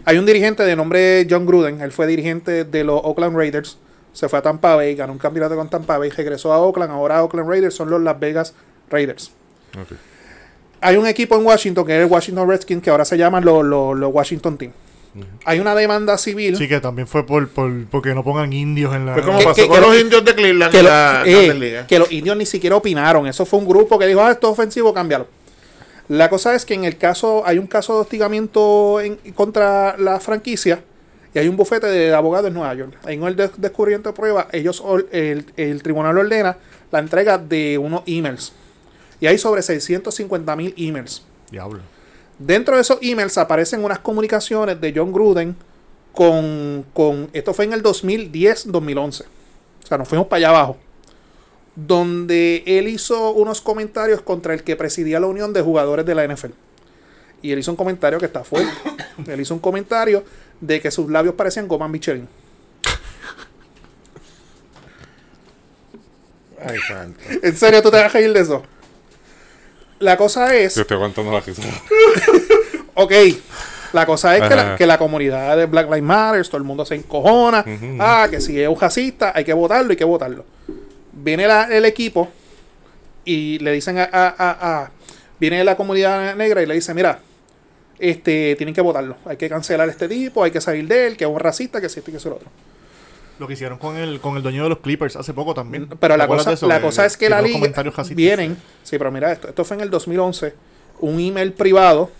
hay 0.05 0.18
un 0.18 0.27
dirigente 0.27 0.64
de 0.64 0.75
nombre 0.75 1.25
John 1.31 1.47
Gruden. 1.47 1.81
Él 1.83 1.93
fue 1.93 2.09
dirigente 2.09 2.64
de 2.64 2.83
los 2.85 3.01
Oakland 3.05 3.37
Raiders. 3.37 3.79
Se 4.12 4.29
fue 4.29 4.41
a 4.41 4.43
Tampa 4.43 4.75
Bay, 4.75 4.97
ganó 4.97 5.12
un 5.12 5.18
campeonato 5.21 5.55
con 5.55 5.68
Tampa 5.68 5.99
Bay, 5.99 6.11
regresó 6.11 6.53
a 6.53 6.59
Oakland. 6.59 6.91
Ahora 6.91 7.23
Oakland 7.23 7.49
Raiders 7.49 7.75
son 7.75 7.91
los 7.91 8.01
Las 8.03 8.18
Vegas 8.18 8.55
Raiders. 8.91 9.31
Ok. 9.81 9.97
Hay 10.81 10.97
un 10.97 11.07
equipo 11.07 11.37
en 11.37 11.45
Washington 11.45 11.87
que 11.87 11.97
es 11.97 12.03
el 12.05 12.11
Washington 12.11 12.49
Redskins, 12.49 12.83
que 12.83 12.91
ahora 12.91 13.05
se 13.05 13.16
llaman 13.18 13.45
los 13.45 13.64
los- 13.64 13.97
los 13.99 14.12
Washington 14.12 14.57
Team. 14.59 14.72
Hay 15.45 15.59
una 15.59 15.74
demanda 15.74 16.16
civil 16.18 16.57
Sí, 16.57 16.68
que 16.68 16.81
también 16.81 17.09
fue 17.09 17.26
por, 17.26 17.49
por 17.49 17.70
porque 17.87 18.14
no 18.14 18.22
pongan 18.22 18.53
indios 18.53 18.95
en 18.95 19.07
la. 19.07 19.14
Pues 19.14 19.26
como 19.26 19.39
Que- 19.39 19.45
pasó 19.45 19.55
que- 19.57 19.66
con 19.66 19.74
que 19.76 19.81
los 19.81 19.91
lo- 19.95 20.01
indios 20.01 20.24
de 20.24 20.35
Cleveland 20.37 20.70
que, 20.70 20.78
en 20.78 20.85
lo- 20.85 20.91
la 20.91 21.22
eh, 21.26 21.85
que 21.89 21.99
los 21.99 22.12
indios 22.12 22.37
ni 22.37 22.47
siquiera 22.47 22.76
opinaron. 22.76 23.26
Eso 23.26 23.45
fue 23.45 23.59
un 23.59 23.66
grupo 23.66 23.99
que 23.99 24.07
dijo, 24.07 24.20
ah, 24.22 24.31
esto 24.31 24.47
es 24.47 24.53
ofensivo, 24.53 24.95
cámbialo. 24.95 25.26
La 26.09 26.28
cosa 26.28 26.55
es 26.55 26.64
que 26.64 26.74
en 26.74 26.85
el 26.85 26.97
caso, 26.97 27.43
hay 27.45 27.59
un 27.59 27.66
caso 27.66 27.95
de 27.95 28.01
hostigamiento 28.03 29.01
en- 29.01 29.16
contra 29.35 29.97
la 29.99 30.20
franquicia 30.20 30.83
y 31.35 31.39
hay 31.41 31.49
un 31.49 31.57
bufete 31.57 31.87
de 31.89 32.14
abogados 32.14 32.47
en 32.49 32.55
Nueva 32.55 32.72
York. 32.74 32.95
En 33.07 33.22
el 33.24 33.35
de- 33.37 33.51
descubrimiento 33.57 34.11
de 34.11 34.16
prueba, 34.16 34.47
ellos, 34.53 34.83
el, 35.12 35.45
el 35.57 35.83
tribunal 35.83 36.16
ordena 36.18 36.57
la 36.93 36.99
entrega 37.01 37.37
de 37.37 37.78
unos 37.78 38.03
emails. 38.07 38.53
Y 39.21 39.27
hay 39.27 39.39
sobre 39.39 39.62
650 39.62 40.57
mil 40.57 40.75
emails. 40.77 41.23
Diablo. 41.51 41.81
Dentro 42.39 42.75
de 42.75 42.83
esos 42.83 42.99
emails 43.03 43.37
aparecen 43.37 43.85
unas 43.85 43.99
comunicaciones 43.99 44.81
de 44.81 44.93
John 44.97 45.12
Gruden 45.12 45.55
con, 46.12 46.87
con 46.95 47.29
esto 47.33 47.53
fue 47.53 47.66
en 47.66 47.75
el 47.75 47.83
2010-2011. 47.83 49.25
O 49.85 49.87
sea, 49.87 49.99
nos 49.99 50.09
fuimos 50.09 50.27
para 50.27 50.39
allá 50.39 50.49
abajo. 50.49 50.77
Donde 51.77 52.62
él 52.66 52.89
hizo 52.89 53.33
unos 53.33 53.61
comentarios 53.61 54.23
contra 54.23 54.55
el 54.55 54.64
que 54.64 54.75
presidía 54.75 55.21
la 55.21 55.27
Unión 55.27 55.53
de 55.53 55.61
Jugadores 55.61 56.07
de 56.07 56.14
la 56.14 56.27
NFL. 56.27 56.51
Y 57.43 57.53
él 57.53 57.59
hizo 57.59 57.71
un 57.71 57.77
comentario 57.77 58.18
que 58.18 58.27
está 58.27 58.43
fuerte. 58.43 58.73
él 59.27 59.41
hizo 59.41 59.55
un 59.55 59.61
comentario 59.61 60.25
de 60.61 60.81
que 60.81 60.91
sus 60.91 61.11
labios 61.11 61.35
parecían 61.35 61.68
goma 61.68 61.89
Michelin. 61.89 62.29
Ay, 66.62 66.79
santo. 66.87 67.18
¿En 67.43 67.57
serio 67.57 67.83
tú 67.83 67.91
te 67.91 67.97
vas 67.97 68.07
a 68.07 68.09
reír 68.09 68.33
de 68.33 68.41
eso? 68.41 68.62
La 70.01 70.16
cosa 70.16 70.55
es... 70.57 70.74
Yo 70.74 70.82
estoy 70.82 70.96
aguantando 70.96 71.30
la 71.32 71.40
risa. 71.40 71.62
Ok, 72.94 73.12
la 73.94 74.05
cosa 74.05 74.36
es 74.36 74.42
que 74.42 74.55
la, 74.57 74.76
que 74.76 74.86
la 74.86 74.98
comunidad 74.98 75.57
de 75.57 75.64
Black 75.66 75.86
Lives 75.86 76.03
Matter, 76.03 76.46
todo 76.46 76.59
el 76.59 76.64
mundo 76.64 76.84
se 76.84 76.96
encojona. 76.96 77.61
Ujú. 77.66 77.96
Ah, 77.98 78.26
que 78.30 78.40
si 78.40 78.61
es 78.61 78.68
un 78.68 78.78
racista, 78.78 79.32
hay 79.34 79.44
que 79.44 79.55
votarlo, 79.55 79.90
hay 79.90 79.96
que 79.96 80.05
votarlo. 80.05 80.44
Viene 81.12 81.46
la- 81.46 81.64
el 81.74 81.84
equipo 81.86 82.28
y 83.24 83.59
le 83.61 83.72
dicen 83.72 83.96
a, 83.98 84.05
a- 84.12 84.34
a- 84.36 84.82
a- 84.82 84.90
Viene 85.38 85.64
la 85.64 85.76
comunidad 85.76 86.34
negra 86.36 86.62
y 86.62 86.66
le 86.66 86.74
dice, 86.74 86.92
mira, 86.92 87.20
este, 87.98 88.55
tienen 88.57 88.74
que 88.74 88.82
votarlo. 88.82 89.16
Hay 89.24 89.38
que 89.38 89.48
cancelar 89.48 89.88
a 89.88 89.92
este 89.92 90.07
tipo, 90.09 90.44
hay 90.44 90.51
que 90.51 90.61
salir 90.61 90.86
de 90.86 91.07
él, 91.07 91.16
que 91.16 91.24
es 91.24 91.30
un 91.30 91.38
racista, 91.40 91.80
que 91.80 91.88
si 91.88 92.01
esto 92.01 92.11
y 92.11 92.12
que 92.12 92.18
eso 92.18 92.28
y 92.28 92.32
lo 92.32 92.36
otro. 92.36 92.51
Lo 93.41 93.47
que 93.47 93.55
hicieron 93.55 93.78
con 93.78 93.97
el, 93.97 94.20
con 94.20 94.36
el 94.36 94.43
dueño 94.43 94.64
de 94.64 94.68
los 94.68 94.78
Clippers 94.80 95.16
hace 95.16 95.32
poco 95.32 95.55
también. 95.55 95.88
Pero 95.88 96.14
¿Te 96.14 96.18
la 96.18 96.26
cosa, 96.28 96.53
eso? 96.53 96.68
la 96.68 96.80
cosa 96.82 97.07
es 97.07 97.16
que 97.16 97.30
la 97.30 97.41
liga 97.41 97.72
vienen, 98.14 98.55
sí, 98.82 98.99
pero 98.99 99.11
mira 99.11 99.32
esto, 99.32 99.49
esto 99.49 99.64
fue 99.64 99.78
en 99.78 99.82
el 99.82 99.88
2011, 99.88 100.55
un 101.01 101.18
email 101.18 101.55
privado, 101.55 102.11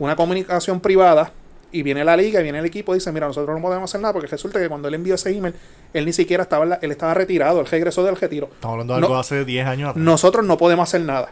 una 0.00 0.16
comunicación 0.16 0.80
privada, 0.80 1.30
y 1.72 1.82
viene 1.82 2.04
la 2.04 2.16
liga 2.16 2.40
y 2.40 2.42
viene 2.42 2.58
el 2.58 2.64
equipo 2.64 2.94
y 2.94 2.98
dice, 2.98 3.12
mira, 3.12 3.26
nosotros 3.28 3.54
no 3.54 3.62
podemos 3.62 3.88
hacer 3.90 4.00
nada 4.00 4.12
porque 4.12 4.26
resulta 4.28 4.58
que 4.58 4.68
cuando 4.68 4.88
él 4.88 4.94
envió 4.94 5.14
ese 5.14 5.30
email, 5.30 5.54
él 5.92 6.04
ni 6.04 6.12
siquiera 6.12 6.42
estaba, 6.44 6.78
él 6.82 6.90
estaba 6.90 7.14
retirado, 7.14 7.60
él 7.60 7.66
regresó 7.66 8.02
del 8.04 8.16
retiro. 8.16 8.48
Estamos 8.54 8.72
hablando 8.74 8.94
de 8.94 8.98
algo 8.98 9.14
No. 9.14 9.20
hace 9.20 9.44
10 9.44 9.66
años 9.66 9.90
atrás. 9.90 10.04
Nosotros 10.04 10.44
no 10.46 10.56
podemos 10.58 10.88
hacer 10.88 11.02
nada. 11.02 11.30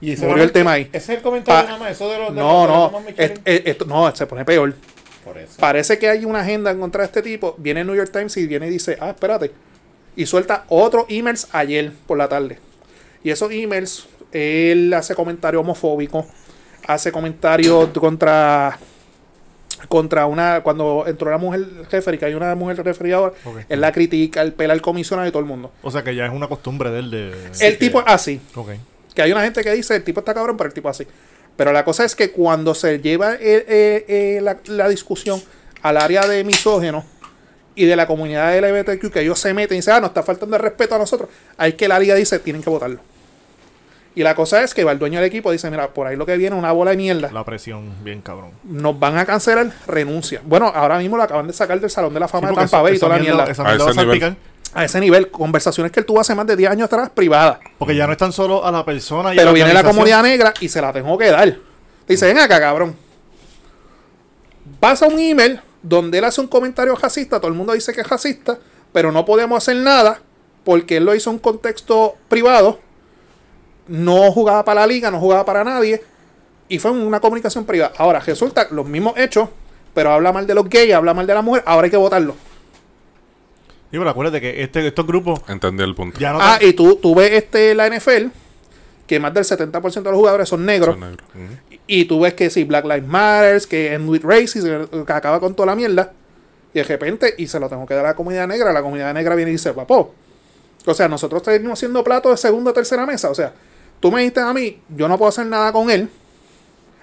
Y 0.00 0.12
ese 0.12 0.26
Murió 0.26 0.42
el 0.44 0.50
tema 0.52 0.72
ahí. 0.72 0.88
Ese 0.92 1.12
es 1.12 1.18
el 1.18 1.22
comentario 1.22 1.62
Pa- 1.62 1.68
nada 1.68 1.78
más, 1.78 1.92
eso 1.92 2.08
de 2.10 2.18
los 2.18 2.34
de 2.34 2.40
No, 2.40 2.66
los- 2.66 2.66
de 2.68 2.72
no, 2.72 2.80
los 2.80 2.90
Thomas 2.90 3.06
Michelin. 3.06 3.32
es- 3.44 3.60
es- 3.60 3.62
esto, 3.66 3.84
no, 3.84 4.16
se 4.16 4.26
pone 4.26 4.44
peor. 4.44 4.74
Por 5.26 5.36
eso. 5.38 5.54
Parece 5.58 5.98
que 5.98 6.08
hay 6.08 6.24
una 6.24 6.40
agenda 6.40 6.70
en 6.70 6.78
contra 6.80 7.02
de 7.02 7.06
este 7.06 7.20
tipo. 7.20 7.56
Viene 7.58 7.80
el 7.80 7.86
New 7.88 7.96
York 7.96 8.10
Times 8.12 8.34
y 8.36 8.46
viene 8.46 8.68
y 8.68 8.70
dice, 8.70 8.96
ah, 9.00 9.10
espérate. 9.10 9.50
Y 10.14 10.24
suelta 10.24 10.64
otros 10.68 11.04
emails 11.08 11.48
ayer 11.52 11.92
por 12.06 12.16
la 12.16 12.28
tarde. 12.28 12.58
Y 13.24 13.30
esos 13.30 13.50
emails, 13.50 14.06
él 14.32 14.94
hace 14.94 15.14
comentarios 15.16 15.60
homofóbicos, 15.60 16.26
hace 16.86 17.10
comentarios 17.10 17.88
contra 17.98 18.78
contra 19.88 20.26
una 20.26 20.62
cuando 20.62 21.04
entró 21.06 21.30
la 21.30 21.38
mujer 21.38 21.66
referee, 21.90 22.18
que 22.18 22.24
hay 22.24 22.34
una 22.34 22.54
mujer 22.54 22.82
referee 22.82 23.12
ahora, 23.12 23.34
Ok. 23.44 23.58
él 23.68 23.80
la 23.80 23.92
critica, 23.92 24.40
él 24.42 24.52
pela 24.54 24.72
al 24.72 24.80
comisionado 24.80 25.28
y 25.28 25.30
todo 25.30 25.40
el 25.40 25.44
mundo. 25.46 25.70
O 25.82 25.90
sea 25.90 26.02
que 26.02 26.14
ya 26.14 26.24
es 26.24 26.32
una 26.32 26.48
costumbre 26.48 26.90
de 26.90 26.98
él 27.00 27.10
de... 27.10 27.34
el 27.60 27.78
tipo 27.78 28.00
es 28.00 28.06
así. 28.06 28.40
Que 29.14 29.22
hay 29.22 29.32
una 29.32 29.42
gente 29.42 29.62
que 29.62 29.72
dice, 29.72 29.96
el 29.96 30.02
tipo 30.04 30.20
está 30.20 30.32
cabrón, 30.34 30.56
pero 30.56 30.68
el 30.68 30.74
tipo 30.74 30.88
así. 30.88 31.06
Pero 31.56 31.72
la 31.72 31.84
cosa 31.84 32.04
es 32.04 32.14
que 32.14 32.30
cuando 32.32 32.74
se 32.74 32.98
lleva 33.00 33.34
eh, 33.34 33.38
eh, 33.68 34.04
eh, 34.08 34.40
la, 34.42 34.58
la 34.66 34.88
discusión 34.88 35.42
al 35.82 35.96
área 35.96 36.26
de 36.26 36.44
misógeno 36.44 37.04
y 37.74 37.84
de 37.86 37.96
la 37.96 38.06
comunidad 38.06 38.56
LGBTQ, 38.58 39.10
que 39.12 39.20
ellos 39.20 39.38
se 39.38 39.52
meten 39.54 39.76
y 39.76 39.78
dicen, 39.78 39.94
ah, 39.94 40.00
nos 40.00 40.10
está 40.10 40.22
faltando 40.22 40.56
el 40.56 40.62
respeto 40.62 40.94
a 40.94 40.98
nosotros, 40.98 41.28
hay 41.56 41.74
que 41.74 41.88
la 41.88 41.98
liga 41.98 42.14
dice, 42.14 42.38
tienen 42.38 42.62
que 42.62 42.70
votarlo. 42.70 43.00
Y 44.14 44.22
la 44.22 44.34
cosa 44.34 44.62
es 44.62 44.72
que 44.72 44.82
va 44.82 44.92
el 44.92 44.98
dueño 44.98 45.18
del 45.18 45.26
equipo 45.28 45.50
y 45.50 45.56
dice, 45.56 45.70
mira, 45.70 45.88
por 45.92 46.06
ahí 46.06 46.16
lo 46.16 46.24
que 46.24 46.38
viene 46.38 46.56
es 46.56 46.58
una 46.58 46.72
bola 46.72 46.92
de 46.92 46.96
mierda. 46.96 47.30
La 47.32 47.44
presión, 47.44 47.92
bien 48.02 48.22
cabrón. 48.22 48.52
Nos 48.64 48.98
van 48.98 49.18
a 49.18 49.26
cancelar, 49.26 49.70
renuncia. 49.86 50.40
Bueno, 50.42 50.72
ahora 50.74 50.98
mismo 50.98 51.18
lo 51.18 51.22
acaban 51.22 51.46
de 51.46 51.52
sacar 51.52 51.78
del 51.80 51.90
Salón 51.90 52.14
de 52.14 52.20
la 52.20 52.26
Fama 52.28 52.48
Sí, 52.48 52.54
de 52.54 52.60
Tampa 52.62 52.80
Bay 52.82 52.96
y 52.96 52.98
toda 52.98 53.16
la 53.16 53.22
mierda- 53.22 53.36
mierda. 53.44 53.52
esa 53.52 53.62
A 53.62 53.66
mierda 53.66 53.84
va 53.84 53.90
a 53.90 53.92
ese 53.92 54.00
nivel. 54.00 54.20
salpicar, 54.20 54.42
A 54.76 54.84
ese 54.84 55.00
nivel, 55.00 55.30
conversaciones 55.30 55.90
que 55.90 56.00
él 56.00 56.06
tuvo 56.06 56.20
hace 56.20 56.34
más 56.34 56.46
de 56.46 56.54
10 56.54 56.70
años 56.70 56.84
atrás, 56.84 57.08
privadas. 57.08 57.60
Porque 57.78 57.96
ya 57.96 58.06
no 58.06 58.12
es 58.12 58.18
tan 58.18 58.30
solo 58.30 58.62
a 58.62 58.70
la 58.70 58.84
persona 58.84 59.34
y 59.34 59.38
a 59.38 59.40
Pero 59.40 59.54
viene 59.54 59.72
la 59.72 59.82
comunidad 59.82 60.22
negra 60.22 60.52
y 60.60 60.68
se 60.68 60.82
la 60.82 60.92
tengo 60.92 61.16
que 61.16 61.30
dar. 61.30 61.56
Dice, 62.06 62.26
ven 62.26 62.38
acá, 62.38 62.60
cabrón. 62.60 62.94
Pasa 64.78 65.06
un 65.06 65.18
email 65.18 65.62
donde 65.82 66.18
él 66.18 66.24
hace 66.24 66.42
un 66.42 66.46
comentario 66.46 66.94
racista, 66.94 67.38
todo 67.38 67.48
el 67.48 67.56
mundo 67.56 67.72
dice 67.72 67.94
que 67.94 68.02
es 68.02 68.06
racista, 68.06 68.58
pero 68.92 69.10
no 69.10 69.24
podemos 69.24 69.56
hacer 69.56 69.76
nada 69.76 70.20
porque 70.62 70.98
él 70.98 71.06
lo 71.06 71.14
hizo 71.14 71.30
en 71.30 71.36
un 71.36 71.40
contexto 71.40 72.16
privado, 72.28 72.78
no 73.88 74.30
jugaba 74.30 74.62
para 74.62 74.82
la 74.82 74.86
liga, 74.88 75.10
no 75.10 75.18
jugaba 75.18 75.46
para 75.46 75.64
nadie, 75.64 76.02
y 76.68 76.78
fue 76.80 76.90
una 76.90 77.20
comunicación 77.20 77.64
privada. 77.64 77.94
Ahora, 77.96 78.20
resulta 78.20 78.66
los 78.70 78.84
mismos 78.84 79.14
hechos, 79.16 79.48
pero 79.94 80.10
habla 80.10 80.32
mal 80.32 80.46
de 80.46 80.54
los 80.54 80.68
gays, 80.68 80.92
habla 80.92 81.14
mal 81.14 81.26
de 81.26 81.32
la 81.32 81.40
mujer, 81.40 81.62
ahora 81.64 81.86
hay 81.86 81.90
que 81.90 81.96
votarlo. 81.96 82.34
Sí, 83.96 83.98
pero 83.98 84.10
acuérdate 84.10 84.42
que 84.42 84.62
este, 84.62 84.86
estos 84.86 85.06
grupos 85.06 85.40
Entendí 85.48 85.82
el 85.82 85.94
punto. 85.94 86.18
ya 86.20 86.34
no... 86.34 86.38
Ah, 86.38 86.58
y 86.60 86.74
tú, 86.74 86.96
tú 86.96 87.14
ves 87.14 87.32
este, 87.32 87.74
la 87.74 87.88
NFL, 87.88 88.26
que 89.06 89.18
más 89.18 89.32
del 89.32 89.44
70% 89.44 90.02
de 90.02 90.10
los 90.10 90.16
jugadores 90.16 90.50
son 90.50 90.66
negros. 90.66 90.96
Son 90.96 91.00
negros. 91.00 91.26
Ujú. 91.34 91.78
Y 91.86 92.04
tú 92.04 92.20
ves 92.20 92.34
que 92.34 92.50
si 92.50 92.64
Black 92.64 92.84
Lives 92.84 93.06
Matter, 93.06 93.62
que 93.62 93.94
en 93.94 94.06
with 94.06 94.20
Racism, 94.22 94.84
que 95.06 95.12
acaba 95.14 95.40
con 95.40 95.54
toda 95.54 95.64
la 95.64 95.74
mierda. 95.74 96.12
Y 96.74 96.78
de 96.80 96.84
repente, 96.84 97.34
y 97.38 97.46
se 97.46 97.58
lo 97.58 97.70
tengo 97.70 97.86
que 97.86 97.94
dar 97.94 98.04
a 98.04 98.08
la 98.10 98.14
comunidad 98.16 98.46
negra, 98.46 98.70
la 98.70 98.82
comunidad 98.82 99.14
negra 99.14 99.34
viene 99.34 99.50
y 99.50 99.54
dice, 99.54 99.72
papo. 99.72 100.12
O 100.84 100.92
sea, 100.92 101.08
nosotros 101.08 101.42
seguimos 101.42 101.78
haciendo 101.78 102.04
platos 102.04 102.32
de 102.32 102.36
segunda 102.36 102.72
o 102.72 102.74
tercera 102.74 103.06
mesa. 103.06 103.30
O 103.30 103.34
sea, 103.34 103.54
tú 103.98 104.12
me 104.12 104.20
dijiste 104.20 104.40
a 104.40 104.52
mí, 104.52 104.78
yo 104.94 105.08
no 105.08 105.16
puedo 105.16 105.30
hacer 105.30 105.46
nada 105.46 105.72
con 105.72 105.88
él. 105.88 106.10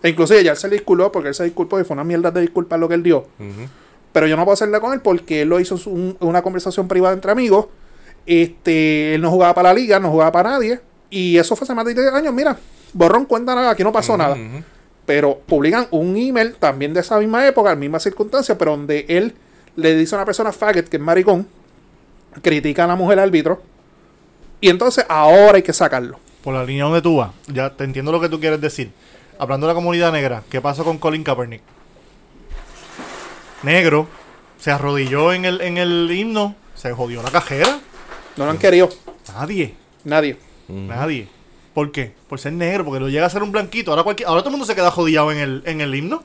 E 0.04 0.10
inclusive 0.10 0.44
ya 0.44 0.52
él 0.52 0.58
se 0.58 0.70
disculpó 0.70 1.12
porque 1.12 1.30
él 1.30 1.34
se 1.34 1.46
disculpó 1.46 1.80
y 1.80 1.86
fue 1.86 1.96
una 1.96 2.04
mierda 2.04 2.30
de 2.30 2.42
disculpar 2.42 2.78
lo 2.78 2.88
que 2.88 2.94
él 2.94 3.02
dio. 3.02 3.26
Ujú. 3.40 3.68
Pero 4.14 4.28
yo 4.28 4.38
no 4.38 4.44
puedo 4.46 4.54
hacerla 4.54 4.80
con 4.80 4.94
él 4.94 5.02
porque 5.02 5.42
él 5.42 5.50
lo 5.50 5.60
hizo 5.60 5.76
un- 5.88 6.16
una 6.22 6.42
conversación 6.42 6.88
privada 6.88 7.14
entre 7.14 7.32
amigos. 7.32 7.66
Este, 8.26 9.16
él 9.16 9.22
no 9.22 9.30
jugaba 9.30 9.54
para 9.54 9.70
la 9.70 9.76
liga, 9.76 10.00
no 10.00 10.10
jugaba 10.10 10.32
para 10.32 10.52
nadie. 10.52 10.80
Y 11.10 11.38
eso 11.38 11.56
fue 11.56 11.66
hace 11.66 11.74
más 11.76 11.86
de 11.86 11.94
10 11.94 12.14
años. 12.14 12.34
Mira, 12.34 12.58
borrón, 12.94 13.26
cuenta 13.26 13.54
nada, 13.54 13.72
aquí 13.72 13.84
no 13.84 13.92
pasó 13.92 14.16
nada. 14.18 14.36
Pero 15.06 15.40
publican 15.46 15.88
un 15.92 16.16
email 16.16 16.56
también 16.56 16.94
de 16.94 17.02
esa 17.02 17.20
misma 17.20 17.46
época, 17.46 17.76
mismas 17.76 18.04
circunstancias, 18.04 18.58
pero 18.58 18.72
donde 18.72 19.06
él 19.10 19.34
le 19.76 19.96
dice 19.96 20.16
a 20.16 20.20
una 20.20 20.26
persona 20.26 20.52
faggot, 20.54 20.88
que 20.88 20.98
es 20.98 21.04
maricón, 21.04 21.46
critica 22.42 22.86
a 22.86 22.88
la 22.88 22.96
mujer 22.96 23.20
árbitro. 23.20 23.62
Y 24.62 24.70
entonces 24.70 25.06
ahora 25.10 25.56
hay 25.58 25.64
que 25.64 25.74
sacarlo. 25.74 26.20
Por 26.44 26.54
la 26.54 26.64
línea 26.64 26.86
donde 26.86 27.02
tú 27.02 27.18
vas, 27.18 27.32
ya 27.48 27.70
te 27.76 27.84
entiendo 27.84 28.12
lo 28.12 28.22
que 28.22 28.30
tú 28.30 28.40
quieres 28.40 28.62
decir. 28.62 28.92
Hablando 29.40 29.68
de 29.68 29.72
la 29.74 29.76
comunidad 29.76 30.12
negra, 30.14 30.44
¿qué 30.50 30.62
pasó 30.62 30.84
con 30.86 30.98
Colin 30.98 31.24
Kaepernick? 31.24 31.62
Negro, 33.64 34.08
se 34.60 34.72
arrodilló 34.72 35.34
en 35.34 35.46
el, 35.46 35.62
en 35.62 35.78
el 35.78 36.10
himno, 36.12 36.56
se 36.76 36.92
jodió 36.94 37.22
la 37.24 37.32
cajera. 37.32 37.80
No 38.36 38.46
lo 38.46 38.52
han 38.52 38.58
querido. 38.58 38.90
Nadie, 39.34 39.76
Nadie. 40.04 40.38
nadie. 40.68 41.28
¿Por 41.74 41.92
qué? 41.92 42.14
Por 42.30 42.40
ser 42.40 42.54
negro, 42.54 42.86
porque 42.86 43.00
lo 43.00 43.10
llega 43.10 43.26
a 43.26 43.30
ser 43.30 43.42
un 43.42 43.52
blanquito. 43.52 43.92
Ahora, 43.92 44.04
cualquier, 44.04 44.28
ahora 44.30 44.42
todo 44.42 44.50
el 44.50 44.54
mundo 44.54 44.66
se 44.66 44.76
queda 44.76 44.92
jodillado 44.92 45.32
en 45.32 45.38
el, 45.40 45.64
en 45.66 45.82
el 45.82 45.96
himno, 45.96 46.24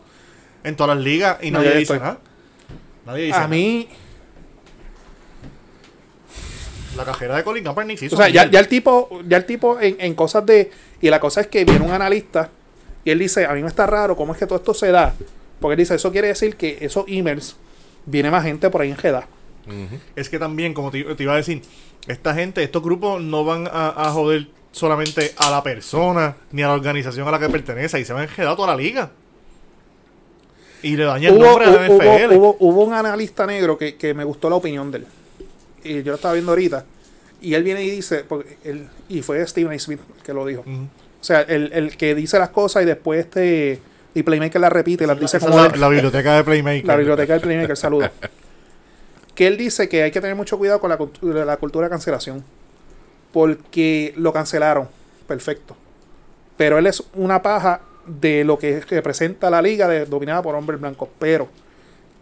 en 0.64 0.76
todas 0.76 0.96
las 0.96 1.04
ligas, 1.04 1.38
y 1.42 1.50
No, 1.50 1.58
nadie 1.58 1.70
dice 1.70 1.82
estoy. 1.94 1.98
nada. 2.00 2.18
Nadie 3.06 3.24
dice 3.24 3.36
A 3.36 3.40
nada. 3.40 3.48
mí, 3.48 3.88
La 6.96 7.04
cajera 7.04 7.36
de 7.36 7.44
Colin 7.44 7.62
Kaepernick 7.64 7.98
se 7.98 8.06
hizo 8.06 8.16
o 8.16 8.18
sea, 8.18 8.28
ya, 8.28 8.50
ya 8.50 8.58
el 8.58 8.66
tipo, 8.68 9.20
ya 9.26 9.36
el 9.36 9.46
tipo 9.46 9.78
en, 9.80 9.96
en 10.00 10.14
cosas 10.14 10.44
de. 10.44 10.70
Y 11.00 11.08
la 11.10 11.20
cosa 11.20 11.40
es 11.42 11.46
que 11.46 11.64
viene 11.64 11.84
un 11.84 11.92
analista 11.92 12.50
y 13.04 13.10
él 13.10 13.18
dice, 13.20 13.46
a 13.46 13.52
mí 13.52 13.62
me 13.62 13.68
está 13.68 13.86
raro 13.86 14.16
cómo 14.16 14.32
es 14.32 14.38
que 14.38 14.46
todo 14.46 14.58
esto 14.58 14.74
se 14.74 14.90
da. 14.90 15.14
Porque 15.60 15.72
él 15.74 15.78
dice, 15.78 15.94
eso 15.94 16.12
quiere 16.12 16.28
decir 16.28 16.56
que 16.56 16.78
esos 16.80 17.04
emails 17.08 17.56
viene 18.06 18.30
más 18.30 18.44
gente 18.44 18.70
por 18.70 18.80
ahí 18.82 18.90
en 18.90 18.96
Jeddah. 18.96 19.26
Ujú. 19.66 19.98
Es 20.16 20.28
que 20.28 20.38
también, 20.38 20.72
como 20.74 20.90
te, 20.90 21.02
te 21.14 21.22
iba 21.22 21.34
a 21.34 21.36
decir, 21.36 21.62
esta 22.06 22.34
gente, 22.34 22.62
estos 22.62 22.82
grupos 22.82 23.20
no 23.22 23.44
van 23.44 23.66
a, 23.70 23.88
a 24.06 24.10
joder 24.12 24.46
solamente 24.72 25.32
a 25.36 25.50
la 25.50 25.62
persona 25.62 26.36
ni 26.52 26.62
a 26.62 26.68
la 26.68 26.74
organización 26.74 27.26
a 27.26 27.30
la 27.32 27.38
que 27.38 27.48
pertenece 27.48 27.98
y 28.00 28.04
se 28.04 28.12
van 28.12 28.22
a 28.22 28.24
enredar 28.30 28.54
toda 28.56 28.68
la 28.68 28.76
liga. 28.76 29.10
Y 30.82 30.96
le 30.96 31.04
daña 31.04 31.28
el 31.30 31.34
Hubo, 31.36 31.44
nombre 31.44 31.64
a 31.66 31.70
la 31.70 31.88
hubo- 31.90 31.96
NFL. 32.02 32.36
hubo- 32.36 32.56
hubo 32.60 32.84
un 32.84 32.92
analista 32.94 33.46
negro 33.46 33.76
que, 33.76 33.96
que 33.96 34.14
me 34.14 34.22
gustó 34.24 34.48
la 34.48 34.56
opinión 34.56 34.90
de 34.92 34.98
él. 34.98 35.06
Y 35.82 35.94
yo 36.02 36.12
lo 36.12 36.14
estaba 36.14 36.34
viendo 36.34 36.52
ahorita. 36.52 36.84
Y 37.40 37.54
él 37.54 37.62
viene 37.64 37.82
y 37.82 37.90
dice, 37.90 38.24
porque 38.28 38.56
él, 38.64 38.86
y 39.08 39.22
fue 39.22 39.44
Stephen 39.46 39.72
A. 39.72 39.78
Smith 39.78 40.00
el 40.16 40.22
que 40.22 40.32
lo 40.32 40.46
dijo. 40.46 40.62
O 41.20 41.24
sea, 41.24 41.40
el, 41.42 41.72
el 41.72 41.96
que 41.96 42.14
dice 42.14 42.38
las 42.38 42.50
cosas 42.50 42.84
y 42.84 42.86
después 42.86 43.20
este. 43.20 43.80
Y 44.18 44.24
Playmaker 44.24 44.60
las 44.60 44.72
repite, 44.72 45.06
las 45.06 45.20
dice 45.20 45.38
como 45.38 45.56
la, 45.56 45.68
la 45.68 45.88
biblioteca 45.88 46.34
de 46.34 46.42
Playmaker. 46.42 46.86
La 46.86 46.96
biblioteca 46.96 47.34
del 47.34 47.42
Playmaker, 47.42 47.76
saluda. 47.76 48.10
Que 49.36 49.46
él 49.46 49.56
dice 49.56 49.88
que 49.88 50.02
hay 50.02 50.10
que 50.10 50.20
tener 50.20 50.34
mucho 50.34 50.58
cuidado 50.58 50.80
con 50.80 50.90
la, 50.90 50.98
cultu- 50.98 51.44
la 51.44 51.56
cultura 51.56 51.86
de 51.86 51.90
cancelación. 51.90 52.42
Porque 53.32 54.12
lo 54.16 54.32
cancelaron. 54.32 54.88
Perfecto. 55.28 55.76
Pero 56.56 56.78
él 56.78 56.88
es 56.88 57.00
una 57.14 57.42
paja 57.42 57.80
de 58.06 58.42
lo 58.42 58.58
que 58.58 58.80
representa 58.80 59.50
la 59.50 59.62
liga 59.62 59.86
de, 59.86 60.04
dominada 60.04 60.42
por 60.42 60.56
hombres 60.56 60.80
blancos. 60.80 61.08
Pero 61.20 61.48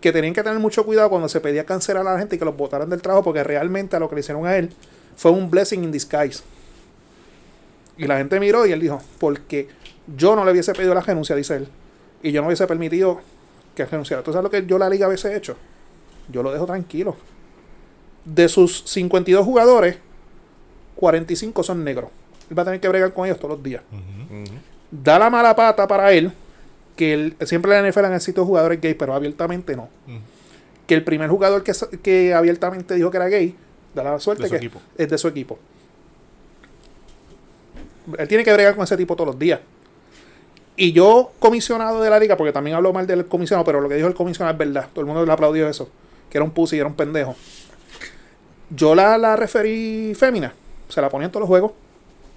que 0.03 0.12
tenían 0.12 0.34
que 0.34 0.42
tener 0.42 0.59
mucho 0.59 0.84
cuidado 0.84 1.09
cuando 1.09 1.30
se 1.30 1.40
pedía 1.40 1.64
cancelar 1.64 2.07
a 2.07 2.12
la 2.12 2.18
gente 2.18 2.36
y 2.36 2.38
que 2.38 2.44
los 2.44 2.59
votaran 2.59 2.90
del 2.90 3.01
trabajo. 3.01 3.24
Porque 3.24 3.42
realmente 3.42 3.97
a 3.97 4.01
lo 4.01 4.11
que 4.11 4.16
le 4.16 4.20
hicieron 4.20 4.47
a 4.47 4.55
él 4.55 4.70
fue 5.16 5.30
un 5.30 5.51
blessing 5.51 5.82
in 5.82 5.92
disguise. 5.92 6.42
Y 7.97 8.07
la 8.07 8.18
gente 8.18 8.38
miró 8.38 8.66
y 8.66 8.72
él 8.72 8.80
dijo, 8.80 9.01
porque 9.18 9.68
yo 10.14 10.36
no 10.36 10.44
le 10.44 10.53
hubiese 10.53 10.74
pedido 10.74 10.92
la 10.92 11.01
renuncia, 11.01 11.34
dice 11.34 11.57
él. 11.57 11.68
Y 12.27 12.33
yo 12.33 12.41
no 12.41 12.49
hubiese 12.49 12.66
permitido 12.66 13.20
que 13.77 13.87
renunciara. 13.87 14.20
¿Tú 14.24 14.33
sabes 14.33 14.43
lo 14.43 14.51
que 14.51 14.66
yo 14.66 14.79
la 14.79 14.89
liga 14.89 15.07
hubiese 15.07 15.37
hecho? 15.37 15.57
Yo 16.29 16.43
lo 16.43 16.51
dejo 16.51 16.66
tranquilo. 16.66 17.14
De 18.24 18.49
sus 18.49 18.83
52 18.85 19.45
jugadores, 19.45 19.99
45 20.97 21.62
son 21.62 21.85
negros. 21.85 22.11
Él 22.51 22.59
va 22.59 22.62
a 22.62 22.64
tener 22.64 22.81
que 22.81 22.89
bregar 22.89 23.12
con 23.12 23.27
ellos 23.27 23.39
todos 23.39 23.51
los 23.55 23.62
días. 23.62 23.85
Da 24.91 25.20
la 25.20 25.31
mala 25.31 25.55
pata 25.55 25.87
para 25.87 26.11
él, 26.12 26.33
que 26.97 27.14
él, 27.14 27.37
siempre 27.45 27.70
la 27.70 27.89
NFL 27.89 28.07
han 28.07 28.20
jugadores 28.20 28.81
gays, 28.81 28.97
pero 28.99 29.14
abiertamente 29.14 29.77
no. 29.77 29.89
Que 30.89 30.95
el 30.95 31.05
primer 31.05 31.31
jugador 31.31 31.62
que, 31.62 31.72
que 32.03 32.35
abiertamente 32.35 32.97
dijo 32.97 33.12
que 33.12 33.18
era 33.18 33.29
gay, 33.29 33.55
da 33.95 34.03
la 34.03 34.18
suerte 34.18 34.43
De 34.43 34.51
que 34.51 34.57
equipo. 34.57 34.81
es 34.99 35.09
de 35.09 35.16
su 35.16 35.29
equipo. 35.29 35.61
Él 38.18 38.27
tiene 38.27 38.43
que 38.43 38.53
bregar 38.53 38.74
con 38.74 38.83
ese 38.83 38.97
tipo 38.97 39.14
todos 39.14 39.29
los 39.29 39.39
días. 39.39 39.61
Y 40.77 40.93
yo, 40.93 41.33
comisionado 41.39 42.03
de 42.03 42.11
la 42.11 42.18
liga, 42.18 42.37
porque 42.37 42.53
también 42.53 42.77
hablo 42.77 42.93
mal 42.93 43.07
del 43.07 43.27
comisionado, 43.27 43.64
pero 43.64 43.81
lo 43.81 43.89
que 43.89 43.95
dijo 43.95 44.09
el 44.09 44.14
comisionado 44.14 44.53
es 44.53 44.59
verdad. 44.59 44.89
Todo 44.93 45.01
el 45.01 45.07
mundo 45.07 45.24
le 45.24 45.33
aplaudió 45.33 45.68
eso. 45.68 45.89
Que 46.31 46.39
era 46.39 46.45
un 46.45 46.51
pussy, 46.51 46.79
era 46.79 46.87
un 46.87 46.95
pendejo. 46.95 47.35
Yo 48.70 48.95
la, 48.95 49.16
la 49.16 49.37
referí 49.37 50.14
fémina. 50.14 50.53
Se 50.89 51.01
la 51.01 51.09
ponía 51.09 51.27
en 51.27 51.33
todos 51.33 51.43
los 51.43 51.49
juegos. 51.49 51.72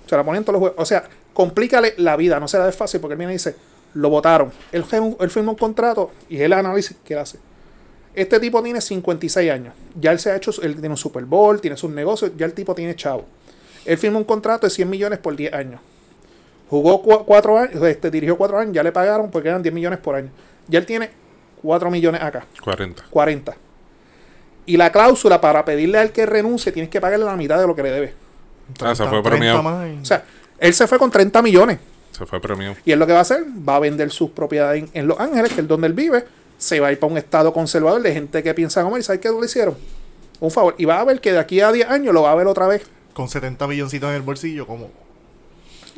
Se 0.07 0.15
la 0.15 0.23
ponía 0.23 0.37
en 0.37 0.45
todos 0.45 0.53
los 0.53 0.59
juegos. 0.61 0.79
O 0.79 0.85
sea, 0.85 1.03
complícale 1.33 1.95
la 1.97 2.15
vida. 2.15 2.39
No 2.39 2.47
se 2.47 2.57
la 2.57 2.71
fácil 2.71 3.01
porque 3.01 3.13
él 3.13 3.17
viene 3.17 3.33
y 3.33 3.35
dice, 3.35 3.55
lo 3.93 4.09
votaron. 4.09 4.51
Él, 4.71 4.85
él 5.19 5.29
firmó 5.29 5.51
un 5.51 5.57
contrato 5.57 6.11
y 6.29 6.37
es 6.37 6.41
el 6.41 6.53
análisis 6.53 6.95
que 7.03 7.13
él 7.13 7.19
hace. 7.19 7.39
Este 8.15 8.39
tipo 8.39 8.61
tiene 8.63 8.81
56 8.81 9.51
años. 9.51 9.73
Ya 9.99 10.11
él 10.11 10.19
se 10.19 10.31
ha 10.31 10.35
hecho, 10.35 10.51
él 10.61 10.73
tiene 10.73 10.89
un 10.89 10.97
Super 10.97 11.25
Bowl, 11.25 11.59
tiene 11.61 11.77
sus 11.77 11.91
negocios, 11.91 12.31
ya 12.37 12.45
el 12.45 12.53
tipo 12.53 12.73
tiene 12.73 12.95
chavo. 12.95 13.25
Él 13.85 13.97
firmó 13.97 14.17
un 14.17 14.25
contrato 14.25 14.65
de 14.67 14.71
100 14.71 14.89
millones 14.89 15.19
por 15.19 15.35
10 15.35 15.53
años. 15.53 15.81
Jugó 16.69 17.01
4 17.01 17.57
años, 17.57 17.83
este, 17.83 18.11
dirigió 18.11 18.37
4 18.37 18.59
años, 18.59 18.73
ya 18.73 18.83
le 18.83 18.91
pagaron 18.91 19.31
porque 19.31 19.49
eran 19.49 19.63
10 19.63 19.73
millones 19.73 19.99
por 19.99 20.15
año. 20.15 20.29
Ya 20.67 20.79
él 20.79 20.85
tiene 20.85 21.09
4 21.63 21.89
millones 21.89 22.21
acá, 22.21 22.45
40. 22.61 23.03
40. 23.09 23.55
Y 24.67 24.77
la 24.77 24.91
cláusula 24.91 25.41
para 25.41 25.65
pedirle 25.65 25.97
al 25.97 26.11
que 26.11 26.27
renuncie, 26.27 26.71
tienes 26.71 26.91
que 26.91 27.01
pagarle 27.01 27.25
la 27.25 27.35
mitad 27.35 27.59
de 27.59 27.65
lo 27.65 27.75
que 27.75 27.81
le 27.81 27.91
debe. 27.91 28.13
Ah, 28.81 28.93
se 28.93 29.03
fue 29.03 29.21
30 29.21 29.29
premiado. 29.29 29.99
O 30.01 30.05
sea, 30.05 30.23
él 30.59 30.73
se 30.73 30.85
fue 30.85 30.99
con 30.99 31.09
30 31.09 31.41
millones. 31.41 31.79
Se 32.11 32.25
fue 32.25 32.39
premiado. 32.39 32.75
Y 32.85 32.91
él 32.91 32.99
lo 32.99 33.07
que 33.07 33.13
va 33.13 33.19
a 33.19 33.21
hacer, 33.23 33.43
va 33.67 33.77
a 33.77 33.79
vender 33.79 34.11
sus 34.11 34.29
propiedades 34.29 34.83
en, 34.83 34.89
en 34.93 35.07
Los 35.07 35.19
Ángeles, 35.19 35.53
que 35.53 35.61
es 35.61 35.67
donde 35.67 35.87
él 35.87 35.93
vive, 35.93 36.23
se 36.59 36.79
va 36.79 36.89
a 36.89 36.91
ir 36.91 36.99
para 36.99 37.11
un 37.11 37.17
estado 37.17 37.51
conservador 37.51 38.01
de 38.03 38.13
gente 38.13 38.43
que 38.43 38.53
piensa 38.53 38.83
como 38.83 38.95
él. 38.95 39.03
¿Sabes 39.03 39.21
qué 39.21 39.29
le 39.31 39.45
hicieron? 39.45 39.75
Un 40.39 40.51
favor. 40.51 40.75
Y 40.77 40.85
va 40.85 40.99
a 40.99 41.03
ver 41.03 41.19
que 41.19 41.31
de 41.31 41.39
aquí 41.39 41.61
a 41.61 41.71
10 41.71 41.89
años 41.89 42.13
lo 42.13 42.21
va 42.21 42.31
a 42.31 42.35
ver 42.35 42.45
otra 42.45 42.67
vez. 42.67 42.85
con 43.13 43.27
70 43.27 43.65
milloncitos 43.67 44.09
en 44.09 44.15
el 44.17 44.21
bolsillo, 44.21 44.67
como. 44.67 44.91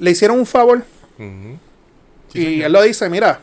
Le 0.02 0.12
hicieron 0.12 0.40
un 0.40 0.46
favor. 0.46 0.84
Sí, 1.18 2.40
y 2.40 2.44
señor. 2.44 2.66
él 2.66 2.72
lo 2.74 2.82
dice, 2.82 3.10
mira, 3.10 3.40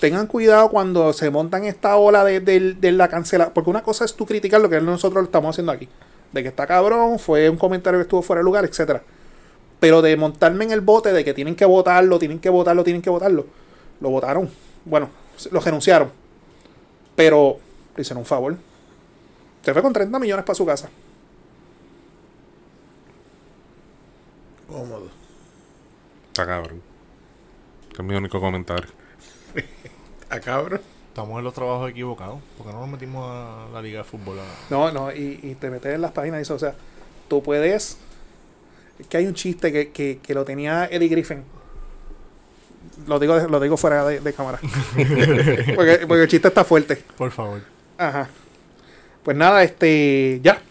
tengan 0.00 0.26
cuidado 0.26 0.68
cuando 0.70 1.12
se 1.12 1.30
montan 1.30 1.64
esta 1.64 1.96
ola 1.96 2.24
de, 2.24 2.40
de- 2.40 2.74
de 2.74 2.92
la 2.92 3.08
cancela. 3.08 3.54
Porque 3.54 3.70
una 3.70 3.82
cosa 3.82 4.04
es 4.04 4.14
tú 4.14 4.26
criticar 4.26 4.60
lo 4.60 4.68
que 4.68 4.80
nosotros 4.80 5.22
lo 5.22 5.26
estamos 5.26 5.54
haciendo 5.54 5.72
aquí. 5.72 5.88
De 6.32 6.42
que 6.42 6.48
está 6.48 6.66
cabrón, 6.66 7.18
fue 7.18 7.48
un 7.48 7.56
comentario 7.56 7.98
que 7.98 8.02
estuvo 8.02 8.22
fuera 8.22 8.40
de 8.40 8.44
lugar, 8.44 8.64
etcétera. 8.64 9.02
Pero 9.80 10.02
de 10.02 10.16
montarme 10.16 10.64
en 10.64 10.72
el 10.72 10.80
bote 10.80 11.12
de 11.12 11.24
que 11.24 11.32
tienen 11.32 11.54
que 11.54 11.64
votarlo, 11.64 12.18
tienen 12.18 12.40
que 12.40 12.50
votarlo, 12.50 12.82
tienen 12.84 13.00
que 13.00 13.10
votarlo. 13.10 13.46
Lo 14.00 14.10
votaron. 14.10 14.50
Bueno, 14.84 15.08
lo 15.52 15.60
renunciaron. 15.60 16.10
Pero 17.14 17.58
le 17.94 18.02
hicieron 18.02 18.18
un 18.22 18.26
favor. 18.26 18.56
Se 19.64 19.72
fue 19.72 19.82
con 19.82 19.92
30 19.92 20.18
millones 20.18 20.44
para 20.44 20.54
su 20.56 20.66
casa. 20.66 20.88
Cómodo. 24.68 25.08
Está 26.40 26.46
cabrón. 26.52 26.80
Que 27.90 28.02
es 28.02 28.04
mi 28.08 28.14
único 28.14 28.40
comentario. 28.40 28.88
A 30.30 30.38
cabrón. 30.38 30.80
Estamos 31.08 31.36
en 31.38 31.44
los 31.44 31.52
trabajos 31.52 31.90
equivocados. 31.90 32.38
Porque 32.56 32.72
no 32.72 32.78
nos 32.78 32.88
metimos 32.88 33.28
a 33.28 33.66
la 33.72 33.82
liga 33.82 33.98
de 33.98 34.04
fútbol. 34.04 34.38
a- 34.38 34.44
No, 34.70 34.92
no, 34.92 35.10
y, 35.10 35.40
y 35.42 35.56
te 35.56 35.68
metes 35.68 35.92
en 35.92 36.00
las 36.00 36.12
páginas 36.12 36.38
y 36.38 36.42
eso, 36.42 36.54
o 36.54 36.58
sea, 36.60 36.74
tú 37.26 37.42
puedes. 37.42 37.98
Es 39.00 39.06
que 39.08 39.16
hay 39.16 39.26
un 39.26 39.34
chiste 39.34 39.72
que, 39.72 39.90
que, 39.90 40.20
que 40.22 40.32
lo 40.34 40.44
tenía 40.44 40.86
Eddie 40.86 41.08
Griffin. 41.08 41.42
Lo 43.08 43.18
digo, 43.18 43.36
lo 43.36 43.58
digo 43.58 43.76
fuera 43.76 44.04
de, 44.06 44.20
de 44.20 44.32
cámara. 44.32 44.60
porque, 44.94 46.04
porque 46.06 46.22
el 46.22 46.28
chiste 46.28 46.46
está 46.46 46.62
fuerte. 46.64 47.02
Por 47.16 47.32
favor. 47.32 47.62
Ajá. 47.96 48.28
Pues 49.24 49.36
nada, 49.36 49.64
este. 49.64 50.38
Ya. 50.44 50.62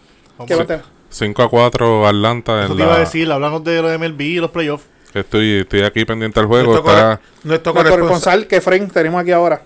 ¿Qué 0.46 0.54
va 0.54 0.62
a 0.62 0.66
tener? 0.66 0.84
5 1.10 1.42
a 1.42 1.50
4 1.50 2.06
Atlanta 2.06 2.64
Eso 2.64 2.72
en 2.72 2.78
te 2.78 2.82
iba 2.84 2.92
a 2.94 2.98
la... 2.98 3.04
decir, 3.04 3.30
hablamos 3.30 3.64
de 3.64 3.82
lo 3.82 3.88
de 3.88 3.98
MLB 3.98 4.20
y 4.22 4.36
los 4.36 4.50
playoffs. 4.50 4.86
Estoy, 5.14 5.60
estoy 5.60 5.82
aquí 5.82 6.04
pendiente 6.04 6.38
del 6.40 6.46
juego. 6.48 6.72
Nuestro, 6.72 6.90
Está, 6.92 7.16
corre- 7.16 7.20
nuestro 7.44 7.74
corresponsal. 7.74 8.46
que 8.46 8.60
Frank 8.60 8.92
tenemos 8.92 9.20
aquí 9.20 9.32
ahora. 9.32 9.62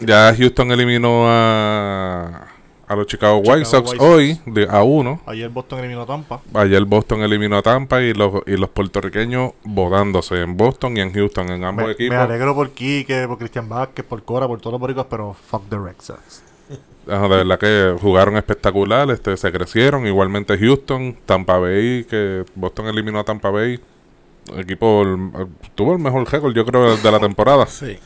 ya 0.00 0.34
Houston 0.36 0.70
eliminó 0.72 1.24
a, 1.28 2.46
a 2.86 2.96
los 2.96 3.06
Chicago, 3.06 3.38
White 3.38 3.66
Sox 3.66 3.92
White 3.92 4.04
hoy 4.04 4.40
de, 4.46 4.66
a 4.70 4.82
1. 4.82 5.22
Ayer 5.26 5.48
Boston 5.50 5.80
eliminó 5.80 6.02
a 6.02 6.06
Tampa. 6.06 6.40
Ayer 6.54 6.84
Boston 6.84 7.20
eliminó 7.22 7.58
a 7.58 7.62
Tampa 7.62 8.00
y 8.00 8.14
los, 8.14 8.42
y 8.46 8.56
los 8.56 8.70
puertorriqueños 8.70 9.52
votándose 9.64 10.40
en 10.40 10.56
Boston 10.56 10.96
y 10.96 11.00
en 11.00 11.12
Houston, 11.12 11.50
en 11.50 11.64
ambos 11.64 11.86
Me, 11.86 11.92
equipos. 11.92 12.16
me 12.16 12.22
alegro 12.22 12.54
por 12.54 12.70
Quique, 12.70 13.26
por 13.28 13.36
Cristian 13.38 13.68
Vázquez, 13.68 14.04
por 14.06 14.22
Cora, 14.22 14.46
por 14.46 14.58
todos 14.60 14.72
los 14.72 14.80
boricuas, 14.80 15.06
pero 15.10 15.34
fuck 15.34 15.68
the 15.68 15.76
Red 15.76 15.96
Sox. 16.00 16.42
Ajá, 17.10 17.22
de 17.22 17.36
verdad 17.36 17.58
que 17.58 17.96
jugaron 18.00 18.36
espectacular, 18.36 19.10
este, 19.10 19.36
se 19.36 19.50
crecieron. 19.52 20.06
Igualmente 20.06 20.58
Houston, 20.58 21.16
Tampa 21.24 21.58
Bay, 21.58 22.04
que 22.08 22.44
Boston 22.54 22.86
eliminó 22.88 23.18
a 23.20 23.24
Tampa 23.24 23.50
Bay. 23.50 23.80
El 24.54 24.60
equipo 24.60 25.02
el- 25.02 25.30
tuvo 25.74 25.92
el 25.92 25.98
mejor 25.98 26.30
récord, 26.30 26.54
yo 26.54 26.64
creo, 26.64 26.96
de 26.96 27.10
la 27.12 27.20
temporada. 27.20 27.66
Sí. 27.68 27.98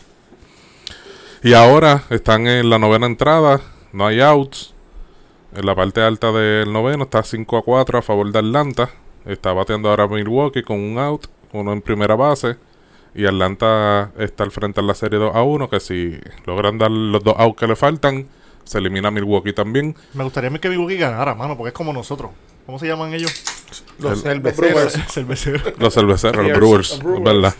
Y 1.42 1.54
ahora 1.54 2.04
están 2.10 2.46
en 2.46 2.70
la 2.70 2.78
novena 2.78 3.06
entrada. 3.06 3.60
no 3.92 4.06
hay 4.06 4.20
outs. 4.20 4.74
En 5.54 5.66
la 5.66 5.74
parte 5.74 6.00
alta 6.00 6.32
del 6.32 6.72
noveno 6.72 7.04
está 7.04 7.22
5 7.22 7.58
a 7.58 7.62
4 7.62 7.98
a 7.98 8.02
favor 8.02 8.30
de 8.32 8.38
Atlanta. 8.38 8.90
Está 9.26 9.52
bateando 9.52 9.90
ahora 9.90 10.06
Milwaukee 10.08 10.62
con 10.62 10.78
un 10.78 10.98
out, 10.98 11.26
uno 11.52 11.72
en 11.72 11.82
primera 11.82 12.14
base. 12.16 12.56
Y 13.14 13.26
Atlanta 13.26 14.12
está 14.18 14.44
al 14.44 14.50
frente 14.52 14.80
en 14.80 14.86
la 14.86 14.94
serie 14.94 15.18
2 15.18 15.34
a 15.34 15.42
1, 15.42 15.68
que 15.68 15.80
si 15.80 16.18
logran 16.46 16.78
dar 16.78 16.90
los 16.90 17.22
dos 17.22 17.34
outs 17.36 17.58
que 17.58 17.66
le 17.66 17.76
faltan, 17.76 18.26
se 18.64 18.78
elimina 18.78 19.10
Milwaukee 19.10 19.52
también. 19.52 19.94
Me 20.14 20.24
gustaría 20.24 20.48
que 20.58 20.68
Milwaukee 20.70 20.96
ganara, 20.96 21.34
mano, 21.34 21.56
porque 21.56 21.68
es 21.68 21.74
como 21.74 21.92
nosotros. 21.92 22.30
¿Cómo 22.66 22.78
se 22.78 22.86
llaman 22.86 23.12
ellos? 23.14 23.32
Los 23.98 24.18
El- 24.24 24.42
cerveceros. 24.42 24.92
Cerveceros. 25.12 25.62
Los 25.78 25.94
cerveceros, 25.94 26.46
los 26.46 26.56
Brewers, 26.58 26.90
los 26.90 26.98
Brewers. 27.02 27.24
¿verdad? 27.24 27.54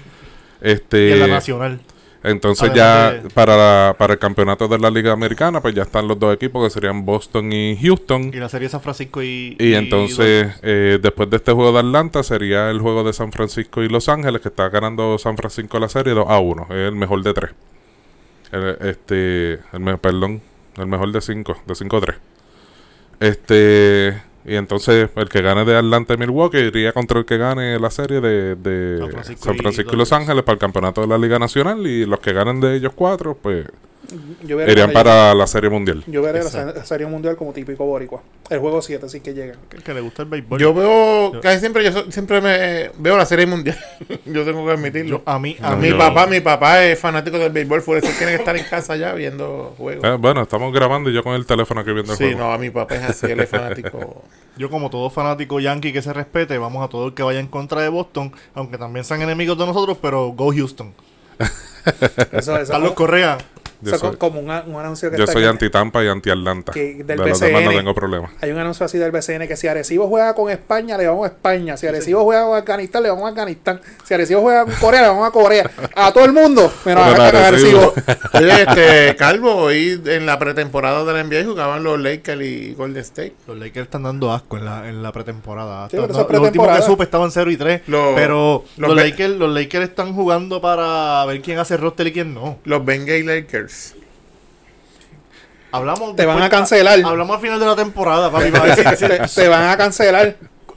Este, 0.61 1.09
Y 1.09 1.13
en 1.13 1.21
la 1.21 1.27
nacional. 1.27 1.81
Entonces 2.25 2.71
Además 2.71 2.77
ya 2.77 3.13
de- 3.23 3.31
para, 3.31 3.57
la- 3.57 3.97
para 3.99 4.13
el 4.13 4.19
campeonato 4.21 4.69
de 4.69 4.79
la 4.79 4.91
Liga 4.91 5.11
Americana, 5.13 5.61
pues 5.61 5.75
ya 5.75 5.83
están 5.83 6.07
los 6.07 6.17
dos 6.21 6.33
equipos 6.33 6.63
que 6.65 6.71
serían 6.73 7.05
Boston 7.05 7.53
y 7.53 7.77
Houston. 7.83 8.31
Y 8.33 8.37
la 8.37 8.49
serie 8.49 8.69
San 8.69 8.81
Francisco 8.81 9.21
y. 9.25 9.57
Y 9.59 9.75
entonces, 9.75 10.55
eh, 10.63 11.01
después 11.03 11.29
de 11.31 11.39
este 11.39 11.51
juego 11.51 11.73
de 11.73 11.81
Atlanta, 11.81 12.23
sería 12.23 12.71
el 12.71 12.79
juego 12.81 13.03
de 13.03 13.13
San 13.13 13.33
Francisco 13.33 13.83
y 13.83 13.89
Los 13.89 14.09
Ángeles, 14.09 14.41
que 14.41 14.49
está 14.51 14.69
ganando 14.69 15.19
San 15.19 15.37
Francisco 15.37 15.81
la 15.81 15.89
serie 15.89 16.13
2 16.15 16.27
a 16.29 16.39
1. 16.39 16.67
Es 16.71 16.77
el 16.89 16.95
mejor 16.95 17.23
de 17.25 17.35
3. 17.35 17.51
este, 18.83 19.53
el 19.73 19.99
perdón, 20.01 20.43
el 20.77 20.87
mejor 20.87 21.11
de 21.11 21.21
5, 21.21 21.57
de 21.67 21.75
5 21.75 21.97
a 21.97 22.01
3. 22.03 22.17
Este, 23.19 24.23
y 24.45 24.57
entonces 24.57 25.11
el 25.15 25.29
que 25.29 25.43
gane 25.43 25.65
de 25.65 25.77
Atlanta 25.77 26.15
y 26.15 26.17
Milwaukee 26.17 26.59
iría 26.59 26.93
contra 26.93 27.19
el 27.19 27.25
que 27.25 27.37
gane 27.39 27.79
la 27.79 27.91
serie 27.91 28.21
de, 28.21 28.57
de 28.57 28.99
San 28.99 29.11
Francisco 29.11 29.45
San 29.45 29.55
y 29.55 29.59
Francisco 29.59 29.91
y 29.95 29.97
Los. 29.97 30.13
Ángeles 30.13 30.43
para 30.45 30.55
el 30.55 30.59
campeonato 30.61 31.01
de 31.01 31.07
la 31.07 31.19
Liga 31.19 31.39
Nacional. 31.39 31.87
Y 31.87 32.05
los 32.07 32.21
que 32.21 32.33
ganen 32.33 32.61
de 32.61 32.77
ellos 32.77 32.93
cuatro, 32.95 33.37
pues 33.41 33.67
Yo 34.43 34.57
veré, 34.59 34.73
irían 34.73 34.93
para 34.93 35.33
la 35.35 35.47
serie 35.47 35.71
mundial. 35.71 36.03
yo 36.07 36.21
veré 36.23 36.41
la 36.41 36.45
Exacto. 36.47 36.85
serie 36.85 37.07
mundial 37.07 37.37
como 37.37 37.53
típico 37.53 37.85
boricua. 37.87 38.21
El 38.51 38.59
juego 38.59 38.83
7 38.83 39.09
sí 39.09 39.21
que 39.21 39.33
llega. 39.33 39.55
El 39.73 39.83
que 39.83 39.95
le 39.95 40.01
gusta 40.03 40.23
el 40.25 40.29
béisbol. 40.29 40.61
Yo 40.61 40.75
veo, 40.75 41.33
Yo- 41.33 41.41
casi 41.41 41.61
siempre, 41.61 41.83
yo 41.85 42.11
siempre 42.11 42.41
me 42.43 42.91
veo 42.99 43.17
la 43.17 43.25
serie 43.25 43.47
mundial. 43.47 43.79
yo 44.27 44.45
tengo 44.45 44.67
que 44.67 44.73
admitirlo. 44.73 45.19
Yo- 45.19 45.23
a 45.25 45.39
mí, 45.39 45.57
a 45.63 45.71
No, 45.71 45.77
mi 45.79 45.89
yo- 45.91 45.97
papá, 45.99 46.27
mi 46.27 46.41
papá 46.41 46.85
es 46.85 46.99
fanático 46.99 47.39
del 47.39 47.53
béisbol, 47.53 47.83
por 47.83 47.97
eso 47.97 48.09
tiene 48.19 48.33
que 48.33 48.39
estar 48.39 48.55
en 48.57 48.65
casa 48.65 48.97
ya 48.97 49.15
viendo 49.15 49.75
juegos. 49.79 50.05
Eh, 50.05 50.17
bueno, 50.19 50.43
estamos 50.43 50.75
grabando 50.75 51.09
y 51.09 51.15
yo 51.15 51.23
con 51.23 51.35
el 51.35 51.47
teléfono 51.47 51.81
aquí 51.81 51.93
viendo 51.93 52.13
el 52.13 52.19
sí, 52.19 52.25
juego. 52.25 52.41
no, 52.41 52.53
a 52.53 52.59
mi 52.59 52.69
papá 52.69 52.97
es 52.97 53.03
así, 53.05 53.27
él 53.27 53.41
es 53.41 53.49
fanático. 53.49 54.25
Yo, 54.57 54.69
como 54.69 54.91
todo 54.91 55.09
fanático 55.09 55.61
yankee 55.61 55.93
que 55.93 56.03
se 56.03 56.13
respete, 56.13 56.59
vamos 56.59 56.85
a 56.85 56.89
todo 56.89 57.07
el 57.07 57.15
que 57.15 57.23
vaya 57.23 57.41
en 57.41 57.47
contra 57.47 57.81
de 57.81 57.89
Boston, 57.89 58.33
aunque 58.55 58.77
también 58.77 59.05
sean 59.05 59.23
enemigos 59.23 59.57
de 59.57 59.67
nosotros, 59.67 59.97
pero 60.01 60.29
go 60.29 60.53
Houston. 60.53 60.95
Eso, 62.31 62.57
eso 62.57 62.73
Carlos 62.73 62.93
Correa, 62.93 63.39
Yo 63.83 63.99
soy- 63.99 64.17
como 64.17 64.41
un, 64.41 64.47
un 64.51 64.81
anuncio 64.81 65.11
que 65.11 65.17
Yo 65.17 65.25
está 65.25 65.33
soy 65.35 65.45
anti-Tampa 65.45 66.03
y 66.05 66.09
anti-Atlanta. 66.09 66.73
que 66.73 66.95
De 66.95 67.05
del 67.05 67.19
los 67.19 67.41
demás 67.41 67.63
no 67.63 67.69
BCN. 67.69 67.77
tengo 67.79 67.95
problema. 67.95 68.31
Hay 68.41 68.51
un 68.51 68.59
anuncio 68.59 68.87
así 68.87 68.99
del 68.99 69.11
BCN 69.11 69.47
que 69.49 69.57
si 69.57 69.67
Arecibo 69.69 70.09
juega 70.09 70.35
con 70.35 70.51
España, 70.51 70.97
le 70.97 71.07
vamos 71.07 71.25
a 71.25 71.29
España. 71.29 71.77
Si 71.77 71.87
Arecibo 71.87 72.25
juega 72.25 72.45
con 72.45 72.57
Afganistán, 72.59 73.03
le 73.03 73.09
vamos 73.11 73.25
a 73.25 73.29
Afganistán. 73.29 73.81
Si 74.05 74.15
Arecibo 74.15 74.41
juega 74.43 74.65
con 74.65 74.75
Corea, 74.75 75.03
le 75.03 75.09
vamos 75.09 75.29
a 75.29 75.31
Corea. 75.31 75.71
A 75.97 76.13
todo 76.13 76.25
el 76.25 76.33
mundo, 76.33 76.73
menos 76.85 77.03
a, 77.19 77.49
Arecibo. 77.49 77.93
Oye, 78.35 78.63
este, 78.63 79.17
Calvo, 79.17 79.55
hoy 79.57 80.01
en 80.07 80.27
la 80.27 80.39
pretemporada 80.39 81.05
de 81.05 81.13
la 81.13 81.25
NBA 81.25 81.45
jugaban 81.45 81.83
los 81.83 81.99
Lakers 82.01 82.43
y 82.43 82.75
Golden 82.75 83.03
State. 83.03 83.35
los 83.47 83.59
Lakers 83.59 83.87
están 83.87 84.05
dando 84.05 84.33
asco 84.33 84.57
en 84.57 84.65
la, 84.65 84.89
en 84.89 85.03
la 85.03 85.13
pretemporada. 85.13 85.89
Sí, 85.91 85.97
pero 86.01 86.27
lo 86.29 86.43
último 86.43 86.67
que 86.73 86.83
supe 86.83 87.05
estaban 87.05 87.31
0 87.31 87.51
y 87.51 87.57
3. 87.57 87.83
Lo- 87.87 88.15
pero 88.15 88.65
los 88.77 88.95
Lakers, 88.95 89.35
los 89.35 89.53
Lakers 89.53 89.89
están 89.89 90.15
jugando 90.15 90.61
para 90.61 91.25
ver 91.27 91.41
quién 91.43 91.59
hace 91.59 91.77
roster 91.77 92.07
y 92.07 92.13
quién 92.13 92.35
no. 92.35 92.59
Los 92.65 92.85
Bengay 92.85 93.23
Lakers. 93.23 93.72
Hablamos 95.71 96.17
Te 96.17 96.27
van 96.27 96.37
después- 96.37 96.45
a 96.47 96.51
cancelar. 96.51 97.01
Hablamos 97.05 97.37
al 97.37 97.43
final 97.43 97.59
de 97.61 97.67
la 97.67 97.77
temporada, 97.77 98.31
papi. 98.31 98.51
te, 98.99 99.19
te 99.35 99.49
van 99.49 99.71
a 99.71 99.77
cancelar. 99.77 100.37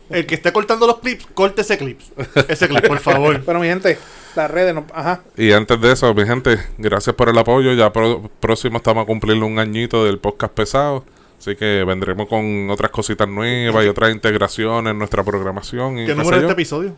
el 0.10 0.26
que 0.26 0.36
esté 0.36 0.54
cortando 0.54 0.88
los 0.88 1.00
clips, 1.00 1.28
corte 1.34 1.62
ese 1.62 1.78
clip. 1.78 2.00
Ese 2.48 2.68
clip, 2.68 2.88
por 2.88 3.00
favor. 3.00 3.41
Pero 3.46 3.60
mi 3.60 3.68
gente, 3.68 3.98
las 4.36 4.50
redes, 4.50 4.74
no, 4.74 4.86
ajá. 4.93 5.22
Y 5.36 5.52
antes 5.52 5.82
de 5.82 5.91
eso, 5.91 6.14
mi 6.14 6.26
gente, 6.26 6.58
gracias 6.78 7.14
por 7.16 7.28
el 7.28 7.38
apoyo. 7.38 7.74
Ya 7.74 7.91
pro- 7.91 8.30
próximo 8.39 8.78
estamos 8.78 9.04
a 9.04 9.06
cumplir 9.06 9.41
un 9.43 9.60
añito 9.60 10.06
del 10.06 10.18
podcast 10.20 10.54
pesado. 10.54 11.04
Así 11.38 11.58
que 11.58 11.84
vendremos 11.86 12.30
con 12.30 12.70
otras 12.70 12.89
cositas 12.91 13.28
nuevas 13.28 13.84
y 13.84 13.88
otras 13.89 14.12
integraciones 14.14 14.91
en 14.91 14.98
nuestra 14.98 15.24
programación. 15.24 16.00
Y 16.00 16.06
¿Qué 16.06 16.16
número 16.16 16.38
es 16.38 16.43
este 16.43 16.54
episodio? 16.54 16.93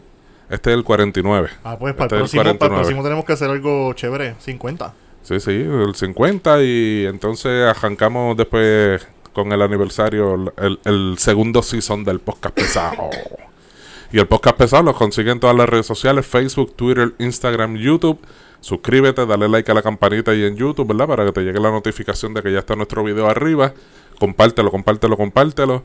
Este 0.51 0.69
es 0.69 0.77
el 0.77 0.83
49. 0.83 1.49
Ah, 1.63 1.75
pues 1.79 1.95
para, 1.95 2.05
Este 2.05 2.15
el 2.17 2.21
es 2.21 2.31
próximo, 2.31 2.41
para 2.41 2.51
el 2.51 2.57
49. 2.59 2.83
próximo 2.83 3.03
tenemos 3.03 3.25
que 3.25 3.33
hacer 3.33 3.49
algo 3.49 3.93
chévere. 3.93 4.35
50. 4.39 4.93
Sí, 5.27 5.41
sí, 5.41 5.51
el 5.51 5.93
50 5.93 6.63
y 6.63 7.05
entonces 7.05 7.65
arrancamos 7.65 8.37
después 8.37 9.05
con 9.33 9.51
el 9.51 9.61
aniversario, 9.61 10.53
el, 10.55 10.79
el 10.85 11.17
segundo 11.17 11.61
season 11.61 12.05
del 12.05 12.21
podcast 12.21 12.55
pesado. 12.55 13.09
y 14.13 14.19
el 14.19 14.27
podcast 14.27 14.55
pesado 14.55 14.83
lo 14.83 14.93
consiguen 14.93 15.33
en 15.33 15.39
todas 15.41 15.57
las 15.57 15.67
redes 15.67 15.85
sociales, 15.85 16.25
Facebook, 16.25 16.77
Twitter, 16.77 17.13
Instagram, 17.19 17.75
YouTube. 17.75 18.17
Suscríbete, 18.61 19.25
dale 19.25 19.49
like 19.49 19.69
a 19.69 19.73
la 19.73 19.81
campanita 19.81 20.31
ahí 20.31 20.45
en 20.45 20.55
YouTube, 20.55 20.87
¿verdad? 20.87 21.07
Para 21.07 21.25
que 21.25 21.33
te 21.33 21.41
llegue 21.41 21.59
la 21.59 21.71
notificación 21.71 22.33
de 22.33 22.41
que 22.41 22.53
ya 22.53 22.59
está 22.59 22.77
nuestro 22.77 23.03
video 23.03 23.27
arriba. 23.27 23.73
Compártelo, 24.19 24.71
compártelo, 24.71 25.17
compártelo. 25.17 25.83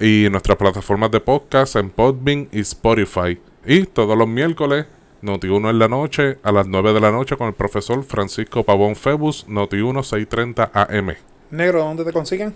Y 0.00 0.28
nuestras 0.30 0.56
plataformas 0.56 1.10
de 1.10 1.20
podcast 1.20 1.76
en 1.76 1.90
Podbean 1.90 2.48
y 2.52 2.60
Spotify. 2.60 3.38
Y 3.66 3.84
todos 3.84 4.16
los 4.16 4.26
miércoles, 4.26 4.86
Noti1 5.22 5.70
en 5.70 5.78
la 5.78 5.88
noche, 5.88 6.38
a 6.42 6.52
las 6.52 6.66
9 6.66 6.92
de 6.92 7.00
la 7.00 7.10
noche, 7.10 7.36
con 7.36 7.48
el 7.48 7.54
profesor 7.54 8.04
Francisco 8.04 8.62
Pavón 8.64 8.94
Febus, 8.96 9.46
Noti1 9.48 10.02
630 10.04 10.70
AM. 10.74 11.14
Negro, 11.50 11.80
¿dónde 11.84 12.04
te 12.04 12.12
consiguen? 12.12 12.54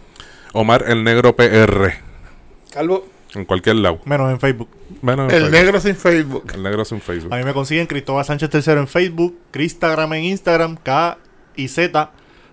Omar 0.53 0.85
el 0.87 1.03
Negro 1.03 1.35
PR, 1.35 1.95
Calvo. 2.73 3.07
en 3.35 3.45
cualquier 3.47 3.77
lado. 3.77 4.01
Menos 4.05 4.31
en 4.31 4.39
Facebook. 4.39 4.69
Menos 5.01 5.33
en 5.33 5.37
El 5.37 5.43
Facebook. 5.45 5.53
negro 5.61 5.81
sin 5.81 5.97
Facebook. 5.97 6.53
El 6.55 6.63
Negro 6.63 6.85
sin 6.85 7.01
Facebook. 7.01 7.33
A 7.35 7.39
mí 7.39 7.45
me 7.45 7.53
consiguen 7.55 7.87
Cristóbal 7.87 8.25
Sánchez 8.25 8.51
III 8.53 8.73
en 8.75 8.89
Facebook, 8.89 9.39
Cristagram 9.51 10.13
en 10.13 10.25
Instagram, 10.25 10.77
K 10.77 11.17
y 11.57 11.69
Z. 11.69 12.11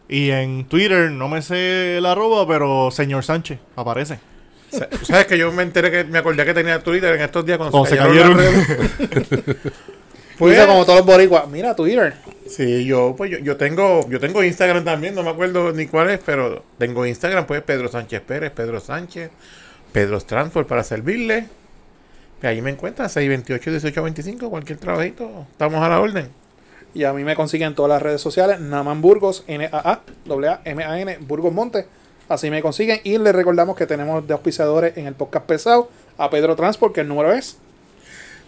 Y 0.07 0.31
en 0.31 0.65
Twitter, 0.65 1.11
no 1.11 1.27
me 1.27 1.41
sé 1.41 1.97
el 1.97 2.05
arroba, 2.05 2.47
pero 2.47 2.89
señor 2.89 3.23
Sánchez 3.23 3.59
aparece. 3.75 4.19
Sa- 4.71 4.87
¿Sabes 5.03 5.25
que 5.27 5.37
yo 5.37 5.51
me 5.51 5.63
enteré 5.63 5.91
que 5.91 6.03
me 6.05 6.19
acordé 6.19 6.45
que 6.45 6.53
tenía 6.53 6.81
Twitter 6.81 7.15
en 7.15 7.21
estos 7.21 7.45
días 7.45 7.57
cuando, 7.57 7.71
Cuando 7.77 7.89
se 7.89 7.97
cayeron 7.97 8.37
cayeron. 8.37 9.57
Pues, 10.39 10.55
Pues- 10.55 10.65
como 10.67 10.85
todos 10.85 10.99
los 10.99 11.05
boricuas. 11.05 11.47
Mira, 11.49 11.75
Twitter. 11.75 12.13
Sí, 12.47 12.85
yo 12.85 13.13
pues 13.15 13.29
yo, 13.29 13.37
yo 13.39 13.57
tengo 13.57 14.07
yo 14.09 14.19
tengo 14.19 14.43
Instagram 14.43 14.83
también, 14.83 15.13
no 15.13 15.21
me 15.21 15.29
acuerdo 15.29 15.71
ni 15.71 15.85
cuál 15.85 16.09
es, 16.09 16.19
pero 16.25 16.63
tengo 16.79 17.05
Instagram, 17.05 17.45
pues 17.45 17.61
Pedro 17.61 17.89
Sánchez 17.89 18.21
Pérez, 18.21 18.51
Pedro 18.51 18.79
Sánchez, 18.79 19.29
Pedro 19.91 20.19
Transport 20.21 20.67
para 20.67 20.83
servirle. 20.83 21.45
Y 22.41 22.47
ahí 22.47 22.61
me 22.61 22.71
encuentran 22.71 23.09
628 23.09 23.69
1825, 23.69 24.49
cualquier 24.49 24.79
trabajito, 24.79 25.45
estamos 25.51 25.83
a 25.83 25.89
la 25.89 25.99
orden. 25.99 26.29
Y 26.93 27.03
a 27.03 27.13
mí 27.13 27.23
me 27.23 27.35
consiguen 27.35 27.67
en 27.67 27.75
todas 27.75 27.89
las 27.89 28.01
redes 28.01 28.21
sociales. 28.21 28.59
Naman 28.59 29.01
Burgos, 29.01 29.43
N-A-A-M-A-N, 29.45 31.17
Burgos 31.21 31.53
Monte. 31.53 31.85
Así 32.29 32.49
me 32.49 32.61
consiguen. 32.61 32.99
Y 33.03 33.17
les 33.17 33.35
recordamos 33.35 33.75
que 33.75 33.85
tenemos 33.85 34.25
de 34.25 34.33
auspiciadores 34.33 34.97
en 34.97 35.05
el 35.05 35.13
podcast 35.13 35.45
pesado 35.45 35.89
a 36.17 36.29
Pedro 36.29 36.55
Transport, 36.55 36.95
que 36.95 37.01
el 37.01 37.07
número 37.07 37.31
es. 37.33 37.57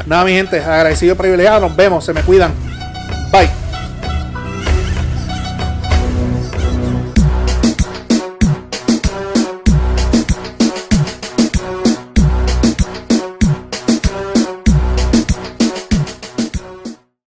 Nada, 0.06 0.24
mi 0.24 0.32
gente, 0.32 0.60
agradecido 0.60 1.14
y 1.14 1.18
privilegiado. 1.18 1.60
Nos 1.60 1.76
vemos, 1.76 2.04
se 2.04 2.12
me 2.12 2.22
cuidan. 2.22 2.52
Bye. 3.32 3.69